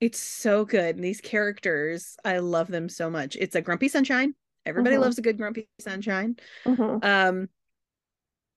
it's 0.00 0.18
so 0.18 0.64
good 0.64 0.96
and 0.96 1.04
these 1.04 1.20
characters 1.20 2.16
i 2.24 2.38
love 2.38 2.68
them 2.68 2.88
so 2.88 3.10
much 3.10 3.36
it's 3.40 3.54
a 3.56 3.60
grumpy 3.60 3.88
sunshine 3.88 4.34
everybody 4.66 4.96
Mhm. 4.96 5.00
loves 5.02 5.18
a 5.18 5.22
good 5.22 5.36
grumpy 5.36 5.68
sunshine 5.80 6.36
Mhm. 6.66 7.04
um 7.04 7.48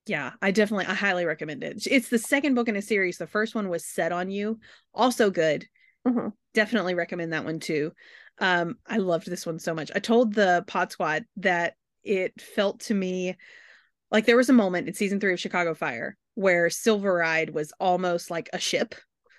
yeah 0.08 0.32
i 0.42 0.52
definitely 0.52 0.86
i 0.86 0.94
highly 0.94 1.26
recommend 1.26 1.64
it 1.64 1.86
it's 1.88 2.10
the 2.10 2.20
second 2.20 2.54
book 2.54 2.68
in 2.68 2.76
a 2.76 2.82
series 2.82 3.18
the 3.18 3.26
first 3.28 3.56
one 3.56 3.70
was 3.70 3.86
set 3.86 4.12
on 4.12 4.30
you 4.30 4.60
also 4.94 5.30
good 5.30 5.66
Mhm. 6.08 6.34
definitely 6.54 6.94
recommend 6.94 7.34
that 7.34 7.46
one 7.46 7.60
too. 7.60 7.92
Um, 8.38 8.78
I 8.86 8.98
loved 8.98 9.26
this 9.28 9.44
one 9.44 9.58
so 9.58 9.74
much. 9.74 9.90
I 9.96 9.98
told 10.00 10.36
the 10.36 10.64
Pod 10.68 10.92
Squad 10.92 11.26
that 11.38 11.74
it 12.04 12.40
felt 12.40 12.82
to 12.82 12.94
me 12.94 13.36
like 14.12 14.28
there 14.28 14.38
was 14.38 14.50
a 14.50 14.54
moment 14.54 14.88
in 14.88 14.94
season 14.94 15.20
three 15.20 15.34
of 15.34 15.40
Chicago 15.40 15.74
Fire 15.74 16.16
where 16.36 16.70
Silver 16.70 17.12
Ride 17.16 17.50
was 17.50 17.74
almost 17.80 18.30
like 18.30 18.50
a 18.54 18.60
ship. 18.60 18.94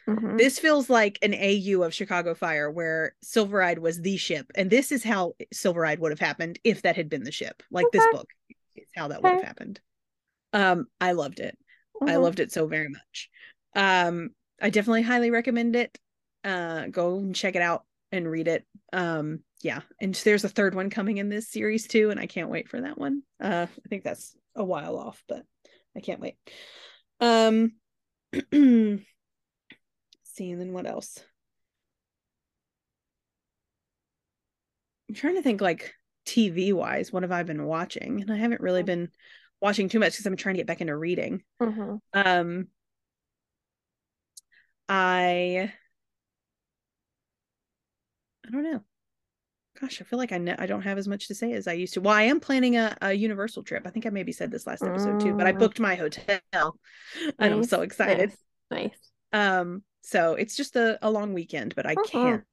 Mhm. 0.09 0.39
This 0.39 0.59
feels 0.59 0.91
like 0.91 1.21
an 1.23 1.35
AU 1.35 1.83
of 1.83 1.95
Chicago 1.95 2.35
Fire 2.35 2.69
where 2.69 3.15
Silver 3.23 3.59
Ride 3.59 3.79
was 3.79 4.01
the 4.01 4.17
ship, 4.17 4.51
and 4.57 4.69
this 4.69 4.91
is 4.91 5.05
how 5.05 5.35
Silver 5.53 5.83
Ride 5.83 6.01
would 6.01 6.11
have 6.11 6.19
happened 6.19 6.59
if 6.65 6.83
that 6.83 6.97
had 6.97 7.09
been 7.09 7.23
the 7.23 7.31
ship. 7.31 7.63
Like 7.71 7.87
this 7.93 8.07
book 8.11 8.29
is 8.75 8.89
how 8.97 9.07
that 9.07 9.23
would 9.23 9.35
have 9.35 9.43
happened. 9.45 9.81
Um, 10.53 10.87
I 11.01 11.13
loved 11.13 11.41
it. 11.41 11.57
I 12.01 12.17
Mhm. 12.17 12.23
loved 12.23 12.41
it 12.41 12.53
so 12.53 12.67
very 12.67 12.89
much. 12.89 13.31
Um, 13.75 14.31
I 14.61 14.71
definitely 14.71 15.03
highly 15.03 15.31
recommend 15.31 15.77
it. 15.77 15.99
Uh, 16.45 16.87
go 16.87 17.19
and 17.19 17.35
check 17.35 17.57
it 17.57 17.63
out 17.63 17.85
and 18.13 18.31
read 18.31 18.49
it. 18.49 18.65
Um, 18.93 19.41
yeah, 19.63 19.81
and 20.01 20.15
there's 20.15 20.45
a 20.45 20.49
third 20.49 20.75
one 20.75 20.91
coming 20.91 21.17
in 21.19 21.29
this 21.29 21.49
series 21.51 21.87
too, 21.87 22.11
and 22.11 22.21
I 22.21 22.27
can't 22.27 22.51
wait 22.51 22.69
for 22.69 22.81
that 22.81 22.99
one. 22.99 23.23
Uh, 23.41 23.67
I 23.69 23.89
think 23.89 24.05
that's 24.05 24.37
a 24.55 24.65
while 24.65 24.97
off, 24.97 25.23
but 25.29 25.43
I 25.97 26.01
can't 26.01 26.21
wait. 26.21 26.37
Um, 27.21 27.73
see, 28.53 29.05
and 30.39 30.61
then 30.61 30.73
what 30.73 30.87
else? 30.87 31.19
I'm 35.09 35.15
trying 35.15 35.37
to 35.37 35.43
think 35.43 35.61
like 35.61 35.95
TV 36.25 36.73
wise, 36.73 37.13
what 37.13 37.23
have 37.23 37.33
I 37.33 37.43
been 37.43 37.65
watching? 37.65 38.21
And 38.23 38.33
I 38.33 38.37
haven't 38.37 38.61
really 38.61 38.83
been 38.83 39.11
watching 39.61 39.89
too 39.89 39.99
much 39.99 40.13
because 40.13 40.27
I'm 40.27 40.37
trying 40.37 40.55
to 40.55 40.59
get 40.61 40.67
back 40.67 40.81
into 40.81 40.97
reading. 40.97 41.43
Mhm. 41.61 42.01
Um, 42.13 42.69
I 44.89 45.73
I 48.47 48.51
don't 48.51 48.63
know. 48.63 48.83
Gosh, 49.81 50.01
I 50.01 50.05
feel 50.05 50.19
like 50.19 50.33
I 50.33 50.39
ne- 50.39 50.57
I 50.59 50.67
don't 50.67 50.83
have 50.83 50.97
as 50.97 51.07
much 51.09 51.29
to 51.29 51.35
say 51.35 51.53
as 51.53 51.69
I 51.69 51.73
used 51.75 51.95
to. 51.95 52.01
Well, 52.01 52.15
I 52.15 52.23
am 52.23 52.41
planning 52.41 52.77
a, 52.77 52.97
a 53.03 53.13
Universal 53.13 53.65
trip. 53.65 53.87
I 53.87 53.91
think 53.91 54.07
I 54.07 54.11
maybe 54.11 54.33
said 54.33 54.51
this 54.51 54.67
last 54.67 54.83
episode 54.85 55.21
too, 55.21 55.35
but 55.35 55.47
I 55.47 55.53
Mm. 55.53 55.59
booked 55.59 55.81
my 55.81 55.95
hotel 55.97 56.41
and 56.59 56.81
I'm 57.39 57.65
so 57.65 57.83
excited. 57.83 58.31
Nice. 58.71 58.91
Nice. 58.93 59.11
Um, 59.33 59.83
so 60.03 60.35
it's 60.35 60.57
just 60.57 60.77
a, 60.77 60.99
a 61.03 61.11
long 61.11 61.35
weekend, 61.35 61.75
but 61.75 61.85
I 61.87 61.97
Mhm. 61.97 62.07
cannot 62.07 62.45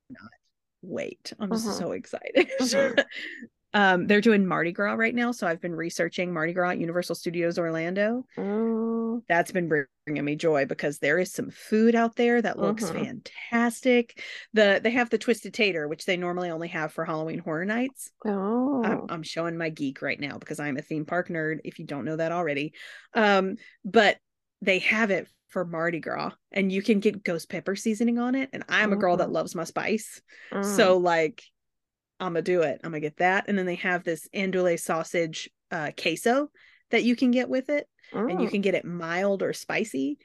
wait. 0.81 1.33
I'm 1.39 1.51
just 1.51 1.65
Mhm. 1.67 1.77
so 1.77 1.91
excited. 1.91 2.49
Mhm. 2.59 3.03
um, 3.73 4.07
they're 4.07 4.21
doing 4.21 4.45
Mardi 4.45 4.71
Gras 4.71 4.93
right 4.93 5.15
now, 5.15 5.31
so 5.31 5.47
I've 5.47 5.61
been 5.61 5.75
researching 5.75 6.31
Mardi 6.33 6.53
Gras 6.53 6.71
at 6.71 6.79
Universal 6.79 7.15
Studios 7.15 7.57
Orlando. 7.57 8.25
Mm, 8.37 9.23
That's 9.27 9.51
been 9.51 9.67
bringing 9.67 10.25
me 10.25 10.35
joy 10.35 10.65
because 10.65 10.99
there 10.99 11.17
is 11.19 11.31
some 11.31 11.49
food 11.49 11.95
out 11.95 12.15
there 12.15 12.41
that 12.41 12.59
looks 12.59 12.83
Mhm. 12.83 13.05
fantastic. 13.05 14.21
The 14.53 14.79
they 14.83 14.91
have 14.91 15.09
the 15.09 15.17
Twisted 15.17 15.53
Tater, 15.53 15.87
which 15.87 16.05
they 16.05 16.17
normally 16.17 16.49
only 16.49 16.67
have 16.69 16.91
for 16.93 17.05
Halloween 17.05 17.39
Horror 17.39 17.65
Nights. 17.65 18.11
oh. 18.25 18.81
I'm, 18.83 19.05
I'm 19.09 19.23
showing 19.23 19.57
my 19.57 19.69
geek 19.69 20.01
right 20.01 20.19
now 20.19 20.37
because 20.37 20.59
I'm 20.59 20.77
a 20.77 20.81
theme 20.81 21.05
park 21.05 21.29
nerd. 21.29 21.59
If 21.63 21.79
you 21.79 21.85
don't 21.85 22.05
know 22.05 22.15
that 22.17 22.31
already, 22.31 22.73
um, 23.13 23.55
but 23.85 24.17
they 24.61 24.79
have 24.79 25.11
it 25.11 25.27
for 25.49 25.63
Mardi 25.65 25.99
Gras, 25.99 26.31
and 26.51 26.71
you 26.71 26.81
can 26.81 26.99
get 26.99 27.23
ghost 27.23 27.47
pepper 27.49 27.75
seasoning 27.75 28.17
on 28.17 28.33
it. 28.35 28.49
And 28.53 28.63
I'm 28.67 28.91
a 28.91 28.95
girl 28.97 29.17
that 29.17 29.29
Mhm. 29.29 29.33
loves 29.33 29.55
my 29.55 29.63
spice, 29.65 30.21
Mm. 30.51 30.65
so 30.65 30.97
like, 30.97 31.43
I'm 32.23 32.33
gonna 32.33 32.41
do 32.41 32.61
it. 32.61 32.79
I'm 32.83 32.91
gonna 32.91 32.99
get 33.01 33.17
that, 33.17 33.45
and 33.47 33.57
then 33.57 33.65
they 33.65 33.75
have 33.75 34.03
this 34.03 34.27
andouille 34.33 34.79
sausage 34.79 35.49
uh, 35.71 35.91
queso 36.01 36.49
that 36.91 37.03
you 37.03 37.15
can 37.15 37.31
get 37.31 37.49
with 37.49 37.69
it, 37.69 37.87
and 38.27 38.41
you 38.41 38.47
Mm, 38.47 38.49
can 38.49 38.61
get 38.61 38.75
it 38.75 38.85
mild 38.85 39.43
or 39.43 39.53
spicy. 39.53 40.17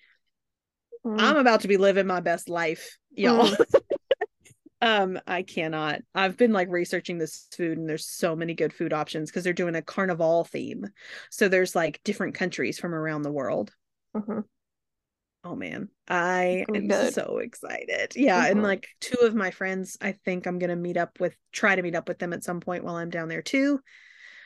mm, 1.04 1.18
I'm 1.18 1.36
about 1.36 1.62
to 1.62 1.68
be 1.68 1.76
living 1.76 2.06
my 2.06 2.20
best 2.20 2.48
life, 2.48 2.98
y'all. 3.10 3.50
um, 4.80 5.18
I 5.26 5.42
cannot. 5.42 6.02
I've 6.14 6.36
been 6.36 6.52
like 6.52 6.68
researching 6.68 7.18
this 7.18 7.48
food 7.56 7.78
and 7.78 7.88
there's 7.88 8.06
so 8.06 8.36
many 8.36 8.54
good 8.54 8.72
food 8.72 8.92
options 8.92 9.30
because 9.30 9.42
they're 9.44 9.52
doing 9.52 9.74
a 9.74 9.82
carnival 9.82 10.44
theme. 10.44 10.86
So 11.30 11.48
there's 11.48 11.74
like 11.74 12.00
different 12.04 12.34
countries 12.36 12.78
from 12.78 12.94
around 12.94 13.22
the 13.22 13.32
world. 13.32 13.72
Mhm. 14.14 14.44
Oh 15.48 15.54
man, 15.56 15.88
I 16.08 16.66
am 16.74 16.88
good. 16.88 17.14
so 17.14 17.38
excited. 17.38 18.14
Yeah, 18.14 18.44
and 18.46 18.60
Mhm. 18.60 18.64
like 18.64 18.88
two 19.00 19.18
of 19.22 19.34
my 19.34 19.50
friends, 19.50 19.96
I 20.00 20.12
think 20.12 20.46
I'm 20.46 20.58
gonna 20.58 20.76
meet 20.76 20.98
up 20.98 21.18
with, 21.20 21.34
try 21.52 21.74
to 21.74 21.80
meet 21.80 21.94
up 21.94 22.06
with 22.06 22.18
them 22.18 22.34
at 22.34 22.44
some 22.44 22.60
point 22.60 22.84
while 22.84 22.96
I'm 22.96 23.08
down 23.08 23.28
there 23.28 23.40
too. 23.40 23.80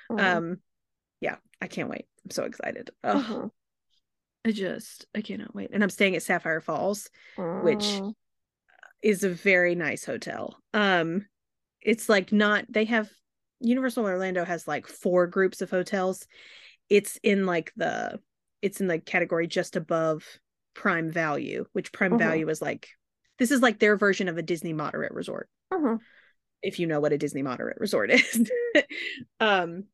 Mhm. 0.08 0.20
Um, 0.20 0.62
yeah, 1.20 1.36
I 1.60 1.66
can't 1.66 1.88
wait. 1.88 2.06
I'm 2.24 2.30
so 2.30 2.44
excited. 2.44 2.90
Oh, 3.02 3.20
Mhm. 3.20 3.50
I 4.44 4.52
just, 4.52 5.06
I 5.14 5.22
cannot 5.22 5.54
wait. 5.54 5.70
And 5.72 5.82
I'm 5.82 5.90
staying 5.90 6.14
at 6.14 6.22
Sapphire 6.22 6.60
Falls, 6.60 7.10
which 7.36 7.84
Mm. 8.00 8.14
is 9.02 9.24
a 9.24 9.30
very 9.30 9.74
nice 9.74 10.04
hotel. 10.04 10.56
Um, 10.72 11.26
it's 11.80 12.08
like 12.08 12.30
not 12.30 12.66
they 12.68 12.84
have 12.84 13.10
Universal 13.58 14.04
Orlando 14.04 14.44
has 14.44 14.68
like 14.68 14.86
four 14.86 15.26
groups 15.26 15.62
of 15.62 15.70
hotels. 15.70 16.28
It's 16.88 17.18
in 17.24 17.44
like 17.44 17.72
the 17.76 18.20
it's 18.60 18.80
in 18.80 18.86
the 18.86 19.00
category 19.00 19.48
just 19.48 19.74
above 19.74 20.24
prime 20.74 21.10
value, 21.10 21.66
which 21.72 21.92
prime 21.92 22.12
Mhm. 22.12 22.18
value 22.18 22.48
is 22.48 22.62
like 22.62 22.88
this 23.38 23.50
is 23.50 23.60
like 23.62 23.78
their 23.78 23.96
version 23.96 24.28
of 24.28 24.38
a 24.38 24.42
Disney 24.42 24.72
moderate 24.72 25.12
resort, 25.12 25.48
Mhm. 25.72 26.00
if 26.62 26.78
you 26.78 26.86
know 26.86 27.00
what 27.00 27.12
a 27.12 27.18
Disney 27.18 27.42
moderate 27.42 27.78
resort 27.80 28.10
is. 28.12 28.50
um 29.40 29.84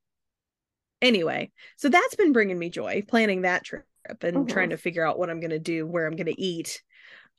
anyway, 1.01 1.51
so 1.77 1.89
that's 1.89 2.17
been 2.17 2.33
bringing 2.33 2.59
me 2.59 2.71
joy 2.71 3.03
planning 3.07 3.43
that 3.43 3.65
trip 3.65 3.85
and 4.23 4.47
Mhm. 4.47 4.49
trying 4.49 4.71
to 4.71 4.77
figure 4.77 5.07
out 5.07 5.19
what 5.19 5.31
I'm 5.31 5.41
going 5.41 5.51
to 5.51 5.59
do, 5.59 5.87
where 5.87 6.07
I'm 6.07 6.17
going 6.17 6.27
to 6.27 6.41
eat. 6.41 6.83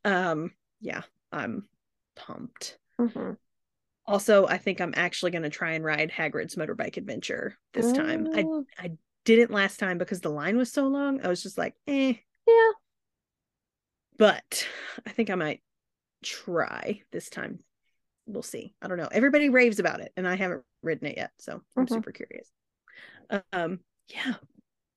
Um 0.06 0.52
yeah, 0.82 1.02
I'm 1.32 1.68
pumped. 2.16 2.78
Mhm. 2.99 3.38
Also, 4.06 4.48
I 4.48 4.57
think 4.57 4.82
I'm 4.82 4.94
actually 4.95 5.32
going 5.32 5.44
to 5.44 5.49
try 5.49 5.74
and 5.74 5.84
ride 5.84 6.10
Hagrid's 6.11 6.56
motorbike 6.56 6.98
adventure 6.98 7.57
this 7.74 7.91
time. 7.91 8.28
I. 8.34 8.45
I 8.78 8.91
didn't 9.26 9.52
last 9.52 9.78
time 9.78 9.98
because 9.98 10.22
the 10.22 10.30
line 10.30 10.57
was 10.57 10.72
so 10.72 10.88
long. 10.88 11.22
I 11.24 11.28
was 11.28 11.44
just 11.44 11.57
like, 11.57 11.76
eh. 11.86 12.14
Yeah. 12.48 12.72
But 14.20 14.68
I 15.08 15.10
think 15.10 15.32
I 15.32 15.36
might 15.36 15.62
try 16.24 17.02
this 17.12 17.30
time. 17.30 17.60
We'll 18.28 18.44
see. 18.44 18.76
I 18.82 18.88
don't 18.88 18.98
know. 19.00 19.10
Everybody 19.12 19.50
raves 19.50 19.80
about 19.80 20.02
it, 20.02 20.12
and 20.16 20.28
I 20.28 20.36
haven't 20.36 20.64
ridden 20.84 21.08
it 21.08 21.18
yet, 21.18 21.32
so 21.40 21.64
I'm 21.76 21.86
Mhm. 21.86 21.94
super 21.96 22.12
curious. 22.12 22.52
Um, 23.52 23.80
yeah. 24.10 24.36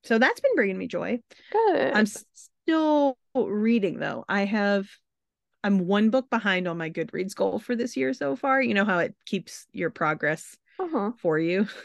So 0.04 0.18
that's 0.18 0.40
been 0.40 0.54
bringing 0.54 0.76
me 0.76 0.88
joy. 0.88 1.20
Good. 1.50 1.94
I'm 1.94 2.06
still 2.06 3.16
reading 3.34 3.98
though. 3.98 4.24
I 4.28 4.44
have 4.44 4.88
I'm 5.64 5.86
one 5.86 6.10
book 6.10 6.28
behind 6.28 6.66
on 6.66 6.76
my 6.76 6.90
Goodreads 6.90 7.34
goal 7.36 7.60
for 7.60 7.76
this 7.76 7.96
year 7.96 8.12
so 8.12 8.34
far. 8.34 8.60
You 8.60 8.74
know 8.74 8.84
how 8.84 8.98
it 8.98 9.14
keeps 9.26 9.66
your 9.72 9.90
progress 9.90 10.56
Mhm. 10.78 11.18
for 11.18 11.38
you. 11.38 11.68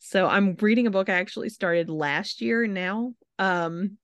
So 0.00 0.26
I'm 0.26 0.56
reading 0.60 0.88
a 0.88 0.90
book 0.90 1.08
I 1.08 1.14
actually 1.14 1.48
started 1.48 1.88
last 1.88 2.40
year 2.40 2.66
now. 2.66 3.14
Um 3.38 3.98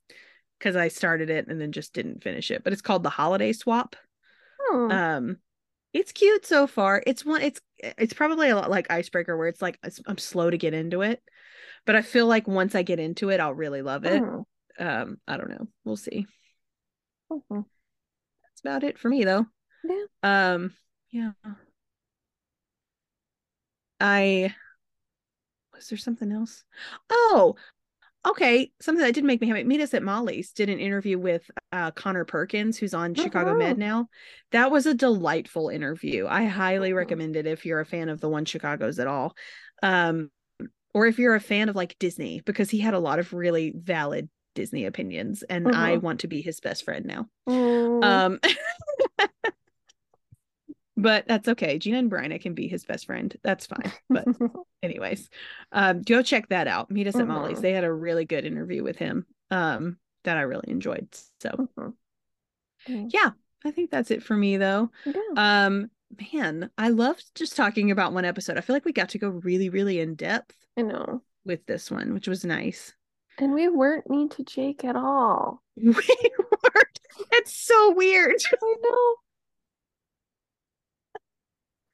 because 0.61 0.77
I 0.77 0.89
started 0.89 1.31
it 1.31 1.49
and 1.49 1.59
then 1.61 1.73
just 1.73 1.95
didn't 1.95 2.23
finish 2.23 2.51
it. 2.51 2.63
But 2.63 2.73
it's 2.75 2.83
called 2.83 3.03
The 3.03 3.11
Holiday 3.11 3.53
Swap. 3.53 3.97
Hmm. 4.61 4.91
Um 4.91 5.37
it's 5.93 6.13
cute 6.13 6.47
so 6.47 6.67
far. 6.69 7.03
It's 7.07 7.25
one 7.25 7.41
it's 7.41 7.61
it's 7.79 8.13
probably 8.13 8.51
a 8.51 8.57
lot 8.57 8.71
like 8.71 8.91
Icebreaker 8.91 9.37
where 9.37 9.49
it's 9.49 9.63
like 9.63 9.79
it's, 9.83 10.01
I'm 10.07 10.19
slow 10.19 10.51
to 10.51 10.59
get 10.59 10.75
into 10.75 11.03
it. 11.03 11.23
But 11.87 11.97
I 11.97 12.03
feel 12.03 12.27
like 12.27 12.47
once 12.47 12.75
I 12.75 12.83
get 12.83 13.01
into 13.01 13.31
it, 13.31 13.41
I'll 13.41 13.55
really 13.55 13.83
love 13.83 14.05
it. 14.05 14.23
Mhm. 14.23 14.45
Um 14.79 15.19
I 15.27 15.37
don't 15.37 15.51
know. 15.51 15.67
We'll 15.85 15.97
see. 15.97 16.27
Mhm. 17.31 17.65
That's 18.43 18.61
about 18.61 18.85
it 18.85 18.99
for 18.99 19.09
me 19.09 19.25
though. 19.25 19.47
Yeah. 19.83 20.05
Um 20.23 20.75
yeah. 21.11 21.33
I 23.99 24.55
was 25.75 25.89
there 25.89 25.99
something 25.99 26.31
else? 26.31 26.65
Oh, 27.09 27.57
okay. 28.27 28.71
Something 28.81 29.05
that 29.05 29.15
did 29.15 29.25
make 29.25 29.41
me 29.41 29.49
happy. 29.49 29.65
Meet 29.65 29.81
us 29.81 29.95
at 29.95 30.03
Molly's 30.03 30.53
did 30.53 30.69
an 30.69 30.79
interview 30.79 31.19
with 31.19 31.51
uh 31.73 31.91
Connor 31.93 32.25
Perkins, 32.25 32.79
who's 32.79 32.95
on 32.95 33.15
Chicago 33.15 33.55
Med 33.55 33.77
Mhm. 33.77 33.81
now. 33.81 34.09
That 34.53 34.71
was 34.71 34.87
a 34.87 34.95
delightful 34.95 35.69
interview. 35.69 36.27
I 36.29 36.45
highly 36.45 36.91
Mhm. 36.91 36.97
recommend 36.97 37.37
it 37.37 37.47
if 37.47 37.65
you're 37.67 37.81
a 37.81 37.87
fan 37.87 38.09
of 38.09 38.21
the 38.21 38.29
one 38.29 38.45
Chicago's 38.45 38.99
at 38.99 39.07
all. 39.07 39.37
Um 39.83 40.31
or 40.93 41.07
if 41.07 41.19
you're 41.19 41.37
a 41.37 41.41
fan 41.41 41.69
of 41.69 41.77
like 41.77 41.97
Disney, 41.99 42.41
because 42.45 42.71
he 42.71 42.79
had 42.81 42.95
a 42.95 42.99
lot 42.99 43.19
of 43.21 43.33
really 43.33 43.73
valid 43.77 44.29
Disney 44.55 44.85
opinions, 44.87 45.43
and 45.45 45.69
I 45.75 45.97
Mhm. 45.97 46.03
want 46.03 46.21
to 46.21 46.29
be 46.29 46.43
his 46.43 46.61
best 46.61 46.85
friend 46.85 47.07
now. 47.07 47.29
Um 47.47 48.41
but 51.03 51.27
that's 51.27 51.49
okay. 51.49 51.79
Gina 51.79 51.99
and 51.99 52.11
Brian, 52.11 52.33
I 52.33 52.39
can 52.39 52.55
be 52.55 52.69
his 52.69 52.85
best 52.85 53.07
friend. 53.07 53.35
That's 53.43 53.67
fine. 53.67 53.93
But 54.09 54.27
anyways, 54.83 55.29
um, 55.73 56.03
go 56.03 56.23
check 56.23 56.49
that 56.49 56.67
out. 56.69 56.91
Meet 56.91 57.09
us 57.09 57.17
at 57.17 57.27
Molly's. 57.29 57.59
Mhm. 57.59 57.63
They 57.63 57.73
had 57.73 57.85
a 57.85 57.93
really 57.93 58.25
good 58.25 58.45
interview 58.45 58.83
with 58.83 58.97
him. 58.97 59.27
Um, 59.51 59.99
that 60.25 60.37
I 60.37 60.43
really 60.43 60.69
enjoyed. 60.71 61.09
So 61.41 61.69
Mhm. 61.79 61.95
Mm. 62.89 63.11
yeah, 63.13 63.31
I 63.65 63.71
think 63.71 63.91
that's 63.91 64.11
it 64.11 64.23
for 64.23 64.37
me 64.37 64.57
though. 64.57 64.91
Yeah. 65.05 65.13
Um, 65.67 65.91
man, 66.33 66.71
I 66.79 66.89
loved 66.89 67.25
just 67.35 67.57
talking 67.57 67.91
about 67.91 68.13
one 68.13 68.25
episode. 68.25 68.57
I 68.59 68.63
feel 68.63 68.75
like 68.77 68.85
we 68.85 68.93
got 68.93 69.11
to 69.11 69.19
go 69.19 69.29
really, 69.29 69.69
really 69.69 70.01
in 70.01 70.15
depth 70.15 70.57
I 70.77 70.83
know. 70.83 71.23
with 71.45 71.65
this 71.67 71.91
one, 71.91 72.15
which 72.15 72.29
was 72.29 72.45
nice. 72.45 72.95
And 73.39 73.53
we 73.55 73.69
weren't 73.69 74.09
mean 74.11 74.29
to 74.31 74.45
Jake 74.45 74.85
at 74.85 74.97
all. 74.97 75.63
We 75.77 75.93
weren't. 75.95 77.01
That's 77.31 77.55
so 77.55 77.93
weird. 77.95 78.37
I 78.63 78.75
know. 78.83 79.15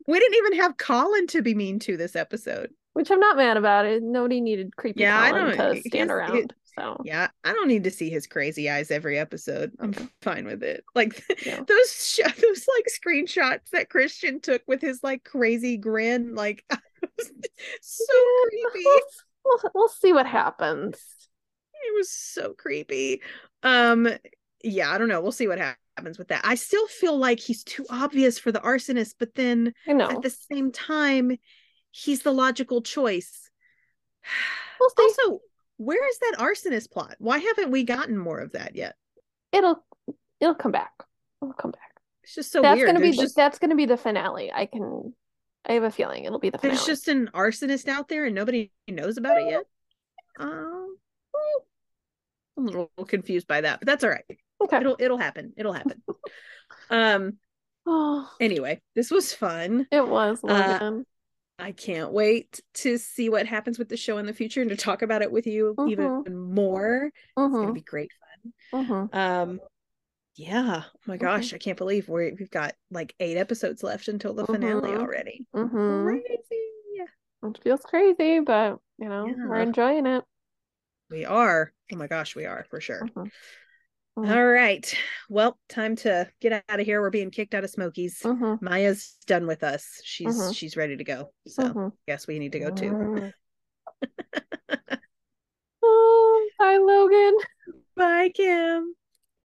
We 0.07 0.18
didn't 0.18 0.36
even 0.36 0.59
have 0.60 0.76
Colin 0.78 1.26
to 1.28 1.43
be 1.43 1.55
mean 1.55 1.78
to 1.81 1.97
this 1.97 2.15
episode. 2.17 2.70
Which 2.93 3.10
I'm 3.10 3.20
not 3.20 3.36
mad 3.36 3.57
about 3.57 3.85
it. 3.86 4.02
Nobody 4.02 4.41
needed 4.41 4.75
creepy 4.76 5.01
Yeah, 5.02 5.20
I 5.20 5.31
Colin 5.31 5.57
don't- 5.57 5.75
to 5.75 5.81
stand 5.83 6.10
his- 6.10 6.17
around. 6.17 6.55
so 6.78 7.01
Yeah, 7.05 7.28
I 7.44 7.52
don't 7.52 7.68
need 7.68 7.85
to 7.85 7.91
see 7.91 8.09
his 8.09 8.26
crazy 8.26 8.70
eyes 8.70 8.91
every 8.91 9.18
episode. 9.18 9.73
I'm 9.81 9.93
Yeah. 9.93 10.07
fine 10.23 10.47
with 10.47 10.62
it. 10.62 10.85
Like 10.94 11.23
Yeah. 11.47 11.62
those 11.67 11.93
sh- 11.93 12.20
those 12.41 12.67
like 12.76 12.86
screenshots 12.89 13.70
that 13.73 13.91
Christian 13.91 14.41
took 14.41 14.62
with 14.67 14.81
his 14.81 15.02
like 15.02 15.25
crazy 15.25 15.76
grin, 15.76 16.35
like 16.35 16.65
so 17.83 18.05
creepy. 18.49 18.85
we'll, 18.85 19.01
we'll, 19.44 19.70
we'll 19.75 19.89
see 19.89 20.12
what 20.12 20.26
happens. 20.26 20.94
It 21.75 21.94
was 21.94 22.10
so 22.10 22.55
creepy. 22.55 23.20
Um, 23.62 24.09
yeah, 24.65 24.91
I 24.91 24.99
don't 24.99 25.09
know. 25.09 25.20
We'll 25.20 25.33
see 25.33 25.47
what 25.49 25.59
hap- 25.59 25.78
happens 25.97 26.18
with 26.18 26.28
that. 26.28 26.42
I 26.44 26.55
still 26.55 26.86
feel 26.86 27.16
like 27.16 27.41
he's 27.41 27.65
too 27.65 27.86
obvious 27.91 28.39
for 28.39 28.52
the 28.52 28.60
arsonist, 28.60 29.15
but 29.18 29.34
then 29.34 29.73
I 29.89 29.92
know. 29.92 30.10
at 30.10 30.23
the 30.23 30.31
same 30.31 30.73
time, 30.73 31.36
he's 31.91 32.23
the 32.23 32.33
logical 32.33 32.83
choice. 32.83 33.50
We'll. 34.78 34.91
Also, 34.99 35.41
where 35.78 36.07
is 36.07 36.18
that 36.18 36.34
arsonist 36.39 36.91
plot? 36.91 37.16
Why 37.18 37.39
haven't 37.39 37.70
we 37.70 37.83
gotten 37.83 38.18
more 38.18 38.41
of 38.41 38.52
that 38.52 38.76
yet? 38.76 38.94
it'll 39.52 39.84
it'll 40.41 40.55
come 40.55 40.73
back. 40.73 40.92
It'll 41.42 41.55
come 41.55 41.70
back. 41.70 42.00
It's 42.23 42.34
just 42.34 42.52
so 42.52 42.62
that's 42.62 42.76
weird. 42.76 42.89
gonna 42.89 43.00
be 43.00 43.10
the, 43.10 43.16
just 43.16 43.36
that's 43.36 43.58
gonna 43.58 43.76
be 43.76 43.86
the 43.86 43.97
finale. 43.97 44.52
I 44.52 44.66
can 44.66 45.15
I 45.68 45.73
have 45.73 45.83
a 45.83 45.91
feeling 45.91 46.25
it'll 46.25 46.39
be 46.39 46.50
the 46.50 46.58
finale. 46.58 46.76
there's 46.76 46.86
just 46.86 47.08
an 47.08 47.31
arsonist 47.34 47.89
out 47.89 48.08
there 48.08 48.25
and 48.26 48.34
nobody 48.34 48.70
knows 48.89 49.16
about 49.16 49.41
it 49.41 49.49
yet. 49.49 49.65
Um, 50.39 50.99
I'm 52.58 52.65
a 52.65 52.70
little 52.70 52.91
confused 53.07 53.47
by 53.47 53.62
that, 53.62 53.81
but 53.81 53.86
that's 53.86 54.05
all 54.05 54.10
right. 54.10 54.25
Okay. 54.60 54.78
It'll 54.78 54.97
it'll 54.99 55.18
happen. 55.18 55.52
It'll 55.57 55.73
happen. 55.73 56.02
um. 56.91 57.39
Oh, 57.89 58.28
Anyway, 58.41 58.83
this 58.97 59.12
was 59.12 59.33
fun. 59.33 59.86
it 59.93 60.07
was 60.07 60.43
Uh, 60.47 60.78
I 61.59 61.73
can't 61.73 62.12
wait 62.12 62.60
to 62.75 62.99
see 62.99 63.28
what 63.28 63.47
happens 63.47 63.78
with 63.78 63.89
the 63.89 63.97
show 63.97 64.18
in 64.18 64.26
the 64.26 64.35
future 64.35 64.60
and 64.60 64.70
to 64.70 64.76
talk 64.76 65.02
about 65.02 65.23
it 65.23 65.31
with 65.31 65.47
you 65.47 65.78
even 65.86 66.10
more. 66.26 67.05
It's 67.15 67.55
gonna 67.60 67.73
Mhm, 67.73 67.75
be 67.75 67.81
great 67.81 68.10
fun. 68.73 68.83
Um. 69.12 69.60
Yeah. 70.36 70.83
Oh 70.86 70.99
my 71.07 71.17
gosh, 71.17 71.55
I 71.55 71.59
can't 71.59 71.78
believe 71.78 72.09
we 72.09 72.33
we've 72.39 72.51
got 72.51 72.75
like 72.91 73.15
eight 73.20 73.36
episodes 73.36 73.83
left 73.83 74.09
until 74.09 74.35
the 74.35 74.44
finale 74.44 74.91
Mhm. 74.91 75.01
already. 75.01 75.47
Crazy. 75.52 76.60
It 77.43 77.59
feels 77.62 77.83
crazy, 77.83 78.41
but 78.41 78.81
you 78.99 79.09
know, 79.09 79.26
we're 79.44 79.60
enjoying 79.60 80.07
it. 80.07 80.25
We 81.10 81.25
are. 81.25 81.73
Oh 81.93 81.97
my 81.97 82.07
gosh, 82.07 82.35
we 82.35 82.47
are 82.47 82.67
for 82.68 82.81
sure. 82.81 83.07
Mhm. 83.07 83.31
All 84.17 84.47
right. 84.47 84.97
Well, 85.28 85.59
time 85.69 85.95
to 85.97 86.27
get 86.41 86.65
out 86.69 86.81
of 86.81 86.86
here. 86.86 87.03
We're 87.03 87.11
being 87.11 87.31
kicked 87.31 87.55
out 87.55 87.65
of 87.65 87.70
Smokies. 87.70 88.20
Mhm, 88.23 88.62
Maya's 88.62 89.19
done 89.27 89.47
with 89.47 89.62
us. 89.62 90.01
She's 90.03 90.35
Mhm. 90.39 90.55
she's 90.57 90.75
ready 90.77 90.97
to 90.97 91.05
go. 91.05 91.33
So 91.47 91.62
mhm. 91.65 91.93
guess 92.09 92.27
we 92.27 92.39
need 92.39 92.53
to 92.53 92.61
go 92.61 92.70
too. 92.70 93.33
Oh, 95.89 96.49
bye, 96.59 96.78
Logan. 96.78 97.36
Bye, 97.95 98.31
Kim. 98.31 98.95